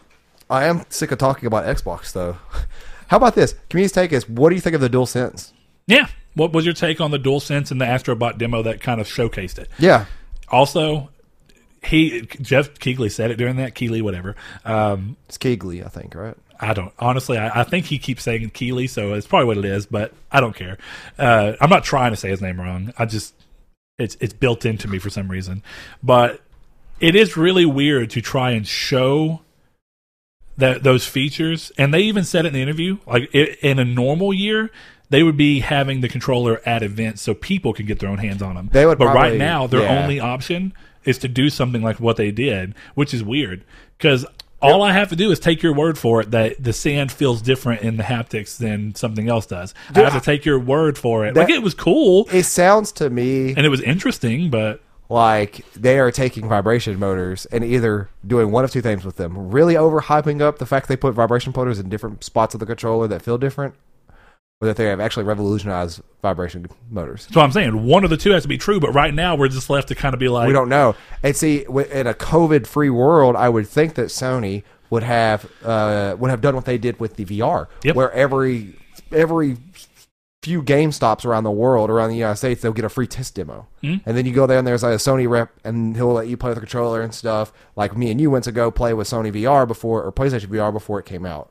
I 0.51 0.65
am 0.65 0.83
sick 0.89 1.13
of 1.13 1.19
talking 1.19 1.47
about 1.47 1.65
Xbox, 1.67 2.13
though. 2.13 2.37
How 3.07 3.17
about 3.17 3.37
this? 3.37 3.55
Community's 3.69 3.93
take 3.93 4.13
is, 4.13 4.29
what 4.29 4.49
do 4.49 4.57
you 4.57 4.61
think 4.61 4.75
of 4.75 4.81
the 4.81 4.91
DualSense? 4.91 5.53
yeah. 5.87 6.09
What 6.35 6.53
was 6.53 6.65
your 6.65 6.75
take 6.75 7.01
on 7.01 7.11
the 7.11 7.19
DualSense 7.19 7.71
and 7.71 7.81
the 7.81 7.85
Astrobot 7.85 8.39
demo 8.39 8.63
that 8.63 8.81
kind 8.81 9.01
of 9.01 9.07
showcased 9.07 9.59
it? 9.59 9.69
Yeah, 9.79 10.07
Also, 10.49 11.11
he 11.85 12.23
Geoff 12.41 12.79
Keighley 12.79 13.09
said 13.09 13.31
it 13.31 13.37
during 13.37 13.57
that 13.57 13.75
Keighley 13.75 14.03
whatever. 14.03 14.37
Um, 14.65 15.17
it's 15.29 15.39
Keegley, 15.39 15.85
I 15.85 15.89
think, 15.89 16.15
right? 16.15 16.37
I 16.61 16.75
don't 16.75 16.93
honestly. 16.99 17.39
I, 17.39 17.63
I 17.63 17.65
think 17.65 17.87
he 17.87 17.99
keeps 17.99 18.23
saying 18.23 18.51
Keeley, 18.51 18.87
so 18.87 19.15
it's 19.15 19.27
probably 19.27 19.47
what 19.47 19.59
it 19.59 19.65
is. 19.65 19.87
But 19.87 20.13
I 20.31 20.41
don't 20.41 20.55
care. 20.55 20.79
Uh, 21.19 21.55
I'm 21.61 21.71
not 21.71 21.83
trying 21.85 22.13
to 22.13 22.17
say 22.17 22.31
his 22.31 22.41
name 22.41 22.61
wrong. 22.61 22.93
I 22.97 23.05
just 23.05 23.35
it's 23.99 24.17
it's 24.21 24.33
built 24.33 24.65
into 24.65 24.89
me 24.89 24.99
for 24.99 25.11
some 25.11 25.29
reason. 25.29 25.63
But 26.03 26.41
it 27.01 27.17
is 27.17 27.37
really 27.37 27.67
weird 27.67 28.11
to 28.11 28.21
try 28.21 28.53
and 28.53 28.67
show 28.67 29.41
that 30.57 30.85
those 30.85 31.05
features. 31.05 31.73
And 31.77 31.93
they 31.93 32.03
even 32.03 32.23
said 32.23 32.45
it 32.45 32.49
in 32.49 32.55
the 32.55 32.63
interview. 32.63 32.99
Like 33.07 33.29
i 33.35 33.57
in 33.61 33.81
a 33.81 33.85
normal 33.85 34.33
year, 34.33 34.71
they 35.13 35.23
would 35.23 35.37
be 35.37 35.61
having 35.61 36.01
the 36.01 36.09
controller 36.09 36.63
at 36.65 36.83
events 36.83 37.21
so 37.21 37.35
people 37.35 37.75
can 37.75 37.85
get 37.85 37.99
their 37.99 38.09
own 38.09 38.17
hands 38.17 38.41
on 38.41 38.55
them. 38.55 38.71
They 38.73 38.87
would 38.87 38.97
but 38.97 39.15
right 39.15 39.37
now, 39.37 39.67
their 39.67 39.83
yeah. 39.83 40.03
only 40.03 40.19
option 40.19 40.73
is 41.05 41.19
to 41.19 41.29
do 41.29 41.51
something 41.51 41.83
like 41.83 42.01
what 42.01 42.17
they 42.17 42.31
did, 42.31 42.75
which 42.95 43.13
is 43.13 43.23
weird 43.23 43.63
because 43.99 44.25
all 44.63 44.83
I 44.83 44.93
have 44.93 45.11
to 45.11 45.17
do 45.17 45.31
is 45.31 45.39
take 45.39 45.63
your 45.63 45.75
word 45.75 45.99
for 45.99 46.23
it 46.23 46.31
that 46.31 46.63
the 46.63 46.73
sand 46.73 47.13
feels 47.13 47.43
different 47.43 47.83
in 47.83 47.99
the 47.99 48.05
haptics 48.05 48.57
than 48.57 48.95
something 48.95 49.29
else 49.29 49.45
does. 49.45 49.75
I 49.95 50.01
have 50.01 50.15
to 50.15 50.21
take 50.21 50.47
your 50.47 50.59
word 50.59 50.97
for 50.97 51.27
it. 51.27 51.37
like 51.37 51.51
it 51.51 51.63
was 51.63 51.75
cool 51.75 52.27
It 52.33 52.45
sounds 52.45 52.91
to 52.93 53.11
me 53.11 53.51
and 53.51 53.67
it 53.67 53.69
was 53.69 53.83
interesting, 53.83 54.49
but 54.49 54.81
like 55.11 55.63
they 55.75 55.99
are 55.99 56.11
taking 56.11 56.49
vibration 56.49 56.99
motors 56.99 57.45
and 57.47 57.63
either 57.63 58.09
doing 58.27 58.51
one 58.51 58.65
of 58.65 58.71
two 58.71 58.81
things 58.81 59.05
with 59.05 59.17
them 59.17 59.51
really 59.51 59.75
overhyping 59.75 60.41
up 60.41 60.57
the 60.57 60.65
fact 60.65 60.89
they 60.89 60.97
put 60.97 61.13
vibration 61.13 61.53
motors 61.55 61.79
in 61.79 61.91
different 61.91 62.25
spots 62.25 62.55
of 62.55 62.61
the 62.61 62.67
controller 62.67 63.07
that 63.07 63.21
feel 63.21 63.37
different 63.37 63.75
or 64.63 64.67
that 64.67 64.77
they 64.77 64.85
have 64.87 65.01
actually 65.01 65.25
revolutionized 65.25 66.01
vibration 66.23 66.67
motors 66.89 67.27
what 67.33 67.43
I'm 67.43 67.53
saying. 67.53 67.85
One 67.85 68.05
of 68.05 68.11
the 68.11 68.17
two 68.17 68.31
has 68.31 68.43
to 68.45 68.49
be 68.49 68.57
true, 68.57 68.79
but 68.81 68.93
right 68.93 69.13
now 69.13 69.35
we're 69.35 69.49
just 69.49 69.69
left 69.69 69.89
to 69.89 69.95
kind 69.95 70.15
of 70.15 70.21
be 70.21 70.29
like, 70.29 70.47
we 70.47 70.53
don't 70.55 70.69
know 70.71 70.95
and 71.23 71.37
see 71.37 71.63
in 71.65 72.07
a 72.07 72.15
covid 72.15 72.67
free 72.67 72.89
world 72.91 73.35
i 73.37 73.49
would 73.49 73.67
think 73.69 73.95
that 73.95 74.07
sony 74.07 74.63
would 74.91 75.03
have 75.03 75.51
uh, 75.65 76.15
would 76.19 76.31
have 76.31 76.41
done 76.41 76.55
what 76.55 76.65
they 76.67 76.77
did 76.79 77.01
with 77.01 77.17
the 77.17 77.25
VR, 77.25 77.67
Yep. 77.83 77.97
where 77.97 78.13
every 78.13 78.75
every 79.11 79.57
few 80.43 80.61
game 80.61 80.91
stops 80.91 81.25
around 81.25 81.45
the 81.45 81.51
world, 81.51 81.89
around 81.89 82.11
the 82.11 82.17
United 82.17 82.37
States, 82.37 82.61
they'll 82.61 82.73
get 82.73 82.85
a 82.85 82.89
free 82.89 83.07
test 83.07 83.35
demo, 83.37 83.67
Hmm? 83.81 83.97
and 84.05 84.17
then 84.17 84.27
you 84.27 84.33
go 84.33 84.47
there 84.47 84.59
and 84.59 84.67
there's 84.67 84.83
like 84.83 84.93
a 84.93 84.97
Sony 84.97 85.29
rep, 85.29 85.51
and 85.65 85.97
he'll 85.97 86.13
let 86.13 86.27
you 86.27 86.37
play 86.37 86.51
with 86.51 86.57
the 86.57 86.61
controller 86.61 87.01
and 87.01 87.15
stuff. 87.15 87.53
Like 87.77 87.97
me 87.97 88.11
and 88.11 88.21
you 88.21 88.31
went 88.31 88.45
to 88.45 88.53
go 88.53 88.71
play 88.71 88.93
with 88.93 89.09
Sony 89.09 89.33
VR 89.33 89.67
before 89.67 90.03
or 90.03 90.13
PlayStation 90.13 90.49
VR 90.49 90.73
before 90.73 90.99
it 90.99 91.07
came 91.07 91.25
out. 91.25 91.51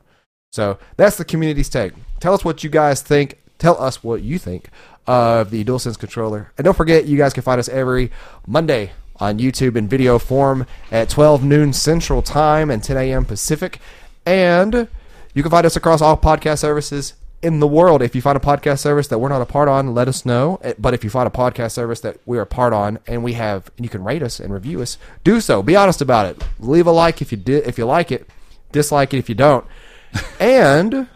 So 0.52 0.78
that's 0.98 1.16
the 1.16 1.24
community's 1.24 1.70
take. 1.70 1.94
Tell 2.20 2.34
us 2.34 2.44
what 2.44 2.62
you 2.62 2.68
guys 2.68 3.00
think. 3.00 3.38
Tell 3.58 3.80
us 3.82 4.04
what 4.04 4.22
you 4.22 4.38
think 4.38 4.68
of 5.06 5.50
the 5.50 5.64
DualSense 5.64 5.98
controller. 5.98 6.52
And 6.58 6.64
don't 6.66 6.76
forget, 6.76 7.06
you 7.06 7.16
guys 7.16 7.32
can 7.32 7.42
find 7.42 7.58
us 7.58 7.70
every 7.70 8.10
Monday 8.46 8.92
on 9.16 9.38
YouTube 9.38 9.76
in 9.76 9.88
video 9.88 10.18
form 10.18 10.66
at 10.90 11.08
12 11.08 11.42
noon 11.42 11.72
Central 11.72 12.20
Time 12.20 12.70
and 12.70 12.84
10 12.84 12.98
a.m. 12.98 13.24
Pacific. 13.24 13.78
And 14.26 14.88
you 15.32 15.42
can 15.42 15.50
find 15.50 15.64
us 15.64 15.74
across 15.76 16.02
all 16.02 16.18
podcast 16.18 16.58
services 16.58 17.14
in 17.40 17.60
the 17.60 17.66
world. 17.66 18.02
If 18.02 18.14
you 18.14 18.20
find 18.20 18.36
a 18.36 18.40
podcast 18.40 18.80
service 18.80 19.08
that 19.08 19.18
we're 19.20 19.30
not 19.30 19.40
a 19.40 19.46
part 19.46 19.68
on, 19.68 19.94
let 19.94 20.06
us 20.06 20.26
know. 20.26 20.60
Eh, 20.62 20.74
But 20.78 20.92
if 20.92 21.02
you 21.02 21.08
find 21.08 21.26
a 21.26 21.30
podcast 21.30 21.72
service 21.72 22.00
that 22.00 22.18
we're 22.26 22.42
a 22.42 22.46
part 22.46 22.74
on 22.74 22.98
and 23.06 23.24
we 23.24 23.32
have, 23.34 23.70
and 23.78 23.86
you 23.86 23.90
can 23.90 24.04
rate 24.04 24.22
us 24.22 24.38
and 24.38 24.52
review 24.52 24.82
us, 24.82 24.98
do 25.24 25.40
so. 25.40 25.62
Be 25.62 25.76
honest 25.76 26.02
about 26.02 26.26
it. 26.26 26.44
Leave 26.60 26.86
a 26.86 26.92
like 26.92 27.22
if 27.22 27.32
you 27.32 27.38
did, 27.38 27.66
if 27.66 27.78
you 27.78 27.86
like 27.86 28.12
it. 28.12 28.28
Dislike 28.70 29.14
it 29.14 29.18
if 29.18 29.28
you 29.30 29.34
don't. 29.34 29.64
and 30.40 31.08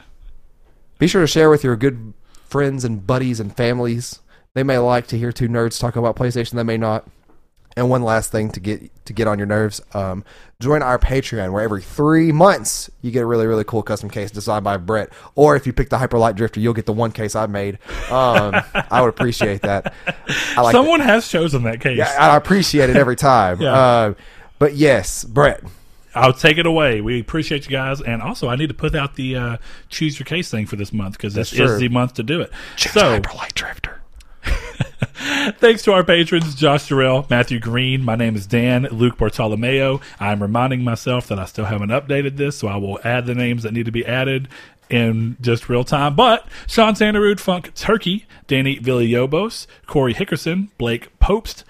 be 0.98 1.06
sure 1.06 1.20
to 1.23 1.27
share 1.27 1.51
with 1.51 1.64
your 1.64 1.77
good 1.77 2.14
friends 2.44 2.85
and 2.85 3.06
buddies 3.06 3.40
and 3.40 3.55
families. 3.56 4.20
They 4.55 4.62
may 4.62 4.78
like 4.78 5.06
to 5.09 5.18
hear 5.18 5.32
two 5.32 5.48
nerds 5.48 5.78
talk 5.78 5.97
about 5.97 6.16
PlayStation. 6.16 6.52
They 6.52 6.62
may 6.62 6.78
not. 6.78 7.06
And 7.78 7.90
one 7.90 8.02
last 8.02 8.32
thing 8.32 8.51
to 8.52 8.60
get 8.60 9.05
to 9.05 9.12
get 9.12 9.27
on 9.28 9.36
your 9.39 9.47
nerves, 9.47 9.82
um, 9.93 10.24
join 10.60 10.82
our 10.82 10.98
Patreon, 10.98 11.52
where 11.52 11.62
every 11.62 11.82
three 11.82 12.32
months 12.32 12.89
you 13.02 13.10
get 13.10 13.20
a 13.20 13.27
really 13.27 13.47
really 13.47 13.64
cool 13.64 13.82
custom 13.82 14.09
case 14.09 14.31
designed 14.31 14.64
by 14.64 14.78
Brett. 14.78 15.10
Or 15.35 15.56
if 15.56 15.66
you 15.66 15.74
pick 15.74 15.90
the 15.90 15.98
Hyperlight 15.98 16.36
Drifter, 16.36 16.59
you'll 16.59 16.73
get 16.73 16.86
the 16.86 16.94
one 16.94 17.12
case 17.12 17.36
I 17.36 17.44
made. 17.44 17.74
Um, 18.10 18.55
I 18.90 19.02
would 19.02 19.10
appreciate 19.10 19.60
that. 19.60 19.93
Like 20.56 20.73
Someone 20.73 21.01
has 21.01 21.28
chosen 21.28 21.64
that 21.64 21.81
case. 21.82 21.98
that. 21.98 22.18
I 22.18 22.36
appreciate 22.39 22.89
it 22.89 22.97
every 22.97 23.16
time. 23.16 23.60
Yeah. 23.66 23.74
Uh, 23.74 24.14
but 24.59 24.73
yes, 24.74 25.24
Brett, 25.24 25.62
I'll 26.16 26.32
take 26.32 26.56
it 26.56 26.66
away. 26.66 27.01
We 27.02 27.20
appreciate 27.20 27.66
you 27.66 27.70
guys, 27.70 28.01
and 28.01 28.22
also 28.22 28.48
I 28.48 28.56
need 28.56 28.68
to 28.68 28.74
put 28.74 28.94
out 28.94 29.16
the 29.16 29.36
uh, 29.36 29.56
choose 29.90 30.18
your 30.18 30.24
case 30.24 30.51
thing 30.51 30.66
for 30.66 30.76
this 30.76 30.93
month 30.93 31.16
because 31.16 31.34
this 31.34 31.51
true. 31.51 31.66
is 31.66 31.78
the 31.78 31.88
month 31.88 32.14
to 32.14 32.22
do 32.22 32.40
it. 32.40 32.51
choose 32.76 32.93
so, 32.93 33.20
Hyperlight 33.20 33.55
Drifter. 33.55 34.01
thanks 35.59 35.82
to 35.82 35.93
our 35.93 36.02
patrons, 36.02 36.55
Josh 36.55 36.88
Durrell, 36.88 37.26
Matthew 37.28 37.59
Green. 37.59 38.02
My 38.02 38.16
name 38.16 38.34
is 38.34 38.47
Dan, 38.47 38.84
Luke 38.90 39.18
Bartolomeo. 39.18 40.01
I'm 40.18 40.40
reminding 40.40 40.82
myself 40.82 41.28
that 41.28 41.38
I 41.38 41.44
still 41.44 41.66
haven't 41.66 41.90
updated 41.90 42.36
this, 42.36 42.56
so 42.56 42.68
I 42.68 42.76
will 42.76 42.98
add 43.05 43.26
the 43.26 43.34
names 43.34 43.62
that 43.64 43.72
need 43.72 43.86
to 43.86 43.93
be 43.93 44.06
added 44.06 44.48
in 44.88 45.36
just 45.40 45.68
real 45.68 45.84
time. 45.84 46.14
But 46.16 46.47
Sean 46.66 46.94
Sanderud, 46.94 47.40
Funk 47.40 47.74
Turkey, 47.74 48.26
Danny 48.47 48.78
Villalobos, 48.78 49.66
Corey 49.86 50.14
Hickerson, 50.14 50.70
Blake 50.78 51.16
Popst, 51.18 51.64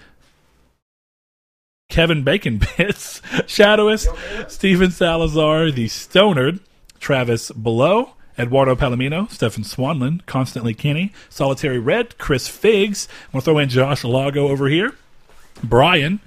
Kevin 1.89 2.23
Bacon 2.23 2.57
Bits, 2.77 3.21
Shadowist, 3.47 4.49
Stephen 4.49 4.91
Salazar, 4.91 5.71
The 5.71 5.87
Stonard, 5.87 6.59
Travis 6.99 7.51
Below, 7.51 8.13
Eduardo 8.37 8.75
Palomino, 8.75 9.29
Stefan 9.31 9.63
Swanlin, 9.63 10.21
Constantly 10.25 10.73
Kenny, 10.73 11.11
Solitary 11.29 11.79
Red, 11.79 12.17
Chris 12.17 12.47
Figs. 12.47 13.07
I'm 13.27 13.31
going 13.33 13.41
to 13.41 13.45
throw 13.45 13.57
in 13.59 13.69
Josh 13.69 14.03
Lago 14.03 14.47
over 14.49 14.67
here. 14.67 14.95
Brian, 15.63 16.19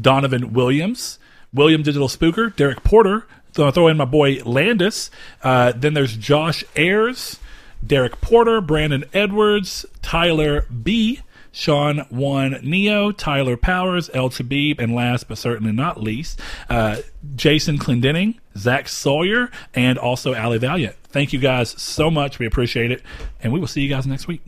Donovan 0.00 0.52
Williams, 0.52 1.18
William 1.52 1.82
Digital 1.82 2.08
Spooker, 2.08 2.54
Derek 2.54 2.82
Porter. 2.84 3.26
So 3.54 3.64
I'll 3.64 3.72
throw 3.72 3.88
in 3.88 3.96
my 3.96 4.04
boy 4.04 4.40
Landis. 4.44 5.10
Uh, 5.42 5.72
then 5.74 5.94
there's 5.94 6.16
Josh 6.16 6.64
Ayers, 6.76 7.38
Derek 7.84 8.20
Porter, 8.20 8.60
Brandon 8.60 9.04
Edwards, 9.12 9.84
Tyler 10.00 10.62
B, 10.82 11.20
Sean 11.52 11.98
One 12.10 12.60
Neo, 12.62 13.12
Tyler 13.12 13.56
Powers, 13.56 14.10
El 14.14 14.30
Chabib, 14.30 14.78
and 14.78 14.94
last 14.94 15.28
but 15.28 15.38
certainly 15.38 15.72
not 15.72 16.02
least, 16.02 16.40
uh, 16.68 16.98
Jason 17.34 17.78
Clendenning, 17.78 18.38
Zach 18.56 18.88
Sawyer, 18.88 19.50
and 19.74 19.98
also 19.98 20.34
Ali 20.34 20.58
Valiant. 20.58 20.96
Thank 21.04 21.32
you 21.32 21.38
guys 21.38 21.70
so 21.80 22.10
much. 22.10 22.38
We 22.38 22.46
appreciate 22.46 22.90
it. 22.90 23.02
And 23.42 23.52
we 23.52 23.60
will 23.60 23.66
see 23.66 23.80
you 23.80 23.88
guys 23.88 24.06
next 24.06 24.28
week. 24.28 24.42